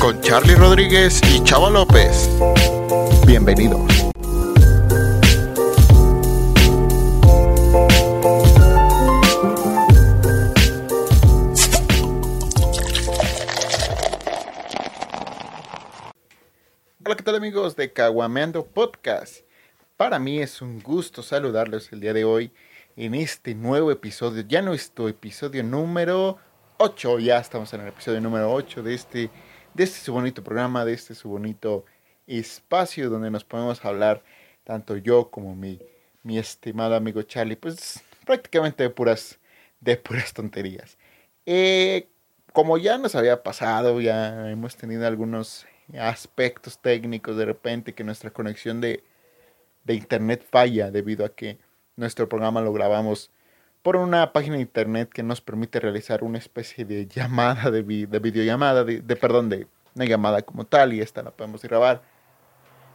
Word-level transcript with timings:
Con 0.00 0.20
Charlie 0.20 0.56
Rodríguez 0.56 1.20
y 1.30 1.40
Chava 1.44 1.70
López. 1.70 2.28
Bienvenidos. 3.24 3.80
Hola, 17.04 17.14
¿qué 17.14 17.22
tal 17.22 17.36
amigos 17.36 17.76
de 17.76 17.92
Caguameando 17.92 18.66
Podcast? 18.66 19.44
Para 19.96 20.18
mí 20.18 20.40
es 20.40 20.60
un 20.60 20.80
gusto 20.80 21.22
saludarlos 21.22 21.92
el 21.92 22.00
día 22.00 22.12
de 22.12 22.24
hoy 22.24 22.50
en 22.96 23.14
este 23.14 23.54
nuevo 23.54 23.92
episodio, 23.92 24.42
ya 24.42 24.62
nuestro 24.62 25.08
episodio 25.08 25.62
número 25.62 26.40
8, 26.76 27.20
ya 27.20 27.38
estamos 27.38 27.72
en 27.72 27.82
el 27.82 27.88
episodio 27.88 28.20
número 28.20 28.52
8 28.52 28.82
de 28.82 28.94
este, 28.94 29.30
de 29.74 29.84
este 29.84 30.00
su 30.00 30.12
bonito 30.12 30.42
programa, 30.42 30.84
de 30.84 30.92
este 30.92 31.14
su 31.14 31.28
bonito 31.28 31.84
espacio 32.26 33.08
donde 33.10 33.30
nos 33.30 33.44
podemos 33.44 33.84
hablar, 33.84 34.24
tanto 34.64 34.96
yo 34.96 35.30
como 35.30 35.54
mi, 35.54 35.78
mi 36.24 36.36
estimado 36.36 36.96
amigo 36.96 37.22
Charlie, 37.22 37.54
pues 37.54 38.02
prácticamente 38.26 38.82
de 38.82 38.90
puras, 38.90 39.38
de 39.80 39.96
puras 39.96 40.32
tonterías. 40.32 40.98
Eh, 41.46 42.08
como 42.52 42.76
ya 42.76 42.98
nos 42.98 43.14
había 43.14 43.44
pasado, 43.44 44.00
ya 44.00 44.50
hemos 44.50 44.76
tenido 44.76 45.06
algunos 45.06 45.66
aspectos 45.96 46.78
técnicos 46.80 47.36
de 47.36 47.44
repente 47.44 47.94
que 47.94 48.02
nuestra 48.02 48.30
conexión 48.30 48.80
de, 48.80 49.04
de 49.84 49.94
internet 49.94 50.44
falla 50.50 50.90
debido 50.90 51.24
a 51.24 51.34
que 51.34 51.58
nuestro 51.94 52.28
programa 52.28 52.60
lo 52.62 52.72
grabamos 52.72 53.30
por 53.84 53.96
una 53.96 54.32
página 54.32 54.56
de 54.56 54.62
internet 54.62 55.10
que 55.12 55.22
nos 55.22 55.42
permite 55.42 55.78
realizar 55.78 56.24
una 56.24 56.38
especie 56.38 56.86
de 56.86 57.06
llamada, 57.06 57.70
de, 57.70 57.82
de 57.82 58.18
videollamada, 58.18 58.82
de, 58.82 59.02
de, 59.02 59.14
perdón, 59.14 59.50
de 59.50 59.66
una 59.94 60.06
llamada 60.06 60.40
como 60.40 60.64
tal 60.64 60.94
y 60.94 61.02
esta 61.02 61.22
la 61.22 61.32
podemos 61.32 61.60
grabar. 61.60 62.00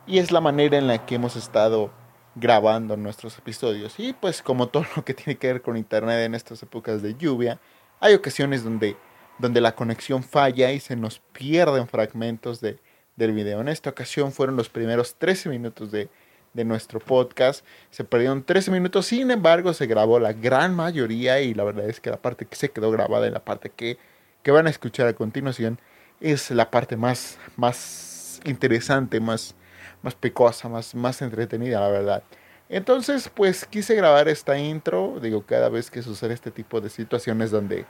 Y 0.07 0.17
es 0.17 0.31
la 0.31 0.41
manera 0.41 0.79
en 0.79 0.87
la 0.87 1.05
que 1.05 1.13
hemos 1.13 1.35
estado 1.35 1.91
grabando 2.33 2.97
nuestros 2.97 3.37
episodios. 3.37 3.99
Y 3.99 4.13
pues 4.13 4.41
como 4.41 4.69
todo 4.69 4.83
lo 4.95 5.05
que 5.05 5.13
tiene 5.13 5.37
que 5.37 5.53
ver 5.53 5.61
con 5.61 5.77
internet 5.77 6.25
en 6.25 6.33
estas 6.33 6.63
épocas 6.63 7.03
de 7.03 7.13
lluvia, 7.13 7.59
hay 7.99 8.15
ocasiones 8.15 8.63
donde, 8.63 8.97
donde 9.37 9.61
la 9.61 9.75
conexión 9.75 10.23
falla 10.23 10.71
y 10.71 10.79
se 10.79 10.95
nos 10.95 11.19
pierden 11.19 11.87
fragmentos 11.87 12.61
de, 12.61 12.79
del 13.15 13.33
video. 13.33 13.61
En 13.61 13.67
esta 13.67 13.91
ocasión 13.91 14.31
fueron 14.31 14.55
los 14.55 14.69
primeros 14.69 15.13
13 15.19 15.49
minutos 15.49 15.91
de, 15.91 16.09
de 16.53 16.65
nuestro 16.65 16.99
podcast. 16.99 17.65
Se 17.91 18.03
perdieron 18.03 18.43
13 18.43 18.71
minutos, 18.71 19.05
sin 19.05 19.31
embargo 19.31 19.73
se 19.73 19.87
grabó 19.87 20.19
la 20.19 20.33
gran 20.33 20.75
mayoría 20.75 21.41
y 21.41 21.53
la 21.53 21.63
verdad 21.63 21.89
es 21.89 21.99
que 21.99 22.09
la 22.09 22.17
parte 22.17 22.45
que 22.45 22.55
se 22.55 22.69
quedó 22.69 22.91
grabada 22.91 23.27
y 23.27 23.31
la 23.31 23.43
parte 23.43 23.69
que, 23.69 23.97
que 24.43 24.51
van 24.51 24.67
a 24.67 24.69
escuchar 24.69 25.07
a 25.07 25.13
continuación 25.13 25.79
es 26.21 26.51
la 26.51 26.69
parte 26.69 26.97
más, 26.97 27.37
más 27.55 28.41
interesante, 28.45 29.19
más, 29.19 29.55
más 30.01 30.15
picosa, 30.15 30.69
más, 30.69 30.95
más 30.95 31.21
entretenida, 31.21 31.79
la 31.79 31.89
verdad. 31.89 32.23
Entonces, 32.69 33.31
pues 33.33 33.65
quise 33.65 33.95
grabar 33.95 34.27
esta 34.27 34.57
intro, 34.57 35.19
digo, 35.21 35.43
cada 35.43 35.69
vez 35.69 35.89
que 35.89 36.03
sucede 36.03 36.33
este 36.33 36.51
tipo 36.51 36.81
de 36.81 36.89
situaciones 36.89 37.49
donde 37.49 37.85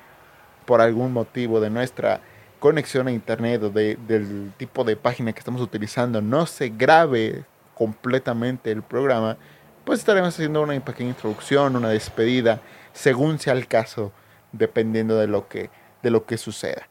por 0.65 0.81
algún 0.81 1.11
motivo 1.11 1.59
de 1.59 1.69
nuestra 1.69 2.21
conexión 2.59 3.07
a 3.07 3.11
internet 3.11 3.63
o 3.63 3.69
de, 3.69 3.97
del 4.07 4.53
tipo 4.57 4.83
de 4.83 4.95
página 4.95 5.33
que 5.33 5.39
estamos 5.39 5.61
utilizando 5.61 6.21
no 6.21 6.45
se 6.45 6.69
grabe 6.69 7.43
completamente 7.79 8.71
el 8.71 8.83
programa, 8.83 9.37
pues 9.85 9.99
estaremos 9.99 10.35
haciendo 10.35 10.61
una 10.61 10.77
pequeña 10.81 11.11
introducción, 11.11 11.77
una 11.77 11.89
despedida, 11.89 12.61
según 12.93 13.39
sea 13.39 13.53
el 13.53 13.67
caso, 13.67 14.11
dependiendo 14.51 15.15
de 15.15 15.27
lo 15.27 15.47
que, 15.47 15.69
de 16.03 16.11
lo 16.11 16.25
que 16.25 16.37
suceda. 16.37 16.89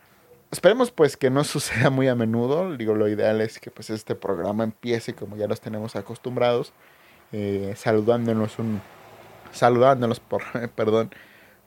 Esperemos 0.51 0.91
pues 0.91 1.19
que 1.19 1.29
no 1.29 1.45
suceda 1.45 1.91
muy 1.91 2.09
a 2.09 2.15
menudo, 2.15 2.75
digo, 2.77 2.95
lo 2.95 3.07
ideal 3.07 3.43
es 3.43 3.61
que 3.61 3.71
pues 3.71 3.91
este 3.91 4.15
programa 4.15 4.65
empiece 4.65 5.15
como 5.15 5.37
ya 5.37 5.47
los 5.47 5.61
tenemos 5.61 5.95
acostumbrados, 5.95 6.73
eh, 7.33 7.75
saludándonos 7.77 8.59
un, 8.59 8.81
saludándonos 9.53 10.21
por, 10.21 10.43
perdón, 10.75 11.11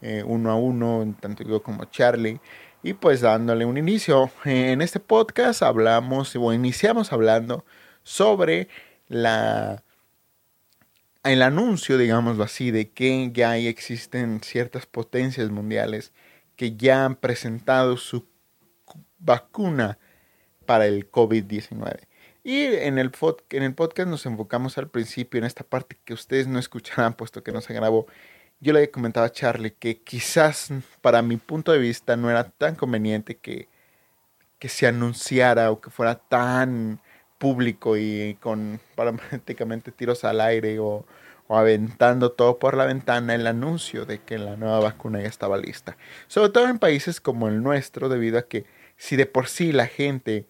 eh, 0.01 0.23
uno 0.25 0.49
a 0.49 0.55
uno, 0.55 1.15
tanto 1.19 1.43
yo 1.43 1.61
como 1.61 1.85
Charlie, 1.85 2.39
y 2.81 2.93
pues 2.93 3.21
dándole 3.21 3.65
un 3.65 3.77
inicio. 3.77 4.31
En 4.45 4.81
este 4.81 4.99
podcast 4.99 5.61
hablamos, 5.61 6.35
o 6.35 6.51
iniciamos 6.51 7.13
hablando 7.13 7.63
sobre 8.03 8.67
la 9.11 9.83
el 11.23 11.43
anuncio, 11.43 11.97
digámoslo 11.97 12.43
así, 12.43 12.71
de 12.71 12.89
que 12.89 13.31
ya 13.33 13.57
existen 13.57 14.41
ciertas 14.41 14.85
potencias 14.85 15.49
mundiales 15.51 16.13
que 16.55 16.75
ya 16.75 17.05
han 17.05 17.15
presentado 17.15 17.97
su 17.97 18.27
vacuna 19.19 19.99
para 20.65 20.87
el 20.87 21.11
COVID-19. 21.11 22.07
Y 22.43 22.63
en 22.65 22.97
el, 22.97 23.11
en 23.51 23.63
el 23.63 23.75
podcast 23.75 24.09
nos 24.09 24.25
enfocamos 24.25 24.77
al 24.79 24.89
principio 24.89 25.37
en 25.37 25.43
esta 25.45 25.63
parte 25.63 25.97
que 26.03 26.13
ustedes 26.13 26.47
no 26.47 26.57
escucharán 26.57 27.13
puesto 27.13 27.43
que 27.43 27.51
no 27.51 27.61
se 27.61 27.73
grabó. 27.73 28.07
Yo 28.59 28.73
le 28.73 28.89
comentaba 28.89 29.27
a 29.27 29.31
Charlie 29.31 29.71
que 29.71 30.01
quizás 30.01 30.69
para 31.01 31.21
mi 31.21 31.37
punto 31.37 31.71
de 31.71 31.79
vista 31.79 32.15
no 32.15 32.31
era 32.31 32.45
tan 32.49 32.75
conveniente 32.75 33.37
que, 33.37 33.67
que 34.59 34.69
se 34.69 34.87
anunciara 34.87 35.71
o 35.71 35.81
que 35.81 35.91
fuera 35.91 36.15
tan 36.15 36.99
público 37.41 37.97
y 37.97 38.37
con 38.39 38.79
prácticamente 38.95 39.91
tiros 39.91 40.23
al 40.23 40.39
aire 40.39 40.77
o, 40.77 41.05
o, 41.47 41.57
aventando 41.57 42.31
todo 42.31 42.59
por 42.59 42.77
la 42.77 42.85
ventana 42.85 43.33
el 43.33 43.47
anuncio 43.47 44.05
de 44.05 44.19
que 44.19 44.37
la 44.37 44.55
nueva 44.57 44.79
vacuna 44.79 45.19
ya 45.21 45.27
estaba 45.27 45.57
lista. 45.57 45.97
Sobre 46.27 46.49
todo 46.49 46.67
en 46.67 46.77
países 46.77 47.19
como 47.19 47.47
el 47.47 47.63
nuestro, 47.63 48.09
debido 48.09 48.37
a 48.37 48.43
que 48.43 48.65
si 48.95 49.15
de 49.15 49.25
por 49.25 49.47
sí 49.47 49.71
la 49.71 49.87
gente 49.87 50.45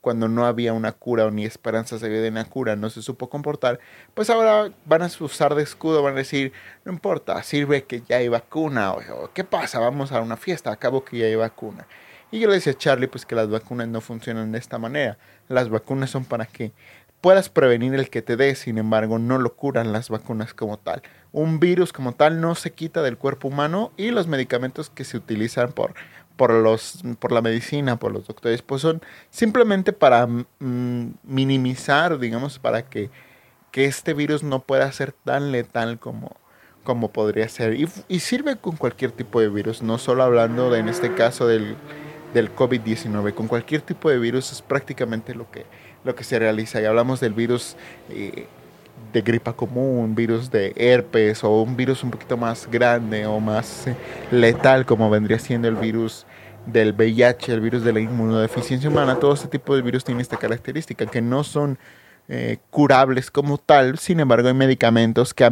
cuando 0.00 0.28
no 0.28 0.46
había 0.46 0.72
una 0.72 0.92
cura 0.92 1.26
o 1.26 1.30
ni 1.30 1.44
esperanzas 1.44 2.00
de 2.00 2.28
una 2.28 2.46
cura 2.46 2.74
no 2.74 2.88
se 2.88 3.02
supo 3.02 3.28
comportar, 3.28 3.78
pues 4.14 4.30
ahora 4.30 4.72
van 4.86 5.02
a 5.02 5.10
usar 5.20 5.54
de 5.54 5.62
escudo, 5.62 6.02
van 6.02 6.14
a 6.14 6.18
decir, 6.18 6.54
no 6.86 6.92
importa, 6.92 7.42
sirve 7.42 7.84
que 7.84 8.00
ya 8.08 8.16
hay 8.16 8.28
vacuna, 8.28 8.92
o 8.92 9.30
¿qué 9.34 9.44
pasa? 9.44 9.78
Vamos 9.78 10.10
a 10.12 10.22
una 10.22 10.38
fiesta, 10.38 10.72
acabo 10.72 11.04
que 11.04 11.18
ya 11.18 11.26
hay 11.26 11.34
vacuna. 11.34 11.86
Y 12.30 12.38
yo 12.38 12.48
le 12.48 12.54
decía 12.54 12.72
a 12.72 12.78
Charlie 12.78 13.08
pues 13.08 13.26
que 13.26 13.34
las 13.34 13.50
vacunas 13.50 13.88
no 13.88 14.00
funcionan 14.00 14.52
de 14.52 14.58
esta 14.58 14.78
manera. 14.78 15.18
Las 15.48 15.68
vacunas 15.68 16.10
son 16.10 16.24
para 16.24 16.46
que 16.46 16.72
puedas 17.20 17.48
prevenir 17.48 17.94
el 17.94 18.08
que 18.08 18.22
te 18.22 18.36
dé, 18.36 18.54
sin 18.54 18.78
embargo, 18.78 19.18
no 19.18 19.38
lo 19.38 19.54
curan 19.54 19.92
las 19.92 20.08
vacunas 20.08 20.54
como 20.54 20.78
tal. 20.78 21.02
Un 21.32 21.60
virus 21.60 21.92
como 21.92 22.12
tal 22.12 22.40
no 22.40 22.54
se 22.54 22.72
quita 22.72 23.02
del 23.02 23.18
cuerpo 23.18 23.48
humano 23.48 23.92
y 23.96 24.10
los 24.10 24.26
medicamentos 24.26 24.90
que 24.90 25.04
se 25.04 25.16
utilizan 25.16 25.72
por, 25.72 25.94
por, 26.36 26.52
los, 26.52 27.02
por 27.18 27.32
la 27.32 27.42
medicina, 27.42 27.96
por 27.96 28.12
los 28.12 28.26
doctores, 28.26 28.62
pues 28.62 28.82
son 28.82 29.02
simplemente 29.30 29.92
para 29.92 30.26
mm, 30.26 31.14
minimizar, 31.24 32.18
digamos, 32.18 32.58
para 32.58 32.82
que, 32.88 33.10
que 33.70 33.84
este 33.84 34.14
virus 34.14 34.42
no 34.42 34.60
pueda 34.60 34.90
ser 34.92 35.12
tan 35.12 35.52
letal 35.52 35.98
como, 35.98 36.36
como 36.84 37.12
podría 37.12 37.48
ser. 37.48 37.74
Y, 37.74 37.88
y 38.08 38.20
sirve 38.20 38.56
con 38.56 38.76
cualquier 38.76 39.12
tipo 39.12 39.40
de 39.40 39.48
virus, 39.48 39.82
no 39.82 39.98
solo 39.98 40.22
hablando 40.22 40.70
de, 40.70 40.78
en 40.78 40.88
este 40.88 41.14
caso 41.14 41.46
del 41.46 41.76
del 42.34 42.54
COVID-19. 42.54 43.34
Con 43.34 43.48
cualquier 43.48 43.82
tipo 43.82 44.10
de 44.10 44.18
virus 44.18 44.52
es 44.52 44.62
prácticamente 44.62 45.34
lo 45.34 45.50
que, 45.50 45.66
lo 46.04 46.14
que 46.14 46.24
se 46.24 46.38
realiza. 46.38 46.80
Y 46.80 46.84
hablamos 46.84 47.20
del 47.20 47.32
virus 47.32 47.76
eh, 48.08 48.46
de 49.12 49.22
gripa 49.22 49.52
común, 49.52 50.14
virus 50.14 50.50
de 50.50 50.72
herpes 50.76 51.42
o 51.42 51.62
un 51.62 51.76
virus 51.76 52.04
un 52.04 52.10
poquito 52.10 52.36
más 52.36 52.68
grande 52.70 53.26
o 53.26 53.40
más 53.40 53.86
eh, 53.86 53.96
letal 54.30 54.86
como 54.86 55.10
vendría 55.10 55.38
siendo 55.38 55.68
el 55.68 55.76
virus 55.76 56.26
del 56.66 56.92
VIH, 56.92 57.52
el 57.52 57.60
virus 57.60 57.82
de 57.82 57.92
la 57.92 58.00
inmunodeficiencia 58.00 58.88
humana. 58.88 59.18
Todo 59.18 59.34
este 59.34 59.48
tipo 59.48 59.74
de 59.74 59.82
virus 59.82 60.04
tiene 60.04 60.22
esta 60.22 60.36
característica, 60.36 61.06
que 61.06 61.22
no 61.22 61.42
son 61.42 61.78
eh, 62.28 62.58
curables 62.70 63.30
como 63.30 63.58
tal. 63.58 63.98
Sin 63.98 64.20
embargo, 64.20 64.48
hay 64.48 64.54
medicamentos 64.54 65.34
que 65.34 65.44
a 65.44 65.50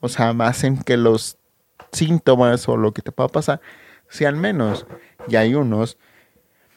o 0.00 0.08
sea, 0.08 0.30
hacen 0.40 0.78
que 0.78 0.96
los 0.96 1.38
síntomas 1.92 2.68
o 2.68 2.76
lo 2.76 2.92
que 2.92 3.02
te 3.02 3.12
pueda 3.12 3.28
pasar 3.28 3.60
sean 4.08 4.38
menos. 4.38 4.86
Y 5.28 5.36
hay 5.36 5.54
unos 5.54 5.96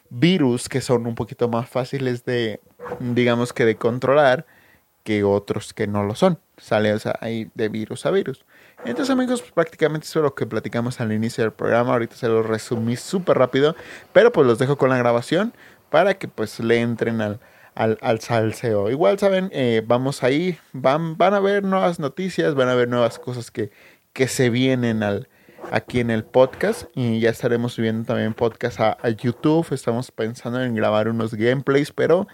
virus 0.10 0.70
que 0.70 0.82
son 0.82 1.06
un 1.06 1.16
poquito 1.16 1.48
más 1.50 1.70
fáciles 1.70 2.26
de, 2.26 2.62
digamos 3.00 3.54
que 3.54 3.66
de 3.66 3.76
controlar 3.76 4.46
que 5.04 5.24
otros 5.24 5.74
que 5.74 5.88
no 5.88 6.04
lo 6.04 6.16
son. 6.16 6.40
Sale, 6.58 6.94
o 6.94 7.00
sea, 7.00 7.16
hay 7.22 7.50
de 7.56 7.70
virus 7.70 8.06
a 8.06 8.12
virus. 8.12 8.46
Entonces, 8.84 9.10
amigos, 9.10 9.42
pues, 9.42 9.54
prácticamente 9.54 10.06
eso 10.06 10.20
es 10.20 10.24
lo 10.24 10.36
que 10.36 10.46
platicamos 10.46 11.00
al 11.00 11.12
inicio 11.12 11.44
del 11.44 11.54
programa. 11.54 11.94
Ahorita 11.94 12.16
se 12.16 12.28
lo 12.28 12.44
resumí 12.44 12.96
súper 12.96 13.38
rápido, 13.38 13.76
pero 14.12 14.32
pues 14.32 14.46
los 14.46 14.60
dejo 14.60 14.78
con 14.78 14.90
la 14.90 14.98
grabación 14.98 15.54
para 15.90 16.16
que 16.16 16.28
pues 16.28 16.60
le 16.60 16.82
entren 16.82 17.22
al, 17.22 17.40
al, 17.76 17.98
al 18.02 18.20
salseo. 18.20 18.90
Igual, 18.90 19.20
saben, 19.20 19.50
eh, 19.54 19.82
vamos 19.86 20.24
ahí, 20.24 20.58
van, 20.74 21.18
van 21.18 21.34
a 21.34 21.40
ver 21.40 21.64
nuevas 21.64 22.00
noticias, 22.00 22.56
van 22.56 22.70
a 22.70 22.76
ver 22.76 22.88
nuevas 22.90 23.20
cosas 23.20 23.52
que, 23.52 23.72
que 24.14 24.28
se 24.28 24.50
vienen 24.50 25.04
al, 25.04 25.30
aquí 25.72 26.00
en 26.00 26.12
el 26.12 26.24
podcast 26.24 26.86
y 26.96 27.20
ya 27.20 27.30
estaremos 27.30 27.74
subiendo 27.74 28.06
también 28.06 28.34
podcast 28.34 28.80
a, 28.80 29.10
YouTube. 29.10 29.68
Estamos 29.72 30.12
pensando 30.12 30.62
en 30.62 30.76
grabar 30.76 31.08
unos 31.08 31.34
gameplays, 31.34 31.92
pero 31.92 32.28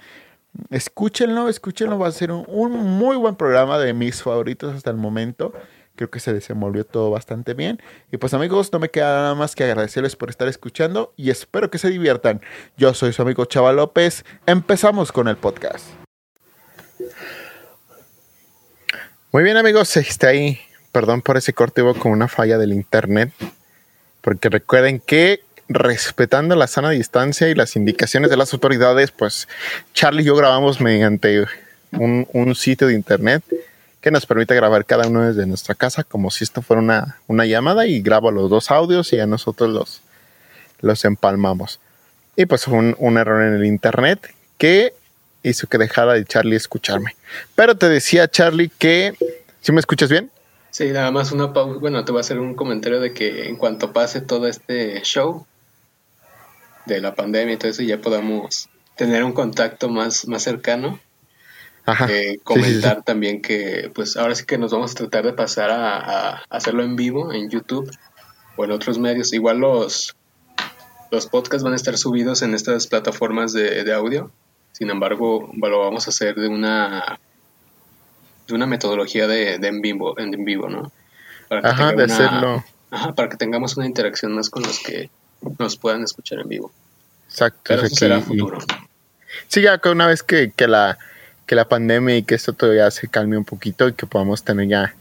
escúchenlo, 0.70 1.50
escúchenlo. 1.50 1.98
Va 2.00 2.08
a 2.08 2.12
ser 2.12 2.32
un, 2.32 2.72
muy 2.72 3.16
buen 3.18 3.36
programa 3.36 3.80
de 3.80 3.94
mis 3.94 4.22
favoritos 4.22 4.76
hasta 4.76 4.90
el 4.90 4.98
momento. 4.98 5.54
Creo 5.96 6.10
que 6.10 6.20
se 6.20 6.34
desenvolvió 6.34 6.86
todo 6.86 7.12
bastante 7.12 7.54
bien. 7.54 7.82
Y 8.12 8.18
pues 8.18 8.34
amigos, 8.34 8.72
no 8.74 8.80
me 8.80 8.90
queda 8.90 9.16
nada 9.16 9.36
más 9.36 9.56
que 9.56 9.64
agradecerles 9.64 10.16
por 10.16 10.30
estar 10.30 10.48
escuchando 10.48 11.14
y 11.16 11.30
espero 11.30 11.70
que 11.70 11.78
se 11.78 11.90
diviertan. 11.90 12.42
Yo 12.78 12.94
soy 12.94 13.14
su 13.14 13.22
amigo 13.22 13.46
Chava 13.46 13.74
López. 13.74 14.26
Empezamos 14.46 15.12
con 15.12 15.28
el 15.28 15.38
podcast. 15.38 15.86
Muy 19.32 19.44
bien 19.44 19.58
amigos, 19.58 19.98
está 19.98 20.28
ahí. 20.28 20.60
Perdón 20.94 21.22
por 21.22 21.36
ese 21.36 21.52
corte, 21.52 21.82
hubo 21.82 21.96
con 21.96 22.14
una 22.14 22.30
falla 22.30 22.58
del 22.58 22.72
internet. 22.72 23.34
Porque 24.22 24.48
recuerden 24.48 25.02
que 25.02 25.42
respetando 25.68 26.56
la 26.56 26.68
sana 26.68 26.92
distancia 26.92 27.50
y 27.50 27.56
las 27.56 27.76
indicaciones 27.76 28.30
de 28.30 28.38
las 28.38 28.54
autoridades, 28.54 29.12
pues 29.12 29.48
Charlie 29.94 30.22
y 30.22 30.26
yo 30.26 30.36
grabamos 30.36 30.80
mediante 30.80 31.46
un, 31.92 32.56
sitio 32.56 32.88
de 32.88 32.94
internet 32.94 33.44
que 34.02 34.12
nos 34.12 34.26
permite 34.26 34.56
grabar 34.56 34.86
cada 34.86 35.08
uno 35.08 35.28
desde 35.28 35.48
nuestra 35.48 35.76
casa 35.76 36.04
como 36.04 36.30
si 36.30 36.44
esto 36.44 36.62
fuera 36.62 36.82
una, 36.82 37.18
una 37.28 37.46
llamada 37.46 37.88
y 37.88 38.02
grabo 38.02 38.32
los 38.32 38.50
dos 38.50 38.70
audios 38.70 39.12
y 39.14 39.20
a 39.20 39.26
nosotros 39.26 39.72
los, 39.72 40.02
los 40.82 41.06
empalmamos. 41.06 41.80
Y 42.36 42.46
pues 42.46 42.66
fue 42.66 42.78
un, 42.78 42.96
un 43.00 43.18
error 43.18 43.44
en 43.44 43.56
el 43.56 43.66
internet 43.66 44.34
que 44.60 44.94
hizo 45.42 45.68
que 45.68 45.80
dejara 45.80 46.14
de 46.14 46.24
Charlie 46.26 46.56
escucharme. 46.56 47.16
Pero 47.56 47.76
te 47.76 47.90
decía 47.90 48.28
Charlie 48.28 48.72
que... 48.78 49.14
¿Sí 49.62 49.72
me 49.72 49.80
escuchas 49.80 50.10
bien? 50.10 50.30
Sí, 50.74 50.90
nada 50.90 51.12
más 51.12 51.32
una 51.32 51.54
pausa. 51.54 51.78
Bueno, 51.80 52.04
te 52.04 52.12
voy 52.12 52.18
a 52.18 52.22
hacer 52.22 52.40
un 52.40 52.56
comentario 52.56 53.00
de 53.00 53.14
que 53.14 53.48
en 53.48 53.58
cuanto 53.58 53.94
pase 53.94 54.22
todo 54.22 54.48
este 54.48 55.00
show, 55.04 55.46
de 56.88 57.00
la 57.00 57.14
pandemia 57.14 57.54
y 57.54 57.58
todo 57.58 57.70
eso, 57.70 57.84
ya 57.84 58.02
podamos 58.02 58.70
tener 58.96 59.24
un 59.24 59.34
contacto 59.34 59.88
más, 59.88 60.28
más 60.28 60.42
cercano. 60.42 61.00
Ajá. 61.86 62.08
Eh, 62.10 62.40
comentar 62.44 63.04
también 63.04 63.44
que, 63.44 63.92
pues 63.94 64.18
ahora 64.18 64.34
sí 64.34 64.46
que 64.48 64.58
nos 64.58 64.72
vamos 64.72 64.94
a 64.94 64.96
tratar 64.96 65.26
de 65.26 65.34
pasar 65.34 65.70
a, 65.70 66.42
hacerlo 66.50 66.82
en 66.82 66.96
vivo 66.96 67.32
en 67.32 67.52
YouTube 67.52 67.92
o 68.56 68.66
en 68.66 68.72
otros 68.72 68.98
medios. 68.98 69.32
Igual 69.32 69.60
los, 69.60 70.16
los 71.12 71.28
podcasts 71.28 71.64
van 71.64 71.74
a 71.74 71.76
estar 71.76 72.00
subidos 72.00 72.42
en 72.42 72.56
estas 72.56 72.88
plataformas 72.88 73.54
de, 73.54 73.94
audio. 73.94 74.32
Sin 74.72 74.90
embargo, 74.90 75.52
lo 75.56 75.80
vamos 75.82 76.08
a 76.08 76.10
hacer 76.10 76.34
de 76.34 76.48
una 76.48 77.20
de 78.48 78.54
una 78.54 78.66
metodología 78.66 79.28
de, 79.28 79.56
en 79.56 79.82
vivo, 79.82 80.18
en 80.20 80.44
vivo, 80.44 80.70
¿no? 80.70 80.92
Para 81.48 81.70
ajá, 81.70 81.94
de 81.94 82.04
hacerlo. 82.04 82.64
Ajá, 82.92 83.14
para 83.14 83.30
que 83.30 83.38
tengamos 83.38 83.78
una 83.78 83.86
interacción 83.86 84.34
más 84.34 84.50
con 84.50 84.64
los 84.64 84.80
que 84.80 85.10
nos 85.60 85.78
puedan 85.78 86.04
escuchar 86.04 86.40
en 86.40 86.50
vivo. 86.50 86.72
Exacto. 87.30 87.62
Pero 87.66 87.84
eso 87.84 87.96
será 87.96 88.22
futuro. 88.22 88.60
Sí, 89.48 89.62
ya 89.62 89.78
que 89.78 89.90
una 89.90 90.08
vez 90.08 90.24
que, 90.24 90.52
la, 90.68 90.98
que 91.46 91.56
la 91.56 91.68
pandemia 91.68 92.18
y 92.18 92.24
que 92.24 92.36
esto 92.36 92.54
todavía 92.54 92.90
se 92.92 93.08
calme 93.08 93.38
un 93.38 93.46
poquito 93.46 93.88
y 93.88 93.94
que 93.94 94.06
podamos 94.06 94.44
tener 94.44 94.68
ya 94.68 94.96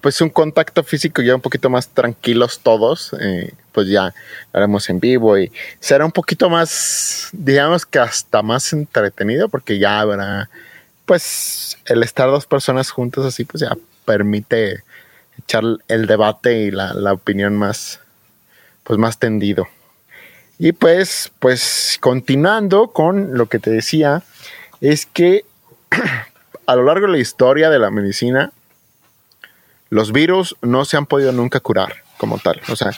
pues 0.00 0.20
un 0.20 0.30
contacto 0.30 0.82
físico 0.82 1.22
ya 1.22 1.36
un 1.36 1.40
poquito 1.40 1.70
más 1.70 1.88
tranquilos 1.88 2.58
todos, 2.60 3.14
eh, 3.20 3.54
pues 3.70 3.88
ya 3.88 4.12
haremos 4.52 4.90
en 4.90 4.98
vivo 4.98 5.38
y 5.38 5.52
será 5.78 6.04
un 6.04 6.10
poquito 6.10 6.50
más, 6.50 7.28
digamos 7.32 7.86
que 7.86 8.00
hasta 8.00 8.42
más 8.42 8.72
entretenido 8.72 9.48
porque 9.48 9.78
ya 9.78 10.00
habrá, 10.00 10.50
pues 11.12 11.76
el 11.84 12.02
estar 12.02 12.30
dos 12.30 12.46
personas 12.46 12.90
juntas 12.90 13.26
así, 13.26 13.44
pues 13.44 13.60
ya 13.60 13.76
permite 14.06 14.82
echar 15.38 15.62
el 15.86 16.06
debate 16.06 16.62
y 16.62 16.70
la, 16.70 16.94
la 16.94 17.12
opinión 17.12 17.54
más, 17.54 18.00
pues 18.82 18.98
más 18.98 19.18
tendido. 19.18 19.68
Y 20.58 20.72
pues, 20.72 21.30
pues 21.38 21.98
continuando 22.00 22.92
con 22.94 23.36
lo 23.36 23.44
que 23.50 23.58
te 23.58 23.68
decía, 23.68 24.22
es 24.80 25.04
que 25.04 25.44
a 26.66 26.76
lo 26.76 26.84
largo 26.84 27.08
de 27.08 27.12
la 27.12 27.18
historia 27.18 27.68
de 27.68 27.78
la 27.78 27.90
medicina, 27.90 28.50
los 29.90 30.12
virus 30.12 30.56
no 30.62 30.86
se 30.86 30.96
han 30.96 31.04
podido 31.04 31.30
nunca 31.32 31.60
curar 31.60 31.92
como 32.16 32.38
tal. 32.38 32.58
O 32.70 32.76
sea, 32.76 32.92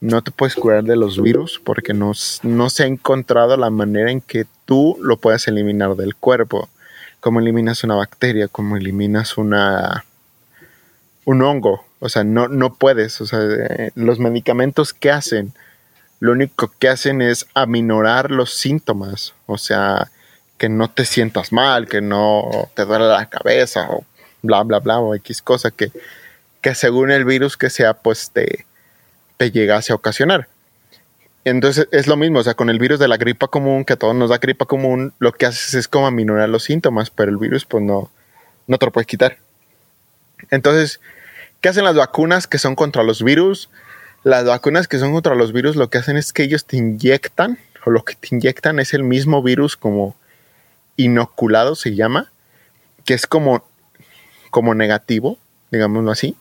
no 0.00 0.20
te 0.22 0.32
puedes 0.32 0.56
curar 0.56 0.82
de 0.82 0.96
los 0.96 1.22
virus 1.22 1.60
porque 1.62 1.94
no, 1.94 2.10
no 2.42 2.70
se 2.70 2.82
ha 2.82 2.86
encontrado 2.86 3.56
la 3.56 3.70
manera 3.70 4.10
en 4.10 4.20
que 4.20 4.46
tú 4.64 4.98
lo 5.00 5.16
puedas 5.16 5.46
eliminar 5.46 5.94
del 5.94 6.16
cuerpo. 6.16 6.68
Como 7.22 7.40
eliminas 7.40 7.82
una 7.84 7.94
bacteria, 7.94 8.48
como 8.48 8.76
eliminas 8.76 9.38
una 9.38 10.04
un 11.24 11.40
hongo. 11.40 11.86
O 12.00 12.10
sea, 12.10 12.22
no, 12.22 12.48
no 12.48 12.74
puedes. 12.74 13.18
O 13.22 13.26
sea, 13.26 13.40
eh, 13.40 13.92
los 13.94 14.18
medicamentos 14.18 14.92
que 14.92 15.10
hacen 15.10 15.54
lo 16.22 16.30
único 16.30 16.72
que 16.78 16.88
hacen 16.88 17.20
es 17.20 17.48
aminorar 17.52 18.30
los 18.30 18.54
síntomas, 18.54 19.34
o 19.46 19.58
sea, 19.58 20.08
que 20.56 20.68
no 20.68 20.88
te 20.88 21.04
sientas 21.04 21.50
mal, 21.50 21.88
que 21.88 22.00
no 22.00 22.70
te 22.76 22.84
duele 22.84 23.08
la 23.08 23.28
cabeza 23.28 23.90
o 23.90 24.04
bla, 24.40 24.62
bla, 24.62 24.78
bla, 24.78 25.00
o 25.00 25.16
X 25.16 25.42
cosa 25.42 25.72
que, 25.72 25.90
que 26.60 26.76
según 26.76 27.10
el 27.10 27.24
virus 27.24 27.56
que 27.56 27.70
sea, 27.70 27.94
pues 27.94 28.30
te, 28.30 28.66
te 29.36 29.50
llegase 29.50 29.90
a 29.90 29.96
ocasionar. 29.96 30.46
Entonces 31.44 31.88
es 31.90 32.06
lo 32.06 32.16
mismo, 32.16 32.38
o 32.38 32.42
sea, 32.42 32.54
con 32.54 32.70
el 32.70 32.78
virus 32.78 32.98
de 32.98 33.08
la 33.08 33.16
gripa 33.16 33.48
común, 33.48 33.84
que 33.84 33.94
a 33.94 33.96
todos 33.96 34.14
nos 34.14 34.30
da 34.30 34.38
gripa 34.38 34.66
común, 34.66 35.12
lo 35.18 35.32
que 35.32 35.46
haces 35.46 35.74
es 35.74 35.88
como 35.88 36.06
aminorar 36.06 36.48
los 36.48 36.64
síntomas, 36.64 37.10
pero 37.10 37.30
el 37.30 37.36
virus 37.36 37.64
pues 37.64 37.82
no, 37.82 38.10
no 38.68 38.78
te 38.78 38.86
lo 38.86 38.92
puedes 38.92 39.06
quitar. 39.06 39.38
Entonces, 40.50 41.00
¿qué 41.60 41.68
hacen 41.68 41.84
las 41.84 41.96
vacunas 41.96 42.46
que 42.46 42.58
son 42.58 42.76
contra 42.76 43.02
los 43.02 43.22
virus? 43.22 43.70
Las 44.22 44.44
vacunas 44.44 44.86
que 44.86 44.98
son 44.98 45.12
contra 45.12 45.34
los 45.34 45.52
virus 45.52 45.74
lo 45.74 45.90
que 45.90 45.98
hacen 45.98 46.16
es 46.16 46.32
que 46.32 46.44
ellos 46.44 46.64
te 46.64 46.76
inyectan, 46.76 47.58
o 47.84 47.90
lo 47.90 48.04
que 48.04 48.14
te 48.14 48.34
inyectan 48.34 48.78
es 48.78 48.94
el 48.94 49.02
mismo 49.02 49.42
virus 49.42 49.76
como 49.76 50.14
inoculado 50.96 51.74
se 51.74 51.94
llama, 51.94 52.30
que 53.04 53.14
es 53.14 53.26
como, 53.26 53.64
como 54.50 54.74
negativo, 54.74 55.38
digámoslo 55.70 56.12
así. 56.12 56.36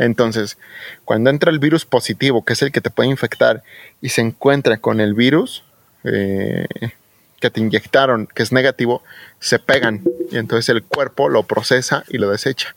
Entonces, 0.00 0.56
cuando 1.04 1.28
entra 1.28 1.50
el 1.50 1.58
virus 1.58 1.84
positivo, 1.84 2.42
que 2.42 2.54
es 2.54 2.62
el 2.62 2.72
que 2.72 2.80
te 2.80 2.88
puede 2.88 3.10
infectar, 3.10 3.62
y 4.00 4.08
se 4.08 4.22
encuentra 4.22 4.78
con 4.78 4.98
el 4.98 5.12
virus 5.12 5.62
eh, 6.04 6.66
que 7.38 7.50
te 7.50 7.60
inyectaron, 7.60 8.26
que 8.26 8.42
es 8.42 8.50
negativo, 8.50 9.02
se 9.40 9.58
pegan 9.58 10.02
y 10.30 10.38
entonces 10.38 10.70
el 10.70 10.82
cuerpo 10.82 11.28
lo 11.28 11.42
procesa 11.42 12.04
y 12.08 12.16
lo 12.16 12.30
desecha. 12.30 12.74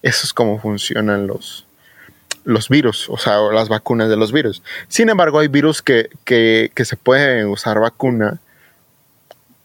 Eso 0.00 0.26
es 0.26 0.32
como 0.32 0.58
funcionan 0.58 1.26
los, 1.26 1.66
los 2.44 2.70
virus, 2.70 3.10
o 3.10 3.18
sea, 3.18 3.40
las 3.52 3.68
vacunas 3.68 4.08
de 4.08 4.16
los 4.16 4.32
virus. 4.32 4.62
Sin 4.88 5.10
embargo, 5.10 5.40
hay 5.40 5.48
virus 5.48 5.82
que, 5.82 6.08
se 6.24 6.96
puede 6.96 7.44
usar 7.44 7.78
vacuna, 7.78 8.40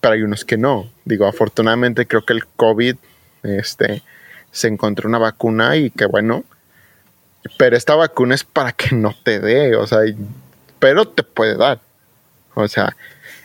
pero 0.02 0.16
hay 0.16 0.24
unos 0.24 0.44
que 0.44 0.58
no. 0.58 0.92
Digo, 1.06 1.28
afortunadamente 1.28 2.08
creo 2.08 2.26
que 2.26 2.34
el 2.34 2.46
COVID 2.46 2.98
este, 3.44 4.04
se 4.52 4.68
encontró 4.68 5.08
una 5.08 5.18
vacuna 5.18 5.78
y 5.78 5.90
que 5.90 6.06
bueno, 6.06 6.44
pero 7.58 7.76
esta 7.76 7.96
vacuna 7.96 8.36
es 8.36 8.44
para 8.44 8.72
que 8.72 8.96
no 8.96 9.16
te 9.24 9.40
dé, 9.40 9.76
o 9.76 9.88
sea, 9.88 10.00
pero 10.80 11.08
te 11.08 11.24
puede 11.24 11.58
dar. 11.58 11.80
O 12.56 12.68
sea, 12.68 12.96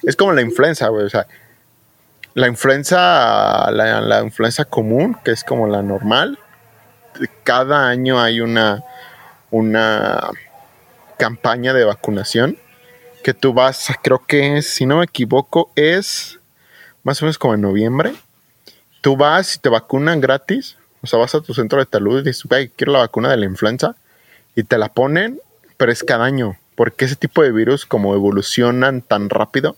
es 0.03 0.17
como 0.17 0.33
la 0.33 0.43
influenza, 0.43 0.89
güey, 0.89 1.05
o 1.05 1.11
sea, 1.11 1.27
la 2.35 2.47
influenza, 2.47 3.71
la, 3.71 4.01
la 4.01 4.21
influenza 4.21 4.65
común, 4.65 5.17
que 5.25 5.33
es 5.33 5.45
como 5.45 5.67
la 5.67 5.83
normal, 5.83 6.39
cada 7.45 7.89
año 7.89 8.21
hay 8.21 8.41
una 8.41 8.85
una 9.51 10.31
campaña 11.19 11.73
de 11.73 11.85
vacunación 11.85 12.59
que 13.23 13.35
tú 13.35 13.53
vas, 13.53 13.89
creo 14.03 14.25
que 14.27 14.63
si 14.63 14.87
no 14.87 14.99
me 14.99 15.05
equivoco, 15.05 15.73
es 15.75 16.39
más 17.03 17.21
o 17.21 17.25
menos 17.25 17.39
como 17.39 17.55
en 17.55 17.61
noviembre. 17.61 18.15
Tú 19.01 19.17
vas 19.17 19.57
y 19.57 19.59
te 19.59 19.69
vacunan 19.69 20.21
gratis. 20.21 20.77
O 21.03 21.07
sea, 21.07 21.19
vas 21.19 21.35
a 21.35 21.41
tu 21.41 21.55
centro 21.55 21.79
de 21.79 21.89
salud 21.91 22.21
y 22.21 22.25
dices, 22.25 22.45
quiero 22.77 22.93
la 22.93 23.01
vacuna 23.01 23.31
de 23.31 23.37
la 23.37 23.47
influenza. 23.47 23.95
Y 24.55 24.65
te 24.65 24.79
la 24.79 24.89
ponen, 24.89 25.41
pero 25.77 25.93
es 25.93 26.03
cada 26.03 26.25
año. 26.25 26.57
Porque 26.75 27.05
ese 27.05 27.17
tipo 27.17 27.43
de 27.43 27.53
virus, 27.53 27.87
como 27.87 28.15
evolucionan 28.15 29.03
tan 29.03 29.31
rápido, 29.31 29.77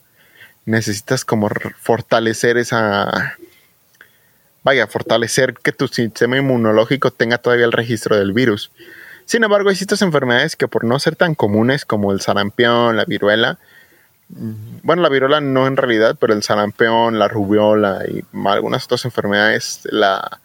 necesitas 0.65 1.25
como 1.25 1.49
fortalecer 1.79 2.57
esa. 2.57 3.37
Vaya, 4.62 4.87
fortalecer 4.87 5.55
que 5.55 5.73
tu 5.73 5.89
sistema 5.89 6.37
inmunológico 6.37 7.11
tenga 7.11 7.39
todavía 7.39 7.65
el 7.65 7.73
registro 7.73 8.17
del 8.17 8.33
virus. 8.33 8.71
Sin 9.25 9.45
embargo, 9.45 9.73
ciertas 9.73 10.03
enfermedades 10.03 10.57
que 10.57 10.69
por 10.69 10.85
no 10.85 10.99
ser 10.99 11.17
tan 11.17 11.35
comunes 11.35 11.85
como 11.85 12.12
el 12.12 12.21
sarampión, 12.21 12.97
la 12.97 13.05
viruela, 13.05 13.59
mm, 14.29 14.81
bueno, 14.83 15.03
la 15.03 15.09
viruela 15.09 15.41
no 15.41 15.67
en 15.67 15.77
realidad, 15.77 16.17
pero 16.21 16.35
el 16.35 16.43
sarampión, 16.43 17.19
la 17.19 17.29
rubiola 17.29 18.03
y 18.09 18.25
algunas 18.47 18.85
otras 18.85 19.05
enfermedades, 19.05 19.81
la... 19.85 20.41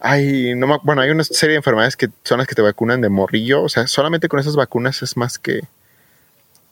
Hay, 0.00 0.54
no, 0.54 0.80
bueno, 0.84 1.02
hay 1.02 1.10
una 1.10 1.24
serie 1.24 1.52
de 1.52 1.56
enfermedades 1.56 1.96
que 1.96 2.08
son 2.22 2.38
las 2.38 2.46
que 2.46 2.54
te 2.54 2.62
vacunan 2.62 3.00
de 3.00 3.08
morrillo, 3.08 3.62
o 3.62 3.68
sea, 3.68 3.86
solamente 3.86 4.28
con 4.28 4.38
esas 4.38 4.54
vacunas 4.54 5.02
es 5.02 5.16
más 5.16 5.38
que, 5.38 5.62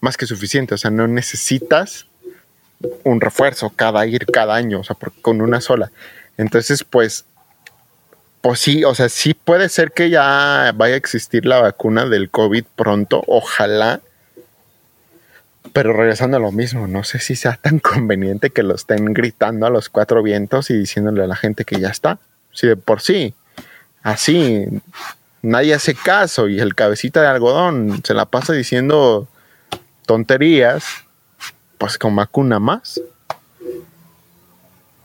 más 0.00 0.16
que 0.16 0.26
suficiente, 0.26 0.74
o 0.74 0.78
sea, 0.78 0.90
no 0.90 1.08
necesitas 1.08 2.06
un 3.04 3.20
refuerzo 3.20 3.72
cada 3.74 4.06
ir 4.06 4.26
cada 4.26 4.54
año, 4.54 4.80
o 4.80 4.84
sea, 4.84 4.96
con 5.22 5.40
una 5.40 5.60
sola. 5.60 5.90
Entonces, 6.36 6.84
pues 6.84 7.24
pues 8.46 8.60
sí, 8.60 8.84
o 8.84 8.94
sea, 8.94 9.08
sí 9.08 9.34
puede 9.34 9.68
ser 9.68 9.90
que 9.90 10.08
ya 10.08 10.72
vaya 10.76 10.94
a 10.94 10.98
existir 10.98 11.44
la 11.46 11.60
vacuna 11.60 12.06
del 12.06 12.30
COVID 12.30 12.64
pronto, 12.76 13.24
ojalá. 13.26 14.00
Pero 15.72 15.92
regresando 15.92 16.36
a 16.36 16.40
lo 16.40 16.52
mismo, 16.52 16.86
no 16.86 17.02
sé 17.02 17.18
si 17.18 17.34
sea 17.34 17.58
tan 17.60 17.78
conveniente 17.80 18.50
que 18.50 18.62
lo 18.62 18.76
estén 18.76 19.12
gritando 19.14 19.66
a 19.66 19.70
los 19.70 19.88
cuatro 19.88 20.22
vientos 20.22 20.70
y 20.70 20.74
diciéndole 20.78 21.24
a 21.24 21.26
la 21.26 21.34
gente 21.34 21.64
que 21.64 21.80
ya 21.80 21.88
está. 21.88 22.20
Si 22.56 22.66
de 22.66 22.76
por 22.76 23.02
sí, 23.02 23.34
así, 24.02 24.64
nadie 25.42 25.74
hace 25.74 25.94
caso 25.94 26.48
y 26.48 26.58
el 26.58 26.74
cabecita 26.74 27.20
de 27.20 27.28
algodón 27.28 28.00
se 28.02 28.14
la 28.14 28.24
pasa 28.24 28.54
diciendo 28.54 29.28
tonterías, 30.06 30.86
pues 31.76 31.98
con 31.98 32.16
vacuna 32.16 32.58
más. 32.58 33.02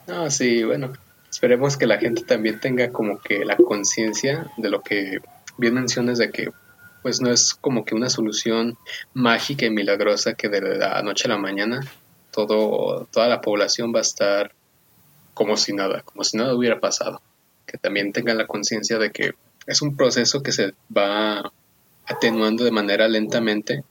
No, 0.08 0.32
sí, 0.32 0.64
bueno, 0.64 0.94
esperemos 1.30 1.76
que 1.76 1.88
la 1.88 1.98
gente 1.98 2.24
también 2.24 2.62
tenga 2.62 2.90
como 2.92 3.20
que 3.20 3.44
la 3.44 3.58
conciencia 3.58 4.50
de 4.56 4.70
lo 4.70 4.82
que 4.82 5.20
bien 5.58 5.74
mencionas 5.74 6.18
de 6.18 6.32
que 6.32 6.52
pues 7.02 7.20
no 7.20 7.32
es 7.32 7.54
como 7.54 7.84
que 7.84 7.96
una 7.96 8.10
solución 8.10 8.78
mágica 9.14 9.66
y 9.66 9.72
milagrosa 9.72 10.36
que 10.36 10.48
de 10.48 10.62
la 10.62 11.02
noche 11.02 11.26
a 11.26 11.32
la 11.32 11.38
mañana 11.38 11.82
todo, 12.32 13.08
toda 13.12 13.28
la 13.28 13.42
población 13.42 13.94
va 13.94 14.00
a 14.00 14.04
estar 14.04 14.54
como 15.34 15.58
si 15.58 15.74
nada, 15.74 16.02
como 16.04 16.24
si 16.24 16.38
nada 16.38 16.56
hubiera 16.56 16.80
pasado. 16.80 17.22
Que 17.66 17.78
también 17.78 18.12
tengan 18.14 18.38
la 18.38 18.48
conciencia 18.48 18.98
de 18.98 19.12
que 19.12 19.34
es 19.68 19.82
un 19.82 19.96
proceso 19.96 20.44
que 20.44 20.52
se 20.52 20.74
va 20.96 21.52
atenuando 22.06 22.64
de 22.64 22.72
manera 22.72 23.08
lentamente, 23.08 23.84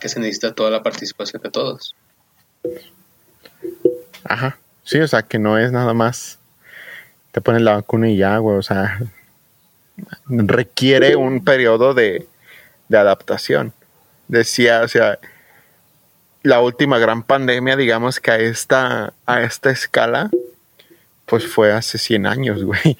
que 0.00 0.08
se 0.08 0.20
necesita 0.20 0.54
toda 0.54 0.70
la 0.70 0.82
participación 0.82 1.42
de 1.42 1.50
todos. 1.50 1.96
Ajá, 4.24 4.58
sí, 4.84 4.98
o 5.00 5.08
sea, 5.08 5.22
que 5.22 5.38
no 5.38 5.58
es 5.58 5.72
nada 5.72 5.94
más 5.94 6.38
te 7.36 7.42
pones 7.42 7.60
la 7.60 7.74
vacuna 7.74 8.08
y 8.08 8.16
ya, 8.16 8.38
güey, 8.38 8.56
o 8.56 8.62
sea, 8.62 8.98
requiere 10.24 11.16
un 11.16 11.44
periodo 11.44 11.92
de, 11.92 12.26
de 12.88 12.96
adaptación. 12.96 13.74
Decía, 14.26 14.80
o 14.80 14.88
sea, 14.88 15.18
la 16.42 16.62
última 16.62 16.98
gran 16.98 17.22
pandemia, 17.22 17.76
digamos 17.76 18.20
que 18.20 18.30
a 18.30 18.38
esta, 18.38 19.12
a 19.26 19.42
esta 19.42 19.70
escala, 19.70 20.30
pues 21.26 21.46
fue 21.46 21.72
hace 21.72 21.98
100 21.98 22.26
años, 22.26 22.64
güey. 22.64 22.96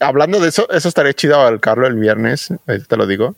Hablando 0.00 0.40
de 0.40 0.48
eso, 0.48 0.68
eso 0.70 0.88
estaría 0.88 1.14
chido 1.14 1.36
abarcarlo 1.36 1.86
el 1.86 1.94
viernes, 1.94 2.52
te 2.88 2.96
lo 2.96 3.06
digo, 3.06 3.34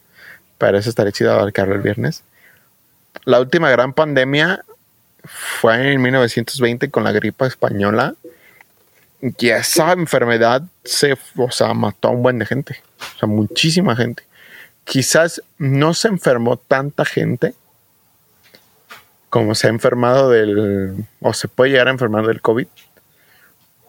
pero 0.57 0.78
eso 0.78 0.88
estaría 0.88 1.12
chido 1.12 1.33
abarcarlo 1.33 1.75
el 1.75 1.83
viernes. 1.83 2.25
La 3.25 3.40
última 3.40 3.71
gran 3.71 3.93
pandemia 3.93 4.64
fue 5.25 5.93
en 5.93 6.02
1920 6.02 6.90
con 6.90 7.05
la 7.05 7.12
gripa 7.12 7.47
española 7.47 8.14
y 9.21 9.49
esa 9.49 9.93
enfermedad 9.93 10.62
se, 10.85 11.17
o 11.37 11.50
sea, 11.50 11.75
mató 11.75 12.09
a 12.09 12.11
un 12.12 12.23
buen 12.23 12.38
de 12.38 12.47
gente, 12.47 12.83
o 13.17 13.19
sea, 13.19 13.28
muchísima 13.28 13.95
gente. 13.97 14.25
Quizás 14.85 15.43
no 15.59 15.93
se 15.95 16.09
enfermó 16.09 16.57
tanta 16.57 17.05
gente 17.05 17.55
como 19.31 19.55
se 19.55 19.67
ha 19.67 19.71
enfermado 19.71 20.31
del, 20.31 21.05
o 21.21 21.33
se 21.35 21.49
puede 21.49 21.73
llegar 21.73 21.88
a 21.88 21.90
enfermar 21.90 22.26
del 22.26 22.40
COVID, 22.40 22.67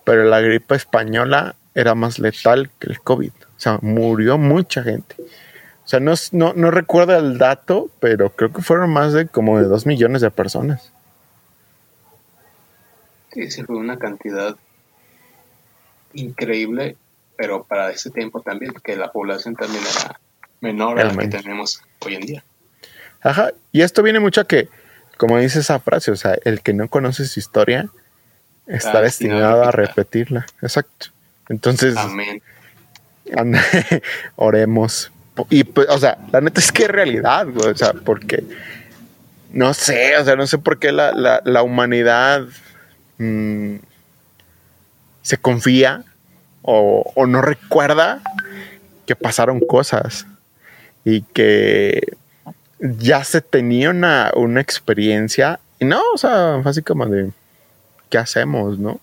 pero 0.03 0.23
la 0.23 0.41
gripe 0.41 0.75
española 0.75 1.55
era 1.75 1.95
más 1.95 2.19
letal 2.19 2.69
que 2.79 2.87
el 2.87 2.99
COVID. 3.01 3.31
O 3.31 3.59
sea, 3.59 3.79
murió 3.81 4.37
mucha 4.37 4.83
gente. 4.83 5.15
O 5.19 5.87
sea, 5.87 5.99
no, 5.99 6.13
no, 6.31 6.53
no 6.53 6.71
recuerdo 6.71 7.17
el 7.17 7.37
dato, 7.37 7.89
pero 7.99 8.29
creo 8.35 8.53
que 8.53 8.61
fueron 8.61 8.91
más 8.91 9.13
de 9.13 9.27
como 9.27 9.59
de 9.59 9.65
dos 9.65 9.85
millones 9.85 10.21
de 10.21 10.31
personas. 10.31 10.91
Sí, 13.33 13.49
sí, 13.51 13.63
fue 13.63 13.77
una 13.77 13.97
cantidad 13.97 14.55
increíble, 16.13 16.97
pero 17.37 17.63
para 17.63 17.91
ese 17.91 18.09
tiempo 18.09 18.41
también, 18.41 18.73
porque 18.73 18.95
la 18.95 19.11
población 19.11 19.55
también 19.55 19.83
era 19.83 20.19
menor 20.61 20.99
a 20.99 21.05
la 21.05 21.15
que 21.15 21.27
tenemos 21.27 21.81
hoy 21.99 22.15
en 22.15 22.21
día. 22.21 22.43
Ajá, 23.21 23.51
y 23.71 23.81
esto 23.81 24.01
viene 24.01 24.19
mucho 24.19 24.41
a 24.41 24.45
que 24.45 24.69
como 25.19 25.37
dice 25.37 25.59
esa 25.59 25.81
frase, 25.81 26.11
o 26.11 26.15
sea, 26.15 26.37
el 26.45 26.61
que 26.61 26.73
no 26.73 26.87
conoce 26.87 27.25
su 27.25 27.41
historia 27.41 27.89
está 28.69 29.01
destinado 29.01 29.63
a 29.63 29.71
repetirla. 29.71 30.45
Exacto. 30.61 31.07
Entonces, 31.49 31.97
Amén. 31.97 32.41
oremos. 34.35 35.11
Y 35.49 35.63
pues, 35.63 35.87
o 35.89 35.97
sea, 35.97 36.17
la 36.31 36.41
neta 36.41 36.59
es 36.59 36.71
que 36.71 36.83
es 36.83 36.89
realidad, 36.89 37.47
güey. 37.47 37.69
O 37.69 37.75
sea, 37.75 37.93
porque 37.93 38.43
no 39.51 39.73
sé, 39.73 40.17
o 40.17 40.25
sea, 40.25 40.35
no 40.35 40.47
sé 40.47 40.57
por 40.57 40.79
qué 40.79 40.91
la, 40.91 41.63
humanidad 41.63 42.45
mm, 43.17 43.75
se 45.21 45.37
confía 45.37 46.03
o, 46.61 47.11
o 47.15 47.25
no 47.25 47.41
recuerda 47.41 48.21
que 49.05 49.15
pasaron 49.15 49.59
cosas 49.59 50.27
y 51.03 51.21
que 51.21 52.17
ya 52.79 53.23
se 53.23 53.41
tenía 53.41 53.89
una, 53.89 54.61
experiencia. 54.61 55.59
Y 55.79 55.85
no, 55.85 56.01
o 56.13 56.17
sea, 56.17 56.55
así 56.65 56.81
como 56.81 57.05
de, 57.05 57.31
¿qué 58.09 58.17
hacemos, 58.17 58.79
no? 58.79 58.99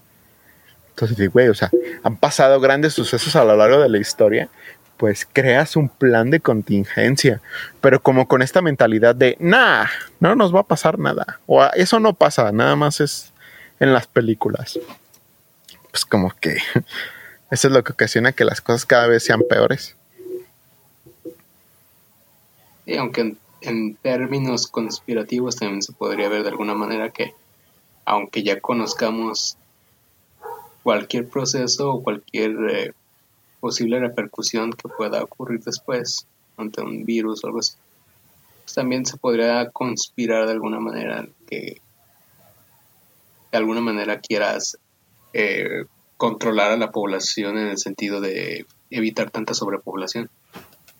Entonces, 0.91 1.31
güey, 1.31 1.49
o 1.49 1.55
sea, 1.55 1.71
han 2.03 2.17
pasado 2.17 2.59
grandes 2.61 2.95
sucesos 2.95 3.37
a 3.37 3.45
lo 3.45 3.55
largo 3.57 3.81
de 3.81 3.89
la 3.89 3.99
historia, 3.99 4.49
pues 4.97 5.29
creas 5.31 5.77
un 5.77 5.91
plan 5.91 6.31
de 6.31 6.41
contingencia, 6.41 7.43
pero 7.81 8.01
como 8.01 8.27
con 8.29 8.41
esta 8.41 8.63
mentalidad 8.63 9.15
de, 9.15 9.37
nah, 9.39 9.87
no 10.21 10.35
nos 10.35 10.55
va 10.55 10.61
a 10.61 10.67
pasar 10.67 10.99
nada, 10.99 11.41
o 11.47 11.63
eso 11.75 12.01
no 12.01 12.15
pasa, 12.15 12.51
nada 12.51 12.77
más 12.77 13.01
es 13.01 13.33
en 13.79 13.93
las 13.93 14.07
películas. 14.07 14.79
Pues 15.91 16.05
como 16.05 16.31
que 16.41 16.57
eso 17.51 17.69
es 17.69 17.75
lo 17.75 17.85
que 17.85 17.93
ocasiona 17.93 18.33
que 18.33 18.45
las 18.45 18.61
cosas 18.61 18.87
cada 18.87 19.07
vez 19.07 19.23
sean 19.23 19.43
peores. 19.49 19.97
Y 22.87 22.97
aunque 22.97 23.37
en 23.61 23.97
términos 23.97 24.67
conspirativos 24.69 25.57
también 25.57 25.83
se 25.83 25.93
podría 25.93 26.29
ver 26.29 26.43
de 26.43 26.51
alguna 26.51 26.75
manera 26.75 27.11
que 27.11 27.35
aunque 28.07 28.43
ya 28.43 28.61
conozcamos 28.61 29.59
cualquier 30.83 31.29
proceso 31.29 31.93
o 31.93 32.03
cualquier 32.03 32.53
eh, 32.71 32.93
posible 33.61 33.99
repercusión 33.99 34.73
que 34.73 34.89
pueda 34.89 35.23
ocurrir 35.23 35.61
después 35.61 36.27
ante 36.57 36.81
un 36.81 37.05
virus 37.05 37.43
o 37.43 37.49
algo 37.49 37.59
así, 37.59 37.75
pues 38.63 38.75
también 38.75 39.05
se 39.05 39.17
podría 39.19 39.71
conspirar 39.71 40.47
de 40.47 40.53
alguna 40.53 40.79
manera 40.79 41.27
que 41.49 41.81
de 43.51 43.59
alguna 43.59 43.81
manera 43.81 44.21
quieras 44.21 44.79
eh, 45.33 45.85
controlar 46.17 46.71
a 46.71 46.77
la 46.77 46.93
población 46.93 47.59
en 47.59 47.67
el 47.69 47.79
sentido 47.79 48.21
de 48.21 48.67
evitar 48.91 49.31
tanta 49.31 49.55
sobrepoblación. 49.55 50.31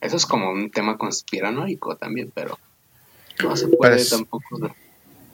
Eso 0.01 0.17
es 0.17 0.27
como 0.27 0.51
un 0.51 0.71
tema 0.71 0.99
conspiranoico 0.99 1.97
también, 1.97 2.33
pero 2.35 2.59
no 3.43 3.57
se 3.57 3.69
puede 3.69 4.05
tampoco, 4.05 4.59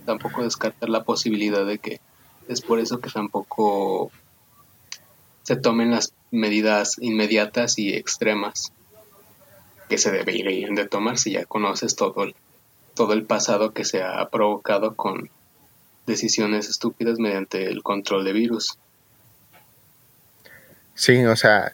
tampoco 0.02 0.42
descartar 0.42 0.88
la 0.88 1.04
posibilidad 1.04 1.64
de 1.64 1.78
que 1.78 2.00
es 2.48 2.60
por 2.60 2.80
eso 2.80 3.00
que 3.00 3.10
tampoco 3.10 4.10
se 5.42 5.56
tomen 5.56 5.90
las 5.90 6.12
medidas 6.30 6.96
inmediatas 7.00 7.78
y 7.78 7.94
extremas 7.94 8.72
que 9.88 9.98
se 9.98 10.10
deberían 10.10 10.74
de 10.74 10.88
tomar 10.88 11.18
si 11.18 11.32
ya 11.32 11.44
conoces 11.44 11.96
todo 11.96 12.24
el, 12.24 12.34
todo 12.94 13.12
el 13.12 13.24
pasado 13.24 13.72
que 13.72 13.84
se 13.84 14.02
ha 14.02 14.28
provocado 14.30 14.94
con 14.94 15.30
decisiones 16.06 16.68
estúpidas 16.68 17.18
mediante 17.18 17.66
el 17.66 17.82
control 17.82 18.24
de 18.24 18.32
virus. 18.32 18.78
Sí, 20.94 21.24
o 21.24 21.36
sea, 21.36 21.72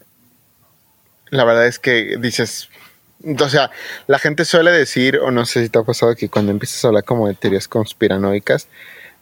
la 1.29 1.43
verdad 1.43 1.67
es 1.67 1.79
que 1.79 2.17
dices, 2.17 2.69
o 3.23 3.49
sea, 3.49 3.71
la 4.07 4.19
gente 4.19 4.45
suele 4.45 4.71
decir, 4.71 5.17
o 5.17 5.31
no 5.31 5.45
sé 5.45 5.63
si 5.63 5.69
te 5.69 5.79
ha 5.79 5.83
pasado 5.83 6.15
que 6.15 6.29
cuando 6.29 6.51
empiezas 6.51 6.83
a 6.83 6.89
hablar 6.89 7.03
como 7.03 7.27
de 7.27 7.33
teorías 7.33 7.67
conspiranoicas, 7.67 8.67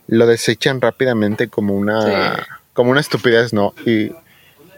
lo 0.07 0.27
desechan 0.27 0.81
rápidamente 0.81 1.47
como 1.47 1.75
una, 1.75 2.47
como 2.73 2.91
una 2.91 3.01
estupidez, 3.01 3.53
¿no? 3.53 3.73
Y 3.85 4.11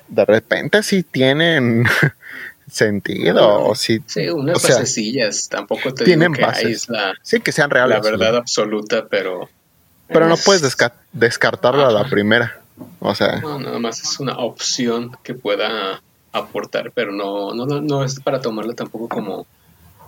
de 0.08 0.26
repente 0.26 0.82
sí 0.84 1.04
tienen 1.04 1.86
sentido, 2.72 3.64
o 3.64 3.76
sí. 3.76 4.02
Sí, 4.08 4.30
unas 4.30 4.62
basecillas, 4.62 5.50
tampoco 5.50 5.94
te 5.94 6.06
tienen 6.06 6.34
digo 6.34 6.48
que 6.52 6.72
es 6.72 6.90
la, 6.90 7.14
sí, 7.22 7.42
que 7.42 7.52
sean 7.52 7.70
reales. 7.70 7.98
La 8.04 8.12
verdad 8.12 8.38
absoluta, 8.38 9.08
pero... 9.08 9.50
Pero 10.08 10.28
no 10.28 10.38
puedes 10.38 10.64
descartarlo 11.12 11.86
a 11.86 11.92
la 11.92 12.10
primera, 12.10 12.62
o 13.00 13.14
sea... 13.14 13.36
No, 13.42 13.60
nada 13.60 13.78
más 13.78 14.02
es 14.02 14.20
una 14.20 14.40
opción 14.40 15.16
que 15.22 15.36
pueda 15.36 16.02
aportar, 16.32 16.92
pero 16.94 17.12
no, 17.12 17.54
no, 17.54 17.66
no 17.66 18.04
es 18.04 18.20
para 18.20 18.40
tomarlo 18.40 18.74
tampoco 18.74 19.10
como, 19.10 19.46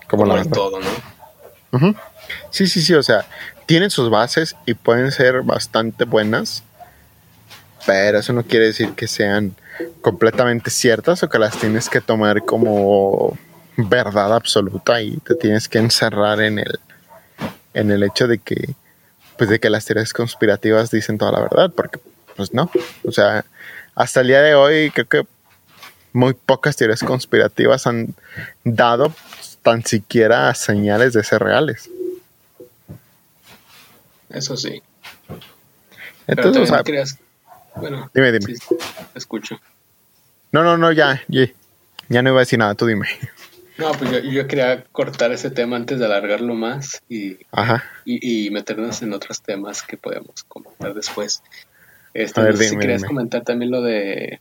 como, 0.07 0.35
el 0.35 0.49
todo, 0.49 0.79
¿no? 0.79 1.95
Sí, 2.49 2.67
sí, 2.67 2.81
sí, 2.81 2.93
o 2.93 3.03
sea, 3.03 3.25
tienen 3.65 3.89
sus 3.89 4.09
bases 4.09 4.55
y 4.65 4.73
pueden 4.73 5.11
ser 5.11 5.41
bastante 5.41 6.05
buenas, 6.05 6.63
pero 7.85 8.19
eso 8.19 8.33
no 8.33 8.43
quiere 8.43 8.67
decir 8.67 8.93
que 8.93 9.07
sean 9.07 9.55
completamente 10.01 10.69
ciertas 10.69 11.23
o 11.23 11.29
que 11.29 11.39
las 11.39 11.57
tienes 11.57 11.89
que 11.89 12.01
tomar 12.01 12.43
como 12.45 13.37
verdad 13.77 14.33
absoluta 14.35 15.01
y 15.01 15.17
te 15.17 15.35
tienes 15.35 15.67
que 15.67 15.79
encerrar 15.79 16.41
en 16.41 16.59
el, 16.59 16.79
en 17.73 17.91
el 17.91 18.03
hecho 18.03 18.27
de 18.27 18.37
que, 18.37 18.75
pues 19.37 19.49
de 19.49 19.59
que 19.59 19.69
las 19.69 19.85
teorías 19.85 20.13
conspirativas 20.13 20.91
dicen 20.91 21.17
toda 21.17 21.31
la 21.31 21.41
verdad, 21.41 21.71
porque 21.75 21.99
pues 22.35 22.53
no, 22.53 22.69
o 23.03 23.11
sea, 23.11 23.45
hasta 23.95 24.21
el 24.21 24.27
día 24.27 24.41
de 24.41 24.55
hoy 24.55 24.91
creo 24.91 25.07
que 25.07 25.25
muy 26.13 26.33
pocas 26.33 26.75
teorías 26.75 27.01
conspirativas 27.01 27.87
han 27.87 28.13
dado 28.63 29.13
tan 29.61 29.85
siquiera 29.85 30.53
señales 30.55 31.13
de 31.13 31.23
ser 31.23 31.41
reales. 31.41 31.89
Eso 34.29 34.55
sí. 34.57 34.81
Entonces, 36.27 36.63
o 36.63 36.65
sea, 36.65 36.83
bueno, 37.75 38.09
dime, 38.13 38.31
dime. 38.31 38.55
escucho. 39.15 39.59
No, 40.51 40.63
no, 40.63 40.77
no, 40.77 40.91
ya, 40.91 41.21
Ya 41.27 42.21
no 42.21 42.29
iba 42.29 42.39
a 42.39 42.41
decir 42.41 42.59
nada, 42.59 42.75
tú 42.75 42.85
dime. 42.85 43.07
No, 43.77 43.91
pues 43.93 44.23
yo, 44.23 44.47
quería 44.47 44.83
cortar 44.91 45.31
ese 45.31 45.49
tema 45.49 45.75
antes 45.75 45.97
de 45.97 46.05
alargarlo 46.05 46.53
más 46.53 47.01
y, 47.09 47.39
y, 48.05 48.49
meternos 48.51 49.01
en 49.01 49.13
otros 49.13 49.41
temas 49.41 49.81
que 49.81 49.97
podemos 49.97 50.43
comentar 50.43 50.93
después. 50.93 51.41
Este, 52.13 52.41
a 52.41 52.43
ver, 52.43 52.57
si 52.57 52.77
querías 52.77 53.03
comentar 53.03 53.43
también 53.43 53.71
lo 53.71 53.81
de 53.81 54.39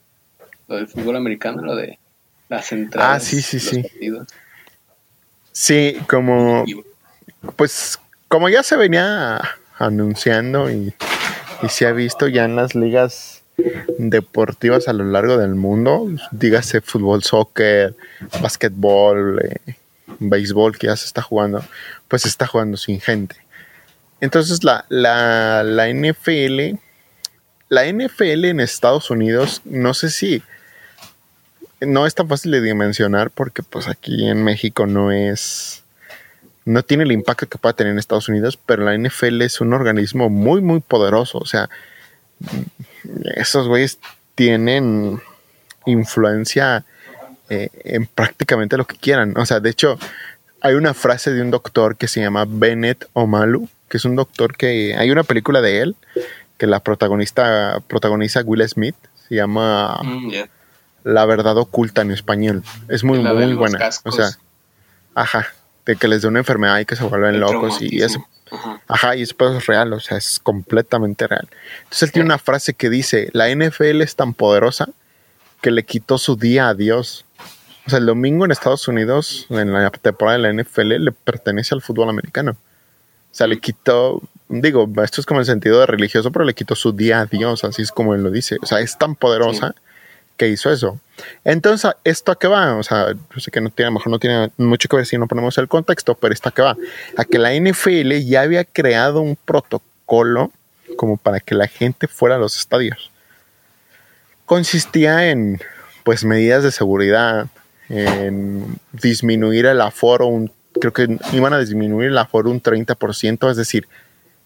lo 0.71 0.77
del 0.77 0.87
fútbol 0.87 1.17
americano, 1.17 1.63
lo 1.63 1.75
de 1.75 1.99
las 2.49 2.71
entradas. 2.73 3.17
Ah, 3.17 3.21
sí, 3.21 3.43
sí, 3.43 3.59
sí. 3.59 3.85
Sí, 5.53 5.97
como 6.09 6.65
pues 7.57 7.99
como 8.29 8.49
ya 8.49 8.63
se 8.63 8.77
venía 8.77 9.41
anunciando 9.77 10.71
y, 10.71 10.95
y 11.63 11.69
se 11.69 11.87
ha 11.87 11.93
visto 11.93 12.29
ya 12.29 12.45
en 12.45 12.55
las 12.55 12.77
ligas 12.77 13.43
deportivas 13.99 14.87
a 14.87 14.93
lo 14.93 15.05
largo 15.05 15.37
del 15.39 15.57
mundo, 15.57 16.09
dígase 16.31 16.81
fútbol, 16.81 17.25
soccer, 17.25 17.97
básquetbol, 18.41 19.41
eh, 19.43 19.75
béisbol 20.21 20.79
que 20.79 20.87
ya 20.87 20.97
se 20.97 21.07
está 21.07 21.21
jugando, 21.21 21.65
pues 22.07 22.23
se 22.23 22.29
está 22.29 22.47
jugando 22.47 22.77
sin 22.77 23.01
gente. 23.01 23.37
Entonces 24.21 24.63
la, 24.63 24.85
la, 24.89 25.65
la 25.65 25.89
NFL, 25.89 26.79
la 27.69 27.87
NFL 27.87 28.45
en 28.45 28.61
Estados 28.61 29.11
Unidos, 29.11 29.63
no 29.65 29.95
sé 29.95 30.11
si 30.11 30.43
no 31.81 32.07
es 32.07 32.15
tan 32.15 32.29
fácil 32.29 32.53
de 32.53 32.61
dimensionar 32.61 33.31
porque 33.31 33.63
pues 33.63 33.89
aquí 33.89 34.29
en 34.29 34.45
México 34.45 34.87
no 34.87 35.13
es 35.13 35.83
no 36.65 36.83
tiene 36.83 37.05
el 37.05 37.13
impacto 37.13 37.49
que 37.49 37.59
pueda 37.59 37.73
tener 37.73 37.93
en 37.93 37.99
Estados 37.99 38.29
Unidos, 38.29 38.59
pero 38.65 38.85
la 38.85 38.97
NFL 38.97 39.43
es 39.43 39.61
un 39.61 39.73
organismo 39.73 40.29
muy 40.29 40.61
muy 40.61 40.81
poderoso, 40.81 41.39
o 41.39 41.47
sea, 41.47 41.69
esos 43.35 43.67
güeyes 43.67 43.99
tienen 44.35 45.21
influencia 45.87 46.85
eh, 47.49 47.71
en 47.85 48.07
prácticamente 48.07 48.77
lo 48.77 48.87
que 48.87 48.97
quieran. 48.97 49.37
O 49.37 49.47
sea, 49.47 49.61
de 49.61 49.71
hecho, 49.71 49.99
hay 50.61 50.75
una 50.75 50.95
frase 50.95 51.33
de 51.33 51.43
un 51.43 51.51
doctor 51.51 51.97
que 51.97 52.09
se 52.09 52.21
llama 52.21 52.45
Bennett 52.47 53.09
Omalu, 53.15 53.69
que 53.89 53.97
es 53.97 54.05
un 54.05 54.15
doctor 54.17 54.57
que 54.57 54.95
hay 54.97 55.11
una 55.11 55.25
película 55.25 55.61
de 55.61 55.81
él 55.81 55.97
que 56.59 56.67
la 56.67 56.81
protagonista 56.81 57.83
protagoniza 57.87 58.43
Will 58.43 58.69
Smith, 58.69 58.95
se 59.29 59.35
llama 59.37 59.99
mm, 60.05 60.31
La 61.05 61.25
verdad 61.27 61.57
oculta 61.57 62.03
en 62.03 62.11
español. 62.11 62.63
Es 62.89 63.05
muy 63.05 63.19
muy 63.19 63.55
buena. 63.55 63.91
O 64.05 64.13
sea, 64.13 64.31
ajá, 65.15 65.47
de 65.87 65.97
que 65.97 66.09
les 66.09 66.23
dé 66.23 66.29
una 66.29 66.41
enfermedad 66.41 66.79
y 66.79 66.85
que 66.85 66.97
se 66.97 67.05
vuelven 67.05 67.41
locos 67.41 67.81
y 67.81 68.03
eso 68.03 68.27
Ajá. 68.89 69.17
y 69.17 69.23
eso 69.23 69.35
es 69.57 69.67
real, 69.67 69.93
o 69.93 70.01
sea, 70.01 70.19
es 70.19 70.41
completamente 70.41 71.27
real. 71.27 71.49
Entonces 71.85 72.03
él 72.03 72.13
tiene 72.13 72.27
una 72.27 72.39
frase 72.39 72.75
que 72.75 72.91
dice, 72.91 73.31
la 73.33 73.49
NFL 73.55 74.03
es 74.03 74.17
tan 74.17 74.35
poderosa 74.35 74.89
que 75.61 75.71
le 75.71 75.85
quitó 75.85 76.19
su 76.19 76.37
día 76.37 76.69
a 76.69 76.75
Dios. 76.75 77.25
O 77.87 77.91
sea, 77.91 77.99
el 77.99 78.07
domingo 78.07 78.45
en 78.45 78.51
Estados 78.51 78.89
Unidos, 78.89 79.47
en 79.51 79.73
la 79.73 79.91
temporada 79.91 80.39
de 80.39 80.53
la 80.53 80.63
NFL, 80.63 81.05
le 81.05 81.13
pertenece 81.13 81.75
al 81.75 81.83
fútbol 81.83 82.09
americano. 82.09 82.53
O 82.53 83.35
sea, 83.35 83.47
le 83.47 83.61
quitó, 83.61 84.21
digo, 84.49 84.89
esto 85.03 85.21
es 85.21 85.27
como 85.27 85.41
el 85.41 85.47
sentido 85.47 85.81
de 85.81 85.87
religioso, 85.87 86.33
pero 86.33 86.45
le 86.45 86.55
quitó 86.55 86.75
su 86.75 86.93
día 86.93 87.21
a 87.21 87.27
Dios, 87.27 87.65
así 87.65 87.83
es 87.83 87.93
como 87.93 88.15
él 88.15 88.23
lo 88.23 88.31
dice. 88.31 88.57
O 88.61 88.67
sea, 88.67 88.81
es 88.81 88.99
tan 88.99 89.15
poderosa 89.15 89.75
que 90.41 90.49
hizo 90.49 90.73
eso. 90.73 90.99
Entonces, 91.45 91.91
¿esto 92.03 92.33
a 92.33 92.39
qué 92.39 92.49
va? 92.49 92.77
O 92.77 92.83
sea, 92.83 93.13
yo 93.13 93.41
sé 93.41 93.51
que 93.51 93.61
no 93.61 93.69
tiene, 93.69 93.89
a 93.89 93.91
lo 93.91 93.99
mejor 93.99 94.11
no 94.11 94.19
tiene 94.19 94.51
mucho 94.57 94.89
que 94.89 94.97
ver 94.97 95.05
si 95.05 95.19
no 95.19 95.29
ponemos 95.29 95.59
el 95.59 95.69
contexto, 95.69 96.15
pero 96.15 96.33
¿esto 96.33 96.49
a 96.49 96.53
qué 96.53 96.63
va? 96.63 96.79
A 97.19 97.27
que 97.27 97.39
la 97.39 97.53
NFL 97.55 98.11
ya 98.25 98.41
había 98.41 98.65
creado 98.65 99.21
un 99.21 99.37
protocolo 99.37 100.51
como 100.97 101.19
para 101.19 101.41
que 101.41 101.55
la 101.55 101.69
gente 101.69 102.09
fuera 102.09 102.37
a 102.37 102.39
los 102.39 102.57
estadios. 102.57 103.11
Consistía 104.47 105.29
en, 105.29 105.61
pues, 106.05 106.25
medidas 106.25 106.65
de 106.65 106.73
seguridad, 106.73 107.49
en 107.91 108.79
disminuir 108.93 109.67
el 109.67 109.83
aforo, 109.83 110.27
un, 110.27 110.51
creo 110.81 110.95
que 110.95 111.19
iban 111.35 111.53
a 111.53 111.59
disminuir 111.59 112.09
el 112.09 112.17
aforo 112.17 112.51
un 112.51 112.63
30%, 112.63 113.51
es 113.51 113.59
decir, 113.59 113.87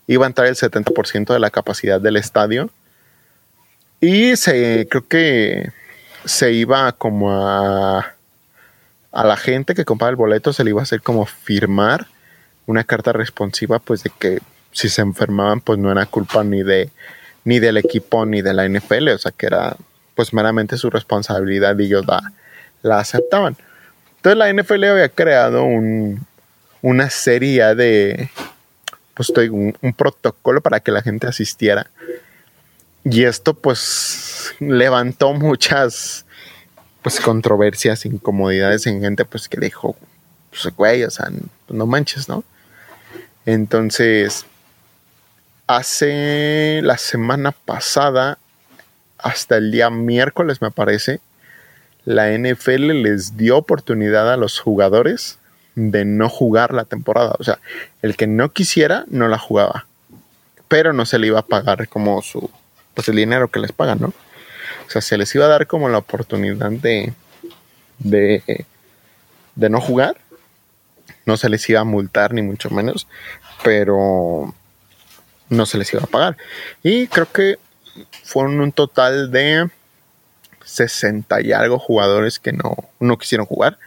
iba 0.08 0.26
a 0.26 0.28
entrar 0.28 0.48
el 0.48 0.56
70% 0.56 1.32
de 1.32 1.38
la 1.38 1.50
capacidad 1.50 2.00
del 2.00 2.16
estadio. 2.16 2.68
Y 4.00 4.34
se, 4.34 4.88
creo 4.90 5.06
que 5.06 5.70
se 6.24 6.52
iba 6.52 6.92
como 6.92 7.32
a, 7.32 8.14
a 9.12 9.24
la 9.24 9.36
gente 9.36 9.74
que 9.74 9.84
compraba 9.84 10.10
el 10.10 10.16
boleto, 10.16 10.52
se 10.52 10.64
le 10.64 10.70
iba 10.70 10.80
a 10.80 10.84
hacer 10.84 11.02
como 11.02 11.26
firmar 11.26 12.06
una 12.66 12.84
carta 12.84 13.12
responsiva, 13.12 13.78
pues 13.78 14.02
de 14.02 14.10
que 14.18 14.40
si 14.72 14.88
se 14.88 15.02
enfermaban, 15.02 15.60
pues 15.60 15.78
no 15.78 15.92
era 15.92 16.06
culpa 16.06 16.42
ni 16.44 16.62
de 16.62 16.90
ni 17.44 17.58
del 17.58 17.76
equipo 17.76 18.24
ni 18.24 18.42
de 18.42 18.54
la 18.54 18.66
NFL, 18.66 19.08
o 19.10 19.18
sea 19.18 19.32
que 19.36 19.46
era 19.46 19.76
pues 20.14 20.32
meramente 20.32 20.78
su 20.78 20.90
responsabilidad 20.90 21.78
y 21.78 21.84
ellos 21.84 22.06
la, 22.06 22.32
la 22.82 22.98
aceptaban. 22.98 23.56
Entonces 24.16 24.38
la 24.38 24.52
NFL 24.52 24.84
había 24.84 25.08
creado 25.10 25.64
un, 25.64 26.26
una 26.80 27.10
serie 27.10 27.74
de, 27.74 28.30
pues 29.12 29.28
un, 29.30 29.76
un 29.80 29.92
protocolo 29.92 30.62
para 30.62 30.80
que 30.80 30.90
la 30.90 31.02
gente 31.02 31.26
asistiera 31.26 31.88
y 33.04 33.24
esto 33.24 33.54
pues 33.54 34.54
levantó 34.60 35.34
muchas 35.34 36.24
pues 37.02 37.20
controversias, 37.20 38.06
incomodidades 38.06 38.86
en 38.86 39.02
gente 39.02 39.26
pues 39.26 39.48
que 39.48 39.60
dijo, 39.60 39.94
pues 40.50 40.74
güey, 40.74 41.04
o 41.04 41.10
sea, 41.10 41.30
no 41.68 41.86
manches, 41.86 42.28
¿no? 42.28 42.44
Entonces, 43.44 44.46
hace 45.66 46.80
la 46.82 46.96
semana 46.96 47.52
pasada, 47.52 48.38
hasta 49.18 49.58
el 49.58 49.70
día 49.70 49.90
miércoles 49.90 50.62
me 50.62 50.70
parece, 50.70 51.20
la 52.06 52.30
NFL 52.30 53.02
les 53.02 53.36
dio 53.36 53.58
oportunidad 53.58 54.32
a 54.32 54.38
los 54.38 54.58
jugadores 54.58 55.38
de 55.74 56.04
no 56.04 56.28
jugar 56.28 56.72
la 56.72 56.84
temporada. 56.84 57.34
O 57.38 57.44
sea, 57.44 57.58
el 58.02 58.16
que 58.16 58.26
no 58.26 58.50
quisiera 58.52 59.04
no 59.08 59.28
la 59.28 59.38
jugaba. 59.38 59.86
Pero 60.68 60.92
no 60.92 61.04
se 61.04 61.18
le 61.18 61.26
iba 61.26 61.40
a 61.40 61.46
pagar 61.46 61.88
como 61.88 62.20
su, 62.22 62.50
pues 62.94 63.08
el 63.08 63.16
dinero 63.16 63.48
que 63.48 63.60
les 63.60 63.72
pagan, 63.72 64.00
¿no? 64.00 64.08
O 64.86 64.90
sea, 64.90 65.02
se 65.02 65.18
les 65.18 65.34
iba 65.34 65.46
a 65.46 65.48
dar 65.48 65.66
como 65.66 65.88
la 65.88 65.98
oportunidad 65.98 66.70
de, 66.70 67.12
de, 67.98 68.66
de 69.54 69.70
no 69.70 69.80
jugar. 69.80 70.16
No 71.26 71.36
se 71.36 71.48
les 71.48 71.68
iba 71.68 71.80
a 71.80 71.84
multar 71.84 72.34
ni 72.34 72.42
mucho 72.42 72.70
menos, 72.70 73.06
pero 73.62 74.54
no 75.48 75.66
se 75.66 75.78
les 75.78 75.92
iba 75.92 76.02
a 76.02 76.06
pagar. 76.06 76.36
Y 76.82 77.06
creo 77.08 77.30
que 77.30 77.58
fueron 78.24 78.60
un 78.60 78.72
total 78.72 79.30
de 79.30 79.68
60 80.64 81.40
y 81.42 81.52
algo 81.52 81.78
jugadores 81.78 82.38
que 82.38 82.52
no, 82.52 82.76
no 83.00 83.18
quisieron 83.18 83.46
jugar. 83.46 83.78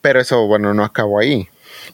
Pero 0.00 0.20
eso, 0.20 0.46
bueno, 0.46 0.74
no 0.74 0.84
acabó 0.84 1.18
ahí. 1.18 1.48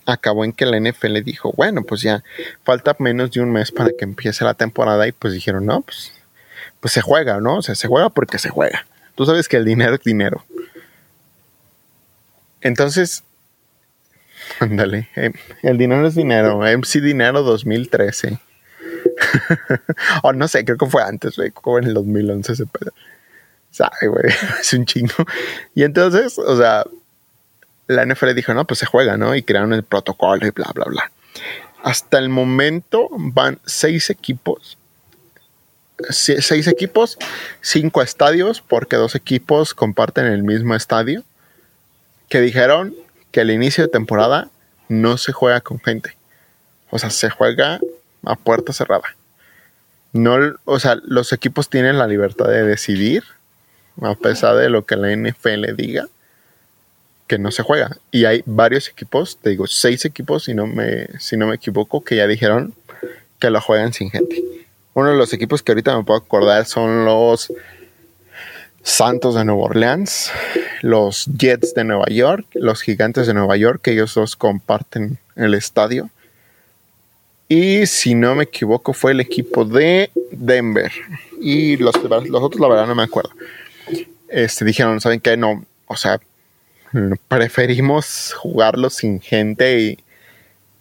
Acabó 0.06 0.44
en 0.44 0.52
que 0.52 0.66
la 0.66 0.78
NFL 0.78 1.22
dijo, 1.24 1.52
bueno, 1.56 1.82
pues 1.82 2.02
ya 2.02 2.22
falta 2.64 2.96
menos 2.98 3.30
de 3.30 3.40
un 3.40 3.52
mes 3.52 3.70
para 3.72 3.90
que 3.96 4.04
empiece 4.04 4.44
la 4.44 4.54
temporada 4.54 5.06
y 5.06 5.12
pues 5.12 5.32
dijeron, 5.32 5.66
no, 5.66 5.82
pues, 5.82 6.12
pues 6.80 6.92
se 6.92 7.00
juega, 7.00 7.40
¿no? 7.40 7.56
O 7.58 7.62
sea, 7.62 7.74
se 7.74 7.88
juega 7.88 8.10
porque 8.10 8.38
se 8.38 8.48
juega. 8.48 8.86
Tú 9.14 9.26
sabes 9.26 9.48
que 9.48 9.56
el 9.56 9.64
dinero 9.64 9.94
es 9.94 10.02
dinero. 10.02 10.44
Entonces, 12.60 13.24
ándale, 14.60 15.08
eh, 15.16 15.32
el 15.62 15.78
dinero 15.78 16.06
es 16.06 16.14
dinero. 16.14 16.60
MC 16.60 17.00
Dinero 17.00 17.42
2013. 17.42 18.38
o 20.22 20.32
no 20.32 20.48
sé, 20.48 20.64
creo 20.64 20.78
que 20.78 20.86
fue 20.86 21.02
antes, 21.02 21.36
güey, 21.36 21.50
como 21.50 21.78
en 21.78 21.84
el 21.84 21.94
2011 21.94 22.52
ese 22.52 22.66
pedo. 22.66 22.92
Sabe, 23.70 24.08
güey, 24.08 24.32
es 24.60 24.72
un 24.72 24.86
chingo. 24.86 25.24
Y 25.74 25.82
entonces, 25.82 26.38
o 26.38 26.56
sea, 26.56 26.84
la 27.86 28.04
NFL 28.06 28.34
dijo, 28.34 28.54
no, 28.54 28.66
pues 28.66 28.80
se 28.80 28.86
juega, 28.86 29.16
¿no? 29.16 29.34
Y 29.34 29.42
crearon 29.42 29.72
el 29.72 29.82
protocolo 29.82 30.46
y 30.46 30.50
bla, 30.50 30.70
bla, 30.74 30.84
bla. 30.86 31.12
Hasta 31.82 32.18
el 32.18 32.28
momento 32.28 33.08
van 33.10 33.58
seis 33.64 34.10
equipos. 34.10 34.78
Seis 36.08 36.66
equipos, 36.66 37.18
cinco 37.60 38.02
estadios, 38.02 38.60
porque 38.60 38.96
dos 38.96 39.14
equipos 39.14 39.74
comparten 39.74 40.26
el 40.26 40.42
mismo 40.42 40.74
estadio, 40.74 41.22
que 42.28 42.40
dijeron 42.40 42.94
que 43.30 43.40
al 43.40 43.50
inicio 43.50 43.84
de 43.84 43.90
temporada 43.90 44.50
no 44.88 45.16
se 45.16 45.32
juega 45.32 45.60
con 45.60 45.78
gente. 45.80 46.16
O 46.90 46.98
sea, 46.98 47.10
se 47.10 47.30
juega 47.30 47.80
a 48.24 48.36
puerta 48.36 48.72
cerrada. 48.72 49.16
No, 50.12 50.36
o 50.64 50.78
sea, 50.78 50.96
los 51.04 51.32
equipos 51.32 51.70
tienen 51.70 51.98
la 51.98 52.06
libertad 52.06 52.46
de 52.46 52.64
decidir, 52.64 53.24
a 54.00 54.14
pesar 54.14 54.56
de 54.56 54.70
lo 54.70 54.84
que 54.84 54.96
la 54.96 55.14
NFL 55.14 55.74
diga 55.76 56.08
que 57.32 57.38
no 57.38 57.50
se 57.50 57.62
juega. 57.62 57.96
Y 58.10 58.26
hay 58.26 58.42
varios 58.44 58.90
equipos, 58.90 59.38
te 59.40 59.48
digo, 59.48 59.66
seis 59.66 60.04
equipos, 60.04 60.44
si 60.44 60.52
no 60.52 60.66
me, 60.66 61.06
si 61.18 61.38
no 61.38 61.46
me 61.46 61.54
equivoco, 61.54 62.04
que 62.04 62.16
ya 62.16 62.26
dijeron 62.26 62.74
que 63.38 63.48
lo 63.48 63.58
juegan 63.58 63.94
sin 63.94 64.10
gente. 64.10 64.42
Uno 64.92 65.08
de 65.08 65.16
los 65.16 65.32
equipos 65.32 65.62
que 65.62 65.72
ahorita 65.72 65.96
me 65.96 66.04
puedo 66.04 66.20
acordar 66.20 66.66
son 66.66 67.06
los 67.06 67.50
Santos 68.82 69.34
de 69.34 69.46
Nueva 69.46 69.62
Orleans, 69.62 70.30
los 70.82 71.24
Jets 71.24 71.72
de 71.72 71.84
Nueva 71.84 72.04
York, 72.10 72.44
los 72.52 72.82
Gigantes 72.82 73.26
de 73.26 73.32
Nueva 73.32 73.56
York, 73.56 73.80
que 73.82 73.92
ellos 73.92 74.12
dos 74.12 74.36
comparten 74.36 75.16
el 75.34 75.54
estadio. 75.54 76.10
Y 77.48 77.86
si 77.86 78.14
no 78.14 78.34
me 78.34 78.44
equivoco, 78.44 78.92
fue 78.92 79.12
el 79.12 79.20
equipo 79.20 79.64
de 79.64 80.10
Denver. 80.32 80.92
Y 81.40 81.78
los, 81.78 81.94
los 82.02 82.42
otros, 82.42 82.60
la 82.60 82.68
verdad, 82.68 82.86
no 82.86 82.94
me 82.94 83.04
acuerdo. 83.04 83.30
Este, 84.28 84.66
dijeron, 84.66 85.00
¿saben 85.00 85.20
qué? 85.20 85.38
No, 85.38 85.64
o 85.86 85.96
sea, 85.96 86.20
preferimos 87.28 88.34
jugarlo 88.34 88.90
sin 88.90 89.20
gente 89.20 89.80
y, 89.80 89.98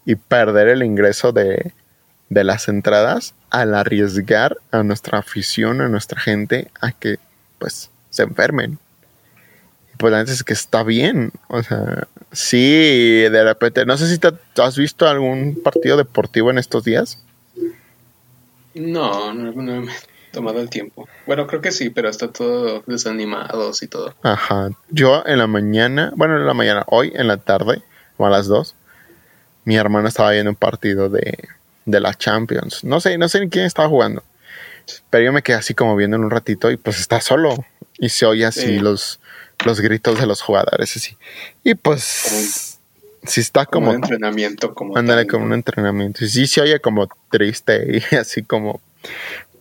y 0.06 0.16
perder 0.16 0.68
el 0.68 0.84
ingreso 0.84 1.32
de, 1.32 1.74
de 2.30 2.44
las 2.46 2.68
entradas 2.70 3.36
al 3.50 3.76
arriesgar 3.76 4.58
a 4.72 4.84
nuestra 4.84 5.20
afición, 5.20 5.82
a 5.82 5.90
nuestra 5.90 6.20
gente, 6.20 6.72
a 6.80 6.94
que 6.94 7.18
pues 7.60 7.92
se 8.10 8.24
enfermen. 8.24 8.80
Y 9.94 9.98
pues 9.98 10.14
antes 10.14 10.36
es 10.36 10.44
que 10.44 10.54
está 10.54 10.84
bien. 10.84 11.34
O 11.50 11.62
sea, 11.62 12.08
sí, 12.32 13.22
de 13.30 13.44
repente, 13.44 13.86
no 13.86 13.98
sé 13.98 14.08
si 14.08 14.20
has 14.62 14.78
visto 14.78 15.08
algún 15.08 15.62
partido 15.62 15.98
deportivo 15.98 16.50
en 16.50 16.58
estos 16.58 16.86
días. 16.86 17.22
No, 18.74 19.34
no, 19.34 19.52
no 19.52 19.86
tomado 20.32 20.60
el 20.62 20.70
tiempo. 20.70 21.08
Bueno, 21.26 21.48
creo 21.48 21.62
que 21.62 21.72
sí, 21.72 21.90
pero 21.90 22.10
está 22.10 22.32
todo 22.32 22.84
desanimados 22.88 23.84
y 23.84 23.88
todo. 23.88 24.16
Ajá. 24.24 24.70
Yo 24.90 25.24
en 25.26 25.38
la 25.38 25.48
mañana, 25.48 26.12
bueno, 26.16 26.38
en 26.38 26.46
la 26.46 26.54
mañana, 26.54 26.84
hoy 26.88 27.12
en 27.16 27.28
la 27.28 27.38
tarde, 27.38 27.82
o 28.18 28.26
a 28.26 28.30
las 28.30 28.48
dos, 28.48 28.76
mi 29.66 29.76
hermano 29.76 30.08
estaba 30.08 30.32
viendo 30.32 30.50
un 30.50 30.56
partido 30.56 31.10
de, 31.10 31.38
de 31.86 32.00
la 32.00 32.14
Champions. 32.14 32.84
No 32.84 33.00
sé, 33.00 33.18
no 33.18 33.30
sé 33.30 33.40
ni 33.40 33.50
quién 33.50 33.66
estaba 33.66 33.88
jugando. 33.88 34.24
Pero 35.10 35.26
yo 35.26 35.34
me 35.34 35.42
quedé 35.42 35.58
así 35.58 35.74
como 35.74 35.96
viendo 35.96 36.18
en 36.18 36.24
un 36.24 36.32
ratito 36.32 36.72
y 36.72 36.78
pues 36.78 37.00
está 37.00 37.22
solo. 37.22 37.66
Y 37.98 38.10
se 38.10 38.26
oye 38.26 38.46
así 38.46 38.80
los, 38.80 39.20
los 39.66 39.80
gritos 39.80 40.20
de 40.20 40.26
los 40.26 40.42
jugadores 40.42 40.96
así. 40.96 41.18
Y 41.64 41.76
pues 41.76 42.80
si 43.24 43.42
está 43.42 43.66
como... 43.66 43.90
un 43.90 43.98
entrenamiento 43.98 44.74
como... 44.74 44.98
Ándale, 44.98 45.28
como 45.28 45.46
un 45.46 45.54
entrenamiento. 45.54 46.26
Y 46.26 46.30
sí 46.30 46.48
se 46.48 46.62
oye 46.62 46.80
como 46.80 47.08
triste 47.30 48.02
y 48.12 48.16
así 48.16 48.44
como... 48.44 48.82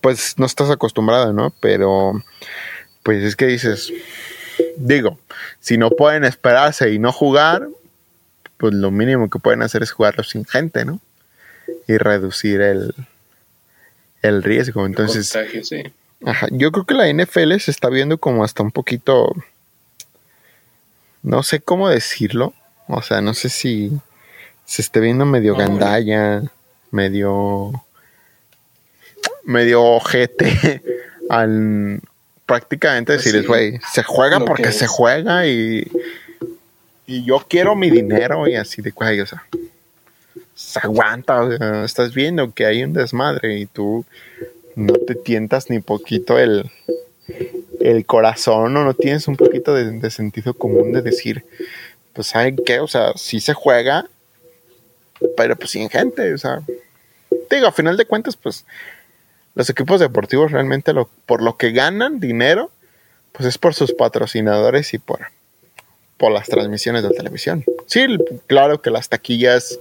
Pues 0.00 0.34
no 0.38 0.46
estás 0.46 0.70
acostumbrado, 0.70 1.32
¿no? 1.32 1.52
Pero 1.60 2.22
pues 3.02 3.22
es 3.22 3.36
que 3.36 3.46
dices... 3.46 3.92
Digo, 4.76 5.18
si 5.58 5.78
no 5.78 5.90
pueden 5.90 6.24
esperarse 6.24 6.92
y 6.92 6.98
no 6.98 7.12
jugar, 7.12 7.66
pues 8.58 8.74
lo 8.74 8.90
mínimo 8.90 9.30
que 9.30 9.38
pueden 9.38 9.62
hacer 9.62 9.82
es 9.82 9.90
jugarlo 9.90 10.22
sin 10.22 10.44
gente, 10.44 10.84
¿no? 10.84 11.00
y 11.86 11.98
reducir 11.98 12.60
el, 12.60 12.94
el 14.22 14.42
riesgo. 14.42 14.86
Entonces, 14.86 15.36
yo 16.50 16.72
creo 16.72 16.84
que 16.84 16.94
la 16.94 17.12
NFL 17.12 17.56
se 17.58 17.70
está 17.70 17.88
viendo 17.88 18.18
como 18.18 18.44
hasta 18.44 18.62
un 18.62 18.70
poquito, 18.70 19.32
no 21.22 21.42
sé 21.42 21.60
cómo 21.60 21.88
decirlo, 21.88 22.54
o 22.86 23.02
sea, 23.02 23.20
no 23.20 23.34
sé 23.34 23.48
si 23.48 23.92
se 24.64 24.82
esté 24.82 25.00
viendo 25.00 25.24
medio 25.24 25.56
gandalla, 25.56 26.42
medio, 26.90 27.84
medio 29.44 29.83
ojete 29.83 30.83
al 31.29 32.00
prácticamente 32.46 33.12
pues 33.12 33.24
decirles, 33.24 33.46
güey, 33.46 33.81
se 33.92 34.03
juega 34.03 34.40
porque 34.40 34.72
se 34.72 34.87
juega 34.87 35.46
y, 35.46 35.90
y 37.07 37.24
yo 37.24 37.46
quiero 37.48 37.76
mi 37.76 37.90
dinero 37.90 38.48
y 38.48 38.57
así 38.57 38.83
de 38.83 38.90
güey, 38.90 39.20
o 39.20 39.26
sea 39.26 39.44
se 40.61 40.79
aguanta, 40.79 41.85
estás 41.85 42.12
viendo 42.12 42.53
que 42.53 42.66
hay 42.66 42.85
un 42.85 42.92
desmadre 42.92 43.59
y 43.59 43.66
tú 43.66 44.05
no 44.76 44.92
te 44.92 45.14
tientas 45.14 45.70
ni 45.70 45.81
poquito 45.81 46.38
el, 46.38 46.70
el 47.81 48.05
corazón 48.05 48.76
o 48.76 48.85
no 48.85 48.92
tienes 48.92 49.26
un 49.26 49.37
poquito 49.37 49.74
de, 49.74 50.11
sentido 50.11 50.53
común 50.53 50.92
de 50.92 51.00
decir, 51.00 51.44
pues 52.12 52.29
¿saben 52.29 52.57
qué? 52.64 52.79
O 52.81 52.87
sea, 52.87 53.14
sí 53.16 53.40
se 53.40 53.55
juega, 53.55 54.07
pero 55.35 55.57
pues 55.57 55.70
sin 55.70 55.88
gente, 55.88 56.35
o 56.35 56.38
sea, 56.38 56.61
digo, 57.50 57.66
a 57.66 57.72
final 57.72 57.96
de 57.96 58.05
cuentas, 58.05 58.37
pues 58.37 58.66
los 59.54 59.68
equipos 59.70 60.00
deportivos 60.00 60.52
realmente 60.52 60.92
lo, 60.92 61.08
por 61.26 61.42
lo 61.42 61.56
que 61.56 61.72
ganan 61.72 62.20
dinero, 62.20 62.70
pues 63.32 63.48
es 63.48 63.58
por 63.58 63.74
sus 63.74 63.92
patrocinadores 63.92 64.94
y 64.94 64.98
por, 64.98 65.28
por 66.16 66.32
las 66.32 66.48
transmisiones 66.48 67.02
de 67.02 67.10
televisión. 67.10 67.64
Sí, 67.86 68.06
claro 68.46 68.80
que 68.80 68.90
las 68.90 69.08
taquillas 69.08 69.78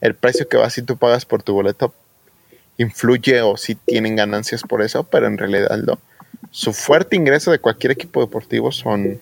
el 0.00 0.14
precio 0.14 0.48
que 0.48 0.56
vas 0.56 0.74
si 0.74 0.82
tú 0.82 0.96
pagas 0.96 1.24
por 1.24 1.42
tu 1.42 1.54
boleto 1.54 1.94
influye 2.78 3.40
o 3.40 3.56
si 3.56 3.74
tienen 3.74 4.16
ganancias 4.16 4.62
por 4.62 4.82
eso, 4.82 5.04
pero 5.04 5.26
en 5.26 5.38
realidad 5.38 5.78
no. 5.78 5.98
Su 6.50 6.72
fuerte 6.72 7.16
ingreso 7.16 7.50
de 7.50 7.58
cualquier 7.58 7.92
equipo 7.92 8.20
deportivo 8.20 8.70
son, 8.70 9.20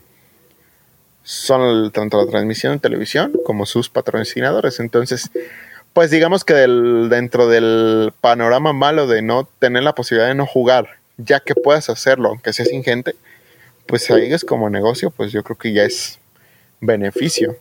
son 1.22 1.92
tanto 1.92 2.22
la 2.22 2.28
transmisión 2.28 2.72
en 2.72 2.80
televisión 2.80 3.32
como 3.46 3.64
sus 3.66 3.88
patrocinadores. 3.88 4.80
Entonces, 4.80 5.30
pues 5.94 6.10
digamos 6.10 6.44
que 6.44 6.54
dentro 6.54 7.48
del 7.48 8.12
panorama 8.20 8.72
malo 8.72 9.06
de 9.06 9.22
no 9.22 9.48
tener 9.60 9.84
la 9.84 9.94
posibilidad 9.94 10.28
de 10.28 10.34
no 10.34 10.44
jugar, 10.44 10.88
ya 11.16 11.38
que 11.38 11.54
puedas 11.54 11.88
hacerlo, 11.88 12.30
aunque 12.30 12.52
sea 12.52 12.66
sin 12.66 12.82
gente, 12.82 13.14
pues 13.86 14.10
ahí 14.10 14.32
es 14.32 14.44
como 14.44 14.68
negocio, 14.68 15.12
pues 15.12 15.30
yo 15.30 15.44
creo 15.44 15.56
que 15.56 15.72
ya 15.72 15.84
es 15.84 16.18
beneficio. 16.80 17.56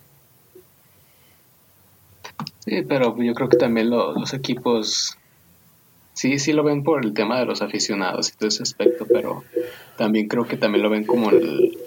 Sí, 2.66 2.82
pero 2.82 3.16
yo 3.22 3.36
creo 3.36 3.50
que 3.50 3.58
también 3.58 3.92
los 3.92 4.34
equipos 4.34 5.16
sí, 6.14 6.40
sí 6.40 6.54
lo 6.54 6.64
ven 6.64 6.84
por 6.84 7.06
el 7.06 7.14
tema 7.14 7.40
de 7.40 7.46
los 7.46 7.62
aficionados 7.62 8.30
y 8.30 8.38
todo 8.38 8.50
ese 8.50 8.64
aspecto, 8.64 9.06
pero 9.06 9.44
también 9.96 10.28
creo 10.28 10.48
que 10.48 10.58
también 10.58 10.82
lo 10.82 10.90
ven 10.90 11.04
como 11.04 11.30
el, 11.30 11.78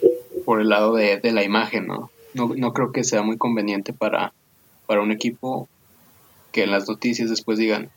por 0.45 0.61
el 0.61 0.69
lado 0.69 0.95
de, 0.95 1.21
la 1.33 1.43
imagen, 1.43 1.89
¿no? 1.89 2.13
¿no? 2.35 2.53
No 2.55 2.73
creo 2.73 2.93
que 2.93 3.03
sea 3.03 3.23
muy 3.23 3.37
conveniente 3.37 3.93
para, 3.93 4.33
para 4.87 5.01
un 5.01 5.11
equipo 5.11 5.69
que 6.57 6.63
en 6.63 6.71
las 6.71 6.89
noticias 6.89 7.29
después 7.29 7.59
digan, 7.59 7.91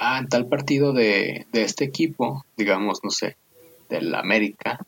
ah, 0.00 0.18
en 0.18 0.28
tal 0.28 0.46
partido 0.46 0.92
de, 0.92 1.46
de 1.52 1.62
este 1.62 1.84
equipo, 1.84 2.44
digamos, 2.56 2.98
no 3.04 3.10
sé, 3.10 3.36
del 3.88 4.12
América, 4.16 4.84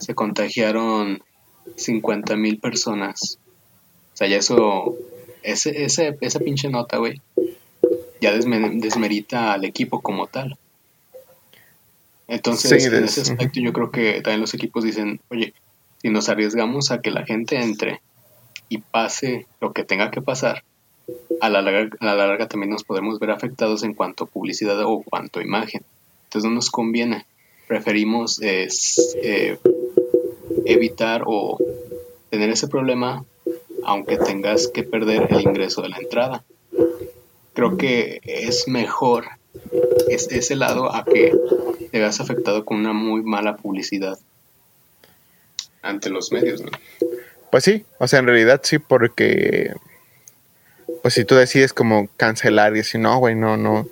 se 0.00 0.14
contagiaron 0.14 1.22
50 1.76 2.36
mil 2.36 2.58
personas. 2.58 3.38
O 4.14 4.16
sea, 4.16 4.26
ya 4.26 4.38
eso 4.38 4.96
ese, 5.42 5.84
ese, 5.84 6.16
esa 6.22 6.40
pinche 6.40 6.70
nota, 6.70 6.96
güey, 6.96 7.20
ya 8.22 8.32
desmerita 8.32 9.52
al 9.52 9.66
equipo 9.66 10.00
como 10.00 10.26
tal. 10.26 10.56
Entonces, 12.26 12.86
en 12.86 13.04
ese 13.04 13.20
aspecto 13.20 13.60
yo 13.60 13.74
creo 13.74 13.90
que 13.90 14.22
también 14.22 14.40
los 14.40 14.54
equipos 14.54 14.82
dicen, 14.82 15.20
oye, 15.28 15.52
si 16.00 16.08
nos 16.08 16.30
arriesgamos 16.30 16.90
a 16.90 17.02
que 17.02 17.10
la 17.10 17.26
gente 17.26 17.60
entre 17.60 18.00
y 18.70 18.78
pase 18.78 19.46
lo 19.60 19.74
que 19.74 19.84
tenga 19.84 20.10
que 20.10 20.22
pasar, 20.22 20.64
a 21.40 21.48
la 21.48 21.62
larga, 21.62 22.48
también 22.48 22.70
nos 22.70 22.84
podemos 22.84 23.18
ver 23.18 23.30
afectados 23.30 23.82
en 23.82 23.94
cuanto 23.94 24.24
a 24.24 24.26
publicidad 24.26 24.80
o 24.84 25.02
cuanto 25.02 25.40
a 25.40 25.42
imagen. 25.42 25.82
Entonces 26.24 26.48
no 26.48 26.54
nos 26.54 26.70
conviene. 26.70 27.26
Preferimos 27.66 28.40
eh, 28.42 28.68
evitar 30.64 31.22
o 31.26 31.58
tener 32.30 32.50
ese 32.50 32.68
problema 32.68 33.24
aunque 33.84 34.18
tengas 34.18 34.68
que 34.68 34.82
perder 34.82 35.28
el 35.30 35.40
ingreso 35.40 35.82
de 35.82 35.88
la 35.88 35.98
entrada. 35.98 36.44
Creo 37.54 37.76
que 37.76 38.20
es 38.24 38.68
mejor 38.68 39.24
ese 40.08 40.56
lado 40.56 40.94
a 40.94 41.04
que 41.04 41.32
te 41.90 41.98
veas 41.98 42.20
afectado 42.20 42.64
con 42.64 42.78
una 42.78 42.92
muy 42.92 43.22
mala 43.22 43.56
publicidad 43.56 44.18
ante 45.82 46.10
los 46.10 46.30
medios, 46.30 46.60
¿no? 46.62 46.70
Pues 47.50 47.64
sí, 47.64 47.84
o 47.98 48.06
sea, 48.06 48.20
en 48.20 48.26
realidad 48.26 48.60
sí, 48.62 48.78
porque 48.78 49.72
pues 51.02 51.14
si 51.14 51.24
tú 51.24 51.34
decides 51.34 51.72
como 51.72 52.08
cancelar 52.16 52.72
y 52.72 52.78
decir, 52.78 53.00
no, 53.00 53.18
güey, 53.18 53.34
no, 53.34 53.56
no, 53.56 53.86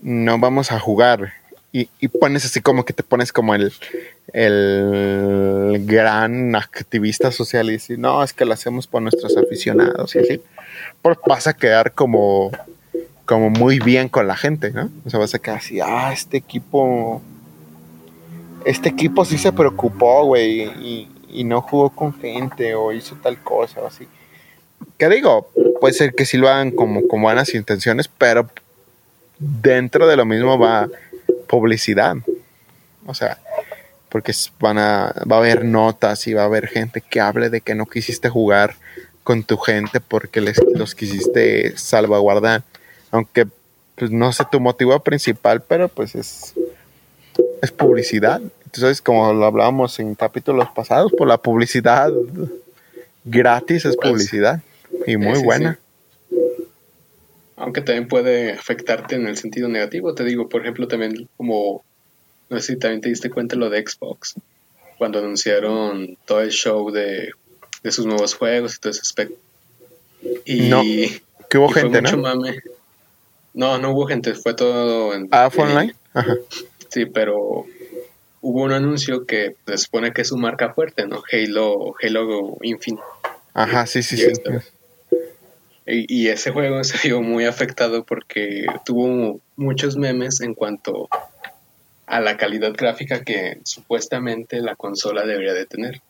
no 0.00 0.38
vamos 0.38 0.72
a 0.72 0.78
jugar, 0.78 1.32
y, 1.72 1.86
pones 2.08 2.44
así 2.44 2.60
como 2.60 2.84
que 2.84 2.92
te 2.92 3.04
pones 3.04 3.32
como 3.32 3.54
el, 3.54 3.72
el 4.32 5.84
gran 5.86 6.56
activista 6.56 7.30
social 7.30 7.68
y 7.68 7.74
dices, 7.74 7.96
no, 7.96 8.24
es 8.24 8.32
que 8.32 8.44
lo 8.44 8.54
hacemos 8.54 8.88
por 8.88 9.02
nuestros 9.02 9.36
aficionados 9.36 10.16
y 10.16 10.18
así, 10.18 10.42
pues 11.00 11.16
vas 11.24 11.46
a 11.46 11.52
quedar 11.52 11.92
como, 11.92 12.50
como 13.24 13.50
muy 13.50 13.78
bien 13.78 14.08
con 14.08 14.26
la 14.26 14.36
gente, 14.36 14.72
¿no? 14.72 14.90
O 15.04 15.10
sea, 15.10 15.20
vas 15.20 15.34
a 15.34 15.38
quedar 15.38 15.58
así, 15.58 15.78
ah, 15.80 16.12
este 16.12 16.38
equipo, 16.38 17.22
este 18.64 18.88
equipo 18.88 19.24
sí 19.24 19.38
se 19.38 19.52
preocupó, 19.52 20.24
güey, 20.24 20.62
y, 20.62 21.08
y 21.32 21.44
no 21.44 21.62
jugó 21.62 21.90
con 21.90 22.12
gente 22.12 22.74
o 22.74 22.92
hizo 22.92 23.14
tal 23.22 23.38
cosa 23.38 23.80
o 23.80 23.86
así. 23.86 24.08
¿Qué 24.98 25.08
digo? 25.08 25.50
Puede 25.80 25.94
ser 25.94 26.14
que 26.14 26.26
sí 26.26 26.36
lo 26.36 26.48
hagan 26.48 26.70
como 26.70 27.06
con 27.08 27.22
buenas 27.22 27.54
intenciones, 27.54 28.08
pero 28.08 28.50
dentro 29.38 30.06
de 30.06 30.16
lo 30.16 30.24
mismo 30.26 30.58
va 30.58 30.88
publicidad. 31.48 32.16
O 33.06 33.14
sea, 33.14 33.38
porque 34.10 34.32
van 34.58 34.78
a, 34.78 35.14
va 35.30 35.36
a 35.36 35.38
haber 35.38 35.64
notas 35.64 36.26
y 36.26 36.34
va 36.34 36.42
a 36.42 36.46
haber 36.46 36.68
gente 36.68 37.00
que 37.00 37.20
hable 37.20 37.48
de 37.48 37.60
que 37.60 37.74
no 37.74 37.86
quisiste 37.86 38.28
jugar 38.28 38.76
con 39.22 39.42
tu 39.42 39.56
gente 39.56 40.00
porque 40.00 40.40
les, 40.40 40.60
los 40.74 40.94
quisiste 40.94 41.76
salvaguardar. 41.76 42.62
Aunque 43.10 43.46
pues 43.96 44.10
no 44.10 44.32
sé 44.32 44.44
tu 44.50 44.60
motivo 44.60 44.98
principal, 45.00 45.62
pero 45.62 45.88
pues 45.88 46.14
es, 46.14 46.54
es 47.62 47.70
publicidad. 47.72 48.40
Entonces, 48.64 49.00
como 49.00 49.32
lo 49.32 49.46
hablábamos 49.46 49.98
en 49.98 50.14
capítulos 50.14 50.68
pasados, 50.74 51.10
por 51.10 51.18
pues, 51.18 51.28
la 51.28 51.38
publicidad 51.38 52.12
gratis 53.24 53.84
es 53.84 53.96
pues, 53.96 54.10
publicidad 54.10 54.60
y 55.06 55.16
muy 55.16 55.40
buena 55.42 55.78
aunque 57.56 57.82
también 57.82 58.08
puede 58.08 58.52
afectarte 58.52 59.16
en 59.16 59.26
el 59.26 59.36
sentido 59.36 59.68
negativo. 59.68 60.14
Te 60.14 60.24
digo, 60.24 60.48
por 60.48 60.62
ejemplo, 60.62 60.88
también 60.88 61.28
como, 61.36 61.84
no 62.48 62.58
sé 62.58 62.72
si 62.72 62.78
también 62.78 63.02
te 63.02 63.10
diste 63.10 63.28
cuenta 63.28 63.54
lo 63.54 63.68
de 63.68 63.84
Xbox, 63.86 64.36
cuando 64.96 65.18
anunciaron 65.18 66.16
todo 66.24 66.40
el 66.40 66.52
show 66.52 66.90
de 66.90 67.32
de 67.82 67.92
sus 67.92 68.06
nuevos 68.06 68.34
juegos 68.34 68.76
y 68.76 68.80
todo 68.80 68.90
ese 68.90 69.00
aspecto. 69.00 69.36
Y, 70.44 70.68
No, 70.68 70.82
Que 71.48 71.58
hubo 71.58 71.70
y 71.70 71.72
fue 71.72 71.82
gente, 71.82 72.02
mucho 72.02 72.16
¿no? 72.16 72.22
mame. 72.22 72.60
No, 73.54 73.78
no 73.78 73.92
hubo 73.92 74.06
gente, 74.06 74.34
fue 74.34 74.54
todo 74.54 75.14
en, 75.14 75.28
Ah, 75.30 75.50
fue 75.50 75.64
online. 75.64 75.94
Ajá. 76.14 76.36
Sí, 76.88 77.06
pero 77.06 77.66
hubo 78.40 78.62
un 78.62 78.72
anuncio 78.72 79.26
que 79.26 79.56
se 79.66 79.78
supone 79.78 80.12
que 80.12 80.22
es 80.22 80.28
su 80.28 80.36
marca 80.36 80.72
fuerte, 80.72 81.06
¿no? 81.06 81.22
Halo, 81.32 81.94
Halo 82.02 82.58
Infinite. 82.62 83.02
Ajá, 83.54 83.86
sí, 83.86 84.02
sí, 84.02 84.16
sí. 84.16 84.32
Y, 85.90 86.06
y 86.08 86.28
ese 86.28 86.50
juego 86.50 86.82
se 86.84 87.08
vio 87.08 87.22
muy 87.22 87.44
afectado 87.44 88.04
porque 88.04 88.66
tuvo 88.84 89.40
muchos 89.56 89.96
memes 89.96 90.40
en 90.40 90.54
cuanto 90.54 91.08
a 92.06 92.20
la 92.20 92.36
calidad 92.36 92.72
gráfica 92.76 93.22
que 93.22 93.58
supuestamente 93.64 94.60
la 94.60 94.74
consola 94.76 95.24
debería 95.24 95.54
de 95.54 95.66
tener. 95.66 96.00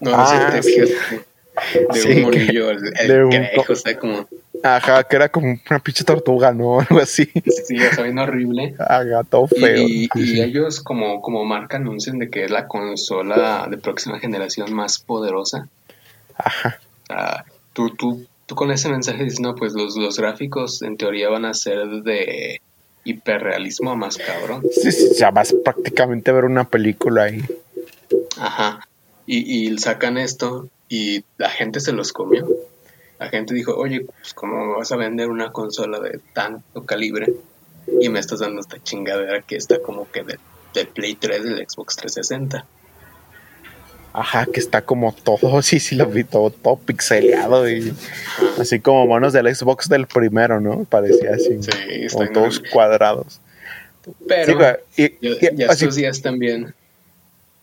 No, 0.00 0.12
no 0.12 0.16
Ah, 0.22 0.26
sé 0.26 0.36
sí. 0.36 0.44
si 0.44 0.52
te 0.52 0.62
fijas 0.62 0.88
de, 1.92 2.02
Sí, 2.02 2.08
un 2.12 2.22
monillo, 2.22 2.70
el, 2.70 2.78
el 3.00 3.08
de 3.08 3.24
un 3.24 3.46
o 3.68 3.74
sea, 3.74 3.98
como, 3.98 4.28
Ajá, 4.62 5.04
que 5.04 5.16
era 5.16 5.28
como 5.28 5.56
una 5.68 5.78
pinche 5.80 6.04
tortuga, 6.04 6.52
¿no? 6.52 6.80
Algo 6.88 7.00
así. 7.00 7.28
sí, 7.66 7.76
o 7.76 7.92
sea, 7.92 8.04
bien 8.04 8.18
horrible. 8.18 8.74
Haga 8.78 9.24
todo 9.24 9.46
feo. 9.48 9.82
y- 9.88 10.08
y 10.14 10.40
ellos 10.40 10.80
como, 10.80 11.20
como 11.20 11.44
marca 11.44 11.76
anuncian 11.78 12.18
de 12.18 12.30
que 12.30 12.44
es 12.44 12.50
la 12.50 12.66
consola 12.68 13.66
de 13.70 13.78
próxima 13.78 14.18
generación 14.20 14.72
más 14.72 14.98
poderosa. 15.00 15.68
Ajá. 16.36 16.78
Sea, 17.08 17.44
tú, 17.78 17.90
tú, 17.90 18.26
tú 18.46 18.56
con 18.56 18.72
ese 18.72 18.88
mensaje 18.88 19.22
dices, 19.22 19.38
no, 19.38 19.54
pues 19.54 19.72
los, 19.72 19.96
los 19.96 20.18
gráficos 20.18 20.82
en 20.82 20.96
teoría 20.96 21.28
van 21.28 21.44
a 21.44 21.54
ser 21.54 21.86
de 22.02 22.60
hiperrealismo 23.04 23.94
más 23.94 24.16
cabrón. 24.16 24.64
Sí, 24.72 24.90
sí, 24.90 25.10
ya 25.16 25.30
vas 25.30 25.54
prácticamente 25.64 26.32
a 26.32 26.34
ver 26.34 26.44
una 26.44 26.68
película 26.68 27.22
ahí. 27.24 27.44
Ajá. 28.36 28.88
Y, 29.26 29.68
y 29.68 29.78
sacan 29.78 30.18
esto 30.18 30.68
y 30.88 31.22
la 31.36 31.50
gente 31.50 31.78
se 31.78 31.92
los 31.92 32.12
comió. 32.12 32.48
La 33.20 33.28
gente 33.28 33.54
dijo, 33.54 33.76
oye, 33.76 34.00
pues 34.00 34.34
¿cómo 34.34 34.76
vas 34.76 34.90
a 34.90 34.96
vender 34.96 35.30
una 35.30 35.52
consola 35.52 36.00
de 36.00 36.18
tanto 36.34 36.84
calibre? 36.84 37.32
Y 38.00 38.08
me 38.08 38.18
estás 38.18 38.40
dando 38.40 38.60
esta 38.60 38.82
chingadera 38.82 39.42
que 39.42 39.54
está 39.54 39.80
como 39.80 40.10
que 40.10 40.24
de, 40.24 40.38
de 40.74 40.84
Play 40.84 41.14
3 41.14 41.44
del 41.44 41.58
Xbox 41.68 41.94
360. 41.94 42.66
Ajá, 44.20 44.46
que 44.52 44.58
está 44.60 44.82
como 44.82 45.12
todo, 45.12 45.62
sí, 45.62 45.78
sí 45.80 45.94
lo 45.94 46.06
vi, 46.06 46.24
todo, 46.24 46.50
todo 46.50 46.76
pixeleado 46.76 47.68
y 47.70 47.92
así 48.58 48.80
como 48.80 49.06
monos 49.06 49.32
del 49.32 49.54
Xbox 49.54 49.88
del 49.88 50.06
primero, 50.06 50.60
¿no? 50.60 50.84
Parecía 50.84 51.30
así. 51.34 51.56
Sí, 51.62 51.70
está 52.04 52.18
como 52.26 52.32
todos 52.32 52.60
cuadrados. 52.72 53.40
Pero 54.26 54.46
Sí, 54.46 54.52
güey, 54.54 54.74
y- 54.96 55.28
ya, 55.40 55.50
y 55.52 55.56
ya 55.56 55.66
así- 55.70 55.84
estos 55.84 55.94
días 55.96 56.22
también... 56.22 56.74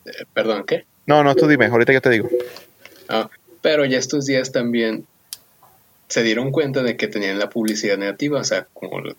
eh, 0.05 0.11
perdón, 0.33 0.63
¿qué? 0.65 0.85
no, 1.07 1.23
no, 1.23 1.35
tú 1.35 1.47
dime, 1.47 1.65
ahorita 1.65 1.91
yo 1.93 2.01
te 2.01 2.09
digo. 2.09 2.29
Ah, 3.09 3.29
pero 3.61 3.83
ya 3.85 3.97
estos 3.97 4.25
días 4.25 4.51
también 4.51 5.05
se 6.07 6.21
dieron 6.23 6.51
cuenta 6.51 6.83
de 6.83 6.95
que 6.97 7.07
tenían 7.07 7.37
la 7.39 7.49
publicidad 7.49 7.97
negativa, 7.97 8.39
o 8.39 8.43
sea, 8.43 8.67
como 8.73 9.01
lo- 9.01 9.15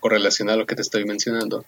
correlacionada 0.00 0.56
a 0.56 0.58
lo 0.58 0.66
que 0.66 0.74
te 0.74 0.82
estoy 0.82 1.04
mencionando. 1.04 1.64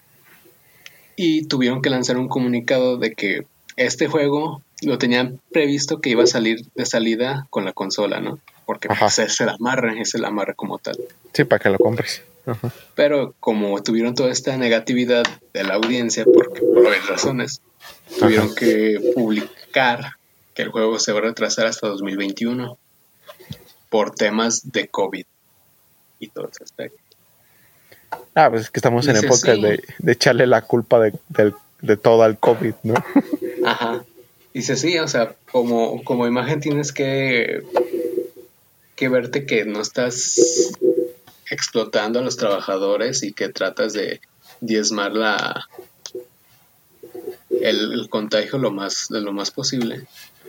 Y 1.16 1.46
tuvieron 1.46 1.81
que 1.83 1.88
lanzar 1.90 2.16
un 2.18 2.29
comunicado 2.29 2.96
de 2.98 3.14
que 3.14 3.46
este 3.76 4.09
juego 4.09 4.62
lo 4.83 4.99
tenían 4.99 5.41
previsto 5.53 6.01
que 6.01 6.11
iba 6.11 6.25
a 6.25 6.27
salir 6.27 6.67
de 6.75 6.87
salida 6.87 7.47
con 7.51 7.65
la 7.65 7.73
consola, 7.73 8.21
¿no? 8.21 8.39
Porque 8.67 8.89
pues, 8.89 9.19
es 9.19 9.41
el 9.41 9.49
amarre, 9.49 10.01
es 10.01 10.15
el 10.15 10.25
amarre 10.25 10.55
como 10.55 10.79
tal. 10.79 10.97
Sí, 11.33 11.45
para 11.45 11.62
que 11.62 11.71
lo 11.71 11.79
compres. 11.79 12.23
Ajá. 12.47 12.73
Pero 12.95 13.35
como 13.41 13.83
tuvieron 13.83 14.15
toda 14.15 14.31
esta 14.31 14.57
negatividad 14.57 15.25
de 15.53 15.65
la 15.65 15.75
audiencia, 15.75 16.25
porque 16.25 16.61
por 16.61 16.85
varias 16.85 17.07
razones, 17.07 17.61
tuvieron 18.19 18.55
que 18.55 19.12
publicar 19.15 20.12
que 20.55 20.62
el 20.62 20.71
juego 20.71 20.99
se 20.99 21.12
va 21.12 21.19
a 21.19 21.23
retrasar 21.23 21.67
hasta 21.67 21.89
2021 21.89 22.79
por 23.91 24.15
temas 24.15 24.73
de 24.73 24.89
COVID 24.89 25.25
y 26.21 26.29
todo 26.29 26.49
ese 26.53 26.65
aspecto. 26.65 26.99
Ah, 28.35 28.49
pues 28.51 28.62
es 28.62 28.71
que 28.71 28.79
estamos 28.79 29.07
en 29.09 29.17
época 29.17 29.55
sí. 29.55 29.62
de, 29.62 29.83
de 29.99 30.12
echarle 30.12 30.47
la 30.47 30.62
culpa 30.62 31.01
de, 31.01 31.12
del- 31.29 31.55
de 31.81 31.97
todo 31.97 32.23
al 32.23 32.39
COVID, 32.39 32.75
¿no? 32.85 32.95
Ajá. 33.65 34.05
Dice, 34.57 34.75
sí, 34.77 34.99
o 34.99 35.07
sea, 35.07 35.37
como, 35.53 36.03
como 36.03 36.27
imagen 36.27 36.61
tienes 36.61 36.90
que, 36.90 37.62
que 38.95 39.11
verte 39.11 39.45
que 39.45 39.66
no 39.66 39.83
estás 39.83 40.73
explotando 41.51 42.21
a 42.21 42.23
los 42.23 42.38
trabajadores 42.38 43.23
y 43.23 43.35
que 43.35 43.51
tratas 43.51 43.92
de 43.92 44.23
diezmar 44.62 45.12
la 45.12 45.69
el, 47.51 47.92
el 47.92 48.09
contagio 48.09 48.57
lo 48.57 48.71
más, 48.71 49.11
lo 49.11 49.31
más 49.35 49.51
posible. 49.51 50.07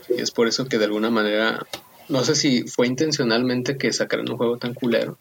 Y 0.07 0.21
es 0.21 0.31
por 0.31 0.47
eso 0.47 0.69
que 0.69 0.77
de 0.77 0.85
alguna 0.85 1.09
manera, 1.09 1.67
no 2.07 2.23
sé 2.23 2.37
si 2.37 2.65
fue 2.65 2.87
intencionalmente 2.87 3.77
que 3.77 3.91
sacaran 3.91 4.31
un 4.31 4.37
juego 4.37 4.57
tan 4.57 4.73
culero, 4.73 5.17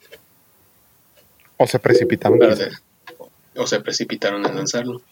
O 1.57 1.67
se 1.67 1.81
precipitaron. 1.81 2.39
o 3.57 3.67
se 3.67 3.81
precipitaron 3.81 4.47
en 4.47 4.55
lanzarlo. 4.55 5.03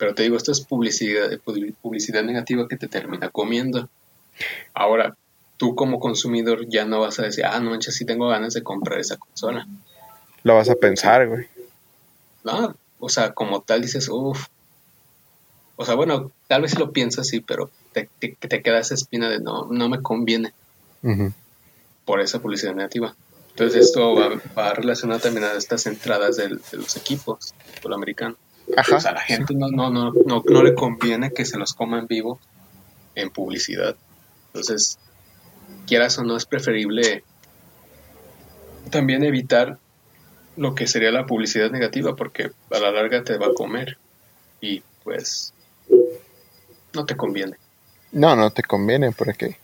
Pero 0.00 0.14
te 0.14 0.22
digo, 0.22 0.36
esto 0.38 0.50
es 0.50 0.62
publicidad, 0.62 1.28
publicidad 1.82 2.22
negativa 2.24 2.66
que 2.66 2.76
te 2.78 2.88
termina 2.88 3.28
comiendo. 3.28 3.88
Ahora, 4.72 5.14
tú 5.58 5.74
como 5.74 6.00
consumidor 6.00 6.66
ya 6.68 6.86
no 6.86 7.00
vas 7.00 7.18
a 7.18 7.22
decir, 7.24 7.44
ah, 7.44 7.60
no 7.60 7.68
manches, 7.70 7.94
sí 7.96 8.06
tengo 8.06 8.26
ganas 8.28 8.54
de 8.54 8.62
comprar 8.62 8.98
esa 8.98 9.18
consola. 9.18 9.66
Lo 10.42 10.54
vas 10.56 10.70
a 10.70 10.74
pensar, 10.74 11.28
güey. 11.28 11.46
No, 12.44 12.74
o 12.98 13.08
sea, 13.10 13.32
como 13.34 13.60
tal 13.60 13.82
dices, 13.82 14.08
uff. 14.08 14.46
O 15.76 15.84
sea, 15.84 15.94
bueno, 15.96 16.30
tal 16.48 16.62
vez 16.62 16.78
lo 16.78 16.92
piensas 16.92 17.28
sí, 17.28 17.40
pero 17.40 17.70
te, 17.92 18.08
te, 18.18 18.34
te 18.40 18.62
queda 18.62 18.78
esa 18.80 18.94
espina 18.94 19.28
de 19.28 19.40
no, 19.40 19.66
no 19.70 19.88
me 19.90 20.00
conviene 20.00 20.52
por 22.06 22.20
esa 22.20 22.40
publicidad 22.40 22.74
negativa. 22.74 23.14
Entonces 23.50 23.84
esto 23.86 24.14
va, 24.14 24.40
va 24.56 24.72
relacionado 24.72 25.20
también 25.20 25.44
a 25.44 25.52
estas 25.52 25.84
entradas 25.86 26.36
del- 26.36 26.62
de 26.72 26.78
los 26.78 26.96
equipos 26.96 27.52
fútbol 27.76 27.94
americano. 27.94 28.36
Ajá. 28.76 28.96
O 28.96 29.00
sea, 29.00 29.10
a 29.10 29.14
la 29.14 29.20
gente 29.20 29.54
no, 29.54 29.68
no, 29.70 29.90
no, 29.90 30.12
no, 30.26 30.42
no 30.46 30.62
le 30.62 30.74
conviene 30.74 31.32
que 31.32 31.44
se 31.44 31.58
los 31.58 31.74
coman 31.74 32.06
vivo 32.06 32.38
en 33.14 33.30
publicidad. 33.30 33.96
Entonces, 34.48 34.98
quieras 35.86 36.18
o 36.18 36.24
no, 36.24 36.36
es 36.36 36.46
preferible 36.46 37.24
también 38.90 39.24
evitar 39.24 39.78
lo 40.56 40.74
que 40.74 40.86
sería 40.86 41.10
la 41.10 41.26
publicidad 41.26 41.70
negativa, 41.70 42.16
porque 42.16 42.50
a 42.70 42.78
la 42.78 42.90
larga 42.90 43.22
te 43.22 43.38
va 43.38 43.48
a 43.48 43.54
comer 43.54 43.98
y 44.60 44.82
pues 45.04 45.54
no 46.92 47.06
te 47.06 47.16
conviene. 47.16 47.56
No, 48.12 48.34
no 48.36 48.50
te 48.50 48.62
conviene 48.62 49.12
porque 49.12 49.56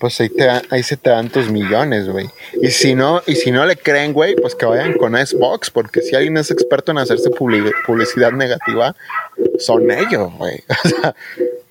pues 0.00 0.18
ahí, 0.20 0.30
te, 0.30 0.48
ahí 0.48 0.82
se 0.82 0.96
te 0.96 1.10
dan 1.10 1.28
tus 1.28 1.48
millones, 1.50 2.08
güey. 2.08 2.28
Y 2.62 2.70
si 2.70 2.94
no, 2.94 3.20
y 3.26 3.34
si 3.36 3.50
no 3.52 3.64
le 3.66 3.76
creen, 3.76 4.12
güey, 4.14 4.34
pues 4.34 4.54
que 4.54 4.64
vayan 4.66 4.94
con 4.94 5.14
Xbox, 5.14 5.70
porque 5.70 6.00
si 6.00 6.16
alguien 6.16 6.36
es 6.38 6.50
experto 6.50 6.90
en 6.90 6.98
hacerse 6.98 7.30
publi- 7.30 7.70
publicidad 7.86 8.32
negativa, 8.32 8.96
son 9.58 9.90
ellos, 9.90 10.32
güey. 10.38 10.64
O 10.84 10.88
sea, 10.88 11.14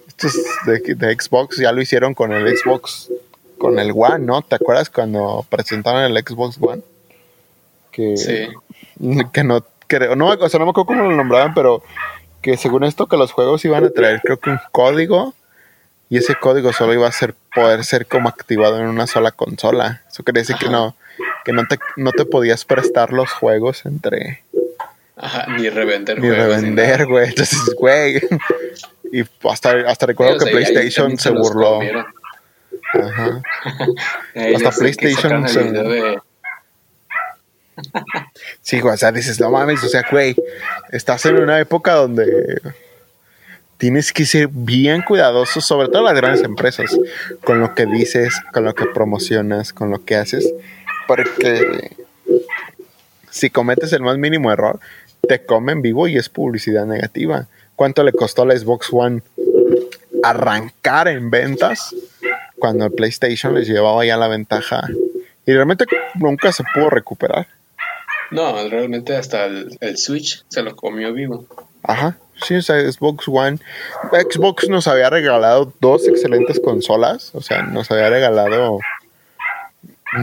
estos 0.07 0.33
de, 0.65 0.93
de 0.95 1.13
Xbox 1.19 1.57
ya 1.57 1.71
lo 1.71 1.81
hicieron 1.81 2.13
con 2.13 2.31
el 2.31 2.55
Xbox, 2.55 3.09
con 3.57 3.79
el 3.79 3.91
One, 3.95 4.19
¿no? 4.25 4.41
¿Te 4.43 4.55
acuerdas 4.55 4.89
cuando 4.89 5.45
presentaron 5.49 6.03
el 6.03 6.23
Xbox 6.23 6.57
One? 6.61 6.81
Que, 7.91 8.15
Sí, 8.15 8.47
que 9.33 9.43
no 9.43 9.65
creo, 9.87 10.15
no, 10.15 10.27
o 10.29 10.49
sea, 10.49 10.59
no 10.59 10.65
me 10.65 10.71
acuerdo 10.71 10.85
cómo 10.87 11.03
lo 11.09 11.15
nombraban, 11.15 11.53
pero 11.55 11.81
que 12.43 12.57
según 12.57 12.83
esto 12.83 13.07
que 13.07 13.17
los 13.17 13.31
juegos 13.31 13.65
iban 13.65 13.83
a 13.85 13.89
traer 13.89 14.21
creo 14.21 14.37
que 14.39 14.51
un 14.51 14.59
código 14.71 15.33
y 16.09 16.17
ese 16.17 16.35
código 16.35 16.73
solo 16.73 16.93
iba 16.93 17.07
a 17.07 17.11
ser 17.11 17.35
poder 17.53 17.83
ser 17.85 18.05
como 18.07 18.29
activado 18.29 18.79
en 18.79 18.85
una 18.87 19.07
sola 19.07 19.31
consola. 19.31 20.01
Eso 20.11 20.23
quiere 20.23 20.41
decir 20.41 20.55
que 20.57 20.69
no 20.69 20.95
que 21.45 21.53
no 21.53 21.65
te 21.67 21.77
no 21.97 22.11
te 22.11 22.25
podías 22.25 22.65
prestar 22.65 23.11
los 23.13 23.31
juegos 23.31 23.85
entre 23.85 24.43
ajá, 25.17 25.47
ni 25.57 25.69
revender 25.69 26.19
ni 26.19 26.27
juegos, 26.29 26.45
revender, 26.47 27.05
güey. 27.05 27.29
Entonces, 27.29 27.59
güey, 27.77 28.21
y 29.11 29.23
hasta 29.49 29.71
hasta 29.87 30.05
recuerdo 30.05 30.37
que 30.43 30.51
PlayStation 30.51 31.17
se 31.17 31.29
burló. 31.31 31.75
comieron. 31.75 32.05
Ajá. 32.93 33.41
Hasta 34.55 34.71
PlayStation 34.71 35.47
se- 35.47 35.63
de- 35.63 36.19
Sí, 38.61 38.79
güey, 38.81 38.93
o 38.93 38.97
sea, 38.97 39.11
dices, 39.11 39.39
no 39.39 39.51
mames, 39.51 39.83
o 39.83 39.87
sea, 39.89 40.03
güey, 40.09 40.35
estás 40.91 41.25
en 41.25 41.37
una 41.37 41.59
época 41.59 41.93
donde 41.93 42.59
tienes 43.79 44.11
que 44.11 44.25
ser 44.25 44.49
bien 44.51 45.01
cuidadoso, 45.01 45.61
sobre 45.61 45.87
todo 45.87 46.03
las 46.03 46.13
grandes 46.13 46.43
empresas, 46.43 46.95
con 47.43 47.61
lo 47.61 47.73
que 47.73 47.85
dices, 47.85 48.35
con 48.53 48.65
lo 48.65 48.75
que 48.75 48.85
promocionas, 48.85 49.73
con 49.73 49.89
lo 49.89 50.03
que 50.03 50.15
haces, 50.15 50.53
porque 51.07 51.95
si 53.31 53.49
cometes 53.49 53.93
el 53.93 54.01
más 54.01 54.17
mínimo 54.17 54.51
error, 54.51 54.79
te 55.27 55.43
comen 55.45 55.81
vivo 55.81 56.07
y 56.07 56.17
es 56.17 56.27
publicidad 56.29 56.85
negativa. 56.85 57.47
¿Cuánto 57.75 58.03
le 58.03 58.11
costó 58.11 58.41
a 58.41 58.47
la 58.47 58.57
Xbox 58.57 58.89
One 58.91 59.21
arrancar 60.23 61.07
en 61.07 61.29
ventas 61.29 61.95
cuando 62.57 62.85
el 62.85 62.91
PlayStation 62.91 63.55
les 63.55 63.67
llevaba 63.67 64.05
ya 64.05 64.17
la 64.17 64.27
ventaja? 64.27 64.87
Y 65.45 65.53
realmente 65.53 65.85
nunca 66.15 66.51
se 66.51 66.63
pudo 66.73 66.89
recuperar. 66.89 67.47
No, 68.29 68.67
realmente 68.67 69.15
hasta 69.15 69.45
el, 69.45 69.77
el 69.79 69.97
Switch 69.97 70.43
se 70.49 70.61
lo 70.61 70.75
comió 70.75 71.13
vivo. 71.13 71.47
Ajá, 71.81 72.17
O 72.41 72.61
sea, 72.61 72.91
Xbox 72.91 73.27
One. 73.27 73.59
Xbox 74.11 74.69
nos 74.69 74.87
había 74.87 75.09
regalado 75.09 75.73
dos 75.79 76.07
excelentes 76.07 76.59
consolas. 76.59 77.31
O 77.33 77.41
sea, 77.41 77.63
nos 77.63 77.91
había 77.91 78.09
regalado 78.09 78.79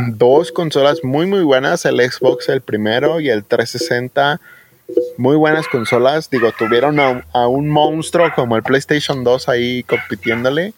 dos 0.09 0.53
consolas 0.53 1.05
muy, 1.05 1.27
muy 1.27 1.43
buenas. 1.43 1.85
El 1.85 2.01
Xbox, 2.01 2.49
el 2.49 2.61
primero, 2.61 3.21
y 3.21 3.31
el 3.31 3.45
360. 3.45 4.41
Muy 5.19 5.37
buenas 5.37 5.69
consolas. 5.69 6.31
Digo, 6.31 6.53
tuvieron 6.53 7.01
a, 7.01 7.47
un 7.49 7.69
monstruo 7.69 8.33
como 8.35 8.57
el 8.57 8.63
PlayStation 8.63 9.25
2 9.25 9.49
ahí 9.49 9.83
compitiéndole. 9.85 10.75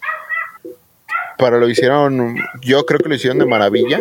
Pero 1.37 1.61
lo 1.61 1.69
hicieron, 1.69 2.37
yo 2.63 2.85
creo 2.85 2.99
que 2.99 3.09
lo 3.09 3.15
hicieron 3.15 3.39
de 3.39 3.47
maravilla. 3.47 4.01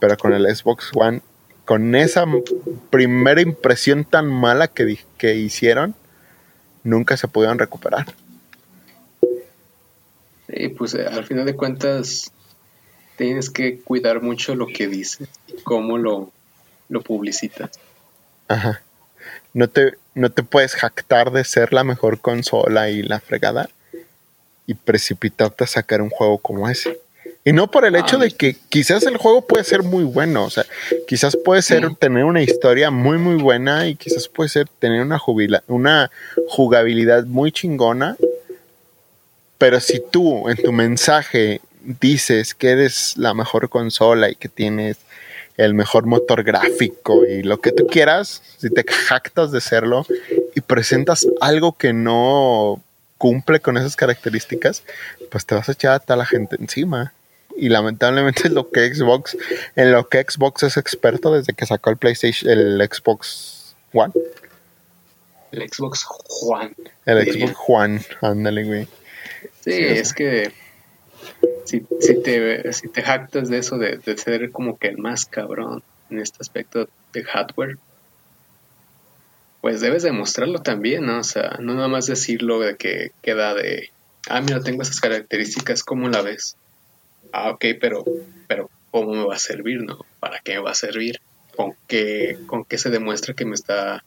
Pero 0.00 0.16
con 0.16 0.34
el 0.34 0.54
Xbox 0.54 0.90
One 0.94 1.22
con 1.64 1.94
esa 1.94 2.24
primera 2.90 3.40
impresión 3.40 4.04
tan 4.04 4.26
mala 4.26 4.68
que, 4.68 4.98
que 5.18 5.34
hicieron, 5.34 5.94
nunca 6.82 7.16
se 7.16 7.28
pudieron 7.28 7.58
recuperar. 7.58 8.14
Y 10.48 10.68
pues 10.68 10.94
eh, 10.94 11.06
al 11.06 11.24
final 11.24 11.46
de 11.46 11.56
cuentas 11.56 12.30
tienes 13.16 13.50
que 13.50 13.80
cuidar 13.80 14.22
mucho 14.22 14.54
lo 14.54 14.66
que 14.66 14.88
dices 14.88 15.28
y 15.48 15.62
cómo 15.62 15.98
lo, 15.98 16.30
lo 16.88 17.02
publicitas. 17.02 17.70
Ajá. 18.48 18.82
No 19.54 19.68
te, 19.68 19.94
no 20.14 20.30
te 20.30 20.42
puedes 20.42 20.74
jactar 20.74 21.30
de 21.30 21.44
ser 21.44 21.72
la 21.72 21.84
mejor 21.84 22.20
consola 22.20 22.90
y 22.90 23.02
la 23.02 23.20
fregada 23.20 23.70
y 24.66 24.74
precipitarte 24.74 25.64
a 25.64 25.68
sacar 25.68 26.02
un 26.02 26.10
juego 26.10 26.38
como 26.38 26.68
ese. 26.68 27.00
Y 27.46 27.52
no 27.52 27.70
por 27.70 27.84
el 27.84 27.94
hecho 27.94 28.16
de 28.16 28.30
que 28.30 28.56
quizás 28.70 29.04
el 29.04 29.18
juego 29.18 29.46
puede 29.46 29.64
ser 29.64 29.82
muy 29.82 30.04
bueno, 30.04 30.44
o 30.44 30.50
sea, 30.50 30.64
quizás 31.06 31.36
puede 31.36 31.60
ser 31.60 31.94
tener 31.96 32.24
una 32.24 32.40
historia 32.40 32.90
muy 32.90 33.18
muy 33.18 33.34
buena 33.34 33.86
y 33.86 33.96
quizás 33.96 34.28
puede 34.28 34.48
ser 34.48 34.66
tener 34.78 35.02
una, 35.02 35.20
una 35.66 36.10
jugabilidad 36.48 37.24
muy 37.24 37.52
chingona, 37.52 38.16
pero 39.58 39.78
si 39.78 40.00
tú 40.10 40.48
en 40.48 40.56
tu 40.56 40.72
mensaje 40.72 41.60
dices 41.82 42.54
que 42.54 42.70
eres 42.70 43.14
la 43.18 43.34
mejor 43.34 43.68
consola 43.68 44.30
y 44.30 44.36
que 44.36 44.48
tienes 44.48 44.96
el 45.58 45.74
mejor 45.74 46.06
motor 46.06 46.44
gráfico 46.44 47.26
y 47.26 47.42
lo 47.42 47.60
que 47.60 47.72
tú 47.72 47.86
quieras, 47.86 48.40
si 48.56 48.70
te 48.70 48.84
jactas 48.90 49.52
de 49.52 49.60
serlo 49.60 50.06
y 50.54 50.62
presentas 50.62 51.26
algo 51.42 51.76
que 51.76 51.92
no 51.92 52.82
cumple 53.18 53.60
con 53.60 53.76
esas 53.76 53.96
características, 53.96 54.82
pues 55.30 55.44
te 55.44 55.54
vas 55.54 55.68
a 55.68 55.72
echar 55.72 55.92
a 55.92 56.00
toda 56.00 56.16
la 56.16 56.26
gente 56.26 56.56
encima 56.58 57.12
y 57.56 57.68
lamentablemente 57.68 58.42
es 58.48 58.50
lo 58.52 58.70
que 58.70 58.92
Xbox, 58.92 59.36
en 59.76 59.92
lo 59.92 60.08
que 60.08 60.24
Xbox 60.28 60.62
es 60.64 60.76
experto 60.76 61.32
desde 61.32 61.52
que 61.52 61.66
sacó 61.66 61.90
el 61.90 61.96
PlayStation, 61.96 62.50
el 62.50 62.88
Xbox 62.88 63.74
One. 63.92 64.12
El 65.52 65.68
Xbox 65.68 66.06
One. 66.42 66.74
El 67.06 67.32
Xbox 67.32 67.56
One, 67.68 68.00
ándale, 68.20 68.64
güey. 68.64 68.88
Sí, 69.60 69.72
es 69.72 70.12
que 70.12 70.52
si, 71.64 71.86
si, 72.00 72.22
te, 72.22 72.72
si 72.72 72.88
te 72.88 73.02
jactas 73.02 73.48
de 73.48 73.58
eso, 73.58 73.78
de, 73.78 73.98
de, 73.98 74.18
ser 74.18 74.50
como 74.50 74.78
que 74.78 74.88
el 74.88 74.98
más 74.98 75.26
cabrón 75.26 75.82
en 76.10 76.18
este 76.18 76.38
aspecto 76.40 76.88
de 77.12 77.24
hardware, 77.24 77.78
pues 79.60 79.80
debes 79.80 80.02
demostrarlo 80.02 80.60
también, 80.60 81.06
¿no? 81.06 81.20
O 81.20 81.24
sea, 81.24 81.56
no 81.60 81.74
nada 81.74 81.88
más 81.88 82.06
decirlo 82.06 82.60
de 82.60 82.76
que 82.76 83.12
queda 83.22 83.54
de, 83.54 83.90
ah, 84.28 84.42
mira, 84.42 84.60
tengo 84.60 84.82
esas 84.82 85.00
características, 85.00 85.82
¿cómo 85.82 86.08
la 86.08 86.20
ves? 86.20 86.56
Ah, 87.34 87.50
ok, 87.50 87.64
pero, 87.80 88.04
pero 88.46 88.70
¿cómo 88.90 89.12
me 89.12 89.24
va 89.24 89.34
a 89.34 89.38
servir, 89.38 89.82
no? 89.82 89.98
¿Para 90.20 90.38
qué 90.40 90.54
me 90.54 90.60
va 90.60 90.70
a 90.70 90.74
servir? 90.74 91.20
¿Con 91.56 91.74
qué, 91.88 92.38
con 92.46 92.64
qué 92.64 92.78
se 92.78 92.90
demuestra 92.90 93.34
que 93.34 93.44
me 93.44 93.54
está 93.54 94.04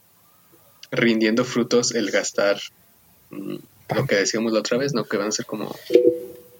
rindiendo 0.92 1.44
frutos 1.44 1.94
el 1.94 2.10
gastar 2.10 2.58
mm, 3.30 3.56
lo 3.96 4.06
que 4.06 4.16
decíamos 4.16 4.54
la 4.54 4.60
otra 4.60 4.78
vez, 4.78 4.94
¿no? 4.94 5.04
Que 5.04 5.18
van 5.18 5.28
a 5.28 5.32
ser 5.32 5.46
como 5.46 5.76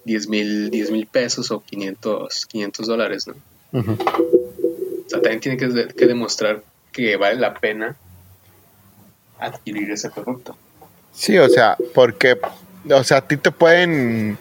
10 0.04 0.28
mil 0.28 1.08
pesos 1.10 1.50
o 1.50 1.60
500, 1.60 2.46
500 2.46 2.86
dólares, 2.86 3.26
¿no? 3.26 3.34
O 3.72 5.08
sea, 5.08 5.20
también 5.20 5.40
tiene 5.40 5.56
que, 5.56 5.88
que, 5.94 6.06
demostrar 6.06 6.62
que 6.92 7.16
vale 7.16 7.40
la 7.40 7.54
pena 7.54 7.96
adquirir 9.38 9.90
ese 9.90 10.10
producto. 10.10 10.56
Sí, 11.12 11.38
o 11.38 11.48
sea, 11.48 11.76
porque, 11.94 12.38
o 12.90 13.04
sea, 13.04 13.18
a 13.18 13.26
ti 13.26 13.36
te 13.36 13.50
pueden 13.50 14.38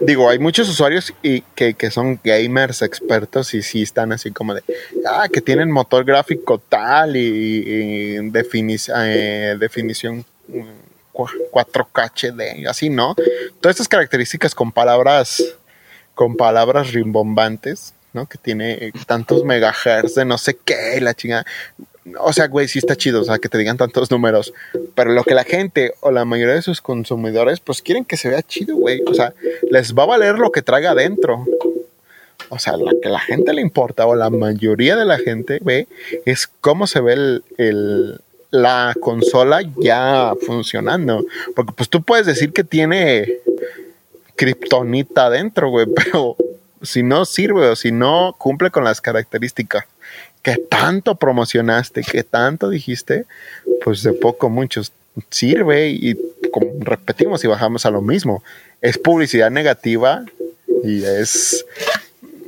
digo, 0.00 0.28
hay 0.28 0.38
muchos 0.38 0.68
usuarios 0.68 1.12
y 1.22 1.42
que, 1.54 1.90
son 1.90 2.20
gamers 2.22 2.82
expertos 2.82 3.54
y 3.54 3.62
sí 3.62 3.82
están 3.82 4.12
así 4.12 4.30
como 4.30 4.54
de, 4.54 4.62
ah, 5.06 5.28
que 5.32 5.40
tienen 5.40 5.70
motor 5.70 6.04
gráfico 6.04 6.58
tal 6.58 7.16
y, 7.16 8.16
eh, 8.16 9.56
definición 9.58 10.24
4K 11.12 12.10
HD, 12.14 12.66
así, 12.68 12.90
¿no? 12.90 13.14
Todas 13.60 13.74
estas 13.74 13.88
características 13.88 14.54
con 14.54 14.70
palabras, 14.72 15.42
con 16.14 16.36
palabras 16.36 16.92
rimbombantes, 16.92 17.94
¿no? 18.12 18.26
Que 18.26 18.38
tiene 18.38 18.92
tantos 19.06 19.44
megahertz 19.44 20.14
de 20.14 20.24
no 20.24 20.38
sé 20.38 20.58
qué, 20.64 21.00
la 21.00 21.14
chingada 21.14 21.44
o 22.20 22.32
sea, 22.32 22.48
güey, 22.48 22.68
sí 22.68 22.78
está 22.78 22.96
chido, 22.96 23.20
o 23.20 23.24
sea, 23.24 23.38
que 23.38 23.48
te 23.48 23.58
digan 23.58 23.76
tantos 23.76 24.10
números, 24.10 24.52
pero 24.94 25.12
lo 25.12 25.24
que 25.24 25.34
la 25.34 25.44
gente 25.44 25.92
o 26.00 26.10
la 26.10 26.24
mayoría 26.24 26.54
de 26.54 26.62
sus 26.62 26.80
consumidores, 26.80 27.60
pues 27.60 27.82
quieren 27.82 28.04
que 28.04 28.16
se 28.16 28.28
vea 28.28 28.42
chido, 28.42 28.76
güey, 28.76 29.02
o 29.06 29.14
sea, 29.14 29.34
les 29.70 29.94
va 29.94 30.04
a 30.04 30.06
valer 30.06 30.38
lo 30.38 30.50
que 30.50 30.62
traiga 30.62 30.92
adentro. 30.92 31.44
O 32.50 32.58
sea, 32.58 32.76
lo 32.76 32.98
que 33.00 33.10
la 33.10 33.20
gente 33.20 33.52
le 33.52 33.60
importa, 33.60 34.06
o 34.06 34.14
la 34.14 34.30
mayoría 34.30 34.96
de 34.96 35.04
la 35.04 35.18
gente 35.18 35.58
ve, 35.62 35.86
es 36.24 36.46
cómo 36.46 36.86
se 36.86 37.00
ve 37.00 37.40
el, 37.58 38.20
la 38.50 38.94
consola 39.00 39.60
ya 39.76 40.32
funcionando. 40.46 41.26
Porque 41.54 41.72
pues 41.76 41.90
tú 41.90 42.02
puedes 42.02 42.26
decir 42.26 42.52
que 42.52 42.64
tiene 42.64 43.40
kriptonita 44.36 45.26
adentro, 45.26 45.68
güey, 45.68 45.86
pero 45.94 46.36
si 46.80 47.02
no 47.02 47.24
sirve 47.24 47.68
o 47.68 47.76
si 47.76 47.92
no 47.92 48.34
cumple 48.38 48.70
con 48.70 48.84
las 48.84 49.00
características 49.00 49.84
que 50.42 50.56
tanto 50.56 51.16
promocionaste, 51.16 52.02
que 52.02 52.22
tanto 52.22 52.70
dijiste, 52.70 53.26
pues 53.84 54.02
de 54.02 54.12
poco 54.12 54.48
muchos 54.48 54.92
sirve 55.30 55.90
y 55.90 56.16
repetimos 56.80 57.44
y 57.44 57.48
bajamos 57.48 57.86
a 57.86 57.90
lo 57.90 58.00
mismo. 58.00 58.42
Es 58.80 58.98
publicidad 58.98 59.50
negativa 59.50 60.24
y 60.84 61.02
es, 61.04 61.64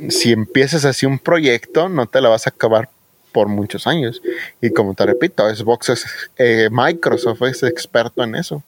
si 0.09 0.33
empiezas 0.33 0.85
así 0.85 1.07
un 1.07 1.19
proyecto, 1.19 1.89
no 1.89 2.07
te 2.07 2.21
la 2.21 2.29
vas 2.29 2.47
a 2.47 2.51
acabar 2.51 2.89
por 3.33 3.49
muchos 3.49 3.87
años. 3.87 4.23
Y 4.61 4.71
como 4.71 4.95
te 4.95 5.07
repito, 5.07 5.49
es, 5.49 5.65
eh, 6.39 6.69
Microsoft 6.71 7.43
es 7.43 7.63
experto 7.63 8.23
en 8.23 8.35
eso. 8.35 8.63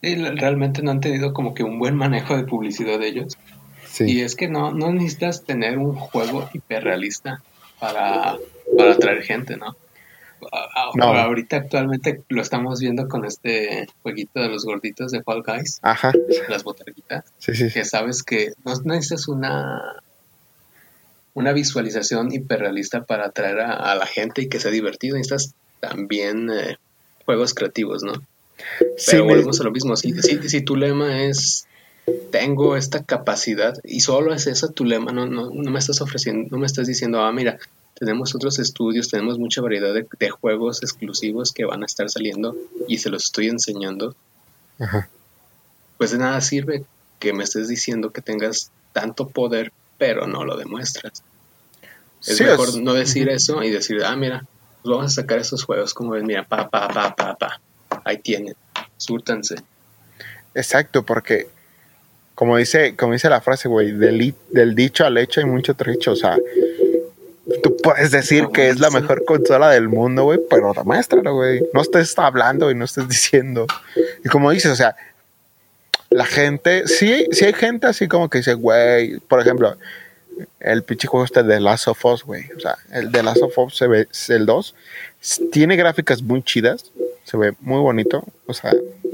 Sí, 0.00 0.16
realmente 0.16 0.82
no 0.82 0.90
han 0.90 1.00
tenido 1.00 1.32
como 1.32 1.54
que 1.54 1.62
un 1.62 1.78
buen 1.78 1.94
manejo 1.94 2.36
de 2.36 2.44
publicidad 2.44 2.98
de 2.98 3.08
ellos. 3.08 3.38
Y 4.00 4.20
es 4.22 4.36
que 4.36 4.48
no, 4.48 4.72
no 4.72 4.92
necesitas 4.92 5.44
tener 5.44 5.78
un 5.78 5.94
juego 5.94 6.48
hiperrealista 6.52 7.42
para, 7.78 8.36
para 8.76 8.92
atraer 8.92 9.22
gente, 9.22 9.56
¿no? 9.56 9.76
Ahorita 11.00 11.56
actualmente 11.56 12.22
lo 12.28 12.42
estamos 12.42 12.80
viendo 12.80 13.06
con 13.08 13.24
este 13.24 13.86
jueguito 14.02 14.40
de 14.40 14.48
los 14.48 14.64
gorditos 14.64 15.12
de 15.12 15.22
Fall 15.22 15.42
Guys. 15.42 15.78
Ajá. 15.82 16.12
Las 16.48 16.64
botarguitas. 16.64 17.24
Que 17.44 17.84
sabes 17.84 18.22
que 18.22 18.52
no 18.64 18.74
necesitas 18.84 19.28
una 19.28 20.02
una 21.34 21.52
visualización 21.52 22.32
hiperrealista 22.32 23.04
para 23.04 23.26
atraer 23.26 23.60
a, 23.60 23.94
la 23.94 24.06
gente 24.06 24.42
y 24.42 24.48
que 24.48 24.60
sea 24.60 24.70
divertido. 24.70 25.16
Necesitas 25.16 25.54
también 25.80 26.50
eh, 26.50 26.76
juegos 27.24 27.54
creativos, 27.54 28.02
¿no? 28.02 28.12
Pero 29.06 29.24
volvemos 29.24 29.60
a 29.60 29.64
lo 29.64 29.70
mismo. 29.70 29.96
Si, 29.96 30.12
si, 30.20 30.48
si 30.48 30.60
tu 30.60 30.76
lema 30.76 31.22
es 31.22 31.66
tengo 32.30 32.76
esta 32.76 33.04
capacidad 33.04 33.78
y 33.84 34.00
solo 34.00 34.34
es 34.34 34.46
esa 34.46 34.72
tu 34.72 34.84
lema, 34.84 35.12
no, 35.12 35.26
no, 35.26 35.50
no 35.50 35.70
me 35.70 35.78
estás 35.78 36.00
ofreciendo, 36.00 36.48
no 36.50 36.58
me 36.58 36.66
estás 36.66 36.86
diciendo, 36.86 37.20
ah, 37.20 37.32
mira, 37.32 37.58
tenemos 37.94 38.34
otros 38.34 38.58
estudios, 38.58 39.08
tenemos 39.08 39.38
mucha 39.38 39.60
variedad 39.60 39.94
de, 39.94 40.30
juegos 40.30 40.82
exclusivos 40.82 41.52
que 41.52 41.64
van 41.64 41.82
a 41.82 41.86
estar 41.86 42.10
saliendo 42.10 42.56
y 42.88 42.98
se 42.98 43.10
los 43.10 43.24
estoy 43.24 43.48
enseñando. 43.48 44.16
Pues 45.98 46.10
de 46.10 46.18
nada 46.18 46.40
sirve 46.40 46.84
que 47.20 47.32
me 47.32 47.44
estés 47.44 47.68
diciendo 47.68 48.10
que 48.10 48.20
tengas 48.20 48.72
tanto 48.92 49.28
poder, 49.28 49.72
pero 49.98 50.26
no 50.26 50.44
lo 50.44 50.56
demuestras. 50.56 51.22
Es 52.26 52.40
mejor 52.40 52.76
no 52.80 52.94
decir 52.94 53.28
eso 53.28 53.62
y 53.62 53.70
decir, 53.70 54.02
ah, 54.04 54.16
mira, 54.16 54.46
pues 54.82 54.96
vamos 54.96 55.12
a 55.12 55.22
sacar 55.22 55.38
esos 55.38 55.62
juegos, 55.62 55.94
como 55.94 56.10
ven, 56.10 56.26
mira, 56.26 56.42
pa, 56.42 56.68
pa, 56.68 56.88
pa, 56.88 57.14
pa, 57.14 57.36
pa, 57.36 57.60
ahí 58.04 58.18
tienen, 58.18 58.56
súrtanse. 58.96 59.56
Exacto, 60.54 61.04
porque 61.04 61.48
como 62.34 62.56
dice, 62.56 62.96
como 62.96 63.12
dice 63.12 63.28
la 63.28 63.40
frase, 63.40 63.68
güey, 63.68 63.92
del, 63.92 64.34
del 64.50 64.74
dicho 64.74 65.04
al 65.04 65.18
hecho 65.18 65.40
hay 65.40 65.46
mucho 65.46 65.74
trecho. 65.74 66.12
O 66.12 66.16
sea, 66.16 66.38
tú 67.62 67.76
puedes 67.82 68.10
decir 68.10 68.48
que 68.52 68.68
es 68.68 68.80
la 68.80 68.90
mejor 68.90 69.24
consola 69.24 69.70
del 69.70 69.88
mundo, 69.88 70.24
güey, 70.24 70.40
pero 70.48 70.72
demuéstralo, 70.72 71.34
güey. 71.34 71.62
No 71.72 71.82
estés 71.82 72.18
hablando 72.18 72.70
y 72.70 72.74
no 72.74 72.84
estés 72.84 73.08
diciendo. 73.08 73.66
Y 74.24 74.28
como 74.28 74.50
dices, 74.50 74.72
o 74.72 74.76
sea, 74.76 74.96
la 76.10 76.24
gente, 76.24 76.86
sí, 76.86 77.26
sí 77.32 77.44
hay 77.44 77.52
gente 77.52 77.86
así 77.86 78.08
como 78.08 78.28
que 78.28 78.38
dice, 78.38 78.54
güey, 78.54 79.18
por 79.20 79.40
ejemplo, 79.40 79.76
el 80.60 80.82
pinche 80.82 81.08
juego 81.08 81.24
este 81.24 81.42
de 81.42 81.60
Last 81.60 81.88
of 81.88 82.04
Us, 82.04 82.24
güey. 82.24 82.44
O 82.56 82.60
sea, 82.60 82.76
el 82.92 83.10
de 83.12 83.22
Last 83.22 83.42
of 83.42 83.58
Us, 83.58 83.82
el 84.28 84.46
2, 84.46 84.74
tiene 85.50 85.76
gráficas 85.76 86.22
muy 86.22 86.42
chidas, 86.42 86.90
se 87.24 87.36
ve 87.36 87.54
muy 87.60 87.80
bonito, 87.80 88.24
o 88.46 88.54
sea, 88.54 88.72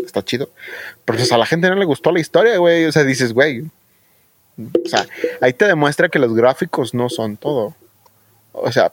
está 0.09 0.25
chido. 0.25 0.51
Pero 1.05 1.19
pues, 1.19 1.33
a 1.33 1.39
la 1.39 1.47
gente 1.47 1.69
no 1.69 1.77
le 1.77 1.85
gustó 1.85 2.11
la 2.11 2.21
historia, 2.21 2.57
güey. 2.59 2.85
O 2.87 2.93
sea, 2.93 3.05
dices, 3.05 3.33
güey. 3.33 3.65
O 4.59 4.89
sea, 4.89 5.07
ahí 5.41 5.53
te 5.53 5.67
demuestra 5.67 6.09
que 6.09 6.19
los 6.19 6.35
gráficos 6.35 6.93
no 6.93 7.09
son 7.09 7.37
todo. 7.37 7.77
O 8.53 8.73
sea, 8.73 8.93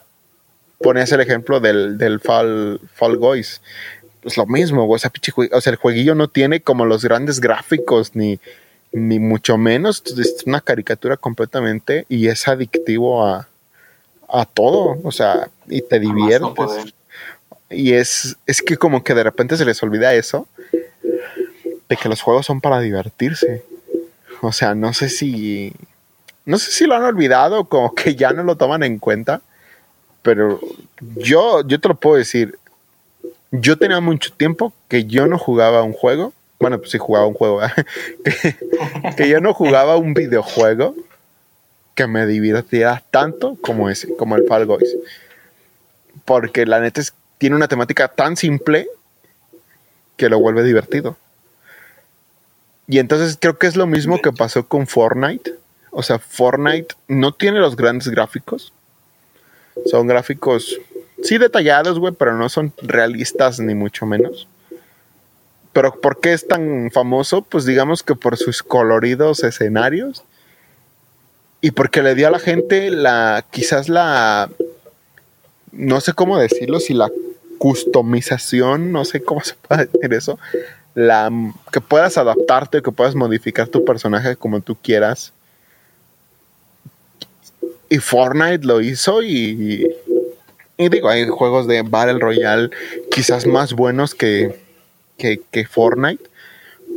pones 0.78 1.10
el 1.12 1.20
ejemplo 1.20 1.60
del, 1.60 1.98
del 1.98 2.20
Fall, 2.20 2.80
Fall 2.94 3.16
Guys. 3.16 3.60
Es 4.22 4.36
lo 4.36 4.46
mismo, 4.46 4.86
güey. 4.86 4.96
O 4.96 4.98
sea, 4.98 5.10
o 5.52 5.60
sea, 5.60 5.70
el 5.72 5.76
jueguillo 5.76 6.14
no 6.14 6.28
tiene 6.28 6.60
como 6.60 6.84
los 6.84 7.04
grandes 7.04 7.40
gráficos, 7.40 8.14
ni, 8.14 8.38
ni 8.92 9.18
mucho 9.18 9.56
menos. 9.58 10.02
Es 10.18 10.44
una 10.46 10.60
caricatura 10.60 11.16
completamente 11.16 12.06
y 12.08 12.28
es 12.28 12.46
adictivo 12.48 13.24
a, 13.26 13.48
a 14.28 14.46
todo. 14.46 14.98
O 15.02 15.12
sea, 15.12 15.48
y 15.68 15.82
te 15.82 15.98
diviertes. 15.98 16.94
y 17.70 17.92
es, 17.92 18.36
es 18.46 18.62
que 18.62 18.76
como 18.76 19.02
que 19.02 19.14
de 19.14 19.22
repente 19.22 19.56
se 19.56 19.64
les 19.64 19.82
olvida 19.82 20.14
eso, 20.14 20.48
de 21.88 21.96
que 21.96 22.08
los 22.08 22.20
juegos 22.20 22.46
son 22.46 22.60
para 22.60 22.80
divertirse. 22.80 23.64
O 24.40 24.52
sea, 24.52 24.74
no 24.74 24.92
sé 24.92 25.08
si... 25.08 25.72
No 26.44 26.58
sé 26.58 26.70
si 26.70 26.86
lo 26.86 26.94
han 26.94 27.02
olvidado, 27.02 27.64
como 27.64 27.94
que 27.94 28.14
ya 28.14 28.32
no 28.32 28.44
lo 28.44 28.56
toman 28.56 28.84
en 28.84 28.98
cuenta. 28.98 29.40
Pero 30.22 30.60
yo, 31.16 31.66
yo 31.66 31.80
te 31.80 31.88
lo 31.88 31.96
puedo 31.96 32.16
decir. 32.16 32.58
Yo 33.50 33.76
tenía 33.78 34.00
mucho 34.00 34.32
tiempo 34.32 34.72
que 34.88 35.06
yo 35.06 35.26
no 35.26 35.38
jugaba 35.38 35.82
un 35.82 35.92
juego. 35.92 36.32
Bueno, 36.60 36.78
pues 36.78 36.90
sí 36.90 36.98
jugaba 36.98 37.26
un 37.26 37.34
juego. 37.34 37.60
que, 39.16 39.28
yo 39.28 39.40
no 39.40 39.54
jugaba 39.54 39.96
un 39.96 40.14
videojuego 40.14 40.94
que 41.94 42.06
me 42.06 42.26
divirtiera 42.26 43.02
tanto 43.10 43.56
como 43.60 43.90
ese, 43.90 44.14
como 44.16 44.36
el 44.36 44.46
Fall 44.46 44.66
Guys. 44.66 44.96
Porque 46.24 46.64
la 46.64 46.80
neta 46.80 47.00
es, 47.00 47.12
tiene 47.38 47.56
una 47.56 47.68
temática 47.68 48.08
tan 48.08 48.36
simple 48.36 48.88
que 50.16 50.28
lo 50.28 50.38
vuelve 50.38 50.62
divertido. 50.62 51.16
Y 52.88 52.98
entonces 52.98 53.36
creo 53.40 53.58
que 53.58 53.66
es 53.66 53.76
lo 53.76 53.86
mismo 53.86 54.20
que 54.20 54.32
pasó 54.32 54.66
con 54.66 54.86
Fortnite. 54.86 55.54
O 55.90 56.02
sea, 56.02 56.18
Fortnite 56.18 56.94
no 57.08 57.32
tiene 57.32 57.58
los 57.58 57.76
grandes 57.76 58.08
gráficos. 58.08 58.72
Son 59.86 60.06
gráficos, 60.06 60.80
sí 61.22 61.38
detallados, 61.38 61.98
güey, 61.98 62.14
pero 62.14 62.34
no 62.36 62.48
son 62.48 62.72
realistas 62.78 63.60
ni 63.60 63.74
mucho 63.74 64.06
menos. 64.06 64.48
Pero 65.72 66.00
¿por 66.00 66.20
qué 66.20 66.32
es 66.32 66.46
tan 66.48 66.90
famoso? 66.90 67.42
Pues 67.42 67.66
digamos 67.66 68.02
que 68.02 68.14
por 68.14 68.36
sus 68.36 68.62
coloridos 68.62 69.44
escenarios. 69.44 70.22
Y 71.60 71.72
porque 71.72 72.02
le 72.02 72.14
dio 72.14 72.28
a 72.28 72.30
la 72.30 72.38
gente 72.38 72.90
la, 72.90 73.44
quizás 73.50 73.88
la, 73.88 74.48
no 75.72 76.00
sé 76.00 76.12
cómo 76.12 76.38
decirlo, 76.38 76.80
si 76.80 76.94
la 76.94 77.10
customización, 77.58 78.92
no 78.92 79.04
sé 79.04 79.22
cómo 79.22 79.42
se 79.42 79.54
puede 79.54 79.86
decir 79.86 80.14
eso, 80.14 80.38
la, 80.94 81.30
que 81.72 81.80
puedas 81.80 82.16
adaptarte, 82.18 82.82
que 82.82 82.92
puedas 82.92 83.14
modificar 83.14 83.68
tu 83.68 83.84
personaje 83.84 84.36
como 84.36 84.60
tú 84.60 84.76
quieras. 84.76 85.32
Y 87.88 87.98
Fortnite 87.98 88.66
lo 88.66 88.80
hizo 88.80 89.22
y, 89.22 89.86
y 90.76 90.88
digo, 90.88 91.08
hay 91.08 91.26
juegos 91.28 91.66
de 91.66 91.82
Battle 91.82 92.18
Royale 92.18 92.70
quizás 93.10 93.46
más 93.46 93.72
buenos 93.72 94.14
que, 94.14 94.58
que, 95.16 95.66
Fortnite, 95.66 96.22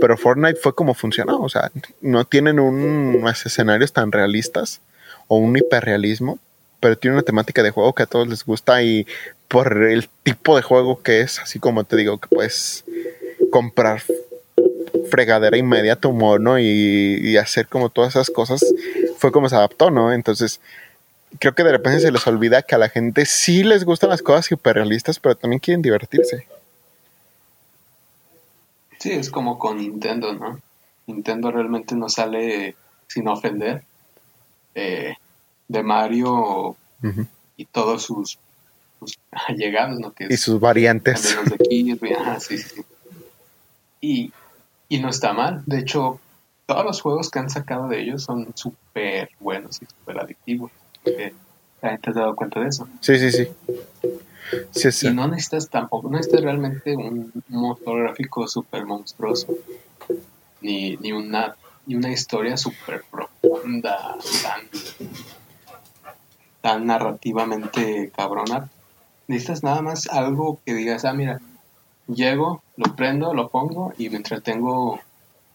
pero 0.01 0.17
Fortnite 0.17 0.59
fue 0.59 0.73
como 0.75 0.93
funcionó, 0.93 1.39
o 1.41 1.49
sea, 1.49 1.71
no 2.01 2.25
tienen 2.25 2.59
unos 2.59 3.45
escenarios 3.45 3.93
tan 3.93 4.11
realistas 4.11 4.81
o 5.27 5.37
un 5.37 5.55
hiperrealismo, 5.55 6.39
pero 6.79 6.97
tiene 6.97 7.15
una 7.15 7.23
temática 7.23 7.63
de 7.63 7.71
juego 7.71 7.93
que 7.93 8.03
a 8.03 8.07
todos 8.07 8.27
les 8.27 8.45
gusta 8.45 8.81
y 8.83 9.07
por 9.49 9.83
el 9.83 10.07
tipo 10.23 10.55
de 10.55 10.61
juego 10.61 11.01
que 11.01 11.21
es, 11.21 11.39
así 11.39 11.59
como 11.59 11.83
te 11.83 11.97
digo, 11.97 12.19
que 12.19 12.29
puedes 12.29 12.85
comprar 13.51 14.03
fregadera 15.09 15.57
inmediata 15.57 16.01
tu 16.01 16.13
mono 16.13 16.59
y, 16.59 17.35
hacer 17.37 17.67
como 17.67 17.89
todas 17.89 18.11
esas 18.11 18.29
cosas, 18.29 18.63
fue 19.17 19.31
como 19.31 19.49
se 19.49 19.55
adaptó, 19.55 19.89
¿no? 19.89 20.13
Entonces, 20.13 20.61
creo 21.39 21.55
que 21.55 21.63
de 21.63 21.71
repente 21.71 21.99
se 21.99 22.11
les 22.11 22.25
olvida 22.27 22.61
que 22.61 22.75
a 22.75 22.77
la 22.77 22.89
gente 22.89 23.25
sí 23.25 23.63
les 23.63 23.83
gustan 23.83 24.11
las 24.11 24.21
cosas 24.21 24.51
hiperrealistas, 24.51 25.19
pero 25.19 25.35
también 25.35 25.59
quieren 25.59 25.81
divertirse. 25.81 26.47
Sí, 28.99 29.11
es 29.11 29.31
como 29.31 29.57
con 29.57 29.77
Nintendo, 29.77 30.33
¿no? 30.33 30.59
Nintendo 31.07 31.51
realmente 31.51 31.95
no 31.95 32.07
sale 32.07 32.75
sin 33.07 33.27
ofender 33.27 33.83
eh, 34.75 35.15
de 35.67 35.83
Mario 35.83 36.75
y 37.57 37.65
todos 37.65 38.03
sus, 38.03 38.37
allegados, 39.31 39.99
¿no? 39.99 40.13
y 40.29 40.37
sus 40.37 40.59
variantes. 40.59 41.37
sí, 42.39 42.57
sí. 42.57 42.81
Y, 44.01 44.31
no 44.99 45.09
está 45.09 45.33
mal. 45.33 45.63
De 45.65 45.79
hecho, 45.79 46.19
todos 46.65 46.85
los 46.85 47.01
juegos 47.01 47.29
que 47.29 47.39
han 47.39 47.49
sacado 47.49 47.87
de 47.87 48.01
ellos 48.01 48.23
son 48.23 48.51
súper 48.55 49.29
buenos 49.39 49.81
y 49.81 49.85
súper 49.85 50.19
adictivos. 50.19 50.71
¿Te 51.03 51.33
has 51.81 52.15
dado 52.15 52.35
cuenta 52.35 52.59
de 52.59 52.67
eso? 52.67 52.87
Sí, 52.99 53.17
sí, 53.17 53.31
sí. 53.31 54.91
sí, 54.91 55.07
Y 55.07 55.13
no 55.13 55.27
necesitas 55.27 55.69
tampoco, 55.69 56.09
no 56.09 56.17
necesitas 56.17 56.41
realmente 56.41 56.95
un 56.95 57.31
motor 57.47 58.03
gráfico 58.03 58.47
súper 58.47 58.85
monstruoso. 58.85 59.55
Ni, 60.61 60.97
ni, 60.97 61.13
una, 61.13 61.55
ni 61.85 61.95
una 61.95 62.11
historia 62.11 62.57
súper 62.57 63.03
profunda, 63.09 64.17
tan, 64.43 64.67
tan 66.61 66.85
narrativamente 66.85 68.11
cabrona. 68.15 68.69
Necesitas 69.29 69.63
nada 69.63 69.81
más 69.81 70.07
algo 70.07 70.59
que 70.65 70.73
digas, 70.73 71.05
ah, 71.05 71.13
mira, 71.13 71.39
Llego, 72.07 72.63
lo 72.75 72.95
prendo, 72.95 73.35
lo 73.35 73.49
pongo 73.49 73.93
y 73.97 74.09
me 74.09 74.17
entretengo 74.17 74.99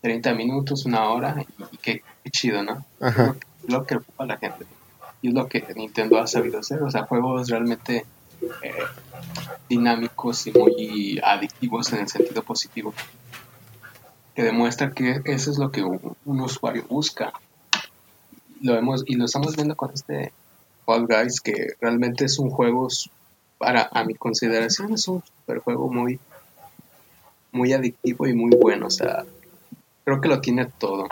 30 0.03 0.35
minutos, 0.35 0.87
una 0.87 1.11
hora 1.11 1.45
y, 1.72 1.77
qué, 1.79 2.03
chido, 2.31 2.62
¿no? 2.62 2.85
Es 3.01 3.16
lo, 3.66 3.85
que 3.85 3.97
ocupa 3.97 4.25
la 4.25 4.37
gente. 4.37 4.64
Y 5.20 5.29
es 5.29 5.35
lo 5.35 5.49
que 5.49 5.64
Nintendo 5.75 6.20
ha 6.20 6.29
sabido 6.29 6.61
hacer. 6.61 6.81
O 6.85 6.91
sea, 6.93 7.07
juegos 7.07 7.49
realmente 7.49 8.07
eh, 8.62 8.72
dinámicos 9.68 10.47
y 10.47 10.53
muy 10.53 11.20
adictivos 11.25 11.93
en 11.93 12.01
el 12.01 12.09
sentido 12.09 12.45
positivo. 12.45 12.95
Que 14.37 14.45
demuestra 14.45 14.93
que 14.93 15.22
eso 15.25 15.51
es 15.51 15.59
lo 15.59 15.72
que 15.72 15.83
un, 15.83 16.41
usuario 16.41 16.85
busca. 16.89 17.33
Lo 18.61 18.75
vemos 18.75 19.03
y 19.07 19.16
lo 19.16 19.25
estamos 19.25 19.57
viendo 19.57 19.75
con 19.75 19.91
este 19.93 20.33
Fall 20.87 21.09
Guys, 21.09 21.41
que 21.41 21.75
realmente 21.81 22.27
es 22.27 22.39
un 22.39 22.51
juego, 22.51 22.89
para 23.59 23.88
a 23.92 24.05
mi 24.05 24.14
consideración, 24.14 24.94
es 24.94 25.09
un 25.09 25.22
super 25.22 25.59
juego 25.59 25.90
muy 25.90 26.18
muy 27.55 27.72
adictivo 27.72 28.26
y 28.26 28.34
muy 28.34 28.55
bueno. 28.57 28.88
O 28.88 28.90
sea, 28.90 29.24
creo 30.05 30.20
que 30.20 30.28
lo 30.28 30.40
tiene 30.40 30.66
todo. 30.66 31.09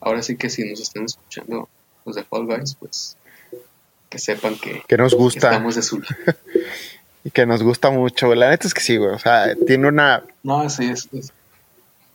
Ahora 0.00 0.22
sí 0.22 0.36
que 0.36 0.50
si 0.50 0.68
nos 0.68 0.80
están 0.80 1.04
escuchando 1.04 1.68
los 2.04 2.14
de 2.14 2.22
Fall 2.22 2.46
Guys, 2.46 2.76
pues 2.78 3.16
que 4.08 4.18
sepan 4.18 4.56
que, 4.56 4.82
que 4.86 4.96
nos 4.96 5.14
gusta. 5.14 5.48
estamos 5.48 5.74
de 5.74 5.82
su 5.82 6.00
y 7.24 7.30
que 7.30 7.46
nos 7.46 7.62
gusta 7.62 7.90
mucho. 7.90 8.32
La 8.34 8.50
neta 8.50 8.68
es 8.68 8.74
que 8.74 8.82
sí, 8.82 8.96
güey. 8.96 9.10
O 9.10 9.18
sea, 9.18 9.54
tiene 9.66 9.88
una. 9.88 10.22
No, 10.44 10.68
sí, 10.70 10.84
es. 10.84 11.08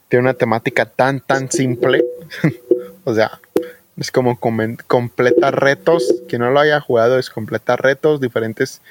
Tiene 0.08 0.24
una 0.24 0.34
temática 0.34 0.86
tan, 0.86 1.20
tan 1.20 1.52
simple. 1.52 2.04
o 3.04 3.14
sea, 3.14 3.40
es 3.98 4.12
como 4.12 4.40
completar 4.40 5.62
retos. 5.62 6.14
Quien 6.30 6.42
no 6.42 6.52
lo 6.52 6.60
haya 6.60 6.80
jugado 6.80 7.18
es 7.18 7.30
completar 7.30 7.82
retos, 7.82 8.22
diferentes 8.22 8.82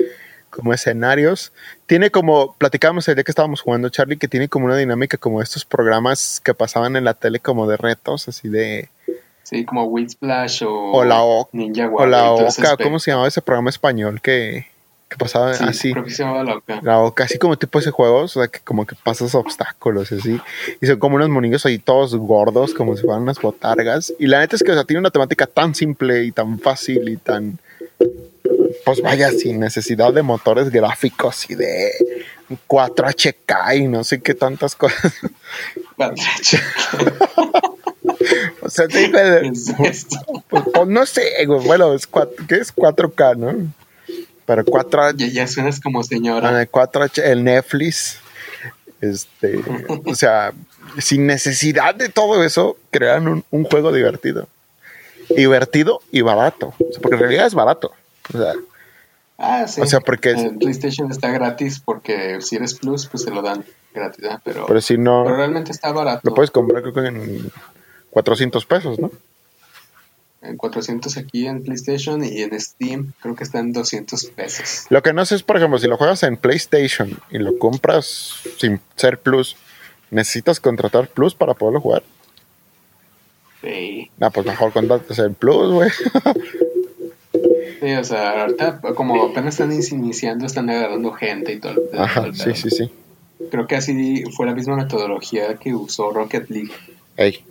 como 0.51 0.75
escenarios. 0.75 1.53
Tiene 1.87 2.11
como, 2.11 2.55
platicábamos 2.57 3.09
el 3.09 3.15
día 3.15 3.25
que 3.25 3.31
estábamos 3.31 3.63
jugando, 3.63 3.89
Charlie, 3.89 4.19
que 4.19 4.29
tiene 4.29 4.49
como 4.49 4.67
una 4.67 4.77
dinámica 4.77 5.17
como 5.17 5.41
estos 5.41 5.65
programas 5.65 6.41
que 6.45 6.55
pasaban 6.55 6.97
en 6.97 7.05
la 7.05 7.15
tele 7.15 7.41
como 7.41 7.67
de 7.67 7.77
retos, 7.77 8.29
así 8.29 8.49
de... 8.49 8.91
Sí, 9.43 9.65
como 9.65 9.85
Witsplash 9.85 10.63
o, 10.65 10.93
o 10.93 11.05
la 11.05 11.23
o, 11.23 11.49
Ninja. 11.53 11.89
O 11.91 12.07
la 12.07 12.31
Oca, 12.31 12.77
¿cómo 12.77 13.01
se 13.01 13.11
llamaba 13.11 13.27
ese 13.27 13.43
programa 13.43 13.71
español 13.71 14.21
que, 14.21 14.67
que 15.09 15.17
pasaba 15.17 15.51
así? 15.51 15.91
Creo 15.93 16.05
que 16.05 16.11
se 16.11 16.23
llamaba 16.23 16.45
la 16.45 16.57
Oca. 16.57 16.81
La 16.83 16.99
Oca, 17.01 17.25
así 17.25 17.37
como 17.37 17.59
tipo 17.59 17.81
ese 17.81 17.91
juego, 17.91 18.21
o 18.21 18.29
sea, 18.29 18.47
que 18.47 18.61
como 18.61 18.87
que 18.87 18.95
pasas 18.95 19.35
obstáculos 19.35 20.13
así. 20.13 20.41
Y 20.81 20.87
son 20.87 21.01
como 21.01 21.17
unos 21.17 21.31
monillos 21.31 21.67
ahí 21.67 21.79
todos 21.79 22.15
gordos, 22.15 22.75
como 22.75 22.97
si 22.97 23.03
fueran 23.03 23.23
unas 23.23 23.41
botargas. 23.41 24.13
Y 24.21 24.29
la 24.29 24.39
neta 24.39 24.55
es 24.55 24.63
que, 24.63 24.71
o 24.71 24.75
sea, 24.75 24.85
tiene 24.85 25.01
una 25.01 25.11
temática 25.11 25.47
tan 25.47 25.75
simple 25.75 26.23
y 26.23 26.31
tan 26.31 26.61
fácil 26.61 27.09
y 27.09 27.17
tan 27.17 27.59
pues 28.91 29.03
vaya, 29.03 29.31
sin 29.31 29.61
necesidad 29.61 30.13
de 30.13 30.23
motores 30.23 30.69
gráficos 30.69 31.49
y 31.49 31.55
de 31.55 31.93
4HK 32.67 33.77
y 33.77 33.87
no 33.87 34.03
sé 34.03 34.21
qué 34.21 34.35
tantas 34.35 34.75
cosas. 34.75 35.13
4HK. 35.97 36.61
o 38.63 38.69
sea, 38.69 38.87
sí, 38.91 39.13
pues, 39.13 39.73
pues, 39.79 40.07
pues, 40.75 40.89
no 40.89 41.07
sé, 41.07 41.23
bueno, 41.47 41.95
es 41.95 42.09
¿qué 42.49 42.57
es 42.57 42.75
4K, 42.75 43.37
no? 43.37 43.73
Pero 44.45 44.65
4 44.65 45.13
Ya, 45.13 45.29
ya 45.29 45.47
suenas 45.47 45.79
como 45.79 46.03
señora. 46.03 46.69
4H, 46.69 47.23
el 47.23 47.45
Netflix. 47.45 48.19
Este, 49.01 49.61
o 50.05 50.15
sea, 50.17 50.53
sin 50.99 51.29
necesidad 51.29 51.95
de 51.95 52.09
todo 52.09 52.43
eso, 52.43 52.77
crean 52.91 53.29
un, 53.29 53.45
un 53.53 53.63
juego 53.63 53.93
divertido. 53.93 54.49
Divertido 55.29 56.03
y 56.11 56.23
barato. 56.23 56.75
porque 57.01 57.15
en 57.15 57.21
realidad 57.21 57.47
es 57.47 57.55
barato. 57.55 57.93
O 58.35 58.39
sea, 58.39 58.55
Ah, 59.43 59.67
sí. 59.67 59.81
O 59.81 59.87
sea, 59.87 60.01
porque... 60.01 60.35
PlayStation 60.59 61.11
está 61.11 61.31
gratis 61.31 61.81
porque 61.83 62.43
si 62.43 62.57
eres 62.57 62.75
Plus, 62.75 63.07
pues 63.07 63.23
se 63.23 63.31
lo 63.31 63.41
dan. 63.41 63.65
gratis, 63.95 64.23
¿eh? 64.23 64.39
pero, 64.45 64.67
Pero 64.67 64.81
si 64.83 64.99
no, 64.99 65.23
pero 65.25 65.37
realmente 65.37 65.73
está 65.73 65.91
barato. 65.93 66.21
lo 66.25 66.35
puedes 66.35 66.51
comprar 66.51 66.83
creo 66.83 66.95
que 66.95 67.07
en 67.07 67.51
400 68.11 68.67
pesos, 68.67 68.99
¿no? 68.99 69.11
En 70.43 70.57
400 70.57 71.17
aquí 71.17 71.47
en 71.47 71.63
PlayStation 71.65 72.23
y 72.23 72.43
en 72.43 72.59
Steam 72.61 73.13
creo 73.21 73.35
que 73.35 73.45
está 73.45 73.61
en 73.61 73.73
200 73.73 74.27
pesos. 74.27 74.87
Lo 74.91 75.03
que 75.03 75.13
no 75.15 75.25
sé 75.25 75.37
es, 75.37 75.43
por 75.43 75.57
ejemplo, 75.57 75.79
si 75.79 75.87
lo 75.87 75.97
juegas 75.97 76.23
en 76.23 76.37
PlayStation 76.37 77.19
y 77.31 77.39
lo 77.39 77.59
compras 77.59 78.35
sin 78.59 78.81
ser 78.97 79.19
Plus, 79.19 79.57
¿necesitas 80.11 80.61
contratar 80.61 81.09
Plus 81.09 81.35
para 81.35 81.55
poderlo 81.55 81.81
jugar? 81.81 82.03
Sí. 83.63 84.11
Ah, 84.21 84.31
pues 84.31 84.47
mejor 84.47 84.73
contratas 84.73 85.19
el 85.19 85.33
Plus, 85.33 85.73
güey. 85.73 85.91
Sí, 87.81 87.93
o 87.93 88.05
sea, 88.05 88.43
ahorita 88.43 88.81
como 88.95 89.23
apenas 89.27 89.61
están 89.61 89.73
iniciando, 89.73 90.47
están 90.47 90.69
agarrando 90.71 91.13
gente 91.13 91.53
y 91.53 91.61
todo. 91.61 91.75
todo 91.75 92.03
Ajá, 92.03 92.27
el 92.27 92.35
sí, 92.35 92.55
sí, 92.55 92.71
sí. 92.71 92.91
Creo 93.51 93.67
que 93.67 93.77
así 93.77 94.25
fue 94.37 94.47
la 94.47 94.55
misma 94.55 94.77
metodología 94.77 95.55
que 95.57 95.75
usó 95.75 96.11
Rocket 96.13 96.49
League. 96.51 96.73
Ey, 97.17 97.45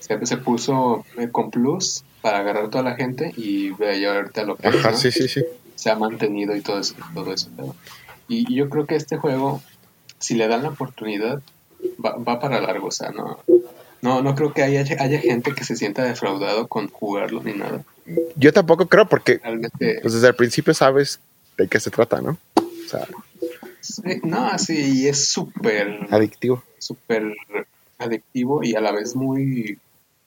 Se, 0.00 0.24
se 0.26 0.36
puso 0.36 1.04
eh, 1.18 1.28
con 1.30 1.50
Plus 1.50 2.04
para 2.20 2.38
agarrar 2.38 2.70
toda 2.70 2.84
la 2.84 2.94
gente 2.94 3.32
y 3.36 3.70
ya 4.00 4.14
ahorita 4.14 4.44
lo 4.44 4.56
que 4.56 4.68
es, 4.68 4.74
ajá, 4.76 4.90
¿no? 4.92 4.96
sí, 4.96 5.10
sí, 5.10 5.26
sí. 5.28 5.44
se 5.74 5.90
ha 5.90 5.96
mantenido 5.96 6.54
y 6.54 6.60
todo 6.60 6.78
eso. 6.78 6.94
Todo 7.14 7.32
eso 7.34 7.48
pero- 7.56 7.74
y, 8.28 8.50
y 8.52 8.56
yo 8.56 8.68
creo 8.70 8.86
que 8.86 8.94
este 8.94 9.16
juego, 9.16 9.60
si 10.18 10.34
le 10.34 10.46
dan 10.48 10.62
la 10.62 10.68
oportunidad, 10.70 11.42
va, 12.04 12.16
va 12.16 12.38
para 12.38 12.60
largo. 12.60 12.86
O 12.88 12.92
sea, 12.92 13.10
no, 13.10 13.38
no, 14.02 14.22
no 14.22 14.34
creo 14.36 14.52
que 14.52 14.62
haya, 14.62 14.82
haya 15.00 15.18
gente 15.20 15.52
que 15.54 15.64
se 15.64 15.74
sienta 15.76 16.04
defraudado 16.04 16.68
con 16.68 16.88
jugarlo 16.88 17.42
ni 17.42 17.52
nada. 17.54 17.82
Yo 18.36 18.52
tampoco 18.52 18.86
creo 18.88 19.06
porque 19.06 19.38
Realmente, 19.42 19.98
pues 20.02 20.14
desde 20.14 20.28
el 20.28 20.34
principio 20.34 20.74
sabes 20.74 21.20
de 21.56 21.68
qué 21.68 21.78
se 21.78 21.90
trata, 21.90 22.20
¿no? 22.20 22.38
O 22.56 22.88
sea, 22.88 23.06
sí, 23.80 24.20
no, 24.22 24.58
sí, 24.58 25.06
es 25.08 25.28
súper, 25.28 26.08
adictivo. 26.10 26.62
súper 26.78 27.34
adictivo 27.98 28.62
y 28.62 28.74
a 28.74 28.80
la 28.80 28.92
vez 28.92 29.14
muy, 29.14 29.78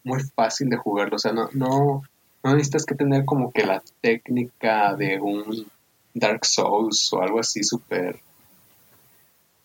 muy 0.04 0.24
fácil 0.36 0.70
de 0.70 0.78
jugarlo. 0.78 1.18
O 1.18 1.20
sea, 1.20 1.34
no, 1.34 1.50
no, 1.54 2.04
no 2.44 2.54
necesitas 2.54 2.86
que 2.86 2.96
tener 2.96 3.26
como 3.26 3.52
que 3.52 3.66
la 3.66 3.84
técnica 4.02 4.96
de 4.96 5.20
un 5.20 5.68
Dark 6.14 6.46
Souls 6.46 7.12
o 7.12 7.22
algo 7.22 7.40
así 7.40 7.64
súper, 7.64 8.20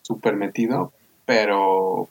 súper 0.01 0.35
metido, 0.35 0.91
pero, 1.25 2.09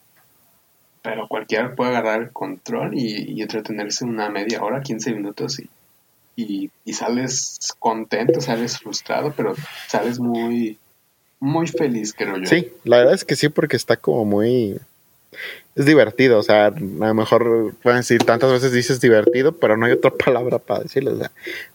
pero 1.02 1.28
cualquiera 1.28 1.74
puede 1.74 1.90
agarrar 1.90 2.22
el 2.22 2.32
control 2.32 2.94
y, 2.94 3.32
y 3.32 3.42
entretenerse 3.42 4.04
una 4.06 4.30
media 4.30 4.62
hora, 4.62 4.80
15 4.80 5.12
minutos 5.12 5.60
y, 5.60 5.68
y, 6.36 6.70
y 6.84 6.92
sales 6.92 7.58
contento, 7.78 8.40
sales 8.40 8.78
frustrado, 8.78 9.32
pero 9.36 9.54
sales 9.88 10.18
muy, 10.18 10.78
muy 11.40 11.66
feliz, 11.66 12.14
creo 12.16 12.36
yo. 12.36 12.46
Sí, 12.46 12.70
la 12.84 12.98
verdad 12.98 13.14
es 13.14 13.24
que 13.24 13.36
sí, 13.36 13.48
porque 13.48 13.76
está 13.76 13.96
como 13.96 14.24
muy... 14.24 14.78
Es 15.74 15.86
divertido, 15.86 16.38
o 16.38 16.42
sea, 16.42 16.66
a 16.66 16.70
lo 16.70 17.14
mejor 17.14 17.74
pueden 17.82 18.00
decir 18.00 18.24
tantas 18.24 18.50
veces 18.50 18.72
dices 18.72 19.00
divertido, 19.00 19.52
pero 19.52 19.76
no 19.76 19.86
hay 19.86 19.92
otra 19.92 20.10
palabra 20.24 20.58
para 20.58 20.80
decirlo. 20.80 21.14
O 21.14 21.18
sea, 21.18 21.30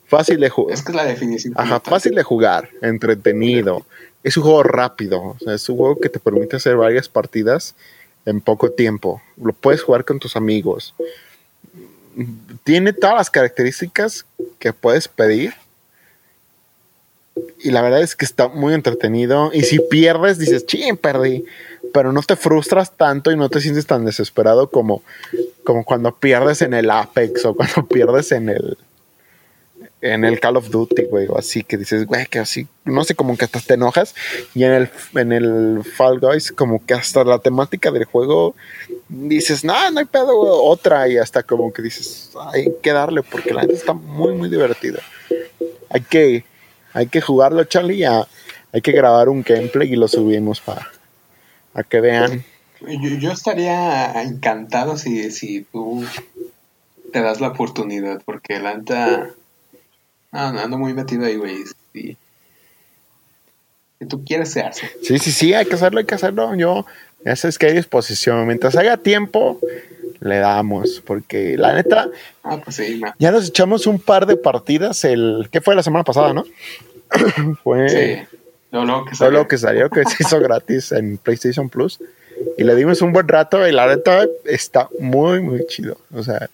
fácil 0.08 0.40
de 0.40 0.50
jugar. 0.50 0.74
Es 0.74 0.84
que 0.84 0.92
es 0.92 0.96
la 0.96 1.06
definición. 1.06 1.54
Ajá, 1.58 1.80
fácil 1.80 2.14
de 2.14 2.24
jugar, 2.24 2.70
entretenido. 2.82 3.86
Es 4.24 4.38
un 4.38 4.44
juego 4.44 4.64
rápido, 4.64 5.22
o 5.22 5.38
sea, 5.40 5.54
es 5.54 5.68
un 5.70 5.78
juego 5.78 6.00
que 6.00 6.10
te 6.10 6.20
permite 6.20 6.58
hacer 6.58 6.76
varias 6.76 7.10
partidas 7.10 7.76
en 8.26 8.42
poco 8.42 8.72
tiempo. 8.72 9.22
Lo 9.42 9.54
puedes 9.54 9.82
jugar 9.82 10.04
con 10.04 10.20
tus 10.20 10.36
amigos. 10.36 10.94
Tiene 12.64 12.94
todas 12.94 13.16
las 13.16 13.30
características 13.30 14.26
que 14.60 14.74
puedes 14.74 15.08
pedir. 15.08 15.54
Y 17.60 17.72
la 17.72 17.82
verdad 17.82 18.02
es 18.02 18.16
que 18.16 18.26
está 18.26 18.48
muy 18.48 18.74
entretenido. 18.74 19.52
Y 19.54 19.64
si 19.64 19.80
pierdes, 19.80 20.38
dices, 20.38 20.66
ching, 20.66 20.98
perdí. 20.98 21.46
Pero 21.94 22.12
no 22.12 22.22
te 22.22 22.36
frustras 22.36 22.96
tanto 22.96 23.32
y 23.32 23.36
no 23.36 23.50
te 23.50 23.62
sientes 23.62 23.86
tan 23.86 24.06
desesperado 24.06 24.70
como, 24.70 25.04
como 25.64 25.84
cuando 25.84 26.16
pierdes 26.16 26.62
en 26.62 26.74
el 26.74 26.90
Apex 26.90 27.46
o 27.46 27.56
cuando 27.56 27.86
pierdes 27.90 28.32
en 28.32 28.50
el, 28.50 28.78
en 30.06 30.24
el 30.24 30.40
Call 30.40 30.58
of 30.58 30.70
Duty, 30.70 31.06
güey, 31.06 31.28
o 31.28 31.38
así 31.38 31.64
que 31.64 31.78
dices, 31.78 32.06
güey, 32.06 32.28
que 32.28 32.40
así, 32.40 32.68
no 32.84 33.04
sé, 33.04 33.16
como 33.16 33.36
que 33.36 33.46
hasta 33.46 33.60
te 33.60 33.74
enojas. 33.74 34.14
Y 34.54 34.64
en 34.64 34.72
el, 34.72 34.90
en 35.16 35.32
el 35.32 35.84
Fall 35.84 36.20
Guys, 36.20 36.52
como 36.52 36.86
que 36.86 36.94
hasta 36.94 37.24
la 37.24 37.40
temática 37.40 37.92
del 37.92 38.06
juego 38.06 38.56
dices, 39.10 39.64
no, 39.64 39.90
no 39.92 40.00
hay 40.00 40.06
pedo, 40.06 40.38
güey, 40.38 40.52
otra. 40.54 41.08
Y 41.08 41.18
hasta 41.18 41.42
como 41.42 41.74
que 41.74 41.82
dices, 41.82 42.32
hay 42.54 42.72
que 42.84 42.94
darle, 42.94 43.24
porque 43.24 43.54
la 43.54 43.62
gente 43.62 43.76
está 43.76 43.94
muy, 43.94 44.34
muy 44.34 44.50
divertida. 44.50 45.00
Hay 45.90 46.02
que, 46.02 46.46
hay 46.94 47.08
que 47.08 47.22
jugarlo, 47.22 47.64
Charlie, 47.64 48.06
hay 48.06 48.82
que 48.84 48.92
grabar 48.92 49.28
un 49.30 49.42
gameplay 49.42 49.92
y 49.92 49.96
lo 49.96 50.08
subimos 50.08 50.62
para 50.62 50.88
que 51.90 52.00
vean. 52.00 52.46
Yo, 52.82 53.10
yo 53.18 53.32
estaría 53.32 54.22
encantado 54.22 54.98
si, 54.98 55.32
si 55.32 55.62
tú 55.64 56.04
te 57.12 57.22
das 57.22 57.42
la 57.42 57.48
oportunidad, 57.48 58.22
porque 58.24 58.60
la 58.60 58.78
neta. 58.78 59.30
No, 60.36 60.52
no, 60.54 60.60
ando 60.60 60.78
muy 60.78 60.94
metido 60.94 61.26
ahí, 61.26 61.38
güey. 61.38 61.64
Si, 61.94 62.18
si 64.00 64.06
tú 64.06 64.24
quieres, 64.26 64.52
se 64.52 64.62
hace. 64.62 64.90
Sí, 65.02 65.18
sí, 65.18 65.32
sí, 65.32 65.54
hay 65.54 65.66
que 65.66 65.76
hacerlo, 65.76 66.00
hay 66.00 66.06
que 66.06 66.16
hacerlo. 66.16 66.54
Yo, 66.56 66.86
ya 67.24 67.36
sabes 67.36 67.58
que 67.58 67.68
hay 67.68 67.74
disposición. 67.74 68.46
Mientras 68.46 68.76
haya 68.76 68.98
tiempo, 68.98 69.60
le 70.20 70.38
damos. 70.40 71.02
Porque 71.06 71.58
la 71.58 71.74
neta, 71.74 72.10
Ah, 72.44 72.60
pues 72.64 72.76
sí, 72.76 73.00
no. 73.00 73.14
ya 73.18 73.32
nos 73.32 73.48
echamos 73.48 73.88
un 73.88 73.98
par 74.00 74.26
de 74.26 74.36
partidas. 74.36 75.06
El, 75.06 75.48
¿Qué 75.52 75.62
fue 75.62 75.74
la 75.74 75.84
semana 75.84 76.04
pasada, 76.04 76.34
no? 76.34 76.44
fue 77.64 77.88
Sí. 77.90 78.38
Luego 78.72 79.06
que 79.06 79.16
solo 79.16 79.30
salió. 79.38 79.48
que 79.48 79.58
salió, 79.58 79.90
que 79.90 80.04
se 80.04 80.18
hizo 80.24 80.38
gratis 80.42 80.92
en 80.92 81.18
PlayStation 81.18 81.70
Plus. 81.70 82.00
Y 82.58 82.66
le 82.66 82.76
dimos 82.76 83.02
un 83.02 83.14
buen 83.14 83.26
rato. 83.30 83.66
Y 83.66 83.72
la 83.72 83.88
neta 83.88 84.26
está 84.44 84.90
muy, 85.00 85.40
muy 85.40 85.66
chido. 85.68 85.98
O 86.14 86.22
sea, 86.24 86.50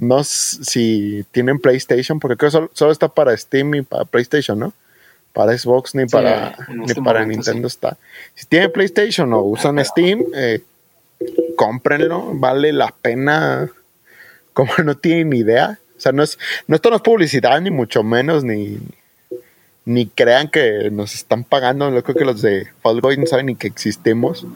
no 0.00 0.24
si 0.24 1.24
tienen 1.30 1.58
PlayStation, 1.58 2.18
porque 2.20 2.36
creo 2.36 2.48
que 2.48 2.52
solo, 2.52 2.70
solo 2.72 2.90
está 2.90 3.08
para 3.08 3.36
Steam 3.36 3.74
y 3.74 3.82
para 3.82 4.06
PlayStation, 4.06 4.58
¿no? 4.58 4.72
Para 5.32 5.56
Xbox 5.56 5.94
ni 5.94 6.02
Sí, 6.04 6.08
para, 6.08 6.56
en 6.68 6.78
ni 6.78 6.86
este 6.86 7.02
para 7.02 7.20
momento, 7.20 7.50
Nintendo 7.50 7.68
está. 7.68 7.98
Si 8.34 8.46
tienen 8.46 8.72
PlayStation 8.72 9.32
o 9.32 9.42
usan 9.42 9.84
Steam, 9.84 10.24
eh, 10.34 10.60
cómprenlo, 11.54 12.32
vale 12.34 12.72
la 12.72 12.94
pena. 13.00 13.70
Como 14.52 14.72
no 14.84 14.96
tienen 14.96 15.30
ni 15.30 15.38
idea. 15.38 15.78
O 15.96 16.00
sea, 16.00 16.12
no 16.12 16.22
es, 16.22 16.38
no 16.66 16.76
esto 16.76 16.90
no 16.90 16.96
es 16.96 17.02
publicidad, 17.02 17.60
ni 17.60 17.70
mucho 17.70 18.02
menos, 18.02 18.42
ni, 18.42 18.78
ni 19.84 20.06
crean 20.06 20.48
que 20.48 20.90
nos 20.90 21.14
están 21.14 21.44
pagando. 21.44 21.92
Yo 21.92 22.02
creo 22.02 22.16
que 22.16 22.24
los 22.24 22.40
de 22.40 22.66
Fall 22.82 23.00
Guys 23.02 23.18
no 23.18 23.26
saben 23.26 23.46
ni 23.46 23.54
que 23.54 23.68
existimos. 23.68 24.46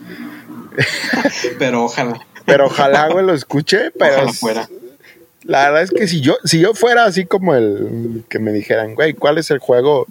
Pero 1.59 1.85
ojalá. 1.85 2.27
Pero 2.47 2.67
ojalá, 2.67 3.09
güey, 3.09 3.25
lo 3.25 3.35
escuche. 3.35 3.91
Pero 3.93 4.15
Ojalá 4.15 4.33
fuera. 4.33 4.69
La 5.45 5.65
verdad 5.65 5.83
es 5.83 5.91
que 5.91 6.09
si 6.09 6.21
yo, 6.21 6.37
si 6.45 6.61
yo 6.61 6.75
fuera 6.75 7.05
así 7.05 7.27
como 7.27 7.55
el 7.55 8.25
que 8.29 8.39
me 8.39 8.53
dijeran, 8.53 8.95
güey, 8.95 9.13
¿cuál 9.15 9.39
es 9.39 9.51
el 9.51 9.59
juego? 9.59 10.07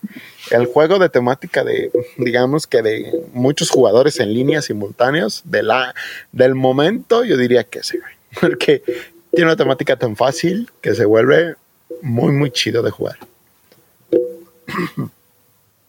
El 0.51 0.65
juego 0.65 0.99
de 0.99 1.09
temática 1.09 1.63
de, 1.63 1.91
digamos 2.17 2.67
que 2.67 2.81
de 2.81 3.11
muchos 3.33 3.69
jugadores 3.69 4.19
en 4.19 4.33
línea 4.33 4.61
simultáneos 4.61 5.41
de 5.45 5.63
la, 5.63 5.95
del 6.31 6.53
momento, 6.53 7.23
yo 7.23 7.37
diría 7.37 7.63
que 7.63 7.83
sí, 7.83 7.97
güey. 7.97 8.13
Porque 8.41 8.83
tiene 9.31 9.45
una 9.45 9.55
temática 9.55 9.95
tan 9.95 10.15
fácil 10.15 10.69
que 10.81 10.93
se 10.93 11.05
vuelve 11.05 11.55
muy, 12.01 12.31
muy 12.31 12.51
chido 12.51 12.83
de 12.83 12.91
jugar. 12.91 13.17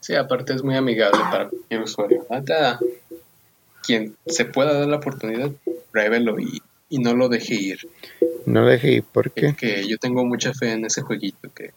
Sí, 0.01 0.14
aparte 0.14 0.55
es 0.55 0.62
muy 0.62 0.76
amigable 0.76 1.20
para 1.30 1.49
cualquier 1.49 1.82
usuario. 1.82 2.26
La 2.30 2.40
neta, 2.40 2.78
quien 3.82 4.16
se 4.26 4.45
pueda 4.45 4.72
dar 4.78 4.88
la 4.88 4.97
oportunidad, 4.97 5.51
pruébelo 5.90 6.38
y, 6.38 6.62
y 6.89 6.99
no 6.99 7.14
lo 7.14 7.28
deje 7.28 7.55
ir. 7.55 7.78
No 8.47 8.66
dejé 8.66 8.93
ir, 8.93 9.05
¿por 9.05 9.30
qué? 9.30 9.55
Que 9.55 9.87
yo 9.87 9.99
tengo 9.99 10.24
mucha 10.24 10.53
fe 10.53 10.72
en 10.72 10.85
ese 10.85 11.03
jueguito 11.03 11.51
que 11.55 11.72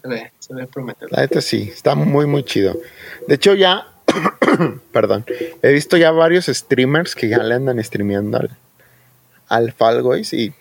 se 0.00 0.08
ve, 0.08 0.32
se 0.38 0.54
ve 0.54 0.66
prometedor. 0.66 1.12
La 1.12 1.22
neta 1.22 1.40
sí, 1.40 1.70
está 1.72 1.94
muy, 1.94 2.26
muy 2.26 2.44
chido. 2.44 2.76
De 3.26 3.34
hecho, 3.34 3.54
ya, 3.54 3.86
perdón, 4.92 5.24
he 5.62 5.72
visto 5.72 5.96
ya 5.96 6.10
varios 6.10 6.46
streamers 6.46 7.14
que 7.14 7.28
ya 7.28 7.38
le 7.38 7.54
andan 7.54 7.82
streameando 7.82 8.38
al, 8.38 8.56
al 9.48 9.72
Fall 9.72 10.02
Guys 10.02 10.32
y 10.32 10.52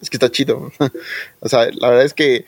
es 0.00 0.10
que 0.10 0.16
está 0.16 0.30
chido. 0.30 0.72
o 1.40 1.48
sea, 1.48 1.68
la 1.72 1.88
verdad 1.88 2.04
es 2.04 2.14
que 2.14 2.44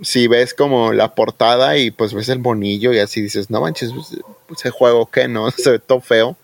si 0.00 0.28
ves 0.28 0.54
como 0.54 0.92
la 0.92 1.14
portada 1.14 1.76
y 1.76 1.90
pues 1.90 2.14
ves 2.14 2.28
el 2.28 2.38
bonillo 2.38 2.92
y 2.92 2.98
así 2.98 3.20
dices, 3.20 3.50
no 3.50 3.60
manches, 3.60 3.92
pues, 4.46 4.60
ese 4.60 4.70
juego 4.70 5.06
que 5.06 5.28
no, 5.28 5.50
se 5.56 5.72
ve 5.72 5.78
todo 5.78 6.00
feo. 6.00 6.36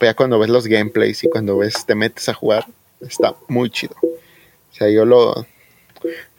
Ya 0.00 0.14
cuando 0.14 0.38
ves 0.38 0.50
los 0.50 0.66
gameplays 0.66 1.24
y 1.24 1.28
cuando 1.28 1.58
ves, 1.58 1.84
te 1.86 1.94
metes 1.94 2.28
a 2.28 2.34
jugar, 2.34 2.66
está 3.00 3.34
muy 3.48 3.70
chido. 3.70 3.94
O 4.02 4.74
sea, 4.76 4.88
yo 4.88 5.04
lo, 5.04 5.46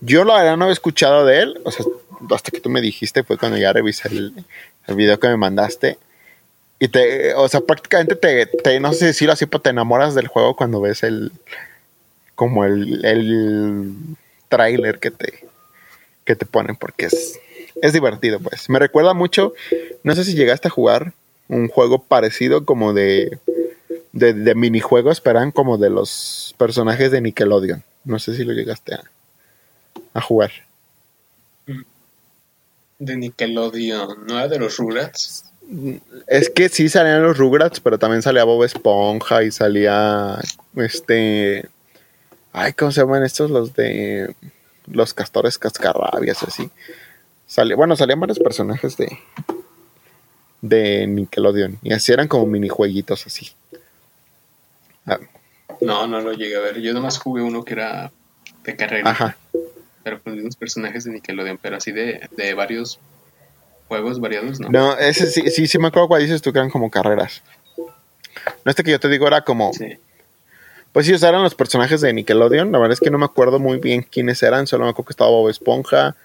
yo 0.01 0.23
la 0.23 0.37
verdad 0.37 0.57
no 0.57 0.65
había 0.65 0.73
escuchado 0.73 1.25
de 1.25 1.39
él, 1.41 1.61
o 1.63 1.71
sea, 1.71 1.85
hasta 2.31 2.51
que 2.51 2.59
tú 2.59 2.69
me 2.69 2.81
dijiste 2.81 3.23
fue 3.23 3.37
cuando 3.37 3.57
ya 3.57 3.71
revisé 3.73 4.07
el, 4.09 4.33
el 4.87 4.95
video 4.95 5.19
que 5.19 5.27
me 5.27 5.37
mandaste. 5.37 5.97
Y 6.79 6.89
te, 6.89 7.33
o 7.35 7.47
sea, 7.47 7.61
prácticamente 7.61 8.15
te, 8.15 8.45
te- 8.47 8.79
no 8.79 8.91
sé 8.93 8.99
si 8.99 9.05
decirlo 9.05 9.33
así, 9.33 9.45
pero 9.45 9.61
te 9.61 9.69
enamoras 9.69 10.13
del 10.15 10.27
juego 10.27 10.55
cuando 10.55 10.81
ves 10.81 11.03
el, 11.03 11.31
como 12.35 12.65
el, 12.65 13.05
el 13.05 13.93
tráiler 14.49 14.99
que 14.99 15.11
te, 15.11 15.47
que 16.25 16.35
te 16.35 16.45
ponen, 16.45 16.75
porque 16.75 17.05
es, 17.05 17.39
es 17.81 17.93
divertido, 17.93 18.39
pues. 18.39 18.69
Me 18.69 18.79
recuerda 18.79 19.13
mucho, 19.13 19.53
no 20.03 20.15
sé 20.15 20.25
si 20.25 20.33
llegaste 20.35 20.67
a 20.67 20.71
jugar 20.71 21.13
un 21.47 21.67
juego 21.67 22.03
parecido 22.03 22.65
como 22.65 22.93
de, 22.93 23.39
de, 24.13 24.33
de 24.33 24.55
minijuegos, 24.55 25.21
pero 25.21 25.39
eran 25.39 25.51
como 25.51 25.77
de 25.77 25.89
los 25.89 26.55
personajes 26.57 27.11
de 27.11 27.21
Nickelodeon. 27.21 27.83
No 28.03 28.19
sé 28.19 28.35
si 28.35 28.43
lo 28.43 28.53
llegaste 28.53 28.95
a, 28.95 29.03
a 30.13 30.21
jugar. 30.21 30.51
De 32.97 33.17
Nickelodeon, 33.17 34.25
¿no 34.25 34.37
era 34.37 34.47
de 34.47 34.59
los 34.59 34.77
Rugrats? 34.77 35.45
Es 36.27 36.49
que 36.49 36.69
sí 36.69 36.89
salían 36.89 37.23
los 37.23 37.37
Rugrats, 37.37 37.79
pero 37.79 37.97
también 37.97 38.21
salía 38.21 38.43
Bob 38.43 38.63
Esponja 38.63 39.43
y 39.43 39.51
salía 39.51 40.39
este... 40.75 41.67
Ay, 42.53 42.73
¿cómo 42.73 42.91
se 42.91 43.01
llaman 43.01 43.23
estos? 43.23 43.51
Los 43.51 43.73
de... 43.73 44.35
Los 44.85 45.15
castores 45.15 45.57
cascarrabias, 45.57 46.43
así. 46.43 46.69
Bueno, 47.75 47.95
salían 47.95 48.19
varios 48.19 48.39
personajes 48.39 48.95
de... 48.97 49.17
De 50.67 51.05
Nickelodeon. 51.05 51.77
Y 51.83 51.93
así 51.93 52.11
eran 52.11 52.27
como 52.27 52.45
minijueguitos 52.47 53.27
así. 53.27 53.51
Ah, 55.05 55.19
No, 55.81 56.07
no 56.07 56.21
lo 56.21 56.33
llegué 56.33 56.55
a 56.55 56.61
ver. 56.61 56.81
Yo 56.81 56.93
nomás 56.93 57.19
jugué 57.19 57.43
uno 57.43 57.63
que 57.63 57.73
era 57.73 58.11
de 58.63 58.75
carrera. 58.75 59.11
Ajá. 59.11 59.37
Pero 60.03 60.21
con 60.21 60.33
unos 60.39 60.55
personajes 60.55 61.03
de 61.03 61.11
Nickelodeon, 61.11 61.59
pero 61.61 61.77
así 61.77 61.91
de, 61.91 62.27
de 62.35 62.53
varios 62.53 62.99
juegos 63.87 64.19
variados, 64.19 64.59
¿no? 64.59 64.69
No, 64.69 64.97
ese 64.97 65.27
sí, 65.27 65.49
sí, 65.51 65.67
sí 65.67 65.77
me 65.77 65.87
acuerdo 65.89 66.07
cuál 66.07 66.21
dices 66.23 66.41
tú 66.41 66.51
que 66.51 66.59
eran 66.59 66.71
como 66.71 66.89
carreras. 66.89 67.43
No, 67.77 68.69
este 68.69 68.83
que 68.83 68.91
yo 68.91 68.99
te 68.99 69.09
digo 69.09 69.27
era 69.27 69.41
como... 69.43 69.71
Sí. 69.73 69.97
Pues 70.91 71.05
sí, 71.05 71.13
o 71.13 71.17
sea, 71.17 71.29
eran 71.29 71.43
los 71.43 71.55
personajes 71.55 72.01
de 72.01 72.13
Nickelodeon. 72.13 72.71
La 72.71 72.79
verdad 72.79 72.93
es 72.93 72.99
que 73.01 73.11
no 73.11 73.17
me 73.17 73.25
acuerdo 73.25 73.59
muy 73.59 73.79
bien 73.79 74.01
quiénes 74.09 74.41
eran. 74.41 74.65
Solo 74.65 74.85
me 74.85 74.91
acuerdo 74.91 75.07
que 75.07 75.13
estaba 75.13 75.29
Bob 75.29 75.49
Esponja, 75.49 76.15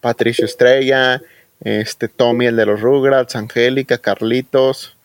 Patricio 0.00 0.44
Estrella, 0.44 1.22
este 1.60 2.08
Tommy, 2.08 2.46
el 2.46 2.56
de 2.56 2.66
los 2.66 2.80
Rugrats, 2.80 3.36
Angélica, 3.36 3.98
Carlitos. 3.98 4.96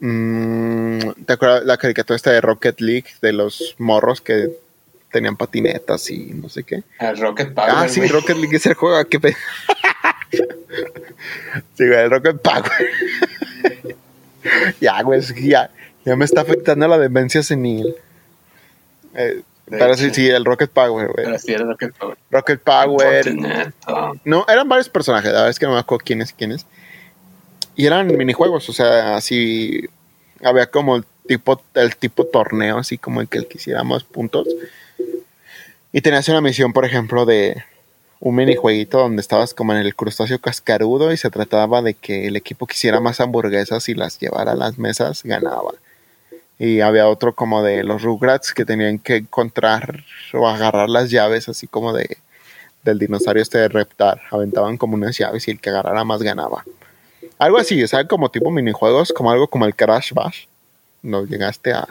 Mm, 0.00 0.98
¿Te 1.26 1.32
acuerdas 1.32 1.64
la 1.64 1.76
caricatura 1.76 2.16
esta 2.16 2.32
de 2.32 2.40
Rocket 2.40 2.80
League? 2.80 3.06
De 3.22 3.32
los 3.32 3.74
morros 3.78 4.20
que 4.20 4.50
tenían 5.12 5.36
patinetas 5.36 6.10
y 6.10 6.32
no 6.34 6.48
sé 6.48 6.64
qué. 6.64 6.82
El 6.98 7.16
Rocket 7.18 7.54
Power. 7.54 7.70
ah, 7.72 7.88
sí. 7.88 8.04
Rocket 8.06 8.36
League 8.36 8.56
es 8.56 8.66
el 8.66 8.74
juego. 8.74 9.02
¿Qué 9.08 9.20
pe- 9.20 9.36
sí, 11.76 11.86
güey, 11.86 12.00
el 12.00 12.10
Rocket 12.10 12.40
Power. 12.40 12.64
ya, 14.80 15.00
güey, 15.02 15.20
ya, 15.48 15.70
ya 16.04 16.16
me 16.16 16.24
está 16.24 16.40
afectando 16.40 16.88
la 16.88 16.98
demencia 16.98 17.42
senil. 17.42 17.94
Eh, 19.14 19.42
pero 19.66 19.94
sí, 19.94 20.10
sí, 20.10 20.28
el 20.28 20.44
Rocket 20.44 20.70
Power, 20.70 21.08
güey. 21.08 21.24
Pero 21.24 21.38
sí 21.38 21.52
era 21.52 21.64
Rocket 21.64 21.94
Power. 21.94 22.18
Rocket 22.30 22.60
Power. 22.60 23.72
No, 24.24 24.44
eran 24.48 24.68
varios 24.68 24.88
personajes, 24.88 25.32
la 25.32 25.38
verdad 25.38 25.50
es 25.50 25.58
que 25.58 25.66
no 25.66 25.72
me 25.72 25.78
acuerdo 25.78 26.04
quiénes, 26.04 26.32
quiénes. 26.32 26.66
Y 27.76 27.86
eran 27.86 28.16
minijuegos, 28.16 28.68
o 28.68 28.72
sea, 28.72 29.16
así 29.16 29.88
había 30.42 30.66
como 30.66 30.96
el 30.96 31.04
tipo, 31.26 31.60
el 31.74 31.96
tipo 31.96 32.24
torneo, 32.24 32.78
así 32.78 32.98
como 32.98 33.20
el 33.20 33.28
que 33.28 33.38
el 33.38 33.48
quisiéramos 33.48 34.04
puntos. 34.04 34.46
Y 35.92 36.00
tenías 36.00 36.28
una 36.28 36.40
misión, 36.40 36.72
por 36.72 36.84
ejemplo, 36.84 37.24
de 37.24 37.62
un 38.20 38.34
minijueguito 38.34 38.98
donde 38.98 39.20
estabas 39.20 39.54
como 39.54 39.72
en 39.72 39.78
el 39.78 39.94
crustáceo 39.94 40.38
cascarudo 40.38 41.12
y 41.12 41.16
se 41.16 41.30
trataba 41.30 41.82
de 41.82 41.94
que 41.94 42.26
el 42.26 42.36
equipo 42.36 42.66
que 42.66 42.74
hiciera 42.74 43.00
más 43.00 43.20
hamburguesas 43.20 43.88
y 43.88 43.94
las 43.94 44.18
llevara 44.18 44.52
a 44.52 44.56
las 44.56 44.78
mesas, 44.78 45.22
ganaba. 45.24 45.72
Y 46.58 46.80
había 46.80 47.08
otro 47.08 47.34
como 47.34 47.62
de 47.62 47.82
los 47.84 48.02
Rugrats 48.02 48.52
que 48.54 48.64
tenían 48.64 48.98
que 48.98 49.16
encontrar 49.16 50.04
o 50.32 50.48
agarrar 50.48 50.88
las 50.88 51.10
llaves, 51.10 51.48
así 51.48 51.66
como 51.66 51.92
de 51.92 52.18
del 52.84 52.98
dinosaurio 52.98 53.42
este 53.42 53.58
de 53.58 53.68
Reptar. 53.68 54.20
Aventaban 54.30 54.76
como 54.76 54.94
unas 54.94 55.16
llaves 55.18 55.48
y 55.48 55.50
el 55.52 55.60
que 55.60 55.70
agarrara 55.70 56.04
más 56.04 56.22
ganaba. 56.22 56.64
Algo 57.38 57.58
así, 57.58 57.82
o 57.82 57.88
sea, 57.88 58.06
como 58.06 58.30
tipo 58.30 58.50
minijuegos, 58.50 59.12
como 59.12 59.30
algo 59.30 59.48
como 59.48 59.64
el 59.66 59.74
Crash 59.74 60.12
Bash. 60.12 60.44
No 61.02 61.24
llegaste 61.24 61.72
a. 61.72 61.86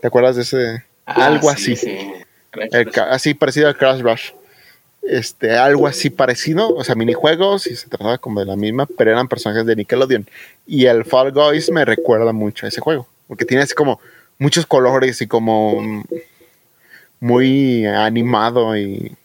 ¿Te 0.00 0.06
acuerdas 0.08 0.36
de 0.36 0.42
ese? 0.42 0.84
Ah, 1.06 1.26
algo 1.26 1.48
sí, 1.54 1.72
así. 1.72 1.76
sí. 1.76 2.12
El 2.72 2.90
ca- 2.90 3.10
así 3.10 3.34
parecido 3.34 3.68
al 3.68 3.76
Crash 3.76 4.00
Bash. 4.02 4.30
Este, 5.02 5.56
algo 5.56 5.86
así 5.86 6.10
parecido, 6.10 6.74
o 6.74 6.82
sea, 6.82 6.96
minijuegos 6.96 7.68
y 7.68 7.76
se 7.76 7.88
trataba 7.88 8.18
como 8.18 8.40
de 8.40 8.46
la 8.46 8.56
misma, 8.56 8.86
pero 8.98 9.12
eran 9.12 9.28
personajes 9.28 9.64
de 9.64 9.76
Nickelodeon. 9.76 10.26
Y 10.66 10.86
el 10.86 11.04
Fall 11.04 11.30
Guys 11.30 11.70
me 11.70 11.84
recuerda 11.84 12.32
mucho 12.32 12.66
a 12.66 12.70
ese 12.70 12.80
juego, 12.80 13.06
porque 13.28 13.44
tiene 13.44 13.62
así 13.62 13.74
como 13.74 14.00
muchos 14.38 14.66
colores 14.66 15.20
y 15.22 15.26
como 15.26 16.04
muy 17.20 17.86
animado 17.86 18.76
y 18.76 19.16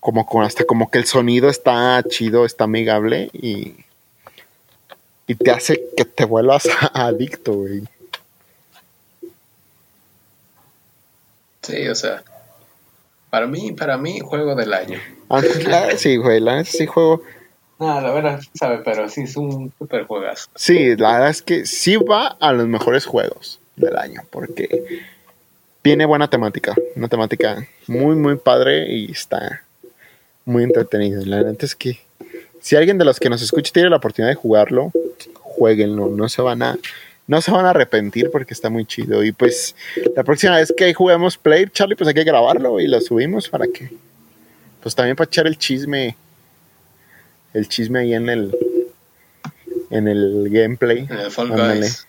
como 0.00 0.24
con 0.26 0.44
hasta 0.44 0.64
como 0.64 0.90
que 0.90 0.98
el 0.98 1.04
sonido 1.06 1.48
está 1.50 2.02
chido, 2.08 2.44
está 2.46 2.64
amigable 2.64 3.30
y 3.32 3.74
y 5.26 5.34
te 5.36 5.50
hace 5.52 5.80
que 5.96 6.04
te 6.04 6.24
vuelvas 6.24 6.64
adicto, 6.94 7.52
güey. 7.52 7.82
Sí, 11.62 11.86
o 11.88 11.94
sea. 11.94 12.22
Para 13.28 13.46
mí, 13.46 13.70
para 13.72 13.96
mí, 13.96 14.18
juego 14.20 14.56
del 14.56 14.72
año. 14.74 14.98
La- 15.68 15.96
sí, 15.96 16.16
güey, 16.16 16.40
la 16.40 16.64
sí 16.64 16.86
juego 16.86 17.22
Ah, 17.80 17.98
la 18.02 18.12
verdad, 18.12 18.40
sabe, 18.52 18.82
pero 18.84 19.08
sí 19.08 19.22
es 19.22 19.36
un 19.36 19.72
super 19.78 20.04
juegazo. 20.04 20.50
Sí, 20.54 20.96
la 20.96 21.12
verdad 21.12 21.30
es 21.30 21.40
que 21.40 21.64
sí 21.64 21.96
va 21.96 22.36
a 22.38 22.52
los 22.52 22.68
mejores 22.68 23.06
juegos 23.06 23.58
del 23.76 23.96
año, 23.96 24.20
porque 24.28 25.02
tiene 25.80 26.04
buena 26.04 26.28
temática, 26.28 26.74
una 26.94 27.08
temática 27.08 27.66
muy, 27.86 28.16
muy 28.16 28.36
padre 28.36 28.92
y 28.92 29.10
está 29.10 29.62
muy 30.44 30.62
entretenido. 30.62 31.24
La 31.24 31.42
neta 31.42 31.64
es 31.64 31.74
que 31.74 31.98
si 32.60 32.76
alguien 32.76 32.98
de 32.98 33.06
los 33.06 33.18
que 33.18 33.30
nos 33.30 33.40
escucha 33.40 33.72
tiene 33.72 33.88
la 33.88 33.96
oportunidad 33.96 34.30
de 34.30 34.36
jugarlo, 34.36 34.92
jueguenlo, 35.40 36.08
no 36.08 36.28
se 36.28 36.42
van 36.42 36.62
a, 36.62 36.78
no 37.26 37.40
se 37.40 37.50
van 37.50 37.64
a 37.64 37.70
arrepentir 37.70 38.30
porque 38.30 38.52
está 38.52 38.68
muy 38.68 38.84
chido. 38.84 39.24
Y 39.24 39.32
pues 39.32 39.74
la 40.14 40.22
próxima 40.22 40.56
vez 40.56 40.70
que 40.76 40.92
juguemos 40.92 41.38
Play, 41.38 41.66
Charlie, 41.72 41.96
pues 41.96 42.08
hay 42.08 42.14
que 42.14 42.24
grabarlo 42.24 42.78
y 42.78 42.86
lo 42.86 43.00
subimos 43.00 43.48
para 43.48 43.66
que, 43.66 43.90
pues 44.82 44.94
también 44.94 45.16
para 45.16 45.28
echar 45.28 45.46
el 45.46 45.56
chisme, 45.56 46.14
el 47.54 47.68
chisme 47.68 48.00
ahí 48.00 48.14
en 48.14 48.28
el, 48.28 48.56
en 49.90 50.08
el 50.08 50.48
gameplay. 50.50 51.06
En 51.10 51.18
el 51.18 51.30
Fall. 51.30 51.50
Guys. 51.50 52.06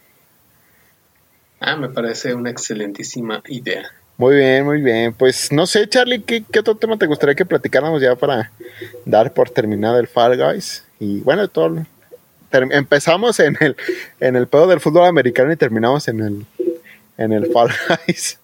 Ah, 1.59 1.75
me 1.75 1.89
parece 1.89 2.33
una 2.33 2.49
excelentísima 2.49 3.43
idea. 3.47 3.91
Muy 4.17 4.35
bien, 4.35 4.65
muy 4.65 4.81
bien. 4.81 5.13
Pues 5.13 5.51
no 5.51 5.65
sé, 5.65 5.87
Charlie, 5.87 6.21
¿qué, 6.21 6.43
qué 6.51 6.59
otro 6.59 6.75
tema 6.75 6.97
te 6.97 7.07
gustaría 7.07 7.35
que 7.35 7.45
platicáramos 7.45 8.01
ya 8.01 8.15
para 8.15 8.51
dar 9.05 9.33
por 9.33 9.49
terminado 9.49 9.99
el 9.99 10.07
Fall 10.07 10.37
Guys? 10.37 10.83
Y 10.99 11.21
bueno, 11.21 11.47
todo. 11.47 11.85
empezamos 12.51 13.39
en 13.39 13.57
el, 13.59 13.75
en 14.19 14.35
el 14.35 14.47
pedo 14.47 14.67
del 14.67 14.79
fútbol 14.79 15.07
americano 15.07 15.51
y 15.51 15.55
terminamos 15.55 16.07
en 16.07 16.19
el, 16.19 16.45
en 17.17 17.33
el 17.33 17.51
Fall 17.51 17.71
Guys. 18.07 18.37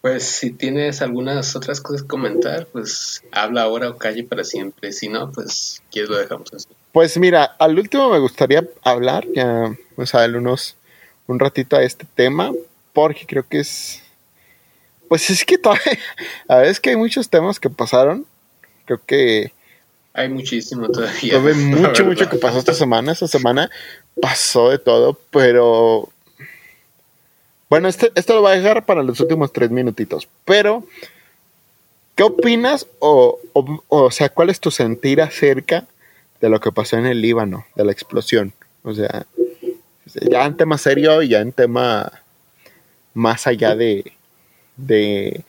Pues 0.00 0.24
si 0.24 0.50
tienes 0.50 1.02
algunas 1.02 1.54
otras 1.56 1.80
cosas 1.80 2.02
que 2.02 2.08
comentar, 2.08 2.66
pues 2.66 3.22
habla 3.32 3.62
ahora 3.62 3.90
o 3.90 3.98
calle 3.98 4.24
para 4.24 4.44
siempre. 4.44 4.92
Si 4.92 5.08
no, 5.08 5.30
pues 5.30 5.82
quieres 5.90 6.08
lo 6.08 6.16
dejamos 6.16 6.52
así. 6.54 6.68
Pues 6.92 7.18
mira, 7.18 7.44
al 7.44 7.78
último 7.78 8.08
me 8.08 8.18
gustaría 8.18 8.66
hablar, 8.82 9.26
ya, 9.34 9.76
o 9.96 10.06
sea, 10.06 10.20
darle 10.20 10.38
unos, 10.38 10.76
un 11.26 11.38
ratito 11.38 11.76
a 11.76 11.82
este 11.82 12.06
tema, 12.14 12.50
porque 12.94 13.26
creo 13.26 13.46
que 13.46 13.60
es, 13.60 14.02
pues 15.08 15.28
es 15.28 15.44
que 15.44 15.58
todavía, 15.58 15.98
a 16.48 16.56
veces 16.56 16.80
que 16.80 16.90
hay 16.90 16.96
muchos 16.96 17.28
temas 17.28 17.60
que 17.60 17.68
pasaron, 17.68 18.26
creo 18.86 19.00
que 19.04 19.52
Hay 20.14 20.30
muchísimo 20.30 20.88
todavía. 20.88 21.34
La 21.38 21.54
mucho, 21.54 22.04
mucho 22.06 22.28
que 22.28 22.38
pasó 22.38 22.58
esta 22.58 22.74
semana. 22.74 23.12
Esta 23.12 23.28
semana 23.28 23.70
pasó 24.20 24.70
de 24.70 24.78
todo, 24.78 25.18
pero. 25.30 26.08
Bueno, 27.70 27.86
este, 27.86 28.10
esto 28.16 28.34
lo 28.34 28.42
voy 28.42 28.50
a 28.50 28.56
dejar 28.56 28.84
para 28.84 29.04
los 29.04 29.20
últimos 29.20 29.52
tres 29.52 29.70
minutitos. 29.70 30.28
Pero, 30.44 30.84
¿qué 32.16 32.24
opinas? 32.24 32.88
O, 32.98 33.38
o, 33.52 34.10
sea, 34.10 34.28
¿cuál 34.28 34.50
es 34.50 34.58
tu 34.58 34.72
sentir 34.72 35.22
acerca 35.22 35.86
de 36.40 36.48
lo 36.48 36.60
que 36.60 36.72
pasó 36.72 36.98
en 36.98 37.06
el 37.06 37.22
Líbano, 37.22 37.64
de 37.76 37.84
la 37.84 37.92
explosión? 37.92 38.52
O 38.82 38.92
sea, 38.92 39.24
ya 40.04 40.46
en 40.46 40.56
tema 40.56 40.78
serio 40.78 41.22
y 41.22 41.28
ya 41.28 41.40
en 41.40 41.52
tema 41.52 42.10
más 43.14 43.46
allá 43.46 43.76
de, 43.76 44.14
de, 44.76 45.44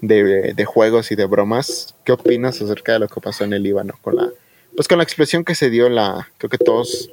de, 0.00 0.54
de 0.54 0.64
juegos 0.64 1.12
y 1.12 1.14
de 1.14 1.26
bromas, 1.26 1.94
¿qué 2.04 2.12
opinas 2.12 2.62
acerca 2.62 2.94
de 2.94 3.00
lo 3.00 3.08
que 3.08 3.20
pasó 3.20 3.44
en 3.44 3.52
el 3.52 3.62
Líbano 3.62 3.98
con 4.00 4.16
la, 4.16 4.30
pues 4.74 4.88
con 4.88 4.96
la 4.96 5.04
explosión 5.04 5.44
que 5.44 5.54
se 5.54 5.68
dio 5.68 5.90
la, 5.90 6.30
creo 6.38 6.48
que 6.48 6.58
todos 6.58 7.10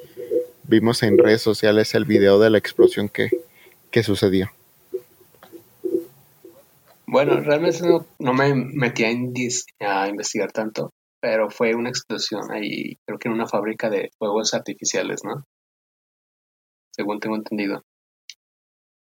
vimos 0.63 1.03
en 1.03 1.17
redes 1.17 1.41
sociales 1.41 1.93
el 1.95 2.05
video 2.05 2.39
de 2.39 2.49
la 2.49 2.57
explosión 2.57 3.09
que, 3.09 3.29
que 3.93 4.03
sucedió. 4.03 4.49
Bueno, 7.05 7.39
realmente 7.41 7.87
no, 7.87 8.07
no 8.17 8.33
me 8.33 8.55
metí 8.55 9.03
a, 9.05 10.03
a 10.03 10.09
investigar 10.09 10.51
tanto, 10.51 10.89
pero 11.21 11.51
fue 11.51 11.75
una 11.75 11.89
explosión 11.89 12.51
ahí, 12.51 12.97
creo 13.05 13.19
que 13.19 13.27
en 13.27 13.35
una 13.35 13.45
fábrica 13.45 13.91
de 13.91 14.09
fuegos 14.17 14.55
artificiales, 14.55 15.21
¿no? 15.23 15.45
Según 16.91 17.19
tengo 17.19 17.35
entendido. 17.35 17.83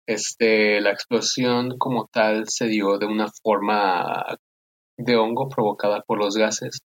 Este, 0.08 0.80
la 0.80 0.90
explosión 0.90 1.78
como 1.78 2.08
tal 2.12 2.48
se 2.48 2.66
dio 2.66 2.98
de 2.98 3.06
una 3.06 3.28
forma 3.44 4.38
de 4.98 5.16
hongo 5.16 5.48
provocada 5.48 6.02
por 6.02 6.18
los 6.18 6.36
gases 6.36 6.80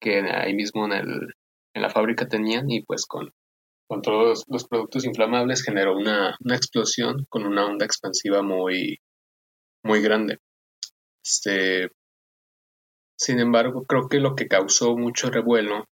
que 0.00 0.20
ahí 0.20 0.54
mismo 0.54 0.86
en 0.86 0.92
el, 0.92 1.34
en 1.74 1.82
la 1.82 1.90
fábrica 1.90 2.26
tenían 2.26 2.70
y 2.70 2.82
pues 2.84 3.04
con 3.04 3.30
con 3.88 4.02
todos 4.02 4.44
los 4.48 4.68
productos 4.68 5.04
inflamables 5.04 5.62
generó 5.62 5.96
una, 5.96 6.36
una 6.44 6.56
explosión 6.56 7.24
con 7.28 7.46
una 7.46 7.64
onda 7.66 7.86
expansiva 7.86 8.42
muy, 8.42 8.98
muy 9.82 10.02
grande. 10.02 10.38
Este, 11.24 11.88
sin 13.18 13.40
embargo, 13.40 13.84
creo 13.86 14.08
que 14.08 14.20
lo 14.20 14.34
que 14.36 14.46
causó 14.46 14.96
mucho 14.96 15.30
revuelo 15.30 15.86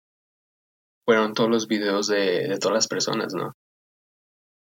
fueron 1.06 1.32
todos 1.34 1.50
los 1.50 1.66
videos 1.68 2.06
de, 2.06 2.48
de 2.48 2.58
todas 2.58 2.74
las 2.74 2.88
personas, 2.88 3.32
¿no? 3.34 3.54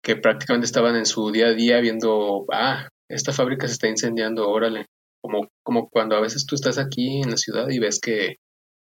Que 0.02 0.16
prácticamente 0.16 0.66
estaban 0.66 0.96
en 0.96 1.06
su 1.06 1.32
día 1.32 1.48
a 1.48 1.54
día 1.54 1.80
viendo, 1.82 2.46
ah, 2.54 2.88
esta 3.10 3.34
fábrica 3.34 3.68
se 3.68 3.74
está 3.74 3.88
incendiando, 3.90 4.48
órale. 4.48 4.86
Como, 5.22 5.50
como 5.64 5.90
cuando 5.90 6.16
a 6.16 6.22
veces 6.22 6.46
tú 6.46 6.56
estás 6.56 6.78
aquí 6.78 7.22
en 7.22 7.32
la 7.32 7.38
ciudad 7.38 7.68
y 7.70 7.80
ves 7.80 8.00
que 8.00 8.38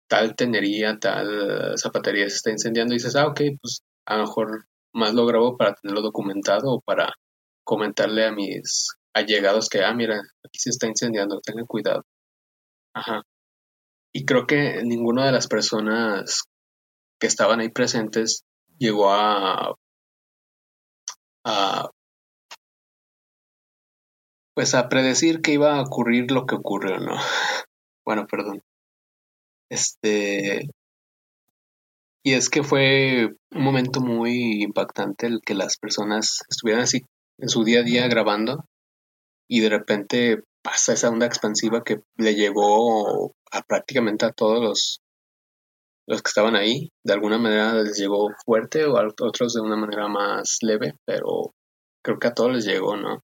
tal 0.09 0.35
tenería, 0.35 0.97
tal 0.99 1.75
zapatería 1.77 2.29
se 2.31 2.37
está 2.37 2.51
incendiando 2.51 2.95
y 2.95 2.97
dices, 2.97 3.17
ah, 3.17 3.27
ok, 3.27 3.41
pues 3.61 3.83
a 4.07 4.17
lo 4.17 4.25
mejor 4.25 4.67
más 4.93 5.15
lo 5.15 5.27
grabo 5.27 5.57
para 5.57 5.75
tenerlo 5.75 6.03
documentado 6.03 6.75
o 6.75 6.81
para 6.81 7.13
comentarle 7.65 8.27
a 8.27 8.33
mis 8.33 8.95
allegados 9.15 9.69
que, 9.69 9.83
ah, 9.85 9.95
mira, 9.95 10.17
aquí 10.45 10.59
se 10.59 10.71
está 10.71 10.87
incendiando, 10.87 11.41
tengan 11.41 11.67
cuidado. 11.67 12.05
Ajá. 12.95 13.23
Y 14.13 14.25
creo 14.25 14.47
que 14.47 14.83
ninguna 14.85 15.27
de 15.27 15.33
las 15.33 15.49
personas 15.49 16.43
que 17.21 17.27
estaban 17.27 17.61
ahí 17.61 17.71
presentes 17.71 18.45
llegó 18.79 19.11
a, 19.11 19.75
a 21.45 21.91
pues 24.55 24.75
a 24.75 24.89
predecir 24.89 25.41
que 25.41 25.53
iba 25.53 25.77
a 25.77 25.83
ocurrir 25.83 26.31
lo 26.31 26.47
que 26.47 26.55
ocurrió, 26.55 26.99
¿no? 27.01 27.15
bueno, 28.07 28.27
perdón. 28.27 28.63
Este 29.69 30.69
y 32.25 32.33
es 32.33 32.49
que 32.49 32.63
fue 32.63 33.29
un 33.53 33.63
momento 33.63 34.01
muy 34.01 34.63
impactante 34.63 35.27
el 35.27 35.43
que 35.45 35.55
las 35.55 35.77
personas 35.77 36.41
estuvieran 36.49 36.85
así 36.85 37.03
en 37.39 37.51
su 37.51 37.65
día 37.65 37.81
a 37.81 37.83
día 37.83 38.09
grabando 38.09 38.65
y 39.47 39.61
de 39.61 39.69
repente 39.69 40.43
pasa 40.63 40.95
esa 40.95 41.11
onda 41.11 41.27
expansiva 41.27 41.85
que 41.85 42.01
le 42.17 42.35
llegó 42.35 43.35
a 43.53 43.63
prácticamente 43.63 44.25
a 44.25 44.33
todos 44.33 44.63
los, 44.63 45.01
los 46.07 46.23
que 46.23 46.29
estaban 46.29 46.57
ahí. 46.57 46.89
De 47.05 47.13
alguna 47.13 47.37
manera 47.37 47.75
les 47.75 47.99
llegó 47.99 48.31
fuerte 48.47 48.87
o 48.87 48.97
a 48.97 49.07
otros 49.07 49.53
de 49.53 49.61
una 49.61 49.77
manera 49.77 50.09
más 50.09 50.57
leve, 50.63 50.95
pero 51.05 51.53
creo 52.03 52.19
que 52.19 52.29
a 52.29 52.35
todos 52.35 52.55
les 52.55 52.65
llegó, 52.65 52.97
¿no? 52.97 53.23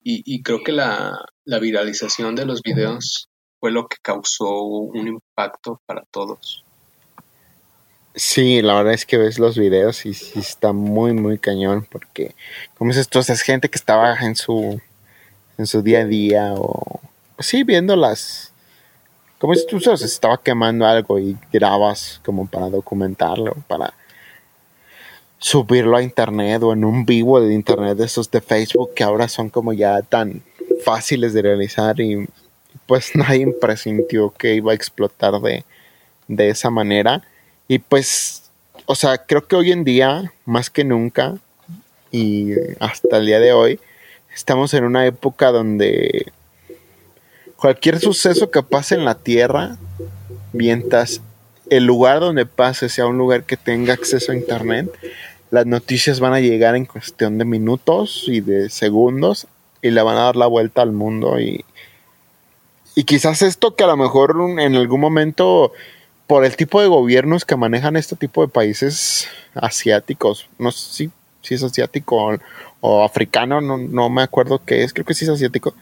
Y, 0.00 0.22
y 0.24 0.44
creo 0.44 0.60
que 0.64 0.70
la, 0.70 1.18
la 1.44 1.58
viralización 1.58 2.36
de 2.36 2.46
los 2.46 2.62
videos 2.62 3.28
fue 3.58 3.72
lo 3.72 3.88
que 3.88 3.96
causó 4.00 4.62
un 4.62 5.08
impacto 5.08 5.80
para 5.86 6.04
todos. 6.12 6.65
Sí, 8.18 8.62
la 8.62 8.76
verdad 8.76 8.94
es 8.94 9.04
que 9.04 9.18
ves 9.18 9.38
los 9.38 9.58
videos 9.58 10.06
y, 10.06 10.10
está 10.10 10.72
muy, 10.72 11.12
muy 11.12 11.36
cañón 11.36 11.86
porque, 11.90 12.34
como 12.78 12.90
dices 12.90 13.08
tú, 13.10 13.18
es 13.18 13.42
gente 13.42 13.68
que 13.68 13.76
estaba 13.76 14.14
en 14.14 14.34
su, 14.36 14.80
en 15.58 15.66
su 15.66 15.82
día 15.82 16.00
a 16.00 16.04
día 16.06 16.54
o, 16.56 17.00
pues 17.36 17.48
sí, 17.48 17.62
viendo 17.62 17.94
las, 17.94 18.54
como 19.38 19.52
dices 19.52 19.66
tú, 19.66 19.80
se 19.80 19.92
estaba 20.06 20.42
quemando 20.42 20.86
algo 20.86 21.18
y 21.18 21.36
grabas 21.52 22.22
como 22.24 22.46
para 22.46 22.70
documentarlo, 22.70 23.54
para 23.68 23.92
subirlo 25.36 25.98
a 25.98 26.02
internet 26.02 26.62
o 26.62 26.72
en 26.72 26.86
un 26.86 27.04
vivo 27.04 27.38
de 27.38 27.52
internet 27.52 27.98
de 27.98 28.06
esos 28.06 28.30
de 28.30 28.40
Facebook 28.40 28.94
que 28.94 29.04
ahora 29.04 29.28
son 29.28 29.50
como 29.50 29.74
ya 29.74 30.00
tan 30.00 30.42
fáciles 30.82 31.34
de 31.34 31.42
realizar 31.42 32.00
y 32.00 32.26
pues 32.86 33.10
nadie 33.14 33.46
presintió 33.60 34.32
que 34.32 34.54
iba 34.54 34.72
a 34.72 34.74
explotar 34.74 35.38
de, 35.42 35.66
de 36.28 36.48
esa 36.48 36.70
manera 36.70 37.22
y 37.68 37.78
pues, 37.78 38.50
o 38.86 38.94
sea, 38.94 39.18
creo 39.18 39.46
que 39.46 39.56
hoy 39.56 39.72
en 39.72 39.84
día, 39.84 40.32
más 40.44 40.70
que 40.70 40.84
nunca, 40.84 41.34
y 42.10 42.52
hasta 42.80 43.18
el 43.18 43.26
día 43.26 43.40
de 43.40 43.52
hoy, 43.52 43.80
estamos 44.34 44.74
en 44.74 44.84
una 44.84 45.06
época 45.06 45.50
donde 45.50 46.32
cualquier 47.56 47.98
suceso 47.98 48.50
que 48.50 48.62
pase 48.62 48.94
en 48.94 49.04
la 49.04 49.16
Tierra, 49.16 49.76
mientras 50.52 51.20
el 51.70 51.84
lugar 51.84 52.20
donde 52.20 52.46
pase 52.46 52.88
sea 52.88 53.06
un 53.06 53.18
lugar 53.18 53.44
que 53.44 53.56
tenga 53.56 53.94
acceso 53.94 54.32
a 54.32 54.36
Internet, 54.36 54.88
las 55.50 55.66
noticias 55.66 56.20
van 56.20 56.34
a 56.34 56.40
llegar 56.40 56.76
en 56.76 56.86
cuestión 56.86 57.38
de 57.38 57.44
minutos 57.44 58.24
y 58.26 58.40
de 58.40 58.70
segundos 58.70 59.46
y 59.82 59.90
le 59.90 60.02
van 60.02 60.16
a 60.16 60.22
dar 60.22 60.36
la 60.36 60.46
vuelta 60.46 60.82
al 60.82 60.92
mundo 60.92 61.40
y, 61.40 61.64
y 62.94 63.04
quizás 63.04 63.42
esto 63.42 63.74
que 63.74 63.84
a 63.84 63.88
lo 63.88 63.96
mejor 63.96 64.36
en 64.58 64.74
algún 64.74 65.00
momento 65.00 65.72
por 66.26 66.44
el 66.44 66.56
tipo 66.56 66.80
de 66.80 66.88
gobiernos 66.88 67.44
que 67.44 67.56
manejan 67.56 67.96
este 67.96 68.16
tipo 68.16 68.42
de 68.42 68.52
países 68.52 69.28
asiáticos, 69.54 70.48
no 70.58 70.72
sé 70.72 71.10
si, 71.42 71.54
es 71.54 71.62
asiático 71.62 72.38
o, 72.80 73.04
africano, 73.04 73.60
no, 73.60 73.78
no, 73.78 74.10
me 74.10 74.22
acuerdo 74.22 74.60
qué 74.64 74.82
es, 74.82 74.92
creo 74.92 75.06
que 75.06 75.14
sí 75.14 75.24
es 75.24 75.30
asiático, 75.30 75.74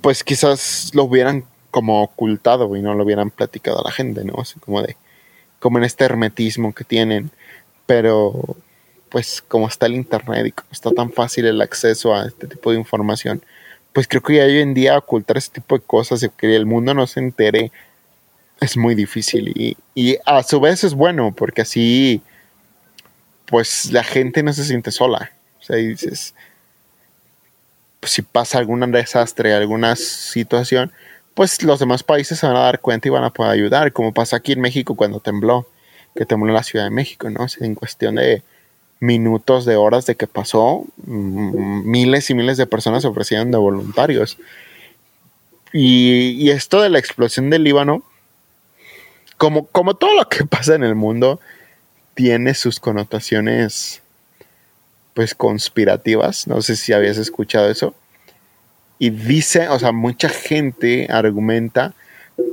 pues 0.00 0.24
quizás 0.24 0.90
lo 0.94 1.04
hubieran 1.04 1.44
como 1.70 2.02
ocultado 2.02 2.74
y 2.76 2.82
no 2.82 2.94
lo 2.94 3.04
hubieran 3.04 3.30
platicado 3.30 3.80
a 3.80 3.84
la 3.84 3.92
gente, 3.92 4.24
¿no? 4.24 4.40
Así 4.40 4.58
como 4.58 4.82
de, 4.82 4.96
como 5.58 5.78
en 5.78 5.84
este 5.84 6.04
hermetismo 6.04 6.74
que 6.74 6.84
tienen, 6.84 7.30
pero 7.86 8.56
pues 9.10 9.42
como 9.46 9.68
está 9.68 9.86
el 9.86 9.94
internet 9.94 10.46
y 10.46 10.52
como 10.52 10.68
está 10.72 10.90
tan 10.92 11.12
fácil 11.12 11.44
el 11.44 11.60
acceso 11.60 12.14
a 12.14 12.26
este 12.26 12.46
tipo 12.46 12.70
de 12.70 12.78
información, 12.78 13.42
pues 13.92 14.08
creo 14.08 14.22
que 14.22 14.40
hoy 14.40 14.58
en 14.60 14.72
día 14.72 14.96
ocultar 14.96 15.36
ese 15.36 15.50
tipo 15.50 15.76
de 15.76 15.84
cosas 15.84 16.22
y 16.22 16.28
que 16.30 16.54
el 16.54 16.64
mundo 16.64 16.94
no 16.94 17.06
se 17.06 17.20
entere 17.20 17.72
es 18.60 18.76
muy 18.76 18.94
difícil 18.94 19.48
y, 19.48 19.76
y, 19.94 20.18
a 20.26 20.42
su 20.42 20.60
vez 20.60 20.84
es 20.84 20.94
bueno 20.94 21.32
porque 21.34 21.62
así 21.62 22.22
pues 23.50 23.90
la 23.90 24.04
gente 24.04 24.42
no 24.42 24.52
se 24.52 24.64
siente 24.64 24.92
sola. 24.92 25.32
O 25.58 25.62
sea, 25.62 25.76
dices, 25.76 26.34
pues, 27.98 28.12
si 28.12 28.22
pasa 28.22 28.58
algún 28.58 28.80
desastre, 28.92 29.52
alguna 29.52 29.96
situación, 29.96 30.92
pues 31.34 31.62
los 31.62 31.80
demás 31.80 32.02
países 32.02 32.38
se 32.38 32.46
van 32.46 32.56
a 32.56 32.60
dar 32.60 32.80
cuenta 32.80 33.08
y 33.08 33.10
van 33.10 33.24
a 33.24 33.30
poder 33.30 33.52
ayudar, 33.52 33.92
como 33.92 34.14
pasa 34.14 34.36
aquí 34.36 34.52
en 34.52 34.60
México 34.60 34.94
cuando 34.94 35.20
tembló, 35.20 35.66
que 36.14 36.24
tembló 36.24 36.52
la 36.52 36.62
Ciudad 36.62 36.84
de 36.84 36.90
México, 36.90 37.28
¿no? 37.28 37.46
en 37.60 37.74
cuestión 37.74 38.14
de 38.14 38.42
minutos, 39.00 39.64
de 39.64 39.76
horas 39.76 40.06
de 40.06 40.14
que 40.14 40.26
pasó, 40.26 40.84
mm, 41.06 41.90
miles 41.90 42.30
y 42.30 42.34
miles 42.34 42.56
de 42.56 42.66
personas 42.66 43.02
se 43.02 43.08
ofrecieron 43.08 43.50
de 43.50 43.58
voluntarios. 43.58 44.38
Y, 45.72 46.32
y 46.32 46.50
esto 46.50 46.82
de 46.82 46.88
la 46.88 46.98
explosión 46.98 47.48
del 47.50 47.64
Líbano, 47.64 48.02
como, 49.40 49.64
como 49.68 49.94
todo 49.94 50.14
lo 50.14 50.28
que 50.28 50.44
pasa 50.46 50.74
en 50.74 50.84
el 50.84 50.94
mundo, 50.94 51.40
tiene 52.14 52.52
sus 52.52 52.78
connotaciones 52.78 54.02
pues 55.14 55.34
conspirativas. 55.34 56.46
No 56.46 56.60
sé 56.60 56.76
si 56.76 56.92
habías 56.92 57.16
escuchado 57.16 57.70
eso. 57.70 57.94
Y 58.98 59.08
dice, 59.08 59.70
o 59.70 59.78
sea, 59.78 59.92
mucha 59.92 60.28
gente 60.28 61.08
argumenta. 61.10 61.94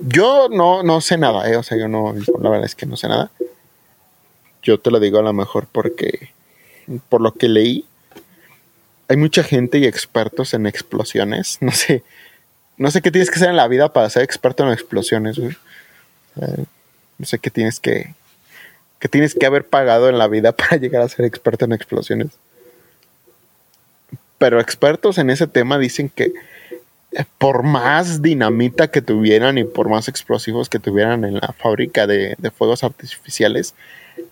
Yo 0.02 0.48
no, 0.50 0.82
no 0.82 1.02
sé 1.02 1.18
nada, 1.18 1.50
¿eh? 1.52 1.58
o 1.58 1.64
sea, 1.64 1.78
yo 1.78 1.90
no, 1.90 2.16
la 2.42 2.50
verdad 2.50 2.66
es 2.66 2.74
que 2.74 2.86
no 2.86 2.96
sé 2.96 3.10
nada. 3.10 3.32
Yo 4.64 4.80
te 4.80 4.90
lo 4.90 5.02
digo 5.02 5.20
a 5.20 5.24
lo 5.24 5.34
mejor 5.34 5.68
porque, 5.70 6.30
por 7.10 7.20
lo 7.20 7.34
que 7.34 7.50
leí, 7.50 7.86
hay 9.10 9.18
mucha 9.18 9.44
gente 9.44 9.78
y 9.80 9.86
expertos 9.86 10.54
en 10.54 10.68
explosiones. 10.68 11.58
No 11.62 11.72
sé, 11.72 12.04
no 12.78 12.92
sé 12.92 13.02
qué 13.02 13.12
tienes 13.12 13.30
que 13.30 13.36
hacer 13.36 13.50
en 13.50 13.58
la 13.58 13.68
vida 13.68 13.92
para 13.92 14.10
ser 14.10 14.24
experto 14.24 14.64
en 14.64 14.72
explosiones. 14.72 15.38
No 17.18 17.26
sé 17.26 17.40
qué 17.40 17.50
tienes 17.50 17.80
que, 17.80 18.14
que 19.00 19.08
tienes 19.08 19.36
que 19.36 19.46
haber 19.46 19.66
pagado 19.66 20.10
en 20.10 20.18
la 20.18 20.28
vida 20.28 20.52
para 20.56 20.78
llegar 20.78 21.02
a 21.02 21.10
ser 21.10 21.26
experto 21.26 21.66
en 21.66 21.74
explosiones. 21.74 22.30
Pero 24.38 24.60
expertos 24.60 25.18
en 25.18 25.30
ese 25.30 25.48
tema 25.48 25.80
dicen 25.80 26.10
que 26.10 26.34
eh, 27.12 27.26
por 27.38 27.64
más 27.64 28.22
dinamita 28.22 28.90
que 28.90 29.02
tuvieran 29.02 29.58
y 29.58 29.64
por 29.64 29.90
más 29.90 30.08
explosivos 30.08 30.70
que 30.70 30.80
tuvieran 30.80 31.26
en 31.26 31.36
la 31.36 31.56
fábrica 31.58 32.06
de, 32.06 32.36
de 32.38 32.52
fuegos 32.52 32.84
artificiales, 32.84 33.74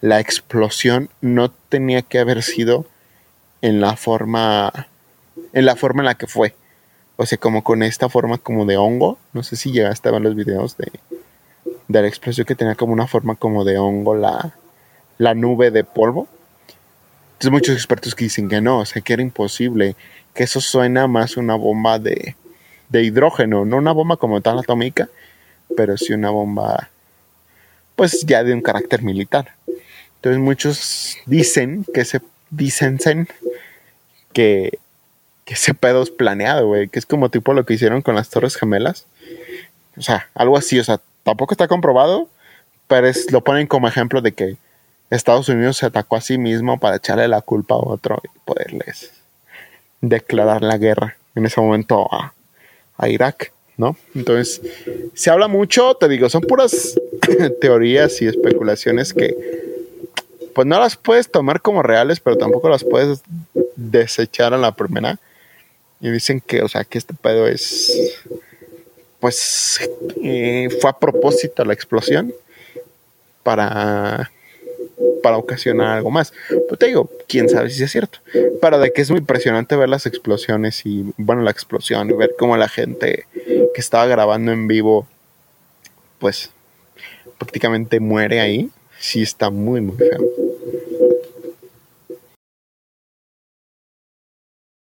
la 0.02 0.20
explosión 0.20 1.10
no 1.22 1.50
tenía 1.50 2.02
que 2.04 2.20
haber 2.20 2.44
sido 2.44 2.86
en 3.62 3.82
la 3.82 3.96
forma 3.96 4.88
en 5.54 5.66
la 5.66 5.76
forma 5.76 6.02
en 6.02 6.06
la 6.06 6.16
que 6.16 6.28
fue. 6.28 6.54
O 7.18 7.26
sea, 7.26 7.38
como 7.38 7.64
con 7.64 7.82
esta 7.82 8.10
forma 8.10 8.38
como 8.38 8.66
de 8.66 8.78
hongo. 8.78 9.18
No 9.34 9.44
sé 9.44 9.56
si 9.56 9.72
llegaste 9.72 10.10
a 10.10 10.12
ver 10.12 10.22
los 10.22 10.36
videos 10.36 10.78
de, 10.78 10.92
de 11.88 12.02
la 12.02 12.08
explosión 12.08 12.46
que 12.46 12.56
tenía 12.56 12.76
como 12.76 12.94
una 12.94 13.08
forma 13.08 13.36
como 13.36 13.64
de 13.64 13.78
hongo 13.78 14.16
la, 14.16 14.56
la 15.18 15.34
nube 15.34 15.72
de 15.72 15.84
polvo. 15.84 16.28
Entonces 17.34 17.52
muchos 17.52 17.76
expertos 17.76 18.16
que 18.16 18.26
dicen 18.26 18.50
que 18.50 18.62
no, 18.62 18.80
o 18.80 18.86
sea, 18.86 19.02
que 19.02 19.14
era 19.14 19.22
imposible, 19.22 19.96
que 20.34 20.44
eso 20.44 20.62
suena 20.62 21.08
más 21.08 21.38
una 21.38 21.56
bomba 21.56 22.00
de, 22.00 22.36
de 22.90 23.04
hidrógeno, 23.04 23.66
no 23.66 23.78
una 23.78 23.92
bomba 23.92 24.18
como 24.18 24.42
tal 24.42 24.60
atómica, 24.60 25.10
pero 25.76 25.98
sí 25.98 26.14
una 26.14 26.30
bomba, 26.30 26.90
pues 27.96 28.26
ya 28.26 28.44
de 28.44 28.54
un 28.54 28.62
carácter 28.62 29.02
militar. 29.02 29.54
Entonces 30.16 30.42
muchos 30.42 31.18
dicen 31.26 31.86
que 31.94 32.06
se 32.06 32.22
dicen 32.50 33.28
que, 34.34 34.80
que 35.46 35.54
ese 35.54 35.74
pedo 35.74 36.04
es 36.04 36.10
planeado, 36.10 36.68
güey, 36.68 36.88
que 36.88 37.00
es 37.00 37.06
como 37.06 37.30
tipo 37.30 37.54
lo 37.54 37.66
que 37.66 37.74
hicieron 37.74 38.02
con 38.02 38.16
las 38.16 38.30
Torres 38.30 38.56
Gemelas. 38.56 39.06
O 39.98 40.02
sea, 40.02 40.30
algo 40.34 40.58
así, 40.58 40.80
o 40.80 40.84
sea, 40.84 41.00
tampoco 41.26 41.54
está 41.54 41.68
comprobado, 41.68 42.30
pero 42.88 43.08
es, 43.08 43.32
lo 43.32 43.44
ponen 43.44 43.68
como 43.68 43.88
ejemplo 43.88 44.22
de 44.22 44.32
que 44.32 44.58
Estados 45.10 45.50
Unidos 45.50 45.78
se 45.78 45.88
atacó 45.88 46.16
a 46.16 46.22
sí 46.22 46.38
mismo 46.38 46.80
para 46.80 46.98
echarle 46.98 47.28
la 47.28 47.42
culpa 47.42 47.76
a 47.76 47.80
otro 47.80 48.22
y 48.24 48.40
poderles 48.46 49.12
declarar 50.02 50.62
la 50.62 50.78
guerra 50.78 51.18
en 51.34 51.46
ese 51.46 51.60
momento 51.60 52.08
a, 52.12 52.32
Irak, 53.10 53.52
¿no? 53.76 53.98
Entonces, 54.14 54.62
se 55.14 55.30
habla 55.30 55.50
mucho, 55.50 55.96
te 55.96 56.08
digo, 56.08 56.30
son 56.30 56.42
puras 56.42 56.98
teorías 57.62 58.22
y 58.22 58.28
especulaciones 58.28 59.14
que 59.14 59.36
pues 60.54 60.66
no 60.66 60.80
las 60.80 60.96
puedes 60.96 61.30
tomar 61.30 61.62
como 61.62 61.84
reales, 61.84 62.22
pero 62.22 62.38
tampoco 62.38 62.70
las 62.70 62.86
puedes 62.86 63.22
desechar 63.76 64.54
a 64.54 64.58
la 64.58 64.72
primera. 64.72 65.20
Y 66.00 66.10
dicen 66.10 66.40
que, 66.40 66.62
o 66.62 66.70
sea, 66.70 66.86
que 66.86 66.98
este 66.98 67.14
pedo 67.14 67.48
es, 67.48 68.18
pues, 69.26 69.80
eh, 70.24 70.70
fue 70.80 70.92
a 70.92 71.00
propósito 71.00 71.66
la 71.66 71.74
explosión 71.74 72.32
para, 73.42 74.32
para 75.24 75.40
ocasionar 75.40 75.98
algo 75.98 76.12
más. 76.12 76.32
Pues 76.70 76.78
te 76.78 76.86
digo, 76.86 77.10
quién 77.28 77.50
sabe 77.50 77.72
si 77.72 77.82
es 77.82 77.92
cierto. 77.92 78.20
Pero 78.62 78.78
de 78.78 78.94
que 78.94 79.02
es 79.02 79.10
muy 79.10 79.22
impresionante 79.22 79.76
ver 79.78 79.90
las 79.90 80.06
explosiones 80.06 80.86
y, 80.86 81.12
bueno, 81.18 81.42
la 81.42 81.50
explosión 81.50 82.08
y 82.08 82.14
ver 82.14 82.36
cómo 82.38 82.56
la 82.56 82.70
gente 82.70 83.26
que 83.34 83.82
estaba 83.82 84.06
grabando 84.06 84.52
en 84.52 84.68
vivo, 84.68 85.08
pues, 86.20 86.52
prácticamente 87.40 88.00
muere 88.00 88.42
ahí. 88.42 88.70
Sí 89.00 89.24
está 89.24 89.50
muy, 89.50 89.82
muy 89.82 89.98
feo. 89.98 90.22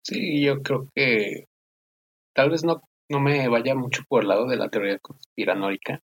Sí, 0.02 0.42
yo 0.42 0.60
creo 0.62 0.86
que 0.94 1.46
tal 2.34 2.50
vez 2.50 2.62
no, 2.62 2.82
no 3.10 3.20
me 3.20 3.48
vaya 3.48 3.74
mucho 3.74 4.02
por 4.08 4.22
el 4.22 4.28
lado 4.28 4.46
de 4.46 4.56
la 4.56 4.68
teoría 4.68 4.98
conspiranoica, 4.98 6.00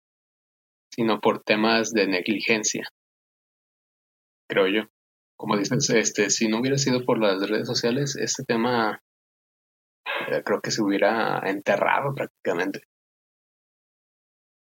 sino 0.91 1.20
por 1.22 1.43
temas 1.43 1.91
de 1.91 2.08
negligencia, 2.08 2.88
creo 4.50 4.68
yo. 4.68 4.89
Como 5.38 5.58
dices, 5.58 5.89
este, 5.91 6.30
si 6.30 6.47
no 6.50 6.60
hubiera 6.60 6.78
sido 6.78 7.06
por 7.06 7.20
las 7.20 7.50
redes 7.50 7.68
sociales, 7.68 8.18
este 8.18 8.43
tema 8.43 9.02
eh, 10.28 10.43
creo 10.43 10.62
que 10.62 10.72
se 10.72 10.82
hubiera 10.82 11.39
enterrado 11.45 12.14
prácticamente. 12.14 12.82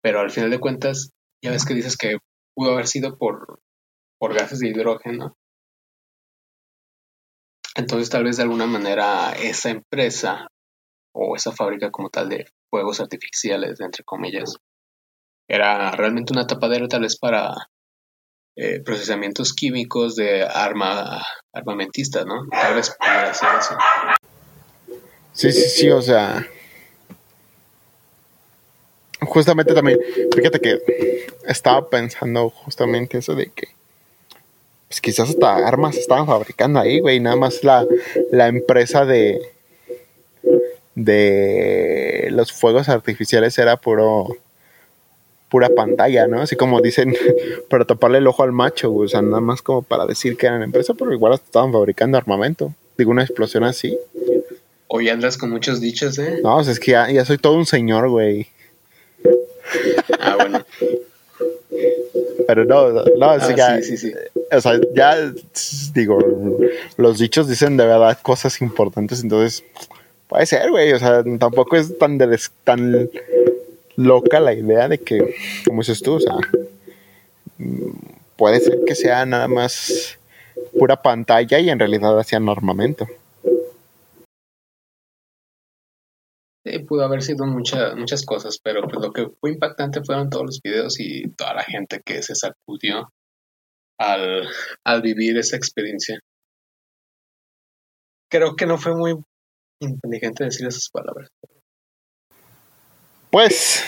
Pero 0.02 0.20
al 0.20 0.32
final 0.32 0.50
de 0.50 0.60
cuentas, 0.60 1.12
ya 1.42 1.52
ves 1.52 1.66
que 1.66 1.74
dices 1.74 1.96
que 1.96 2.18
pudo 2.54 2.74
haber 2.74 2.88
sido 2.88 3.18
por, 3.18 3.62
por 4.20 4.34
gases 4.34 4.60
de 4.60 4.68
hidrógeno 4.68 5.38
entonces 7.76 8.10
tal 8.10 8.24
vez 8.24 8.38
de 8.38 8.44
alguna 8.44 8.66
manera 8.66 9.34
esa 9.34 9.70
empresa 9.70 10.48
o 11.16 11.36
esa 11.36 11.52
fábrica 11.54 11.92
como 11.92 12.10
tal 12.10 12.30
de 12.30 12.46
fuegos 12.70 13.00
artificiales, 13.00 13.80
entre 13.80 14.04
comillas, 14.04 14.58
era 15.48 15.92
realmente 15.92 16.34
una 16.34 16.46
tapadera 16.46 16.88
tal 16.88 17.02
vez 17.02 17.18
para 17.18 17.54
eh, 18.58 18.82
procesamientos 18.82 19.54
químicos 19.54 20.16
de 20.16 20.44
arma 20.44 21.24
armamentistas, 21.54 22.26
¿no? 22.26 22.46
Tal 22.52 22.76
vez 22.76 22.94
pudiera 23.00 23.34
ser 23.34 23.50
eso. 23.58 23.78
Sí, 25.32 25.52
sí, 25.52 25.70
sí, 25.70 25.90
o 25.90 26.02
sea. 26.02 26.46
Justamente 29.22 29.74
también, 29.74 30.00
fíjate 30.36 30.60
que 30.60 30.80
estaba 31.48 31.90
pensando 31.90 32.50
justamente 32.50 33.18
eso 33.18 33.34
de 33.34 33.50
que 33.52 33.70
pues 34.88 35.02
quizás 35.02 35.30
hasta 35.30 35.68
armas 35.68 35.96
estaban 35.96 36.28
fabricando 36.28 36.80
ahí, 36.80 37.00
güey. 37.00 37.20
Nada 37.20 37.38
más 37.38 37.64
la, 37.64 37.86
la 38.32 38.48
empresa 38.48 39.06
de, 39.06 39.55
de 40.96 42.30
los 42.32 42.52
fuegos 42.52 42.90
artificiales 42.90 43.58
era 43.58 43.78
puro 43.78 44.28
pura 45.50 45.70
pantalla, 45.70 46.28
¿no? 46.28 46.42
Así 46.42 46.56
como 46.56 46.82
dicen, 46.82 47.16
para 47.70 47.86
taparle 47.86 48.18
el 48.18 48.28
ojo 48.28 48.44
al 48.44 48.52
macho. 48.52 48.94
O 48.94 49.08
sea, 49.08 49.22
nada 49.22 49.42
más 49.42 49.62
como 49.62 49.84
para 49.84 50.06
decir 50.06 50.38
que 50.38 50.48
eran 50.48 50.64
empresa, 50.64 50.94
pero 50.94 51.14
igual 51.14 51.34
estaban 51.34 51.72
fabricando 51.72 52.18
armamento. 52.18 52.74
Digo, 52.98 53.12
una 53.12 53.24
explosión 53.24 53.64
así. 53.64 53.98
Hoy 54.88 55.10
andas 55.10 55.38
con 55.38 55.50
muchos 55.50 55.82
dichos, 55.82 56.18
¿eh? 56.20 56.40
No, 56.44 56.60
es 56.62 56.80
que 56.80 56.92
ya, 56.92 57.10
ya 57.12 57.26
soy 57.26 57.38
todo 57.38 57.54
un 57.54 57.66
señor, 57.66 58.10
güey. 58.10 58.48
Ah, 60.20 60.38
bueno. 60.40 60.66
Pero 62.48 62.66
no, 62.66 62.92
no, 62.92 63.26
Ah, 63.30 63.56
ya, 63.56 63.82
sí, 63.82 63.98
sí, 63.98 64.10
sí. 64.10 64.14
o 64.52 64.62
sea, 64.62 64.80
ya 64.94 65.32
digo, 65.94 66.20
los 66.98 67.18
dichos 67.18 67.48
dicen 67.48 67.76
de 67.78 67.86
verdad 67.86 68.20
cosas 68.22 68.62
importantes, 68.62 69.24
entonces 69.24 69.64
puede 70.28 70.46
ser, 70.46 70.70
güey, 70.72 70.92
o 70.94 71.00
sea, 71.00 71.24
tampoco 71.40 71.76
es 71.76 71.98
tan 71.98 72.18
tan 72.64 73.10
loca 73.96 74.40
la 74.40 74.54
idea 74.54 74.88
de 74.88 75.00
que, 75.00 75.36
como 75.66 75.82
dices 75.82 76.02
tú, 76.02 76.16
o 76.16 76.20
sea, 76.20 76.36
mm, 77.58 77.90
puede 78.36 78.60
ser 78.60 78.80
que 78.86 78.96
sea 78.96 79.26
nada 79.26 79.48
más 79.48 80.18
pura 80.78 81.02
pantalla 81.02 81.60
y 81.60 81.70
en 81.70 81.80
realidad 81.80 82.18
hacían 82.20 82.48
armamento. 82.50 83.08
Sí, 86.66 86.80
pudo 86.80 87.04
haber 87.06 87.22
sido 87.22 87.46
mucha- 87.46 87.96
muchas 87.96 88.26
cosas, 88.26 88.58
pero 88.62 88.82
pues 88.88 88.96
lo 89.00 89.14
que 89.14 89.28
fue 89.40 89.52
impactante 89.52 90.04
fueron 90.04 90.30
todos 90.32 90.46
los 90.46 90.62
videos 90.64 91.00
y 91.00 91.30
toda 91.30 91.54
la 91.54 91.64
gente 91.64 92.02
que 92.04 92.24
se 92.24 92.34
sacudió 92.34 93.10
al, 94.00 94.48
al 94.84 95.02
vivir 95.02 95.38
esa 95.38 95.58
experiencia. 95.58 96.20
Creo 98.32 98.56
que 98.56 98.66
no 98.66 98.78
fue 98.80 98.96
muy 98.96 99.24
inteligente 99.80 100.44
decir 100.46 100.68
esas 100.68 100.90
palabras. 100.90 101.30
Pues, 103.30 103.84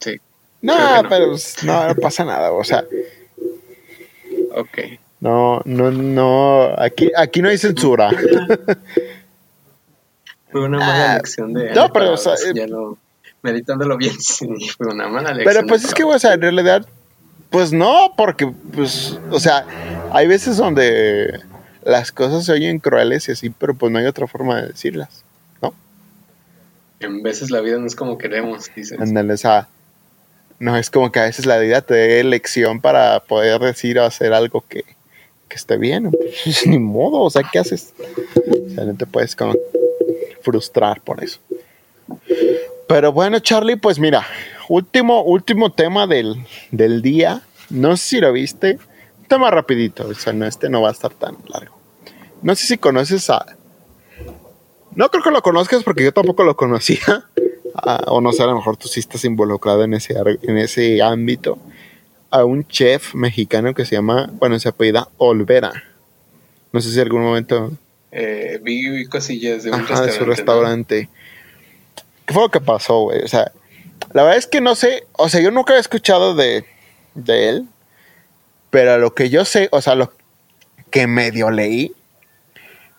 Sí, 0.00 0.16
no, 0.62 1.02
no. 1.02 1.08
pero 1.08 1.28
pues, 1.30 1.62
no, 1.64 1.88
no 1.88 1.94
pasa 1.96 2.24
nada, 2.24 2.52
o 2.52 2.62
sea, 2.64 2.84
ok. 4.54 4.78
no, 5.20 5.60
no, 5.64 5.90
no, 5.90 6.74
aquí, 6.78 7.10
aquí 7.16 7.42
no 7.42 7.48
hay 7.48 7.58
censura. 7.58 8.10
Fue 10.50 10.62
una 10.64 10.78
mala 10.78 11.12
Ah, 11.12 11.14
lección 11.16 11.52
de... 11.52 11.72
no, 11.72 11.92
pero, 11.92 12.12
o 12.12 12.16
sea, 12.16 12.34
palabras, 12.34 12.56
eh, 12.56 12.60
ya 12.60 12.66
lo- 12.66 12.98
meditándolo 13.42 13.96
bien, 13.96 14.14
sí, 14.20 14.46
fue 14.76 14.88
una 14.88 15.08
mala 15.08 15.32
lección. 15.34 15.54
Pero 15.54 15.66
pues 15.68 15.84
es 15.84 15.94
que, 15.94 16.04
o 16.04 16.18
sea, 16.18 16.34
en 16.34 16.42
realidad, 16.42 16.86
pues 17.50 17.72
no, 17.72 18.12
porque, 18.16 18.46
pues, 18.74 19.18
o 19.30 19.40
sea, 19.40 19.66
hay 20.12 20.26
veces 20.26 20.56
donde 20.56 21.40
las 21.86 22.10
cosas 22.10 22.44
se 22.44 22.52
oyen 22.52 22.80
crueles 22.80 23.28
y 23.28 23.32
así, 23.32 23.50
pero 23.50 23.74
pues 23.74 23.92
no 23.92 24.00
hay 24.00 24.06
otra 24.06 24.26
forma 24.26 24.60
de 24.60 24.68
decirlas, 24.68 25.24
¿no? 25.62 25.72
En 26.98 27.22
veces 27.22 27.50
la 27.52 27.60
vida 27.60 27.78
no 27.78 27.86
es 27.86 27.94
como 27.94 28.18
queremos, 28.18 28.68
dices. 28.74 29.00
Ándale, 29.00 29.34
o 29.34 29.36
sea, 29.36 29.68
no 30.58 30.76
es 30.76 30.90
como 30.90 31.12
que 31.12 31.20
a 31.20 31.24
veces 31.24 31.46
la 31.46 31.58
vida 31.58 31.82
te 31.82 31.94
dé 31.94 32.24
lección 32.24 32.80
para 32.80 33.20
poder 33.20 33.60
decir 33.60 34.00
o 34.00 34.04
hacer 34.04 34.32
algo 34.32 34.64
que, 34.68 34.82
que 35.48 35.54
esté 35.54 35.76
bien, 35.76 36.10
pues, 36.10 36.66
ni 36.66 36.80
modo, 36.80 37.20
o 37.20 37.30
sea, 37.30 37.44
¿qué 37.50 37.60
haces? 37.60 37.94
O 38.34 38.74
sea, 38.74 38.84
no 38.84 38.96
te 38.96 39.06
puedes 39.06 39.36
como 39.36 39.54
frustrar 40.42 41.00
por 41.02 41.22
eso. 41.22 41.38
Pero 42.88 43.12
bueno, 43.12 43.38
Charlie, 43.38 43.76
pues 43.76 44.00
mira, 44.00 44.26
último, 44.68 45.22
último 45.22 45.70
tema 45.70 46.08
del, 46.08 46.44
del 46.72 47.00
día. 47.00 47.42
No 47.70 47.96
sé 47.96 48.08
si 48.08 48.20
lo 48.20 48.32
viste. 48.32 48.78
Un 49.20 49.26
tema 49.28 49.50
rapidito, 49.52 50.08
o 50.08 50.14
sea, 50.14 50.32
no, 50.32 50.46
este 50.46 50.68
no 50.68 50.82
va 50.82 50.88
a 50.88 50.92
estar 50.92 51.12
tan 51.14 51.36
largo. 51.48 51.75
No 52.42 52.54
sé 52.54 52.66
si 52.66 52.78
conoces 52.78 53.28
a... 53.30 53.44
No 54.94 55.10
creo 55.10 55.22
que 55.22 55.30
lo 55.30 55.42
conozcas 55.42 55.82
porque 55.82 56.04
yo 56.04 56.12
tampoco 56.12 56.44
lo 56.44 56.56
conocía. 56.56 57.24
O 58.06 58.20
no 58.22 58.32
sé, 58.32 58.42
a 58.42 58.46
lo 58.46 58.56
mejor 58.56 58.76
tú 58.78 58.88
sí 58.88 59.00
estás 59.00 59.24
involucrado 59.24 59.84
en 59.84 59.92
ese, 59.94 60.14
en 60.42 60.56
ese 60.56 61.02
ámbito. 61.02 61.58
A 62.30 62.44
un 62.44 62.66
chef 62.66 63.14
mexicano 63.14 63.74
que 63.74 63.84
se 63.84 63.96
llama, 63.96 64.30
bueno, 64.38 64.58
se 64.58 64.70
apellida 64.70 65.08
Olvera. 65.18 65.72
No 66.72 66.80
sé 66.80 66.90
si 66.90 67.00
algún 67.00 67.22
momento 67.22 67.72
Eh, 68.10 68.58
vi 68.62 69.04
cosillas 69.06 69.64
de 69.64 69.70
un 69.70 69.80
Ajá, 69.80 70.00
de 70.02 70.12
su 70.12 70.24
restaurante. 70.24 70.24
¿no? 70.24 70.30
restaurante. 70.30 71.08
¿Qué 72.24 72.34
fue 72.34 72.42
lo 72.44 72.50
que 72.50 72.60
pasó, 72.60 73.02
güey? 73.02 73.22
O 73.22 73.28
sea, 73.28 73.52
la 74.12 74.22
verdad 74.22 74.38
es 74.38 74.46
que 74.46 74.60
no 74.60 74.74
sé, 74.74 75.06
o 75.12 75.28
sea, 75.28 75.40
yo 75.40 75.50
nunca 75.50 75.72
había 75.72 75.80
escuchado 75.80 76.34
de, 76.34 76.64
de 77.14 77.48
él, 77.50 77.66
pero 78.70 78.98
lo 78.98 79.14
que 79.14 79.30
yo 79.30 79.44
sé, 79.44 79.68
o 79.70 79.80
sea, 79.80 79.94
lo 79.94 80.12
que 80.90 81.06
medio 81.06 81.50
leí, 81.50 81.92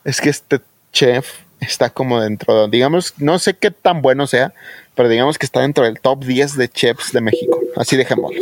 es 0.08 0.22
que 0.22 0.30
este 0.30 0.62
chef 0.94 1.28
está 1.60 1.90
como 1.90 2.22
dentro, 2.22 2.64
de- 2.64 2.70
digamos, 2.70 3.14
no 3.18 3.38
sé 3.40 3.54
qué 3.56 3.72
tan 3.72 4.02
bueno 4.02 4.26
sea, 4.28 4.54
pero 4.96 5.10
digamos 5.10 5.38
que 5.38 5.46
está 5.46 5.60
dentro 5.62 5.84
del 5.84 6.00
top 6.00 6.24
10 6.24 6.56
de 6.58 6.70
chefs 6.70 7.12
de 7.12 7.22
México. 7.22 7.60
Así 7.76 7.96
dejémoslo. 7.98 8.42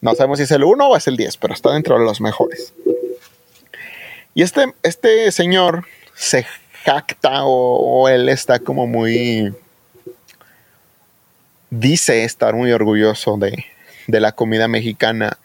No 0.00 0.14
sabemos 0.14 0.38
si 0.38 0.44
es 0.44 0.50
el 0.50 0.64
1 0.64 0.86
o 0.88 0.96
es 0.96 1.06
el 1.08 1.16
10, 1.16 1.36
pero 1.38 1.54
está 1.54 1.72
dentro 1.72 1.98
de 1.98 2.04
los 2.04 2.20
mejores. 2.20 2.72
Y 4.34 4.42
este, 4.42 4.72
este 4.82 5.32
señor 5.32 5.84
se 6.14 6.46
jacta 6.84 7.44
o, 7.44 8.02
o 8.02 8.08
él 8.08 8.28
está 8.28 8.58
como 8.60 8.86
muy... 8.86 9.52
Dice 11.70 12.24
estar 12.24 12.54
muy 12.54 12.72
orgulloso 12.72 13.36
de, 13.36 13.64
de 14.06 14.20
la 14.20 14.32
comida 14.32 14.68
mexicana 14.68 15.36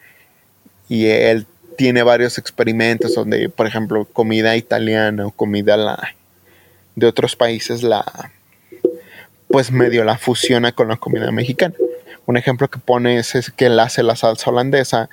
y 0.88 1.06
él 1.06 1.46
tiene 1.76 2.02
varios 2.02 2.38
experimentos 2.38 3.14
donde, 3.14 3.48
por 3.48 3.66
ejemplo, 3.66 4.04
comida 4.06 4.56
italiana 4.56 5.26
o 5.26 5.30
comida 5.30 5.76
la, 5.76 6.14
de 6.96 7.06
otros 7.06 7.36
países 7.36 7.82
la 7.82 8.30
pues 9.48 9.70
medio 9.70 10.02
la 10.02 10.18
fusiona 10.18 10.72
con 10.72 10.88
la 10.88 10.96
comida 10.96 11.30
mexicana. 11.30 11.74
Un 12.26 12.36
ejemplo 12.36 12.68
que 12.68 12.80
pone 12.80 13.18
es, 13.18 13.52
que 13.56 13.66
él 13.66 13.78
hace 13.78 14.02
la 14.02 14.16
salsa 14.16 14.50
holandesa 14.50 15.08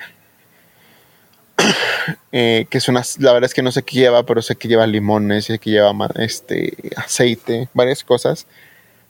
eh, 2.31 2.65
que 2.69 2.77
es 2.79 2.87
una, 2.87 3.03
la 3.19 3.33
verdad 3.33 3.49
es 3.49 3.53
que 3.53 3.61
no 3.61 3.71
sé 3.71 3.83
qué 3.83 3.97
lleva, 3.97 4.25
pero 4.25 4.41
sé 4.41 4.55
que 4.55 4.67
lleva 4.67 4.87
limones, 4.87 5.45
sé 5.45 5.59
que 5.59 5.69
lleva 5.69 5.93
este, 6.15 6.75
aceite, 6.95 7.69
varias 7.73 8.03
cosas. 8.03 8.47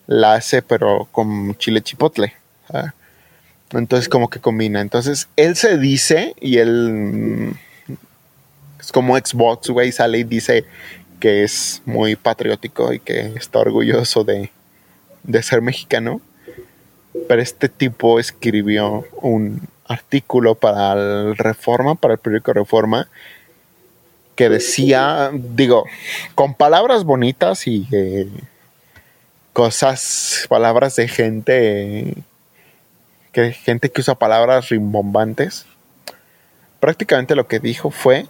La 0.08 0.34
hace, 0.34 0.62
pero 0.62 1.08
con 1.12 1.56
chile 1.56 1.82
chipotle. 1.82 2.34
Entonces, 3.74 4.10
como 4.10 4.30
que 4.30 4.40
combina. 4.40 4.82
Entonces, 4.82 5.28
él 5.36 5.56
se 5.56 5.78
dice, 5.78 6.36
y 6.42 6.58
él 6.58 7.56
es 8.80 8.92
como 8.92 9.18
Xbox, 9.18 9.70
güey, 9.70 9.92
sale 9.92 10.20
y 10.20 10.24
dice 10.24 10.66
que 11.20 11.44
es 11.44 11.82
muy 11.86 12.16
patriótico 12.16 12.92
y 12.92 13.00
que 13.00 13.34
está 13.36 13.60
orgulloso 13.60 14.24
de, 14.24 14.52
de 15.24 15.44
ser 15.44 15.62
mexicano. 15.62 16.22
Pero 17.28 17.42
este 17.42 17.70
tipo 17.70 18.20
escribió 18.20 19.06
un 19.22 19.68
artículo 19.86 20.56
para 20.56 20.94
el 20.94 21.38
Reforma, 21.38 21.96
para 21.96 22.16
el 22.16 22.20
periódico 22.20 22.54
Reforma, 22.54 23.08
que 24.36 24.50
decía, 24.50 25.30
digo, 25.34 25.86
con 26.36 26.56
palabras 26.56 27.04
bonitas 27.04 27.68
y 27.68 27.88
eh, 27.92 28.28
cosas, 29.54 30.46
palabras 30.50 30.96
de 30.96 31.08
gente, 31.08 32.16
que 33.32 33.52
gente 33.54 33.90
que 33.92 34.02
usa 34.02 34.16
palabras 34.16 34.70
rimbombantes. 34.70 35.66
Prácticamente 36.80 37.36
lo 37.36 37.48
que 37.48 37.60
dijo 37.60 37.92
fue 37.92 38.28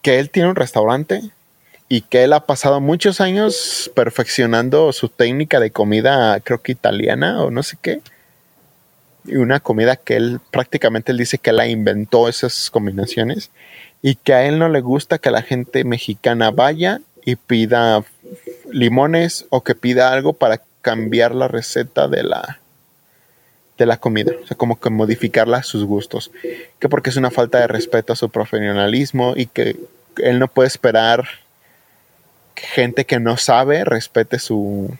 que 0.00 0.18
él 0.18 0.30
tiene 0.30 0.48
un 0.48 0.56
restaurante 0.56 1.22
y 1.88 2.00
que 2.00 2.24
él 2.24 2.32
ha 2.32 2.46
pasado 2.46 2.80
muchos 2.80 3.20
años 3.20 3.90
perfeccionando 3.94 4.92
su 4.92 5.08
técnica 5.08 5.60
de 5.60 5.70
comida, 5.70 6.40
creo 6.40 6.62
que 6.62 6.72
italiana 6.72 7.42
o 7.42 7.50
no 7.50 7.62
sé 7.62 7.76
qué. 7.80 8.00
Y 9.24 9.36
una 9.36 9.60
comida 9.60 9.96
que 9.96 10.16
él 10.16 10.40
prácticamente 10.50 11.12
él 11.12 11.18
dice 11.18 11.38
que 11.38 11.52
la 11.52 11.68
inventó 11.68 12.28
esas 12.28 12.70
combinaciones 12.70 13.50
y 14.00 14.16
que 14.16 14.34
a 14.34 14.44
él 14.46 14.58
no 14.58 14.68
le 14.68 14.80
gusta 14.80 15.18
que 15.18 15.30
la 15.30 15.42
gente 15.42 15.84
mexicana 15.84 16.50
vaya 16.50 17.00
y 17.24 17.36
pida 17.36 18.02
limones 18.72 19.46
o 19.50 19.62
que 19.62 19.74
pida 19.76 20.12
algo 20.12 20.32
para 20.32 20.62
cambiar 20.80 21.34
la 21.34 21.46
receta 21.46 22.08
de 22.08 22.24
la 22.24 22.61
de 23.78 23.86
la 23.86 23.96
comida, 23.96 24.32
o 24.42 24.46
sea, 24.46 24.56
como 24.56 24.78
que 24.78 24.90
modificarla 24.90 25.58
a 25.58 25.62
sus 25.62 25.84
gustos, 25.84 26.30
que 26.78 26.88
porque 26.88 27.10
es 27.10 27.16
una 27.16 27.30
falta 27.30 27.58
de 27.58 27.66
respeto 27.66 28.12
a 28.12 28.16
su 28.16 28.28
profesionalismo 28.28 29.32
y 29.36 29.46
que 29.46 29.76
él 30.18 30.38
no 30.38 30.48
puede 30.48 30.68
esperar 30.68 31.24
que 32.54 32.66
gente 32.66 33.06
que 33.06 33.18
no 33.18 33.36
sabe 33.36 33.84
respete 33.84 34.38
su, 34.38 34.94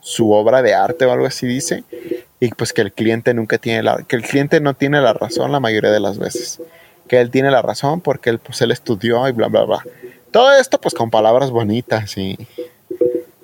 su 0.00 0.32
obra 0.32 0.62
de 0.62 0.74
arte 0.74 1.06
o 1.06 1.12
algo 1.12 1.26
así 1.26 1.46
dice, 1.46 1.84
y 2.40 2.48
pues 2.50 2.72
que 2.72 2.82
el 2.82 2.92
cliente 2.92 3.34
nunca 3.34 3.58
tiene 3.58 3.82
la, 3.82 4.04
que 4.06 4.16
el 4.16 4.22
cliente 4.22 4.60
no 4.60 4.74
tiene 4.74 5.00
la 5.00 5.12
razón 5.12 5.50
la 5.50 5.60
mayoría 5.60 5.90
de 5.90 6.00
las 6.00 6.18
veces, 6.18 6.60
que 7.08 7.20
él 7.20 7.30
tiene 7.30 7.50
la 7.50 7.62
razón 7.62 8.00
porque 8.00 8.30
él, 8.30 8.38
pues, 8.38 8.60
él 8.62 8.70
estudió 8.70 9.26
y 9.28 9.32
bla, 9.32 9.48
bla, 9.48 9.64
bla. 9.64 9.84
Todo 10.30 10.52
esto 10.52 10.80
pues 10.80 10.94
con 10.94 11.10
palabras 11.10 11.50
bonitas 11.50 12.16
y, 12.16 12.36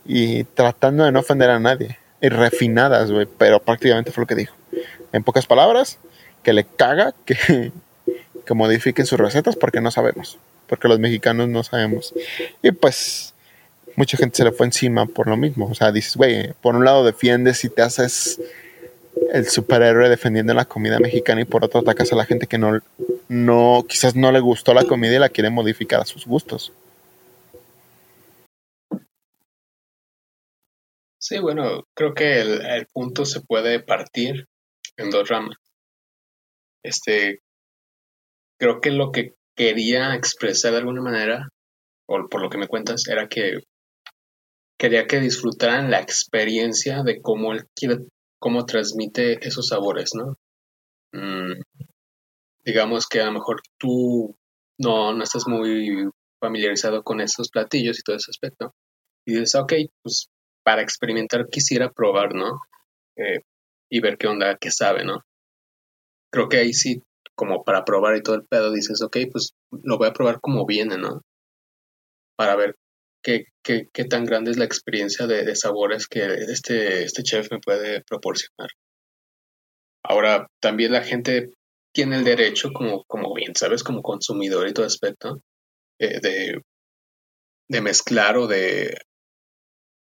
y 0.04 0.44
tratando 0.44 1.04
de 1.04 1.12
no 1.12 1.20
ofender 1.20 1.50
a 1.50 1.60
nadie, 1.60 1.99
refinadas, 2.28 3.10
pero 3.38 3.60
prácticamente 3.60 4.12
fue 4.12 4.22
lo 4.22 4.26
que 4.26 4.34
dijo 4.34 4.54
en 5.12 5.24
pocas 5.24 5.46
palabras, 5.46 5.98
que 6.42 6.52
le 6.52 6.64
caga 6.64 7.14
que, 7.24 7.72
que 8.46 8.54
modifiquen 8.54 9.06
sus 9.06 9.18
recetas 9.18 9.56
porque 9.56 9.80
no 9.80 9.90
sabemos, 9.90 10.38
porque 10.66 10.88
los 10.88 10.98
mexicanos 10.98 11.48
no 11.48 11.62
sabemos. 11.62 12.14
Y 12.62 12.72
pues 12.72 13.34
mucha 13.96 14.16
gente 14.16 14.36
se 14.36 14.44
le 14.44 14.52
fue 14.52 14.66
encima 14.66 15.06
por 15.06 15.26
lo 15.26 15.36
mismo. 15.36 15.68
O 15.70 15.74
sea, 15.74 15.92
dices, 15.92 16.16
güey, 16.16 16.52
por 16.60 16.76
un 16.76 16.84
lado 16.84 17.04
defiendes 17.04 17.64
y 17.64 17.70
te 17.70 17.82
haces 17.82 18.40
el 19.32 19.48
superhéroe 19.48 20.08
defendiendo 20.08 20.54
la 20.54 20.64
comida 20.64 20.98
mexicana 20.98 21.40
y 21.42 21.44
por 21.44 21.64
otro 21.64 21.80
atacas 21.80 22.12
a 22.12 22.16
la 22.16 22.24
gente 22.24 22.46
que 22.46 22.58
no, 22.58 22.80
no, 23.28 23.84
quizás 23.88 24.14
no 24.16 24.32
le 24.32 24.40
gustó 24.40 24.72
la 24.74 24.84
comida 24.84 25.16
y 25.16 25.18
la 25.18 25.28
quiere 25.28 25.50
modificar 25.50 26.00
a 26.00 26.06
sus 26.06 26.26
gustos. 26.26 26.72
Sí, 31.20 31.38
bueno, 31.38 31.84
creo 31.94 32.14
que 32.14 32.40
el, 32.40 32.64
el 32.64 32.86
punto 32.86 33.24
se 33.24 33.42
puede 33.42 33.80
partir 33.80 34.46
en 34.96 35.10
dos 35.10 35.28
ramas. 35.28 35.56
Este, 36.82 37.40
creo 38.58 38.80
que 38.80 38.90
lo 38.90 39.12
que 39.12 39.34
quería 39.54 40.14
expresar 40.14 40.72
de 40.72 40.78
alguna 40.78 41.02
manera, 41.02 41.48
o 42.08 42.28
por 42.28 42.42
lo 42.42 42.48
que 42.48 42.58
me 42.58 42.68
cuentas, 42.68 43.06
era 43.06 43.28
que 43.28 43.58
quería 44.78 45.06
que 45.06 45.20
disfrutaran 45.20 45.90
la 45.90 46.00
experiencia 46.00 47.02
de 47.02 47.20
cómo 47.20 47.52
él 47.52 47.66
quiere, 47.76 47.98
cómo 48.38 48.64
transmite 48.64 49.46
esos 49.46 49.68
sabores, 49.68 50.12
¿no? 50.14 50.36
Mm, 51.12 51.60
digamos 52.64 53.06
que 53.06 53.20
a 53.20 53.26
lo 53.26 53.32
mejor 53.32 53.60
tú 53.78 54.34
no, 54.78 55.12
no 55.12 55.22
estás 55.22 55.46
muy 55.46 56.08
familiarizado 56.40 57.02
con 57.02 57.20
esos 57.20 57.50
platillos 57.50 57.98
y 57.98 58.02
todo 58.02 58.16
ese 58.16 58.30
aspecto. 58.30 58.72
Y 59.26 59.32
dices, 59.32 59.54
ok, 59.56 59.74
pues 60.02 60.28
para 60.62 60.82
experimentar 60.82 61.48
quisiera 61.48 61.90
probar, 61.90 62.34
¿no? 62.34 62.60
Eh, 63.16 63.40
y 63.90 64.00
ver 64.00 64.18
qué 64.18 64.28
onda, 64.28 64.56
qué 64.58 64.70
sabe, 64.70 65.04
¿no? 65.04 65.24
Creo 66.32 66.48
que 66.48 66.58
ahí 66.58 66.72
sí, 66.72 67.02
como 67.34 67.64
para 67.64 67.84
probar 67.84 68.16
y 68.16 68.22
todo 68.22 68.36
el 68.36 68.46
pedo, 68.46 68.72
dices, 68.72 69.02
ok, 69.02 69.16
pues 69.32 69.52
lo 69.70 69.98
voy 69.98 70.08
a 70.08 70.12
probar 70.12 70.40
como 70.40 70.66
viene, 70.66 70.96
¿no? 70.96 71.22
Para 72.36 72.56
ver 72.56 72.76
qué, 73.22 73.44
tan 74.08 74.24
grande 74.24 74.50
es 74.50 74.56
la 74.56 74.64
experiencia 74.64 75.26
de, 75.26 75.44
de 75.44 75.56
sabores 75.56 76.06
que 76.06 76.20
este, 76.24 77.04
este 77.04 77.22
chef 77.22 77.50
me 77.50 77.58
puede 77.58 78.02
proporcionar. 78.02 78.70
Ahora, 80.02 80.46
también 80.60 80.92
la 80.92 81.02
gente 81.02 81.50
tiene 81.92 82.16
el 82.16 82.24
derecho, 82.24 82.72
como, 82.72 83.04
como 83.04 83.34
bien 83.34 83.54
sabes, 83.54 83.82
como 83.82 84.02
consumidor 84.02 84.68
y 84.68 84.72
todo 84.72 84.86
aspecto, 84.86 85.42
eh, 85.98 86.20
de, 86.20 86.62
de 87.68 87.80
mezclar 87.80 88.38
o 88.38 88.46
de, 88.46 88.96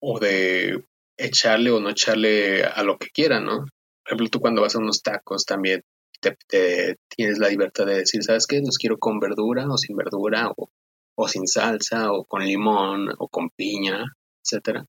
o 0.07 0.19
de 0.19 0.85
echarle 1.17 1.71
o 1.71 1.79
no 1.79 1.89
echarle 1.89 2.63
a 2.63 2.83
lo 2.83 2.97
que 2.97 3.09
quieran, 3.09 3.45
¿no? 3.45 3.57
Por 3.57 4.07
ejemplo, 4.07 4.29
tú 4.29 4.39
cuando 4.39 4.61
vas 4.61 4.75
a 4.75 4.79
unos 4.79 5.01
tacos 5.01 5.45
también 5.45 5.81
te, 6.21 6.97
tienes 7.09 7.39
la 7.39 7.49
libertad 7.49 7.87
de 7.87 7.97
decir, 7.97 8.23
¿sabes 8.23 8.45
qué? 8.45 8.61
Los 8.63 8.77
quiero 8.77 8.99
con 8.99 9.19
verdura 9.19 9.65
o 9.67 9.77
sin 9.77 9.95
verdura 9.95 10.51
o, 10.55 10.69
o 11.15 11.27
sin 11.27 11.47
salsa 11.47 12.11
o 12.11 12.25
con 12.25 12.45
limón 12.45 13.09
o 13.17 13.27
con 13.27 13.49
piña, 13.49 14.03
etcétera. 14.43 14.85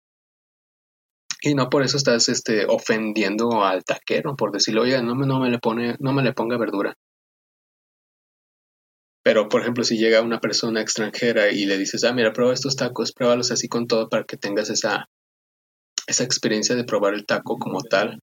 Y 1.40 1.54
no 1.54 1.70
por 1.70 1.82
eso 1.82 1.96
estás 1.96 2.28
este, 2.28 2.66
ofendiendo 2.66 3.64
al 3.64 3.84
taquero, 3.84 4.36
por 4.36 4.52
decirle, 4.52 4.80
oye, 4.80 5.02
no 5.02 5.14
me, 5.14 5.26
no 5.26 5.40
me 5.40 5.48
le 5.48 5.58
pone, 5.58 5.96
no 5.98 6.12
me 6.12 6.22
le 6.22 6.34
ponga 6.34 6.58
verdura. 6.58 6.94
Pero, 9.26 9.48
por 9.48 9.62
ejemplo, 9.62 9.82
si 9.82 9.98
llega 9.98 10.22
una 10.22 10.38
persona 10.38 10.80
extranjera 10.80 11.50
y 11.50 11.66
le 11.66 11.76
dices, 11.78 12.04
ah, 12.04 12.12
mira, 12.12 12.32
prueba 12.32 12.54
estos 12.54 12.76
tacos, 12.76 13.10
pruébalos 13.10 13.50
así 13.50 13.66
con 13.66 13.88
todo 13.88 14.08
para 14.08 14.22
que 14.22 14.36
tengas 14.36 14.70
esa, 14.70 15.08
esa 16.06 16.22
experiencia 16.22 16.76
de 16.76 16.84
probar 16.84 17.12
el 17.14 17.26
taco 17.26 17.58
como 17.58 17.82
tal, 17.82 18.20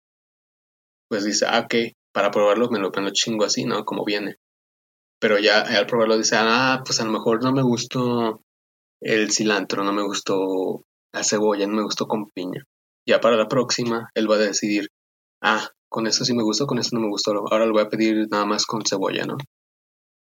pues 1.09 1.22
dice, 1.22 1.46
ah, 1.46 1.61
ok, 1.61 1.94
para 2.12 2.32
probarlo 2.32 2.68
me 2.68 2.80
lo, 2.80 2.90
me 2.90 3.03
lo 3.03 3.11
chingo 3.12 3.44
así, 3.44 3.64
¿no? 3.64 3.84
Como 3.84 4.05
viene. 4.05 4.38
Pero 5.20 5.38
ya 5.38 5.61
al 5.61 5.86
probarlo 5.86 6.18
dice, 6.18 6.34
ah, 6.36 6.82
pues 6.84 7.01
a 7.01 7.05
lo 7.05 7.12
mejor 7.12 7.44
no 7.44 7.53
me 7.53 7.62
gustó 7.62 8.42
el 9.01 9.30
cilantro, 9.30 9.84
no 9.84 9.92
me 9.92 10.03
gustó 10.03 10.82
la 11.12 11.22
cebolla, 11.22 11.68
no 11.68 11.74
me 11.74 11.84
gustó 11.84 12.09
con 12.09 12.28
piña. 12.30 12.64
Ya 13.07 13.20
para 13.20 13.36
la 13.36 13.46
próxima, 13.46 14.11
él 14.14 14.28
va 14.28 14.34
a 14.34 14.38
decidir, 14.38 14.88
ah, 15.42 15.68
con 15.88 16.09
eso 16.09 16.24
sí 16.24 16.34
me 16.34 16.42
gustó, 16.42 16.66
con 16.66 16.80
eso 16.80 16.90
no 16.94 17.03
me 17.03 17.09
gustó, 17.09 17.30
ahora 17.53 17.66
lo 17.66 17.72
voy 17.72 17.82
a 17.82 17.88
pedir 17.88 18.26
nada 18.32 18.46
más 18.46 18.66
con 18.66 18.82
cebolla, 18.84 19.26
¿no? 19.26 19.36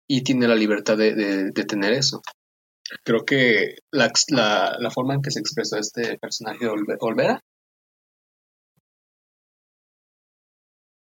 Y 0.09 0.23
tiene 0.23 0.49
la 0.49 0.55
libertad 0.55 0.97
de, 0.97 1.15
de, 1.15 1.65
tener 1.65 1.93
eso. 1.93 2.23
Creo 3.05 3.25
que 3.25 3.77
la, 3.93 4.11
la, 4.31 4.91
forma 4.91 5.15
en 5.15 5.23
que 5.23 5.31
se 5.31 5.41
expresó 5.41 5.77
este 5.77 6.19
personaje 6.19 6.65
de 6.65 6.97
Olvera 7.01 7.41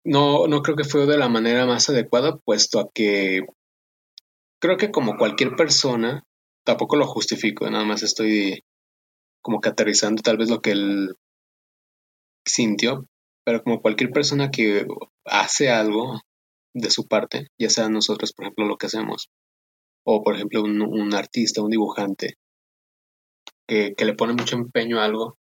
no, 0.04 0.46
no 0.46 0.62
creo 0.62 0.76
que 0.76 0.84
fue 0.84 1.06
de 1.06 1.18
la 1.18 1.28
manera 1.28 1.66
más 1.66 1.88
adecuada, 1.88 2.36
puesto 2.36 2.80
a 2.80 2.88
que 2.92 3.42
creo 4.60 4.76
que 4.76 4.90
como 4.90 5.16
cualquier 5.16 5.56
persona, 5.56 6.22
tampoco 6.64 6.96
lo 6.96 7.06
justifico, 7.06 7.68
nada 7.70 7.84
más 7.84 8.02
estoy 8.02 8.62
como 9.42 9.60
que 9.60 9.72
tal 9.72 10.36
vez 10.36 10.48
lo 10.48 10.60
que 10.60 10.70
él 10.70 11.16
sintió, 12.46 13.06
pero 13.44 13.62
como 13.62 13.80
cualquier 13.80 14.10
persona 14.10 14.50
que 14.50 14.86
hace 15.24 15.70
algo 15.70 16.20
de 16.74 16.90
su 16.90 17.06
parte, 17.06 17.48
ya 17.58 17.70
sea 17.70 17.88
nosotros, 17.88 18.32
por 18.32 18.46
ejemplo, 18.46 18.66
lo 18.66 18.76
que 18.76 18.86
hacemos, 18.86 19.28
o 20.04 20.22
por 20.22 20.34
ejemplo 20.34 20.62
un, 20.62 20.80
un 20.82 21.14
artista, 21.14 21.62
un 21.62 21.70
dibujante, 21.70 22.34
que, 23.68 23.94
que, 23.96 24.04
le 24.04 24.14
pone 24.14 24.34
mucho 24.34 24.56
empeño 24.56 25.00
a 25.00 25.04
algo, 25.04 25.38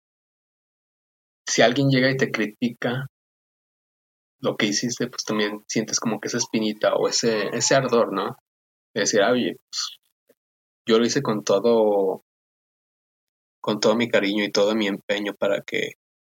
si 1.48 1.62
alguien 1.62 1.90
llega 1.90 2.10
y 2.12 2.18
te 2.18 2.32
critica 2.32 3.08
lo 4.42 4.58
que 4.58 4.68
hiciste, 4.68 5.08
pues 5.08 5.24
también 5.24 5.64
sientes 5.68 6.00
como 6.00 6.20
que 6.20 6.28
esa 6.28 6.38
espinita 6.38 6.96
o 6.96 7.08
ese, 7.08 7.50
ese 7.56 7.76
ardor, 7.76 8.12
¿no? 8.14 8.38
De 8.94 9.02
decir, 9.02 9.22
oye, 9.22 9.58
pues, 9.70 10.00
yo 10.88 10.98
lo 10.98 11.06
hice 11.06 11.22
con 11.22 11.44
todo, 11.44 12.24
con 13.62 13.80
todo 13.80 13.96
mi 13.96 14.10
cariño 14.10 14.44
y 14.44 14.52
todo 14.52 14.76
mi 14.76 14.88
empeño 14.88 15.34
para 15.36 15.62
que 15.62 15.94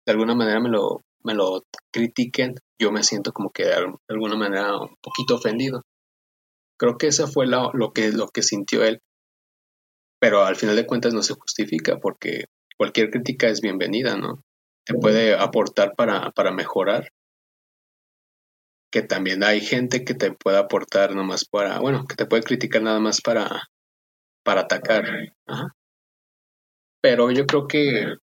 de 0.05 0.11
alguna 0.11 0.35
manera 0.35 0.59
me 0.59 0.69
lo, 0.69 1.01
me 1.24 1.34
lo 1.34 1.63
critiquen, 1.91 2.55
yo 2.80 2.91
me 2.91 3.03
siento 3.03 3.32
como 3.32 3.51
que 3.51 3.65
de 3.65 3.76
alguna 4.09 4.36
manera 4.36 4.78
un 4.78 4.95
poquito 5.01 5.36
ofendido. 5.36 5.84
Creo 6.78 6.97
que 6.97 7.07
eso 7.07 7.28
fue 7.28 7.47
lo, 7.47 7.71
que, 7.93 8.11
lo 8.11 8.28
que 8.28 8.43
sintió 8.43 8.84
él. 8.84 8.99
Pero 10.19 10.43
al 10.43 10.55
final 10.55 10.76
de 10.76 10.86
cuentas 10.86 11.13
no 11.13 11.21
se 11.21 11.34
justifica 11.34 11.97
porque 11.97 12.45
cualquier 12.78 13.09
crítica 13.09 13.47
es 13.47 13.61
bienvenida, 13.61 14.17
¿no? 14.17 14.43
Te 14.86 14.93
puede 14.95 15.36
aportar 15.36 15.93
para, 15.95 16.32
para 16.32 16.51
mejorar. 16.51 17.09
Que 18.91 19.01
también 19.01 19.43
hay 19.43 19.61
gente 19.61 20.03
que 20.03 20.13
te 20.13 20.32
puede 20.32 20.57
aportar 20.57 21.15
nomás 21.15 21.45
para, 21.45 21.80
bueno, 21.80 22.05
que 22.05 22.15
te 22.15 22.26
puede 22.26 22.43
criticar 22.43 22.82
nada 22.82 22.99
más 22.99 23.21
para, 23.21 23.63
para 24.43 24.61
atacar. 24.61 25.05
Pero 27.01 27.32
yo 27.32 27.45
creo 27.45 27.67
que 27.67 28.15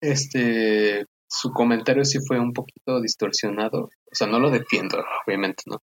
este 0.00 1.04
su 1.28 1.52
comentario 1.52 2.04
sí 2.04 2.18
fue 2.26 2.40
un 2.40 2.52
poquito 2.52 3.00
distorsionado. 3.00 3.84
O 3.84 4.14
sea, 4.14 4.26
no 4.26 4.40
lo 4.40 4.50
defiendo, 4.50 4.98
obviamente, 5.26 5.62
¿no? 5.66 5.82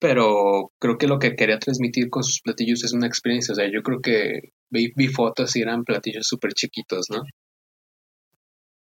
Pero 0.00 0.72
creo 0.80 0.98
que 0.98 1.08
lo 1.08 1.18
que 1.18 1.36
quería 1.36 1.58
transmitir 1.58 2.10
con 2.10 2.22
sus 2.24 2.40
platillos 2.42 2.84
es 2.84 2.92
una 2.92 3.06
experiencia. 3.06 3.52
O 3.52 3.56
sea, 3.56 3.70
yo 3.70 3.82
creo 3.82 4.00
que 4.00 4.52
vi, 4.70 5.08
fotos 5.08 5.56
y 5.56 5.62
eran 5.62 5.84
platillos 5.84 6.26
súper 6.26 6.52
chiquitos, 6.54 7.06
¿no? 7.10 7.22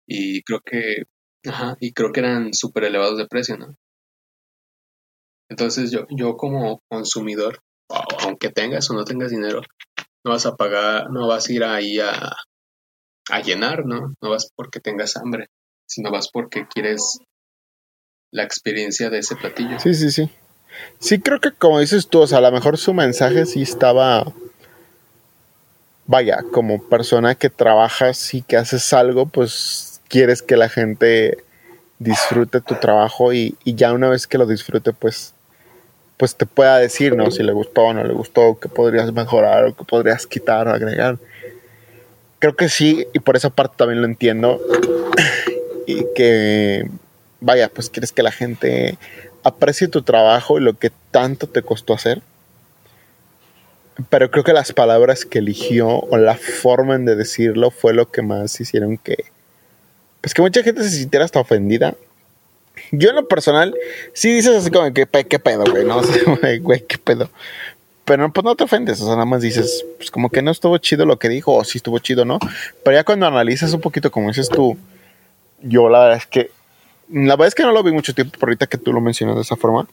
Y 0.06 0.42
creo 0.42 0.60
que, 0.60 1.04
ajá, 1.48 1.76
y 1.80 1.92
creo 1.92 2.12
que 2.12 2.20
eran 2.20 2.52
súper 2.54 2.84
elevados 2.84 3.18
de 3.18 3.26
precio, 3.26 3.56
¿no? 3.56 3.76
Entonces 5.48 5.90
yo, 5.90 6.06
yo 6.10 6.36
como 6.36 6.80
consumidor, 6.88 7.60
aunque 8.22 8.50
tengas 8.50 8.90
o 8.90 8.94
no 8.94 9.04
tengas 9.04 9.30
dinero, 9.30 9.60
no 10.24 10.32
vas 10.32 10.46
a 10.46 10.56
pagar, 10.56 11.10
no 11.10 11.28
vas 11.28 11.48
a 11.48 11.52
ir 11.52 11.64
ahí 11.64 12.00
a, 12.00 12.32
a 13.30 13.40
llenar, 13.40 13.86
¿no? 13.86 14.14
No 14.20 14.30
vas 14.30 14.50
porque 14.56 14.80
tengas 14.80 15.16
hambre, 15.16 15.48
sino 15.94 16.10
vas 16.10 16.28
porque 16.28 16.66
quieres 16.66 17.18
la 18.32 18.42
experiencia 18.42 19.10
de 19.10 19.18
ese 19.18 19.36
platillo. 19.36 19.78
Sí, 19.78 19.94
sí, 19.94 20.10
sí. 20.10 20.28
Sí, 20.98 21.20
creo 21.20 21.40
que 21.40 21.52
como 21.52 21.78
dices 21.78 22.08
tú, 22.08 22.20
o 22.20 22.26
sea, 22.26 22.38
a 22.38 22.40
lo 22.40 22.50
mejor 22.50 22.78
su 22.78 22.92
mensaje 22.92 23.46
sí 23.46 23.62
estaba, 23.62 24.32
vaya, 26.06 26.44
como 26.50 26.82
persona 26.82 27.36
que 27.36 27.48
trabajas 27.48 28.34
y 28.34 28.42
que 28.42 28.56
haces 28.56 28.92
algo, 28.92 29.26
pues 29.26 30.00
quieres 30.08 30.42
que 30.42 30.56
la 30.56 30.68
gente 30.68 31.44
disfrute 32.00 32.60
tu 32.60 32.74
trabajo 32.74 33.32
y, 33.32 33.56
y 33.62 33.76
ya 33.76 33.92
una 33.92 34.08
vez 34.08 34.26
que 34.26 34.36
lo 34.36 34.46
disfrute, 34.46 34.92
pues, 34.92 35.32
pues 36.16 36.34
te 36.34 36.44
pueda 36.44 36.78
decir, 36.78 37.14
¿no? 37.14 37.30
Si 37.30 37.44
le 37.44 37.52
gustó 37.52 37.82
o 37.82 37.94
no 37.94 38.02
le 38.02 38.14
gustó, 38.14 38.58
que 38.58 38.68
podrías 38.68 39.12
mejorar 39.12 39.66
o 39.66 39.76
que 39.76 39.84
podrías 39.84 40.26
quitar 40.26 40.66
o 40.66 40.72
agregar. 40.72 41.18
Creo 42.40 42.56
que 42.56 42.68
sí, 42.68 43.06
y 43.14 43.20
por 43.20 43.36
esa 43.36 43.50
parte 43.50 43.76
también 43.78 44.00
lo 44.00 44.08
entiendo. 44.08 44.60
Y 45.86 46.04
que, 46.14 46.88
vaya, 47.40 47.68
pues 47.68 47.90
quieres 47.90 48.12
que 48.12 48.22
la 48.22 48.32
gente 48.32 48.98
aprecie 49.42 49.88
tu 49.88 50.02
trabajo 50.02 50.58
y 50.58 50.62
lo 50.62 50.78
que 50.78 50.90
tanto 51.10 51.46
te 51.46 51.62
costó 51.62 51.94
hacer. 51.94 52.22
Pero 54.10 54.30
creo 54.30 54.42
que 54.42 54.52
las 54.52 54.72
palabras 54.72 55.24
que 55.24 55.38
eligió 55.38 55.88
o 55.88 56.16
la 56.16 56.36
forma 56.36 56.98
de 56.98 57.14
decirlo 57.14 57.70
fue 57.70 57.94
lo 57.94 58.10
que 58.10 58.22
más 58.22 58.60
hicieron 58.60 58.98
que. 58.98 59.24
Pues 60.20 60.34
que 60.34 60.42
mucha 60.42 60.62
gente 60.62 60.82
se 60.82 60.90
sintiera 60.90 61.24
hasta 61.24 61.38
ofendida. 61.38 61.94
Yo 62.90 63.10
en 63.10 63.16
lo 63.16 63.28
personal, 63.28 63.74
sí 64.14 64.32
dices 64.32 64.56
así 64.56 64.70
como 64.70 64.92
que 64.92 65.06
qué 65.06 65.38
pedo, 65.38 65.64
güey, 65.70 65.84
¿no? 65.84 66.00
güey, 66.60 66.80
qué 66.80 66.98
pedo. 66.98 67.30
Pero 68.04 68.30
pues 68.32 68.44
no 68.44 68.54
te 68.54 68.64
ofendes, 68.64 69.00
o 69.00 69.06
sea, 69.06 69.14
nada 69.14 69.24
más 69.24 69.40
dices, 69.40 69.84
pues 69.96 70.10
como 70.10 70.28
que 70.28 70.42
no 70.42 70.50
estuvo 70.50 70.76
chido 70.78 71.06
lo 71.06 71.18
que 71.18 71.30
dijo, 71.30 71.54
o 71.54 71.64
sí 71.64 71.78
estuvo 71.78 71.98
chido, 72.00 72.24
¿no? 72.24 72.38
Pero 72.84 72.96
ya 72.96 73.04
cuando 73.04 73.26
analizas 73.26 73.72
un 73.72 73.80
poquito, 73.80 74.10
como 74.10 74.28
dices 74.28 74.50
tú, 74.50 74.76
yo 75.64 75.88
la 75.88 76.00
verdad 76.00 76.18
es 76.18 76.26
que 76.26 76.50
la 77.10 77.36
verdad 77.36 77.48
es 77.48 77.54
que 77.54 77.62
no 77.62 77.72
lo 77.72 77.82
vi 77.82 77.92
mucho 77.92 78.14
tiempo, 78.14 78.36
pero 78.38 78.50
ahorita 78.50 78.66
que 78.66 78.78
tú 78.78 78.92
lo 78.92 79.00
mencionas 79.00 79.36
de 79.36 79.42
esa 79.42 79.56
forma, 79.56 79.86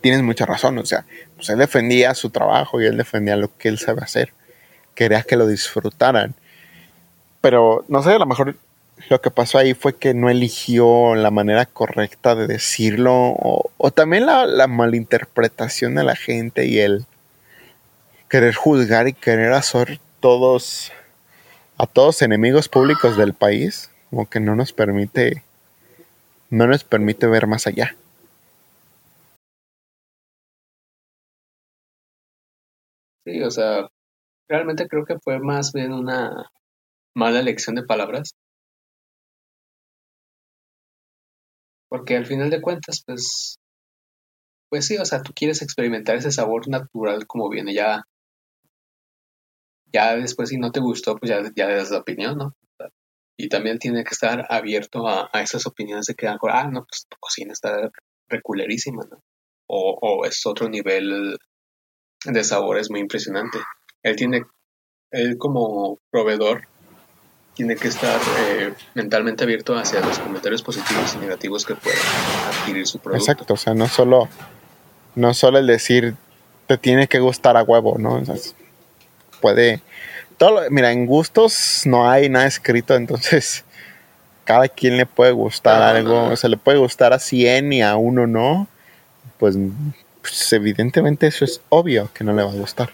tienes 0.00 0.22
mucha 0.22 0.46
razón. 0.46 0.78
O 0.78 0.84
sea, 0.84 1.04
pues 1.36 1.48
él 1.48 1.58
defendía 1.58 2.14
su 2.14 2.30
trabajo 2.30 2.80
y 2.80 2.86
él 2.86 2.96
defendía 2.96 3.36
lo 3.36 3.56
que 3.56 3.68
él 3.68 3.78
sabe 3.78 4.02
hacer. 4.02 4.32
Quería 4.94 5.22
que 5.22 5.36
lo 5.36 5.46
disfrutaran. 5.46 6.34
Pero 7.40 7.84
no 7.88 8.02
sé, 8.02 8.12
a 8.12 8.18
lo 8.18 8.26
mejor 8.26 8.56
lo 9.08 9.20
que 9.20 9.30
pasó 9.30 9.58
ahí 9.58 9.74
fue 9.74 9.96
que 9.96 10.14
no 10.14 10.30
eligió 10.30 11.14
la 11.14 11.30
manera 11.30 11.66
correcta 11.66 12.34
de 12.34 12.46
decirlo. 12.46 13.12
O, 13.14 13.90
también 13.90 14.26
la, 14.26 14.66
malinterpretación 14.66 15.94
de 15.94 16.04
la 16.04 16.14
gente 16.14 16.66
y 16.66 16.78
el 16.78 17.06
querer 18.28 18.54
juzgar 18.54 19.08
y 19.08 19.12
querer 19.12 19.52
hacer 19.52 20.00
todos 20.20 20.92
a 21.78 21.86
todos 21.86 22.22
enemigos 22.22 22.68
públicos 22.68 23.16
del 23.16 23.34
país. 23.34 23.90
Como 24.12 24.28
que 24.28 24.40
no 24.40 24.54
nos 24.54 24.74
permite 24.74 25.42
no 26.50 26.66
nos 26.66 26.84
permite 26.84 27.26
ver 27.26 27.46
más 27.46 27.66
allá. 27.66 27.96
Sí, 33.24 33.42
o 33.42 33.50
sea, 33.50 33.88
realmente 34.50 34.86
creo 34.86 35.06
que 35.06 35.18
fue 35.18 35.38
más 35.38 35.72
bien 35.72 35.94
una 35.94 36.50
mala 37.14 37.40
elección 37.40 37.76
de 37.76 37.84
palabras. 37.84 38.32
Porque 41.88 42.18
al 42.18 42.26
final 42.26 42.50
de 42.50 42.60
cuentas, 42.60 43.02
pues, 43.06 43.56
pues 44.68 44.86
sí, 44.86 44.98
o 44.98 45.06
sea, 45.06 45.22
tú 45.22 45.32
quieres 45.34 45.62
experimentar 45.62 46.16
ese 46.16 46.32
sabor 46.32 46.68
natural 46.68 47.26
como 47.26 47.48
viene 47.48 47.72
ya. 47.72 48.02
Ya 49.90 50.16
después 50.16 50.50
si 50.50 50.58
no 50.58 50.70
te 50.70 50.80
gustó, 50.80 51.16
pues 51.16 51.30
ya, 51.30 51.40
ya 51.56 51.66
le 51.66 51.76
das 51.76 51.90
la 51.90 52.00
opinión, 52.00 52.36
¿no? 52.36 52.54
Y 53.42 53.48
también 53.48 53.80
tiene 53.80 54.04
que 54.04 54.10
estar 54.10 54.46
abierto 54.50 55.08
a, 55.08 55.28
esas 55.40 55.66
opiniones 55.66 56.06
de 56.06 56.14
que, 56.14 56.28
ah, 56.28 56.68
no, 56.70 56.84
pues 56.84 57.06
tu 57.08 57.16
cocina 57.18 57.52
está 57.52 57.90
reculerísima, 58.28 59.02
¿no? 59.10 59.20
O, 59.66 60.24
es 60.24 60.46
otro 60.46 60.68
nivel 60.68 61.36
de 62.24 62.44
sabor, 62.44 62.78
es 62.78 62.88
muy 62.88 63.00
impresionante. 63.00 63.58
Él 64.04 64.14
tiene, 64.14 64.44
él 65.10 65.38
como 65.38 65.98
proveedor, 66.12 66.68
tiene 67.54 67.74
que 67.74 67.88
estar 67.88 68.20
eh, 68.38 68.74
mentalmente 68.94 69.42
abierto 69.42 69.74
hacia 69.74 69.98
los 70.02 70.20
comentarios 70.20 70.62
positivos 70.62 71.12
y 71.16 71.18
negativos 71.18 71.66
que 71.66 71.74
pueden 71.74 71.98
adquirir 72.46 72.86
su 72.86 73.00
producto. 73.00 73.24
Exacto, 73.24 73.54
o 73.54 73.56
sea, 73.56 73.74
no 73.74 73.88
solo, 73.88 74.28
no 75.16 75.34
solo 75.34 75.58
el 75.58 75.66
decir 75.66 76.14
te 76.68 76.78
tiene 76.78 77.08
que 77.08 77.18
gustar 77.18 77.56
a 77.56 77.64
huevo, 77.64 77.96
¿no? 77.98 78.14
O 78.14 78.24
sea, 78.24 78.36
puede, 79.40 79.82
mira, 80.70 80.92
en 80.92 81.06
gustos 81.06 81.82
no 81.84 82.10
hay 82.10 82.28
nada 82.28 82.46
escrito, 82.46 82.94
entonces 82.94 83.64
cada 84.44 84.68
quien 84.68 84.96
le 84.96 85.06
puede 85.06 85.32
gustar 85.32 85.82
algo, 85.82 86.24
o 86.24 86.36
sea, 86.36 86.50
le 86.50 86.56
puede 86.56 86.78
gustar 86.78 87.12
a 87.12 87.18
100 87.18 87.72
y 87.72 87.82
a 87.82 87.96
uno 87.96 88.26
no, 88.26 88.68
pues, 89.38 89.56
pues, 90.20 90.52
evidentemente 90.52 91.26
eso 91.26 91.44
es 91.44 91.60
obvio 91.68 92.10
que 92.12 92.24
no 92.24 92.32
le 92.32 92.42
va 92.42 92.50
a 92.50 92.54
gustar 92.54 92.90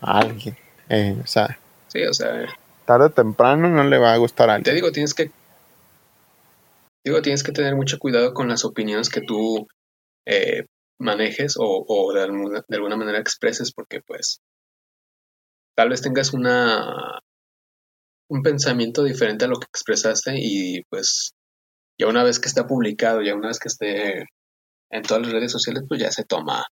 a 0.00 0.18
alguien, 0.18 0.56
eh, 0.88 1.16
o 1.22 1.26
sea, 1.26 1.58
sí, 1.88 2.02
o 2.04 2.14
sea, 2.14 2.46
tarde 2.84 3.06
o 3.06 3.10
temprano 3.10 3.68
no 3.68 3.84
le 3.84 3.98
va 3.98 4.12
a 4.12 4.16
gustar 4.16 4.50
a 4.50 4.54
alguien. 4.54 4.64
Te 4.64 4.74
digo, 4.74 4.92
tienes 4.92 5.14
que 5.14 5.30
digo, 7.04 7.22
tienes 7.22 7.42
que 7.42 7.52
tener 7.52 7.74
mucho 7.74 7.98
cuidado 7.98 8.34
con 8.34 8.48
las 8.48 8.64
opiniones 8.64 9.08
que 9.08 9.22
tú 9.22 9.66
eh, 10.26 10.66
manejes 10.98 11.56
o, 11.58 11.84
o 11.86 12.12
de, 12.12 12.22
alguna, 12.22 12.64
de 12.68 12.76
alguna 12.76 12.96
manera 12.96 13.18
expreses 13.18 13.72
porque 13.72 14.00
pues 14.02 14.40
tal 15.76 15.90
vez 15.90 16.02
tengas 16.02 16.32
una 16.32 17.20
un 18.28 18.42
pensamiento 18.42 19.02
diferente 19.02 19.44
a 19.44 19.48
lo 19.48 19.58
que 19.58 19.66
expresaste 19.66 20.34
y 20.36 20.82
pues 20.84 21.32
ya 21.98 22.06
una 22.08 22.24
vez 22.24 22.38
que 22.38 22.48
está 22.48 22.66
publicado, 22.66 23.22
ya 23.22 23.34
una 23.34 23.48
vez 23.48 23.58
que 23.58 23.68
esté 23.68 24.24
en 24.90 25.02
todas 25.02 25.22
las 25.24 25.32
redes 25.32 25.52
sociales, 25.52 25.84
pues 25.88 26.00
ya 26.00 26.10
se 26.12 26.24
toma 26.24 26.64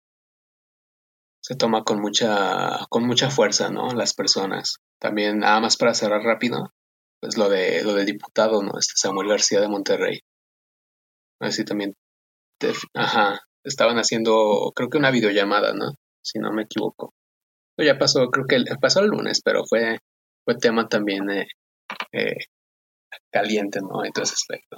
se 1.42 1.54
toma 1.56 1.84
con 1.84 2.00
mucha 2.00 2.86
con 2.90 3.06
mucha 3.06 3.30
fuerza, 3.30 3.70
¿no? 3.70 3.92
Las 3.92 4.14
personas. 4.14 4.78
También 5.00 5.38
nada 5.40 5.60
más 5.60 5.76
para 5.76 5.94
cerrar 5.94 6.22
rápido, 6.22 6.72
pues 7.20 7.36
lo 7.38 7.48
de 7.48 7.82
lo 7.84 7.94
del 7.94 8.06
diputado, 8.06 8.62
¿no? 8.62 8.78
Este 8.78 8.94
Samuel 8.96 9.28
García 9.28 9.60
de 9.60 9.68
Monterrey. 9.68 10.20
Así 11.40 11.64
también 11.64 11.94
ajá, 12.94 13.40
estaban 13.64 13.98
haciendo 13.98 14.72
creo 14.74 14.88
que 14.90 14.98
una 14.98 15.10
videollamada, 15.10 15.72
¿no? 15.74 15.92
Si 16.22 16.38
no 16.38 16.52
me 16.52 16.62
equivoco 16.64 17.12
ya 17.84 17.98
pasó, 17.98 18.28
creo 18.30 18.46
que 18.46 18.64
pasó 18.80 19.00
el 19.00 19.08
lunes, 19.08 19.40
pero 19.44 19.64
fue, 19.66 19.98
fue 20.44 20.56
tema 20.56 20.88
también 20.88 21.28
eh, 21.30 21.46
eh, 22.12 22.36
caliente, 23.30 23.80
¿no? 23.80 24.04
En 24.04 24.12
todo 24.12 24.24
ese 24.24 24.34
aspecto. 24.34 24.76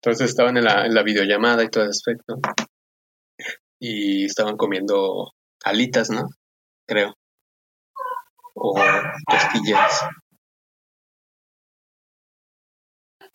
Entonces 0.00 0.30
estaban 0.30 0.56
en 0.56 0.64
la, 0.64 0.86
en 0.86 0.94
la 0.94 1.02
videollamada 1.02 1.64
y 1.64 1.68
todo 1.68 1.84
ese 1.84 1.90
aspecto. 1.90 2.38
Y 3.78 4.24
estaban 4.24 4.56
comiendo 4.56 5.32
alitas, 5.64 6.10
¿no? 6.10 6.28
Creo. 6.88 7.14
O 8.54 8.74
costillas. 9.26 10.08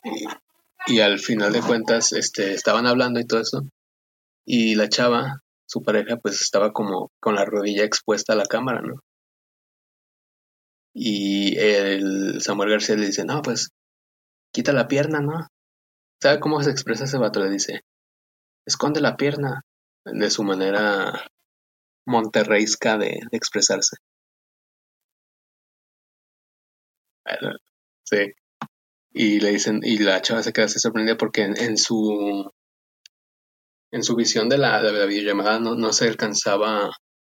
Y, 0.03 0.25
y 0.87 0.99
al 0.99 1.19
final 1.19 1.53
de 1.53 1.61
cuentas, 1.61 2.11
este, 2.13 2.53
estaban 2.53 2.87
hablando 2.87 3.19
y 3.19 3.27
todo 3.27 3.41
eso. 3.41 3.61
Y 4.45 4.75
la 4.75 4.89
chava 4.89 5.41
su 5.71 5.81
pareja 5.81 6.17
pues 6.17 6.41
estaba 6.41 6.73
como 6.73 7.11
con 7.21 7.35
la 7.35 7.45
rodilla 7.45 7.85
expuesta 7.85 8.33
a 8.33 8.35
la 8.35 8.45
cámara, 8.45 8.81
¿no? 8.81 8.99
Y 10.93 11.57
el 11.57 12.41
Samuel 12.41 12.71
García 12.71 12.97
le 12.97 13.05
dice, 13.05 13.23
no, 13.23 13.41
pues 13.41 13.69
quita 14.53 14.73
la 14.73 14.89
pierna, 14.89 15.21
¿no? 15.21 15.47
¿Sabe 16.21 16.41
cómo 16.41 16.61
se 16.61 16.71
expresa 16.71 17.05
ese 17.05 17.17
vato? 17.17 17.39
Le 17.39 17.49
dice, 17.49 17.83
esconde 18.67 18.99
la 18.99 19.15
pierna 19.15 19.61
de 20.03 20.29
su 20.29 20.43
manera 20.43 21.29
monterreisca 22.05 22.97
de, 22.97 23.21
de 23.31 23.37
expresarse. 23.37 23.95
Sí. 28.03 28.33
Y 29.13 29.39
le 29.39 29.51
dicen, 29.51 29.79
y 29.83 29.99
la 29.99 30.21
chava 30.21 30.43
se 30.43 30.51
queda 30.51 30.65
así 30.65 30.79
sorprendida 30.79 31.15
porque 31.17 31.43
en, 31.43 31.77
su 31.77 32.51
en 33.91 34.03
su 34.03 34.15
visión 34.15 34.49
de 34.49 34.57
la, 34.57 34.81
de 34.81 34.91
la 34.91 35.05
videollamada 35.05 35.59
no, 35.59 35.75
no, 35.75 35.93
se 35.93 36.07
alcanzaba 36.07 36.91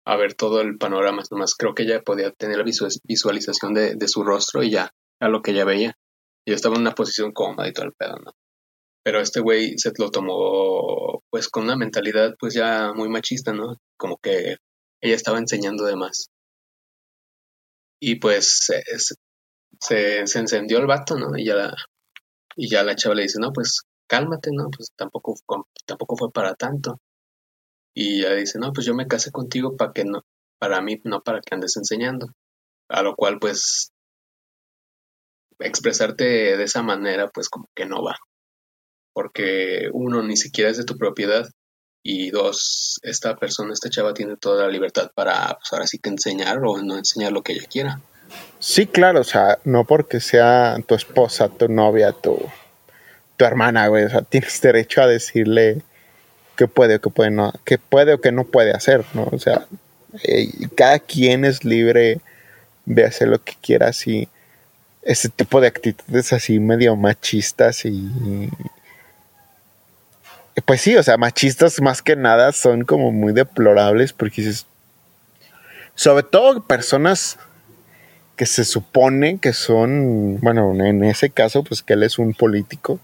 a 0.05 0.15
ver 0.17 0.35
todo 0.35 0.61
el 0.61 0.77
panorama, 0.77 1.23
nomás 1.31 1.55
creo 1.55 1.73
que 1.73 1.83
ella 1.83 2.01
podía 2.01 2.31
tener 2.31 2.57
la 2.57 2.63
visualización 2.63 3.73
de, 3.73 3.95
de, 3.95 4.07
su 4.07 4.23
rostro 4.23 4.61
y 4.63 4.71
ya, 4.71 4.91
a 5.19 5.29
lo 5.29 5.41
que 5.41 5.51
ella 5.51 5.65
veía. 5.65 5.93
Y 6.45 6.53
estaba 6.53 6.75
en 6.75 6.81
una 6.81 6.93
posición 6.95 7.31
cómoda 7.31 7.67
y 7.67 7.73
todo 7.73 7.85
el 7.85 7.93
pedo, 7.93 8.17
¿no? 8.17 8.33
Pero 9.03 9.19
este 9.19 9.39
güey 9.41 9.77
se 9.77 9.91
lo 9.97 10.11
tomó 10.11 11.23
pues 11.29 11.49
con 11.49 11.63
una 11.63 11.75
mentalidad 11.75 12.35
pues 12.39 12.53
ya 12.53 12.93
muy 12.93 13.09
machista, 13.09 13.53
¿no? 13.53 13.77
Como 13.97 14.17
que 14.17 14.57
ella 15.01 15.15
estaba 15.15 15.39
enseñando 15.39 15.85
de 15.85 15.95
más. 15.95 16.29
Y 17.99 18.15
pues 18.15 18.59
se, 18.61 18.83
se, 19.79 20.39
encendió 20.39 20.79
el 20.79 20.87
vato, 20.87 21.17
¿no? 21.17 21.37
Y 21.37 21.45
ya, 21.45 21.55
la, 21.55 21.75
y 22.55 22.69
ya 22.69 22.83
la 22.83 22.95
chava 22.95 23.15
le 23.15 23.23
dice, 23.23 23.39
no, 23.39 23.51
pues 23.53 23.81
cálmate, 24.07 24.51
¿no? 24.51 24.69
Pues 24.75 24.91
tampoco, 24.95 25.35
tampoco 25.85 26.17
fue 26.17 26.31
para 26.31 26.55
tanto. 26.55 26.99
Y 27.95 28.19
ella 28.19 28.35
dice, 28.35 28.59
no, 28.59 28.73
pues 28.73 28.85
yo 28.85 28.95
me 28.95 29.07
casé 29.07 29.31
contigo 29.31 29.77
para 29.77 29.93
que 29.93 30.03
no, 30.03 30.23
para 30.59 30.81
mí, 30.81 30.99
no 31.03 31.21
para 31.21 31.41
que 31.41 31.53
andes 31.53 31.77
enseñando. 31.77 32.27
A 32.89 33.01
lo 33.03 33.15
cual, 33.15 33.39
pues, 33.39 33.91
expresarte 35.59 36.23
de 36.57 36.63
esa 36.63 36.81
manera, 36.81 37.29
pues 37.29 37.49
como 37.49 37.69
que 37.75 37.85
no 37.85 38.03
va. 38.03 38.17
Porque 39.13 39.89
uno, 39.93 40.23
ni 40.23 40.37
siquiera 40.37 40.69
es 40.69 40.77
de 40.77 40.85
tu 40.85 40.97
propiedad. 40.97 41.47
Y 42.05 42.31
dos, 42.31 42.99
esta 43.03 43.35
persona, 43.37 43.71
esta 43.73 43.89
chava 43.89 44.13
tiene 44.13 44.35
toda 44.35 44.65
la 44.65 44.71
libertad 44.71 45.11
para, 45.15 45.57
pues 45.57 45.71
ahora 45.71 45.87
sí 45.87 45.99
que 45.99 46.09
enseñar 46.09 46.59
o 46.65 46.81
no 46.81 46.97
enseñar 46.97 47.31
lo 47.31 47.43
que 47.43 47.53
ella 47.53 47.67
quiera. 47.69 48.01
Sí, 48.59 48.87
claro, 48.87 49.21
o 49.21 49.23
sea, 49.23 49.59
no 49.63 49.85
porque 49.85 50.19
sea 50.19 50.77
tu 50.85 50.95
esposa, 50.95 51.47
tu 51.47 51.69
novia, 51.69 52.11
tu, 52.11 52.37
hermana, 53.47 53.87
güey, 53.87 54.05
o 54.05 54.09
sea, 54.09 54.21
tienes 54.21 54.61
derecho 54.61 55.01
a 55.01 55.07
decirle 55.07 55.81
qué 56.55 56.67
puede 56.67 56.95
o 56.95 57.01
qué 57.01 57.09
puede 57.09 57.31
no, 57.31 57.53
qué 57.65 57.77
puede 57.77 58.13
o 58.13 58.21
qué 58.21 58.31
no 58.31 58.43
puede 58.45 58.71
hacer, 58.71 59.05
¿no? 59.13 59.27
O 59.31 59.39
sea, 59.39 59.65
eh, 60.23 60.49
cada 60.75 60.99
quien 60.99 61.45
es 61.45 61.63
libre 61.63 62.19
de 62.85 63.05
hacer 63.05 63.27
lo 63.27 63.43
que 63.43 63.53
quiera 63.61 63.87
así. 63.89 64.27
Ese 65.01 65.29
tipo 65.29 65.59
de 65.59 65.67
actitudes 65.67 66.31
así 66.33 66.59
medio 66.59 66.95
machistas 66.95 67.83
y 67.85 68.49
pues 70.61 70.81
sí, 70.81 70.95
o 70.95 71.03
sea, 71.03 71.17
machistas 71.17 71.81
más 71.81 72.01
que 72.01 72.15
nada 72.15 72.51
son 72.51 72.83
como 72.83 73.11
muy 73.11 73.33
deplorables 73.33 74.13
porque 74.13 74.41
dices, 74.41 74.67
sobre 75.95 76.23
todo 76.23 76.63
personas 76.63 77.39
que 78.35 78.45
se 78.45 78.65
supone 78.65 79.37
que 79.39 79.53
son, 79.53 80.39
bueno, 80.41 80.73
en 80.83 81.03
ese 81.03 81.29
caso, 81.29 81.63
pues 81.63 81.83
que 81.83 81.93
él 81.93 82.03
es 82.03 82.17
un 82.17 82.33
político 82.33 82.99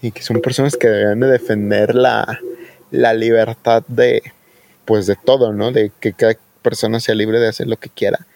y 0.00 0.12
que 0.12 0.22
son 0.22 0.40
personas 0.40 0.76
que 0.76 0.88
deben 0.88 1.20
de 1.20 1.28
defender 1.28 1.94
la, 1.94 2.40
la 2.90 3.12
libertad 3.12 3.84
de, 3.88 4.22
pues 4.84 5.06
de 5.06 5.16
todo, 5.16 5.52
¿no? 5.52 5.72
De 5.72 5.92
que 6.00 6.12
cada 6.14 6.36
persona 6.62 7.00
sea 7.00 7.14
libre 7.14 7.38
de 7.38 7.48
hacer 7.48 7.68
lo 7.68 7.76
que 7.76 7.90
quiera. 7.90 8.26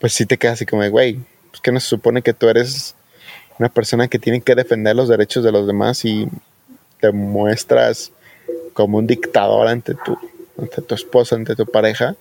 Pues 0.00 0.12
sí 0.12 0.26
te 0.26 0.36
quedas 0.36 0.54
así 0.54 0.66
como 0.66 0.88
güey, 0.90 1.18
pues 1.50 1.60
que 1.62 1.72
no 1.72 1.80
se 1.80 1.88
supone 1.88 2.22
que 2.22 2.34
tú 2.34 2.48
eres 2.48 2.94
una 3.58 3.68
persona 3.68 4.06
que 4.06 4.18
tiene 4.18 4.40
que 4.42 4.54
defender 4.54 4.94
los 4.94 5.08
derechos 5.08 5.42
de 5.42 5.50
los 5.50 5.66
demás 5.66 6.04
y 6.04 6.28
te 7.00 7.10
muestras 7.10 8.12
como 8.74 8.98
un 8.98 9.06
dictador 9.06 9.66
ante 9.66 9.94
tu, 9.94 10.16
ante 10.58 10.82
tu 10.82 10.94
esposa, 10.94 11.34
ante 11.34 11.56
tu 11.56 11.66
pareja 11.66 12.16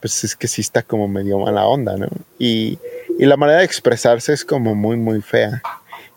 pues 0.00 0.24
es 0.24 0.36
que 0.36 0.48
sí 0.48 0.60
está 0.60 0.82
como 0.82 1.08
medio 1.08 1.38
mala 1.38 1.66
onda, 1.66 1.96
¿no? 1.96 2.08
Y, 2.38 2.78
la 3.18 3.36
manera 3.36 3.60
de 3.60 3.64
expresarse 3.64 4.32
es 4.32 4.44
como 4.44 4.74
muy, 4.74 4.96
muy 4.96 5.22
fea. 5.22 5.62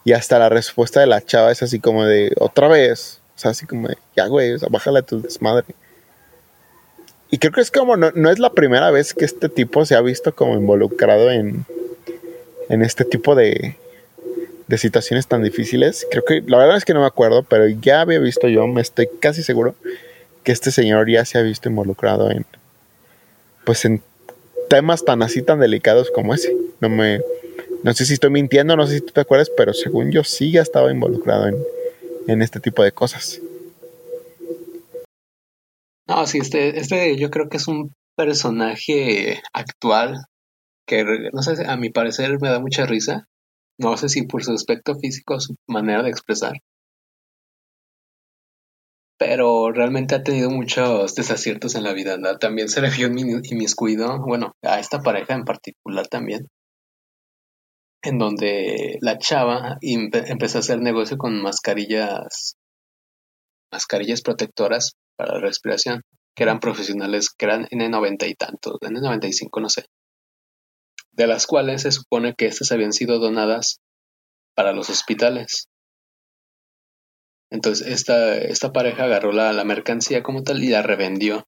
Y 0.03 0.11
hasta 0.11 0.37
la 0.37 0.49
respuesta 0.49 0.99
de 0.99 1.07
la 1.07 1.21
chava 1.21 1.51
es 1.51 1.63
así 1.63 1.79
como 1.79 2.05
de, 2.05 2.33
otra 2.37 2.67
vez. 2.67 3.21
O 3.35 3.39
sea, 3.39 3.51
así 3.51 3.65
como 3.65 3.87
de, 3.87 3.97
ya, 4.17 4.27
güey, 4.27 4.51
o 4.51 4.59
sea, 4.59 4.67
bájale 4.69 4.99
a 4.99 5.03
tu 5.03 5.21
desmadre. 5.21 5.65
Y 7.31 7.37
creo 7.37 7.53
que 7.53 7.61
es 7.61 7.71
como, 7.71 7.95
no, 7.95 8.11
no, 8.15 8.29
es 8.29 8.39
la 8.39 8.49
primera 8.49 8.91
vez 8.91 9.13
que 9.13 9.23
este 9.23 9.47
tipo 9.47 9.85
se 9.85 9.95
ha 9.95 10.01
visto 10.01 10.35
como 10.35 10.55
involucrado 10.55 11.31
en, 11.31 11.65
en 12.67 12.81
este 12.81 13.05
tipo 13.05 13.33
de, 13.35 13.77
de 14.67 14.77
situaciones 14.77 15.27
tan 15.27 15.41
difíciles. 15.41 16.05
Creo 16.11 16.25
que, 16.25 16.43
la 16.45 16.57
verdad 16.57 16.77
es 16.77 16.85
que 16.85 16.93
no 16.93 17.01
me 17.01 17.07
acuerdo, 17.07 17.43
pero 17.43 17.67
ya 17.67 18.01
había 18.01 18.19
visto 18.19 18.47
yo, 18.47 18.67
me 18.67 18.81
estoy 18.81 19.07
casi 19.19 19.41
seguro 19.41 19.75
que 20.43 20.51
este 20.51 20.71
señor 20.71 21.09
ya 21.09 21.23
se 21.23 21.37
ha 21.37 21.41
visto 21.41 21.69
involucrado 21.69 22.29
en, 22.29 22.45
pues 23.69 23.85
en 23.85 24.01
temas 24.67 25.05
tan 25.05 25.21
así 25.21 25.43
tan 25.43 25.59
delicados 25.59 26.09
como 26.09 26.33
ese. 26.33 26.57
No 26.81 26.89
me 26.89 27.21
no 27.83 27.93
sé 27.93 28.03
si 28.03 28.13
estoy 28.13 28.31
mintiendo, 28.31 28.75
no 28.75 28.87
sé 28.87 28.95
si 28.95 29.01
tú 29.01 29.13
te 29.13 29.21
acuerdas, 29.21 29.51
pero 29.55 29.75
según 29.75 30.09
yo 30.11 30.23
sí 30.23 30.49
ya 30.51 30.63
estaba 30.63 30.91
involucrado 30.91 31.45
en, 31.49 31.55
en 32.25 32.41
este 32.41 32.59
tipo 32.59 32.81
de 32.81 32.91
cosas. 32.91 33.39
No, 36.07 36.25
sí, 36.25 36.39
este, 36.39 36.79
este 36.79 37.15
yo 37.15 37.29
creo 37.29 37.47
que 37.47 37.57
es 37.57 37.67
un 37.67 37.93
personaje 38.15 39.39
actual 39.53 40.25
que, 40.87 41.29
no 41.31 41.43
sé, 41.43 41.63
a 41.67 41.77
mi 41.77 41.91
parecer 41.91 42.41
me 42.41 42.49
da 42.49 42.59
mucha 42.59 42.87
risa. 42.87 43.27
No 43.77 43.97
sé 43.97 44.09
si 44.09 44.23
por 44.23 44.43
su 44.43 44.51
aspecto 44.51 44.97
físico, 44.97 45.39
su 45.39 45.53
manera 45.67 46.01
de 46.01 46.09
expresar 46.09 46.53
pero 49.19 49.71
realmente 49.73 50.15
ha 50.15 50.23
tenido 50.23 50.49
muchos 50.49 51.13
desaciertos 51.13 51.75
en 51.75 51.83
la 51.83 51.91
vida, 51.91 52.17
¿no? 52.17 52.37
También 52.37 52.69
se 52.69 52.81
le 52.81 52.89
vio 52.89 53.07
inmiscuido, 53.07 54.17
bueno, 54.25 54.53
a 54.63 54.79
esta 54.79 55.01
pareja 55.01 55.33
en 55.35 55.43
particular 55.43 56.07
también, 56.07 56.47
en 58.01 58.17
donde 58.17 58.97
la 59.01 59.17
chava 59.17 59.77
empezó 59.81 60.57
a 60.57 60.61
hacer 60.61 60.79
negocio 60.79 61.17
con 61.17 61.41
mascarillas, 61.41 62.55
mascarillas 63.73 64.21
protectoras 64.21 64.93
para 65.17 65.33
la 65.33 65.41
respiración, 65.41 66.01
que 66.33 66.43
eran 66.43 66.61
profesionales, 66.61 67.29
que 67.29 67.45
eran 67.45 67.65
N90 67.65 68.25
y 68.29 68.35
tantos, 68.35 68.77
N95, 68.79 69.61
no 69.61 69.67
sé, 69.67 69.83
de 71.11 71.27
las 71.27 71.45
cuales 71.45 71.81
se 71.81 71.91
supone 71.91 72.35
que 72.37 72.45
estas 72.45 72.71
habían 72.71 72.93
sido 72.93 73.19
donadas 73.19 73.81
para 74.55 74.71
los 74.71 74.89
hospitales. 74.89 75.67
Entonces 77.51 77.87
esta, 77.87 78.37
esta 78.37 78.71
pareja 78.71 79.05
agarró 79.05 79.31
la, 79.31 79.53
la 79.53 79.63
mercancía 79.63 80.23
como 80.23 80.43
tal 80.43 80.63
y 80.63 80.69
la 80.69 80.81
revendió 80.81 81.47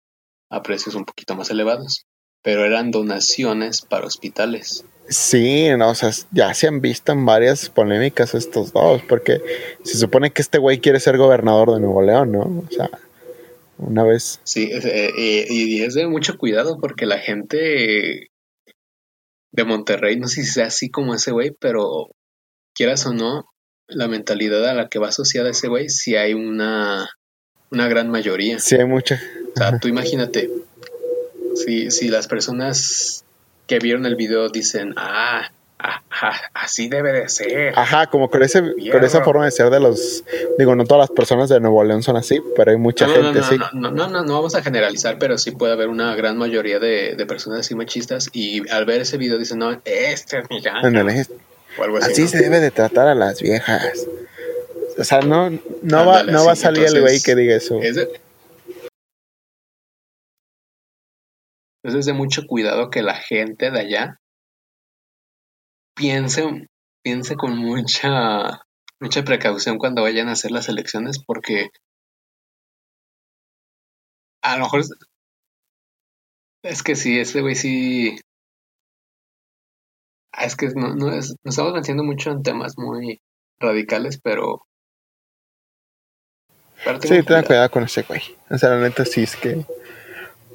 a 0.49 0.63
precios 0.63 0.95
un 0.95 1.05
poquito 1.05 1.35
más 1.35 1.49
elevados, 1.49 2.05
pero 2.43 2.65
eran 2.65 2.91
donaciones 2.91 3.81
para 3.81 4.07
hospitales. 4.07 4.83
Sí, 5.07 5.67
no, 5.77 5.89
o 5.89 5.95
sea, 5.95 6.11
ya 6.31 6.53
se 6.53 6.67
han 6.67 6.81
visto 6.81 7.11
en 7.11 7.25
varias 7.25 7.69
polémicas 7.69 8.33
estos 8.33 8.71
dos, 8.71 9.01
porque 9.07 9.41
se 9.83 9.97
supone 9.97 10.31
que 10.31 10.41
este 10.41 10.57
güey 10.57 10.79
quiere 10.79 10.99
ser 10.99 11.17
gobernador 11.17 11.73
de 11.73 11.81
Nuevo 11.81 12.01
León, 12.01 12.31
¿no? 12.31 12.41
O 12.41 12.67
sea, 12.69 12.89
una 13.77 14.03
vez. 14.03 14.39
Sí, 14.43 14.69
eh, 14.71 15.11
eh, 15.17 15.45
y 15.49 15.81
es 15.81 15.95
de 15.95 16.07
mucho 16.07 16.37
cuidado 16.37 16.77
porque 16.79 17.05
la 17.05 17.17
gente 17.17 18.29
de 19.51 19.63
Monterrey, 19.65 20.17
no 20.17 20.27
sé 20.27 20.43
si 20.43 20.51
sea 20.51 20.67
así 20.67 20.89
como 20.89 21.13
ese 21.13 21.31
güey, 21.31 21.51
pero 21.59 22.09
quieras 22.73 23.05
o 23.05 23.13
no, 23.13 23.50
la 23.91 24.07
mentalidad 24.07 24.67
a 24.67 24.73
la 24.73 24.87
que 24.89 24.99
va 24.99 25.09
asociada 25.09 25.49
ese 25.49 25.67
güey, 25.67 25.89
si 25.89 26.15
hay 26.15 26.33
una, 26.33 27.09
una 27.69 27.87
gran 27.87 28.09
mayoría. 28.09 28.59
Sí 28.59 28.75
hay 28.75 28.85
mucha. 28.85 29.21
O 29.53 29.57
sea, 29.57 29.79
tú 29.79 29.87
imagínate, 29.87 30.49
si, 31.55 31.91
si 31.91 32.07
las 32.07 32.27
personas 32.27 33.23
que 33.67 33.79
vieron 33.79 34.05
el 34.05 34.15
video 34.15 34.49
dicen, 34.49 34.93
ah, 34.97 35.49
así 36.53 36.87
debe 36.87 37.11
de 37.11 37.29
ser. 37.29 37.77
Ajá, 37.77 38.07
como 38.07 38.29
con, 38.29 38.43
ese, 38.43 38.61
con 38.91 39.03
esa 39.03 39.23
forma 39.23 39.45
de 39.45 39.51
ser 39.51 39.69
de 39.69 39.79
los, 39.79 40.23
digo, 40.57 40.75
no 40.75 40.85
todas 40.85 41.09
las 41.09 41.15
personas 41.15 41.49
de 41.49 41.59
Nuevo 41.59 41.83
León 41.83 42.03
son 42.03 42.17
así, 42.17 42.39
pero 42.55 42.71
hay 42.71 42.77
mucha 42.77 43.07
gente 43.07 43.39
no, 43.39 43.43
sí. 43.43 43.57
No, 43.73 43.91
no, 43.91 44.07
no, 44.07 44.23
no, 44.23 44.33
vamos 44.33 44.55
a 44.55 44.61
generalizar, 44.61 45.17
pero 45.19 45.37
sí 45.37 45.51
puede 45.51 45.73
haber 45.73 45.89
una 45.89 46.15
gran 46.15 46.37
mayoría 46.37 46.79
de, 46.79 47.15
de 47.15 47.25
personas 47.25 47.61
así 47.61 47.75
machistas 47.75 48.29
y 48.33 48.69
al 48.69 48.85
ver 48.85 49.01
ese 49.01 49.17
video 49.17 49.37
dicen, 49.37 49.59
no, 49.59 49.71
este 49.71 50.39
es 50.39 50.49
mi 50.49 50.61
así, 52.01 52.27
se 52.27 52.37
debe 52.37 52.59
de 52.59 52.71
tratar 52.71 53.07
a 53.07 53.15
las 53.15 53.41
viejas. 53.41 54.07
O 54.97 55.03
sea, 55.03 55.21
no, 55.21 55.49
no, 55.49 56.05
va, 56.05 56.23
no 56.23 56.45
va 56.45 56.51
a 56.51 56.55
salir 56.55 56.85
el 56.85 57.01
güey 57.01 57.21
que 57.21 57.35
diga 57.35 57.55
eso. 57.55 57.79
Es 57.81 57.95
de, 57.95 58.21
es 61.83 62.05
de 62.05 62.13
mucho 62.13 62.43
cuidado 62.47 62.89
que 62.89 63.01
la 63.01 63.15
gente 63.15 63.71
de 63.71 63.79
allá 63.79 64.19
piense, 65.95 66.67
piense 67.03 67.35
con 67.35 67.57
mucha, 67.57 68.63
mucha 68.99 69.23
precaución 69.23 69.77
cuando 69.77 70.03
vayan 70.03 70.29
a 70.29 70.33
hacer 70.33 70.51
las 70.51 70.69
elecciones 70.69 71.23
porque 71.25 71.69
a 74.43 74.57
lo 74.57 74.63
mejor 74.63 74.83
es 76.63 76.83
que 76.83 76.95
sí, 76.95 77.19
ese 77.19 77.41
güey 77.41 77.55
sí 77.55 78.19
es 80.39 80.55
que 80.55 80.69
no, 80.69 80.95
no 80.95 81.11
es, 81.11 81.35
nos 81.43 81.53
estamos 81.53 81.73
metiendo 81.73 82.03
mucho 82.03 82.31
en 82.31 82.43
temas 82.43 82.77
muy 82.77 83.21
radicales, 83.59 84.19
pero... 84.21 84.65
Sí, 87.01 87.21
ten 87.21 87.43
cuidado 87.43 87.69
con 87.69 87.83
ese 87.83 88.01
güey. 88.01 88.21
O 88.49 88.57
sea, 88.57 88.69
la 88.69 88.79
neta 88.79 89.05
sí 89.05 89.23
es 89.23 89.35
que... 89.35 89.65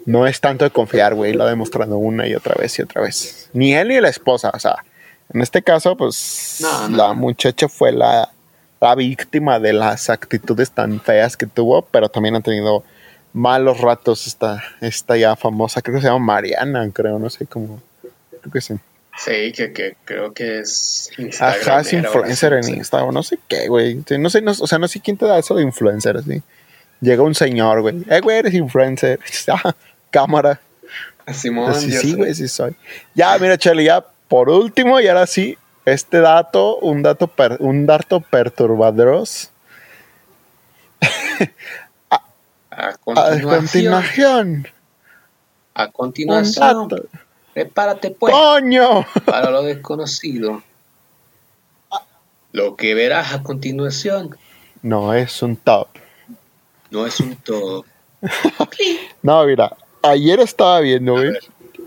no 0.07 0.27
es 0.27 0.41
tanto 0.41 0.65
de 0.65 0.71
confiar, 0.71 1.15
güey, 1.15 1.33
lo 1.33 1.45
ha 1.45 1.49
demostrado 1.51 1.99
una 1.99 2.27
y 2.27 2.35
otra 2.35 2.55
vez 2.59 2.79
y 2.79 2.83
otra 2.83 3.03
vez. 3.03 3.49
Ni 3.53 3.75
él 3.75 3.89
ni 3.89 4.01
la 4.01 4.09
esposa, 4.09 4.51
o 4.53 4.59
sea, 4.59 4.85
en 5.33 5.41
este 5.41 5.63
caso, 5.63 5.97
pues 5.97 6.59
No, 6.61 6.89
no. 6.89 6.97
la 6.97 7.13
muchacha 7.15 7.69
fue 7.69 7.93
la, 7.93 8.31
la 8.81 8.95
víctima 8.95 9.59
de 9.61 9.73
las 9.73 10.11
actitudes 10.11 10.71
tan 10.71 11.01
feas 11.01 11.37
que 11.37 11.47
tuvo, 11.47 11.83
pero 11.83 12.09
también 12.09 12.35
han 12.35 12.43
tenido 12.43 12.83
malos 13.33 13.81
ratos 13.81 14.27
esta, 14.27 14.63
esta 14.81 15.17
ya 15.17 15.37
famosa, 15.37 15.83
creo 15.83 15.97
que 15.97 16.03
se 16.03 16.09
llama 16.09 16.25
Mariana, 16.25 16.89
creo, 16.93 17.19
no 17.19 17.29
sé 17.29 17.47
cómo, 17.47 17.83
creo 18.41 18.53
que 18.53 18.61
sí. 18.61 18.75
Sí, 19.19 19.53
que, 19.53 19.73
que 19.73 19.97
creo 20.05 20.33
que 20.35 20.59
es 20.61 21.11
Ajá, 21.41 21.81
es 21.81 21.93
influencer 21.93 22.53
en 22.53 22.69
Instagram, 22.77 23.15
no 23.15 23.23
sé 23.23 23.39
qué, 23.49 23.67
güey. 23.69 24.03
No 24.19 24.29
sé, 24.29 24.43
no, 24.43 24.51
o 24.53 24.67
sea, 24.67 24.79
no 24.79 24.89
sé 24.89 25.01
quién 25.01 25.17
te 25.17 25.25
da 25.25 25.39
eso 25.39 25.55
de 25.55 25.63
influencer, 25.63 26.17
así. 26.19 26.43
Llega 27.01 27.23
un 27.23 27.35
señor, 27.35 27.81
güey. 27.83 28.05
Eh, 28.09 28.21
güey, 28.21 28.39
eres 28.39 28.55
influencer. 28.55 29.19
Ah, 29.49 29.75
cámara. 30.11 30.61
Simón, 31.33 31.75
sí, 31.75 31.91
yo 31.91 32.01
sí, 32.01 32.15
güey, 32.15 32.35
sí 32.35 32.47
soy. 32.49 32.77
Ya, 33.15 33.37
mira, 33.39 33.59
Charlie, 33.59 33.85
ya 33.85 34.05
por 34.29 34.49
último, 34.49 35.01
y 35.01 35.09
ahora 35.09 35.27
sí, 35.27 35.57
este 35.85 36.21
dato, 36.21 36.77
un 36.79 37.03
dato, 37.03 37.27
per- 37.27 37.57
un 37.61 37.85
dato 37.87 38.21
perturbadros. 38.21 39.51
A 42.11 42.23
A 42.71 42.93
continuación. 42.99 43.51
continuación, 43.61 44.69
A 45.75 45.91
continuación. 45.91 46.89
Prepárate 47.57 48.11
pues 48.11 48.35
¡Coño! 48.35 49.07
para 49.25 49.51
lo 49.51 49.63
desconocido. 49.63 50.63
Lo 52.53 52.77
que 52.77 52.95
verás 52.95 53.33
a 53.33 53.43
continuación 53.43 54.37
No, 54.83 55.15
es 55.15 55.41
un 55.43 55.57
top. 55.57 55.89
no 56.91 57.07
es 57.07 57.19
un 57.19 57.35
todo. 57.37 57.87
No, 59.23 59.43
mira, 59.47 59.75
ayer 60.03 60.39
estaba 60.41 60.81
viendo, 60.81 61.15
güey. 61.15 61.33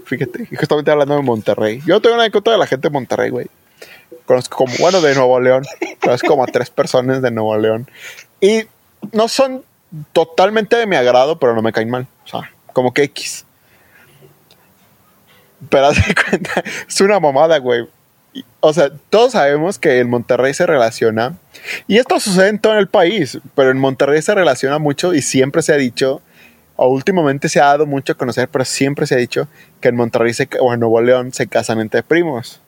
Fíjate, 0.05 0.47
justamente 0.57 0.89
hablando 0.89 1.15
de 1.17 1.21
Monterrey. 1.21 1.83
Yo 1.85 2.01
tengo 2.01 2.15
una 2.15 2.25
en 2.25 2.31
contra 2.31 2.53
de 2.53 2.59
la 2.59 2.65
gente 2.65 2.87
de 2.87 2.91
Monterrey, 2.91 3.29
güey. 3.29 3.45
Conozco 4.25 4.57
como, 4.57 4.73
bueno, 4.79 5.01
de 5.01 5.13
Nuevo 5.13 5.39
León. 5.39 5.65
Conozco 6.01 6.29
como 6.29 6.45
a 6.45 6.47
tres 6.47 6.71
personas 6.71 7.21
de 7.21 7.29
Nuevo 7.29 7.55
León. 7.57 7.87
Y 8.41 8.63
no 9.11 9.27
son 9.27 9.63
totalmente 10.13 10.77
de 10.77 10.87
mi 10.87 10.95
agrado, 10.95 11.37
pero 11.37 11.53
no 11.53 11.61
me 11.61 11.71
caen 11.71 11.91
mal. 11.91 12.07
O 12.25 12.27
sea, 12.27 12.51
como 12.73 12.91
que 12.91 13.03
X. 13.03 13.45
Pero 15.69 15.85
haz 15.87 15.97
cuenta, 16.29 16.63
es 16.87 17.01
una 17.01 17.19
mamada, 17.19 17.57
güey. 17.57 17.87
O 18.59 18.73
sea, 18.73 18.91
todos 19.09 19.31
sabemos 19.33 19.79
que 19.79 19.99
en 19.99 20.09
Monterrey 20.09 20.53
se 20.53 20.65
relaciona, 20.65 21.35
y 21.87 21.97
esto 21.97 22.19
sucede 22.19 22.49
en 22.49 22.59
todo 22.59 22.77
el 22.77 22.87
país, 22.87 23.39
pero 23.55 23.71
en 23.71 23.79
Monterrey 23.79 24.21
se 24.21 24.35
relaciona 24.35 24.77
mucho 24.77 25.13
y 25.13 25.21
siempre 25.21 25.61
se 25.61 25.73
ha 25.73 25.77
dicho, 25.77 26.21
o 26.75 26.87
últimamente 26.87 27.49
se 27.49 27.59
ha 27.59 27.65
dado 27.65 27.85
mucho 27.85 28.13
a 28.13 28.15
conocer, 28.15 28.47
pero 28.47 28.65
siempre 28.65 29.07
se 29.07 29.15
ha 29.15 29.17
dicho 29.17 29.47
que 29.81 29.89
en 29.89 29.95
Monterrey 29.95 30.33
se, 30.33 30.47
o 30.59 30.73
en 30.73 30.79
Nuevo 30.79 31.01
León 31.01 31.33
se 31.33 31.47
casan 31.47 31.79
entre 31.79 32.03
primos. 32.03 32.61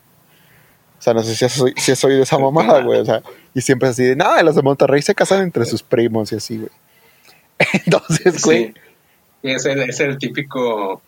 O 0.97 1.01
sea, 1.03 1.13
no 1.13 1.23
sé 1.23 1.35
si 1.35 1.49
soy, 1.49 1.73
si 1.77 1.91
esa 1.91 2.37
mamada, 2.37 2.81
güey. 2.83 2.99
O 2.99 3.05
sea, 3.05 3.23
y 3.53 3.61
siempre 3.61 3.89
es 3.89 3.93
así 3.93 4.03
de, 4.03 4.15
nada, 4.15 4.43
los 4.43 4.55
de 4.55 4.61
Monterrey 4.61 5.01
se 5.01 5.15
casan 5.15 5.41
entre 5.41 5.65
sus 5.65 5.81
primos 5.81 6.31
y 6.31 6.35
así, 6.35 6.57
güey. 6.57 6.69
Entonces, 7.85 8.41
güey, 8.43 8.67
Sí. 8.67 8.73
Es 9.43 9.65
el, 9.65 9.81
es 9.81 9.99
el 9.99 10.19
típico 10.19 11.01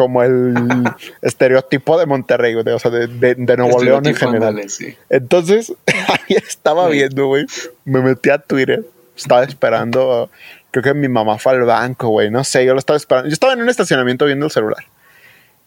como 0.00 0.22
el 0.22 0.54
estereotipo 1.22 1.98
de 1.98 2.06
Monterrey, 2.06 2.54
güey, 2.54 2.66
o 2.70 2.78
sea, 2.78 2.90
de, 2.90 3.06
de- 3.06 3.34
de 3.34 3.56
Nuevo 3.58 3.82
León 3.82 4.06
en 4.06 4.14
general. 4.14 4.70
sí. 4.70 4.96
Entonces, 5.10 5.74
ahí 5.86 6.36
estaba 6.36 6.88
viendo, 6.88 7.26
güey. 7.26 7.44
Me 7.84 8.00
metí 8.00 8.30
a 8.30 8.38
Twitter. 8.38 8.82
Estaba 9.14 9.44
esperando. 9.44 10.30
Creo 10.70 10.82
que 10.82 10.94
mi 10.94 11.08
mamá 11.08 11.36
fue 11.38 11.52
al 11.52 11.62
banco, 11.64 12.08
güey. 12.08 12.30
No 12.30 12.42
sé, 12.44 12.64
yo 12.64 12.72
lo 12.72 12.78
estaba 12.78 12.96
esperando. 12.96 13.28
Yo 13.28 13.34
estaba 13.34 13.52
en 13.52 13.60
un 13.60 13.68
estacionamiento 13.68 14.24
viendo 14.24 14.46
el 14.46 14.50
celular. 14.52 14.84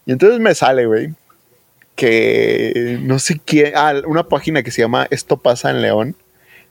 Y 0.06 0.10
entonces 0.12 0.40
me 0.40 0.52
sale, 0.56 0.86
güey. 0.86 1.10
Que 1.94 2.98
no 3.02 3.20
sé 3.20 3.40
quién. 3.44 3.72
Ah, 3.76 3.94
una 4.06 4.24
página 4.24 4.64
que 4.64 4.72
se 4.72 4.82
llama 4.82 5.06
Esto 5.10 5.36
pasa 5.36 5.70
en 5.70 5.80
León. 5.80 6.16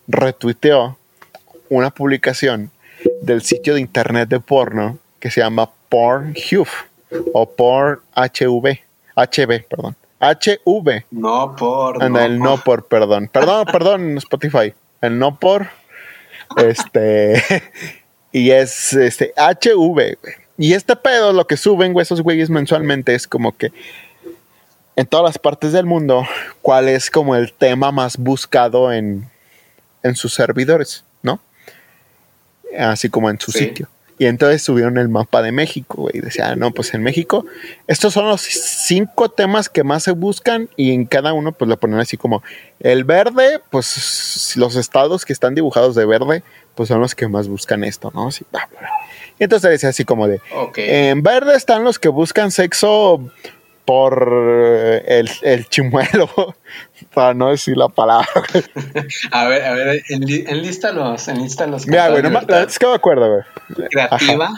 Retuiteó 0.10 0.98
una 1.70 1.92
publicación 1.92 2.72
del 3.22 3.42
sitio 3.42 3.74
de 3.76 3.80
internet 3.80 4.28
de 4.28 4.42
porno 4.42 4.98
que 5.22 5.32
se 5.32 5.40
llama 5.40 5.70
Pornhub. 5.88 6.68
O 7.34 7.50
Pornhv. 7.50 8.80
HB, 9.16 9.68
perdón. 9.70 9.96
HV. 10.20 11.06
No 11.12 11.56
por. 11.56 12.02
Anda, 12.04 12.26
el 12.26 12.40
no 12.40 12.58
por, 12.58 12.86
perdón. 12.88 13.30
Perdón, 13.32 13.66
perdón, 13.72 14.18
Spotify. 14.18 14.74
El 15.02 15.20
no 15.20 15.38
por. 15.40 15.68
Este. 16.58 17.44
y 18.32 18.52
es 18.52 18.94
este 18.94 19.34
HV, 19.38 19.94
güey. 19.94 20.16
Y 20.58 20.74
este 20.74 20.96
pedo, 20.96 21.34
lo 21.34 21.46
que 21.48 21.58
suben, 21.58 21.94
güey, 21.94 22.04
esos 22.04 22.22
güeyes 22.22 22.50
mensualmente 22.50 23.16
es 23.16 23.28
como 23.28 23.58
que 23.58 23.72
en 24.96 25.08
todas 25.08 25.24
las 25.26 25.40
partes 25.40 25.72
del 25.74 25.86
mundo, 25.88 26.24
cuál 26.62 26.88
es 26.88 27.10
como 27.10 27.36
el 27.36 27.52
tema 27.54 27.92
más 27.92 28.18
buscado 28.18 28.94
en, 28.94 29.28
en 30.04 30.16
sus 30.16 30.34
servidores, 30.36 31.04
¿no? 31.24 31.40
Así 32.78 33.10
como 33.10 33.32
en 33.32 33.40
su 33.40 33.52
Sí. 33.52 33.60
sitio. 33.60 33.88
Y 34.20 34.26
entonces 34.26 34.62
subieron 34.62 34.98
el 34.98 35.10
mapa 35.10 35.42
de 35.42 35.52
México, 35.52 36.04
güey. 36.04 36.20
Decía, 36.22 36.50
"Ah, 36.50 36.56
no, 36.56 36.72
pues 36.72 36.94
en 36.94 37.02
México, 37.04 37.46
estos 37.88 38.14
son 38.14 38.28
los 38.28 38.42
cinco 38.42 39.30
temas 39.30 39.70
que 39.70 39.84
más 39.84 40.04
se 40.04 40.12
buscan 40.12 40.70
y 40.76 40.94
en 40.94 41.06
cada 41.06 41.34
uno, 41.34 41.52
pues 41.52 41.70
le 41.70 41.78
ponen 41.78 42.00
así 42.00 42.18
como 42.18 42.44
el 42.80 43.04
verde, 43.04 43.60
pues 43.72 44.54
los 44.56 44.76
estados 44.76 45.26
que 45.26 45.34
están 45.34 45.56
dibujados 45.56 45.96
de 45.96 46.06
verde, 46.06 46.44
pues 46.76 46.90
son 46.90 47.02
los 47.02 47.16
que 47.16 47.28
más 47.28 47.48
buscan 47.48 47.84
esto, 47.84 48.12
¿no? 48.14 48.28
Así, 48.28 48.46
bla, 48.52 48.70
bla. 48.72 48.90
Y 49.40 49.44
entonces 49.46 49.72
decía 49.72 49.90
así 49.90 50.06
como 50.06 50.28
de, 50.28 50.42
en 50.76 51.24
verde 51.24 51.56
están 51.56 51.84
los 51.84 51.98
que 51.98 52.10
buscan 52.10 52.52
sexo 52.52 53.32
por 53.86 55.04
el, 55.06 55.30
el 55.42 55.68
chimuelo, 55.68 56.30
para 57.14 57.34
no 57.34 57.50
decir 57.50 57.76
la 57.78 57.90
palabra. 57.90 58.28
A 59.32 59.48
ver, 59.48 59.64
a 59.64 59.74
ver, 59.74 60.04
enlístalos, 60.10 61.28
enlístalos. 61.28 61.88
Mira, 61.88 62.10
güey, 62.10 62.24
no 62.24 62.40
es 62.40 62.80
que 62.80 62.88
me 62.88 62.94
acuerdo, 62.94 63.28
güey. 63.30 63.44
Creativa. 63.90 64.50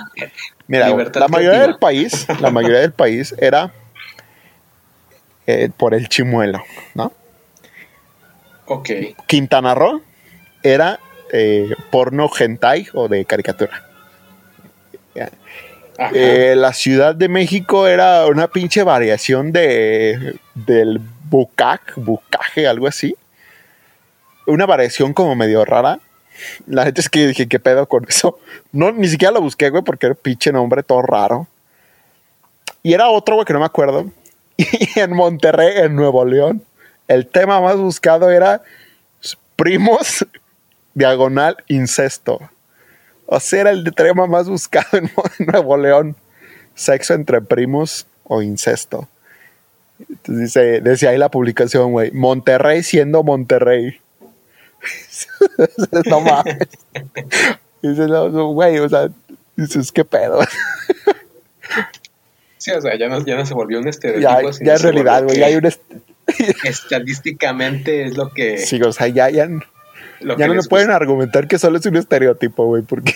Mira, 0.67 0.85
güey, 0.85 0.97
Libertad 0.97 1.21
la 1.21 1.27
mayoría 1.27 1.51
creativa. 1.51 1.67
del 1.67 1.79
país, 1.79 2.27
la 2.39 2.51
mayoría 2.51 2.79
del 2.79 2.93
país 2.93 3.35
era 3.37 3.71
eh, 5.47 5.69
por 5.75 5.93
el 5.93 6.09
chimuelo, 6.09 6.63
¿no? 6.93 7.11
Ok. 8.65 8.89
Quintana 9.27 9.75
Roo 9.75 10.01
era 10.63 10.99
eh, 11.31 11.69
porno 11.91 12.29
hentai 12.37 12.87
o 12.93 13.07
de 13.07 13.25
caricatura. 13.25 13.83
Eh, 16.13 16.55
la 16.57 16.73
Ciudad 16.73 17.15
de 17.15 17.29
México 17.29 17.87
era 17.87 18.25
una 18.25 18.47
pinche 18.47 18.83
variación 18.83 19.51
de 19.53 20.39
del 20.53 20.99
bucac, 21.29 21.93
bucaje, 21.95 22.67
algo 22.67 22.87
así. 22.87 23.15
Una 24.45 24.65
variación 24.65 25.13
como 25.13 25.35
medio 25.35 25.63
rara. 25.63 25.99
La 26.67 26.85
neta 26.85 27.01
es 27.01 27.09
que 27.09 27.27
dije, 27.27 27.47
¿qué 27.47 27.59
pedo 27.59 27.87
con 27.87 28.05
eso? 28.07 28.39
No, 28.71 28.91
ni 28.91 29.07
siquiera 29.07 29.33
lo 29.33 29.41
busqué, 29.41 29.69
güey, 29.69 29.83
porque 29.83 30.07
era 30.07 30.15
pinche 30.15 30.51
nombre 30.51 30.83
todo 30.83 31.01
raro. 31.01 31.47
Y 32.83 32.93
era 32.93 33.09
otro, 33.09 33.35
güey, 33.35 33.45
que 33.45 33.53
no 33.53 33.59
me 33.59 33.65
acuerdo. 33.65 34.11
Y 34.57 34.99
en 34.99 35.13
Monterrey, 35.13 35.77
en 35.77 35.95
Nuevo 35.95 36.23
León, 36.25 36.63
el 37.07 37.27
tema 37.27 37.59
más 37.61 37.77
buscado 37.77 38.29
era 38.31 38.61
primos, 39.55 40.25
diagonal, 40.93 41.57
incesto. 41.67 42.39
O 43.25 43.39
sea, 43.39 43.61
era 43.61 43.69
el 43.71 43.93
tema 43.93 44.27
más 44.27 44.47
buscado 44.47 44.97
en 44.97 45.11
Nuevo 45.39 45.77
León. 45.77 46.15
Sexo 46.75 47.13
entre 47.13 47.41
primos 47.41 48.05
o 48.25 48.41
incesto. 48.41 49.07
Entonces 50.09 50.83
decía 50.83 51.09
ahí 51.09 51.17
la 51.17 51.29
publicación, 51.29 51.91
güey. 51.91 52.11
Monterrey 52.11 52.83
siendo 52.83 53.23
Monterrey. 53.23 54.01
no 56.05 56.21
mames. 56.21 56.57
Dice, 57.81 58.07
no, 58.07 58.29
no, 58.29 58.47
güey, 58.47 58.79
o 58.79 58.89
sea, 58.89 59.09
dices, 59.55 59.91
¿qué 59.91 60.03
pedo? 60.05 60.39
Sí, 62.57 62.71
o 62.71 62.81
sea, 62.81 62.97
ya 62.97 63.07
no, 63.09 63.23
ya 63.25 63.35
no 63.35 63.45
se 63.45 63.53
volvió 63.53 63.77
un 63.79 63.83
ya, 63.85 63.89
estereotipo. 63.91 64.51
ya 64.63 64.73
en 64.73 64.79
se 64.79 64.83
realidad, 64.91 65.23
güey, 65.23 65.37
ya 65.37 65.45
hay 65.47 65.55
un... 65.55 65.65
est- 65.65 65.81
Estadísticamente 66.63 68.03
es 68.05 68.17
lo 68.17 68.31
que. 68.31 68.57
Sí, 68.57 68.81
o 68.81 68.91
sea, 68.91 69.07
ya, 69.07 69.29
ya, 69.29 69.47
lo 70.21 70.37
ya 70.37 70.47
no 70.47 70.55
me 70.55 70.63
pueden 70.63 70.89
argumentar 70.89 71.47
que 71.47 71.59
solo 71.59 71.77
es 71.77 71.85
un 71.85 71.95
estereotipo, 71.97 72.65
güey, 72.65 72.81
porque 72.81 73.13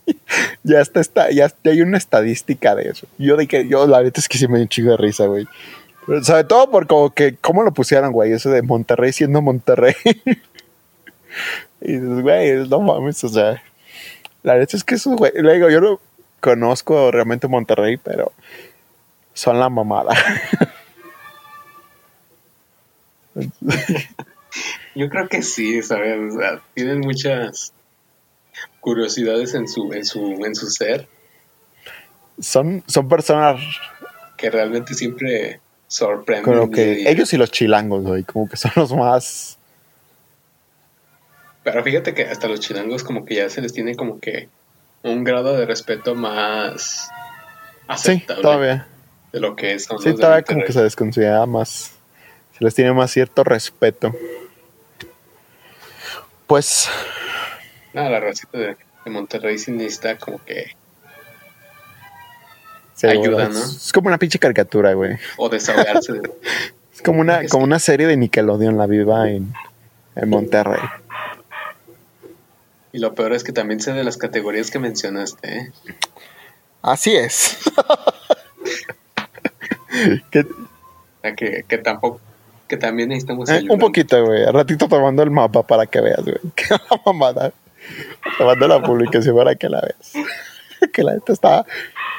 ya 0.62 0.80
está, 0.80 1.00
está 1.00 1.30
ya, 1.30 1.52
ya 1.62 1.70
hay 1.72 1.82
una 1.82 1.98
estadística 1.98 2.74
de 2.74 2.88
eso. 2.88 3.06
Yo 3.18 3.36
de 3.36 3.46
que 3.46 3.68
yo 3.68 3.86
la 3.86 4.02
neta 4.02 4.18
es 4.20 4.28
que 4.28 4.38
sí 4.38 4.48
me 4.48 4.54
dio 4.54 4.62
un 4.62 4.68
chico 4.68 4.90
de 4.90 4.96
risa, 4.96 5.26
güey. 5.26 5.46
Pero 6.06 6.24
sobre 6.24 6.44
todo 6.44 6.70
por 6.70 6.86
como 6.86 7.12
que 7.12 7.36
cómo 7.36 7.62
lo 7.62 7.72
pusieron, 7.74 8.12
güey, 8.12 8.32
eso 8.32 8.48
de 8.50 8.62
Monterrey 8.62 9.12
siendo 9.12 9.42
Monterrey. 9.42 9.94
y 11.80 11.92
dices, 11.92 12.20
güey, 12.20 12.68
no 12.68 12.80
mames, 12.80 13.22
o 13.24 13.28
sea, 13.28 13.62
la 14.42 14.56
neta 14.56 14.76
es 14.76 14.84
que 14.84 14.96
eso, 14.96 15.10
güey, 15.16 15.32
le 15.34 15.54
digo, 15.54 15.70
yo 15.70 15.80
no 15.80 16.00
conozco 16.40 17.10
realmente 17.10 17.48
Monterrey, 17.48 17.96
pero 17.96 18.32
son 19.34 19.58
la 19.58 19.68
mamada. 19.68 20.14
Yo 24.94 25.08
creo 25.08 25.26
que 25.28 25.42
sí, 25.42 25.82
¿sabes? 25.82 26.34
O 26.34 26.38
sea, 26.38 26.60
tienen 26.74 27.00
muchas 27.00 27.72
curiosidades 28.80 29.54
en 29.54 29.66
su, 29.66 29.92
en 29.92 30.04
su, 30.04 30.44
en 30.44 30.54
su 30.54 30.68
ser. 30.68 31.08
son, 32.38 32.82
son 32.86 33.08
personas 33.08 33.60
que 34.36 34.50
realmente 34.50 34.92
siempre 34.94 35.60
sorprenden. 35.86 36.44
Como 36.44 36.70
que 36.70 37.08
ellos 37.08 37.32
y 37.32 37.38
los 37.38 37.50
chilangos, 37.50 38.02
güey, 38.02 38.24
como 38.24 38.48
que 38.48 38.56
son 38.56 38.72
los 38.76 38.92
más. 38.92 39.58
Pero 41.64 41.82
fíjate 41.84 42.14
que 42.14 42.24
hasta 42.24 42.48
los 42.48 42.60
chilangos 42.60 43.04
como 43.04 43.24
que 43.24 43.36
ya 43.36 43.50
se 43.50 43.60
les 43.60 43.72
tiene 43.72 43.94
como 43.94 44.20
que 44.20 44.48
un 45.02 45.24
grado 45.24 45.56
de 45.56 45.66
respeto 45.66 46.14
más 46.14 47.08
aceptable. 47.86 48.36
Sí, 48.36 48.42
todavía. 48.42 48.86
De 49.32 49.40
lo 49.40 49.56
que 49.56 49.78
son 49.78 49.98
sí, 50.00 50.14
todavía 50.14 50.42
como 50.42 50.64
que 50.64 50.72
se 50.72 50.82
desconsidera 50.82 51.46
más. 51.46 51.92
Se 52.58 52.64
les 52.64 52.74
tiene 52.74 52.92
más 52.92 53.10
cierto 53.10 53.44
respeto. 53.44 54.14
Pues. 56.46 56.88
Nada, 57.94 58.10
la 58.10 58.20
racita 58.20 58.58
de, 58.58 58.76
de 59.04 59.10
Monterrey 59.10 59.58
sí 59.58 59.70
necesita 59.70 60.18
como 60.18 60.44
que 60.44 60.72
ayuda, 63.08 63.48
¿no? 63.48 63.58
Es 63.58 63.92
como 63.92 64.08
una 64.08 64.18
pinche 64.18 64.38
caricatura, 64.38 64.92
güey. 64.94 65.16
O 65.36 65.48
desahogarse. 65.48 66.20
es 66.94 67.02
como 67.02 67.20
una, 67.20 67.46
como 67.48 67.64
una 67.64 67.78
serie 67.78 68.06
de 68.06 68.16
Nickelodeon, 68.16 68.76
la 68.76 68.86
viva 68.86 69.30
en, 69.30 69.52
en 70.16 70.28
Monterrey. 70.28 70.80
Y 72.92 72.98
lo 72.98 73.14
peor 73.14 73.32
es 73.32 73.42
que 73.42 73.52
también 73.52 73.80
sé 73.80 73.92
de 73.92 74.04
las 74.04 74.18
categorías 74.18 74.70
que 74.70 74.78
mencionaste, 74.78 75.58
¿eh? 75.58 75.72
Así 76.82 77.16
es. 77.16 77.58
que, 80.30 80.46
que, 81.36 81.64
que, 81.66 81.78
tampoco, 81.78 82.20
que 82.68 82.76
también 82.76 83.08
necesitamos 83.08 83.48
eh, 83.48 83.64
Un 83.68 83.78
poquito, 83.78 84.22
güey. 84.24 84.44
Al 84.44 84.52
ratito 84.52 84.88
tomando 84.88 85.22
el 85.22 85.30
mapa 85.30 85.62
para 85.62 85.86
que 85.86 86.00
veas, 86.00 86.22
güey. 86.22 86.38
Que 86.54 86.64
la 86.70 87.00
mamada. 87.06 87.52
Tomando 88.36 88.68
la 88.68 88.82
publicación 88.82 89.36
para 89.36 89.54
que 89.54 89.68
la 89.68 89.80
veas. 89.80 90.12
que 90.92 91.02
la 91.02 91.14
neta 91.14 91.32
está, 91.32 91.64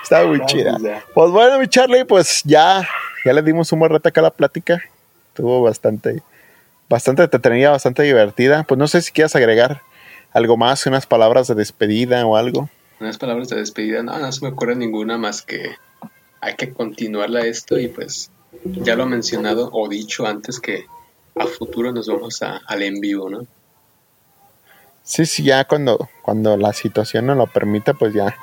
está 0.02 0.26
muy 0.26 0.44
chida. 0.46 0.78
Pues 1.14 1.30
bueno, 1.30 1.60
mi 1.60 1.68
Charlie, 1.68 2.06
pues 2.06 2.42
ya, 2.46 2.88
ya 3.26 3.34
le 3.34 3.44
dimos 3.44 3.72
un 3.74 3.80
buen 3.80 3.92
reto 3.92 4.10
acá 4.10 4.22
a 4.22 4.24
la 4.24 4.32
plática. 4.32 4.82
Estuvo 5.28 5.62
bastante, 5.62 6.24
bastante 6.90 7.24
entretenida, 7.24 7.70
bastante 7.70 8.02
divertida. 8.02 8.64
Pues 8.64 8.78
no 8.78 8.88
sé 8.88 9.02
si 9.02 9.12
quieras 9.12 9.36
agregar 9.36 9.82
algo 10.34 10.58
más, 10.58 10.86
unas 10.86 11.06
palabras 11.06 11.48
de 11.48 11.56
despedida 11.56 12.26
o 12.26 12.36
algo. 12.36 12.70
Unas 13.00 13.18
palabras 13.18 13.50
de 13.50 13.58
despedida, 13.58 14.04
no, 14.04 14.18
no 14.18 14.32
se 14.32 14.42
me 14.46 14.52
ocurre 14.52 14.76
ninguna 14.76 15.18
más 15.18 15.42
que 15.42 15.76
hay 16.42 16.56
que 16.56 16.74
continuarla 16.74 17.46
esto 17.46 17.80
y 17.80 17.88
pues 17.88 18.30
ya 18.64 18.96
lo 18.96 19.04
he 19.04 19.08
mencionado 19.08 19.70
o 19.72 19.88
dicho 19.88 20.26
antes 20.26 20.60
que 20.60 20.86
a 21.36 21.46
futuro 21.48 21.92
nos 21.92 22.08
vamos 22.08 22.42
a, 22.42 22.58
al 22.68 22.84
en 22.84 23.00
vivo, 23.00 23.30
¿no? 23.30 23.48
Sí, 25.04 25.26
sí, 25.26 25.44
ya 25.44 25.66
cuando, 25.66 26.10
cuando 26.22 26.56
la 26.58 26.72
situación 26.74 27.26
nos 27.26 27.38
lo 27.38 27.48
permita, 27.48 27.94
pues 27.94 28.14
ya 28.14 28.36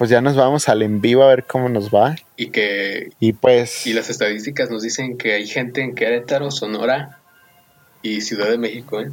pues 0.00 0.08
ya 0.08 0.22
nos 0.22 0.34
vamos 0.34 0.66
al 0.70 0.80
en 0.80 1.02
vivo 1.02 1.24
a 1.24 1.28
ver 1.28 1.44
cómo 1.44 1.68
nos 1.68 1.90
va. 1.90 2.16
Y 2.34 2.46
que. 2.46 3.10
Y 3.20 3.34
pues. 3.34 3.86
Y 3.86 3.92
las 3.92 4.08
estadísticas 4.08 4.70
nos 4.70 4.82
dicen 4.82 5.18
que 5.18 5.34
hay 5.34 5.46
gente 5.46 5.82
en 5.82 5.94
Querétaro, 5.94 6.50
Sonora 6.50 7.20
y 8.00 8.22
Ciudad 8.22 8.48
de 8.48 8.56
México, 8.56 8.98
¿eh? 8.98 9.10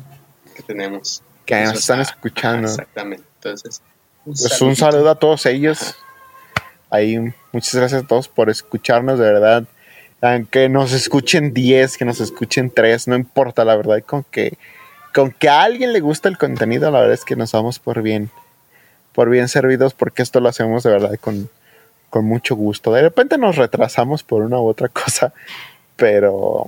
Que 0.55 0.63
tenemos. 0.63 1.23
Que 1.47 1.63
nos 1.63 1.79
están 1.79 2.01
escuchando. 2.01 2.67
Exactamente. 2.67 3.23
Entonces. 3.37 3.81
Un, 4.25 4.35
pues 4.35 4.61
un 4.61 4.75
saludo 4.75 5.09
a 5.09 5.15
todos 5.15 5.47
ellos. 5.47 5.95
Ahí, 6.91 7.17
muchas 7.51 7.73
gracias 7.73 8.03
a 8.03 8.07
todos 8.07 8.27
por 8.27 8.51
escucharnos, 8.51 9.17
de 9.17 9.25
verdad. 9.25 9.63
Aunque 10.21 10.69
nos 10.69 10.93
escuchen 10.93 11.53
10, 11.53 11.97
que 11.97 12.05
nos 12.05 12.21
escuchen 12.21 12.69
3, 12.69 13.07
no 13.07 13.15
importa, 13.15 13.65
la 13.65 13.75
verdad, 13.75 14.03
con 14.05 14.23
que, 14.23 14.57
con 15.13 15.31
que 15.31 15.49
a 15.49 15.63
alguien 15.63 15.91
le 15.91 16.01
gusta 16.01 16.29
el 16.29 16.37
contenido, 16.37 16.91
la 16.91 16.99
verdad 16.99 17.15
es 17.15 17.25
que 17.25 17.35
nos 17.35 17.51
vamos 17.51 17.79
por 17.79 18.03
bien 18.03 18.29
por 19.17 19.31
bien 19.31 19.47
servidos 19.47 19.95
porque 19.95 20.21
esto 20.21 20.39
lo 20.39 20.47
hacemos 20.47 20.83
de 20.83 20.91
verdad 20.91 21.15
con, 21.19 21.49
mucho 22.23 22.55
gusto. 22.55 22.93
De 22.93 23.01
repente 23.01 23.39
nos 23.39 23.55
retrasamos 23.55 24.21
por 24.21 24.43
una 24.43 24.59
u 24.59 24.67
otra 24.67 24.89
cosa, 25.03 25.33
pero, 25.95 26.67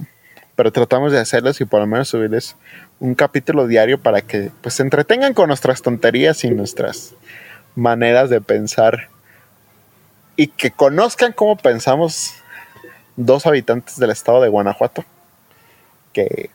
pero 0.60 0.74
tratamos 0.74 1.14
de 1.14 1.20
hacerlos 1.20 1.62
y 1.62 1.64
por 1.64 1.80
lo 1.80 1.88
menos 1.88 2.10
subirles 2.10 2.58
un 3.00 3.16
capítulo 3.16 3.66
diario 3.66 3.98
para 3.98 4.20
que 4.20 4.52
pues 4.60 4.76
se 4.76 4.84
entretengan 4.84 5.34
con 5.34 5.48
nuestras 5.48 5.82
tonterías 5.82 6.44
y 6.44 6.50
nuestras 6.50 7.14
maneras 7.76 8.30
de 8.30 8.42
pensar 8.42 9.08
y 10.36 10.48
que 10.48 10.72
conozcan 10.72 11.32
cómo 11.32 11.56
pensamos 11.56 12.34
dos 13.16 13.46
habitantes 13.46 14.00
del 14.00 14.10
estado 14.10 14.42
de 14.42 14.50
Guanajuato 14.50 15.06
que 16.12 16.50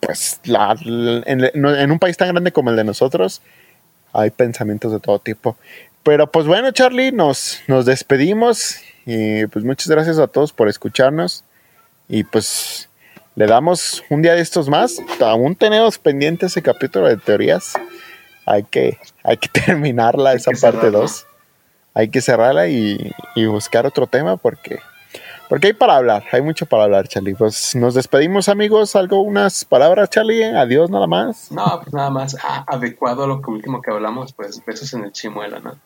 pues 0.00 0.40
la, 0.44 0.74
en, 0.82 1.90
un 1.90 1.98
país 1.98 2.16
tan 2.16 2.28
grande 2.28 2.52
como 2.52 2.70
el 2.70 2.76
de 2.76 2.84
nosotros 2.84 3.42
hay 4.14 4.30
pensamientos 4.30 4.92
de 4.92 5.00
todo 5.00 5.18
tipo. 5.18 5.58
Pero 6.02 6.32
pues 6.32 6.46
bueno, 6.46 6.70
Charlie, 6.70 7.12
nos, 7.12 7.60
nos 7.66 7.84
despedimos 7.84 8.78
y 9.04 9.44
pues 9.48 9.62
muchas 9.62 9.88
gracias 9.88 10.18
a 10.18 10.26
todos 10.26 10.54
por 10.54 10.70
escucharnos 10.70 11.44
y 12.08 12.24
pues 12.24 12.88
le 13.36 13.46
damos 13.46 14.02
un 14.10 14.22
día 14.22 14.34
de 14.34 14.40
estos 14.40 14.68
más. 14.68 15.00
Aún 15.20 15.56
tenemos 15.56 15.98
pendiente 15.98 16.46
ese 16.46 16.62
capítulo 16.62 17.08
de 17.08 17.16
teorías. 17.16 17.74
Hay 18.46 18.64
que, 18.64 18.98
hay 19.22 19.36
que 19.36 19.48
terminarla, 19.66 20.34
esa 20.34 20.52
parte 20.60 20.90
2. 20.90 21.26
Hay 21.94 22.08
que 22.08 22.20
cerrarla 22.20 22.66
y, 22.66 23.12
y 23.36 23.46
buscar 23.46 23.86
otro 23.86 24.06
tema 24.06 24.36
porque 24.36 24.80
porque 25.48 25.68
hay 25.68 25.72
para 25.74 25.96
hablar, 25.96 26.24
hay 26.32 26.40
mucho 26.40 26.64
para 26.66 26.84
hablar, 26.84 27.06
Charlie. 27.06 27.34
Pues 27.34 27.74
nos 27.76 27.94
despedimos, 27.94 28.48
amigos. 28.48 28.96
Algo, 28.96 29.20
unas 29.20 29.64
palabras, 29.64 30.08
Charlie. 30.10 30.42
Adiós, 30.42 30.90
nada 30.90 31.06
más. 31.06 31.50
No, 31.52 31.80
pues 31.82 31.92
nada 31.92 32.10
más. 32.10 32.36
Ah, 32.42 32.64
adecuado 32.66 33.24
a 33.24 33.26
lo 33.26 33.42
que 33.42 33.50
último 33.50 33.82
que 33.82 33.90
hablamos, 33.90 34.32
pues 34.32 34.64
besos 34.64 34.92
en 34.94 35.04
el 35.04 35.12
chimuela, 35.12 35.60
¿no? 35.60 35.76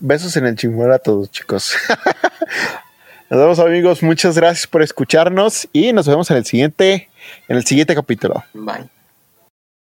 Besos 0.00 0.36
en 0.36 0.46
el 0.46 0.56
chimuela 0.56 0.96
a 0.96 0.98
todos, 0.98 1.30
chicos. 1.30 1.74
nos 3.32 3.40
vemos, 3.40 3.58
amigos. 3.60 4.02
Muchas 4.02 4.36
gracias 4.36 4.66
por 4.66 4.82
escucharnos 4.82 5.66
y 5.72 5.94
nos 5.94 6.06
vemos 6.06 6.30
en 6.30 6.36
el 6.36 6.44
siguiente, 6.44 7.08
en 7.48 7.56
el 7.56 7.64
siguiente 7.64 7.94
capítulo. 7.94 8.44
Bye. 8.52 9.01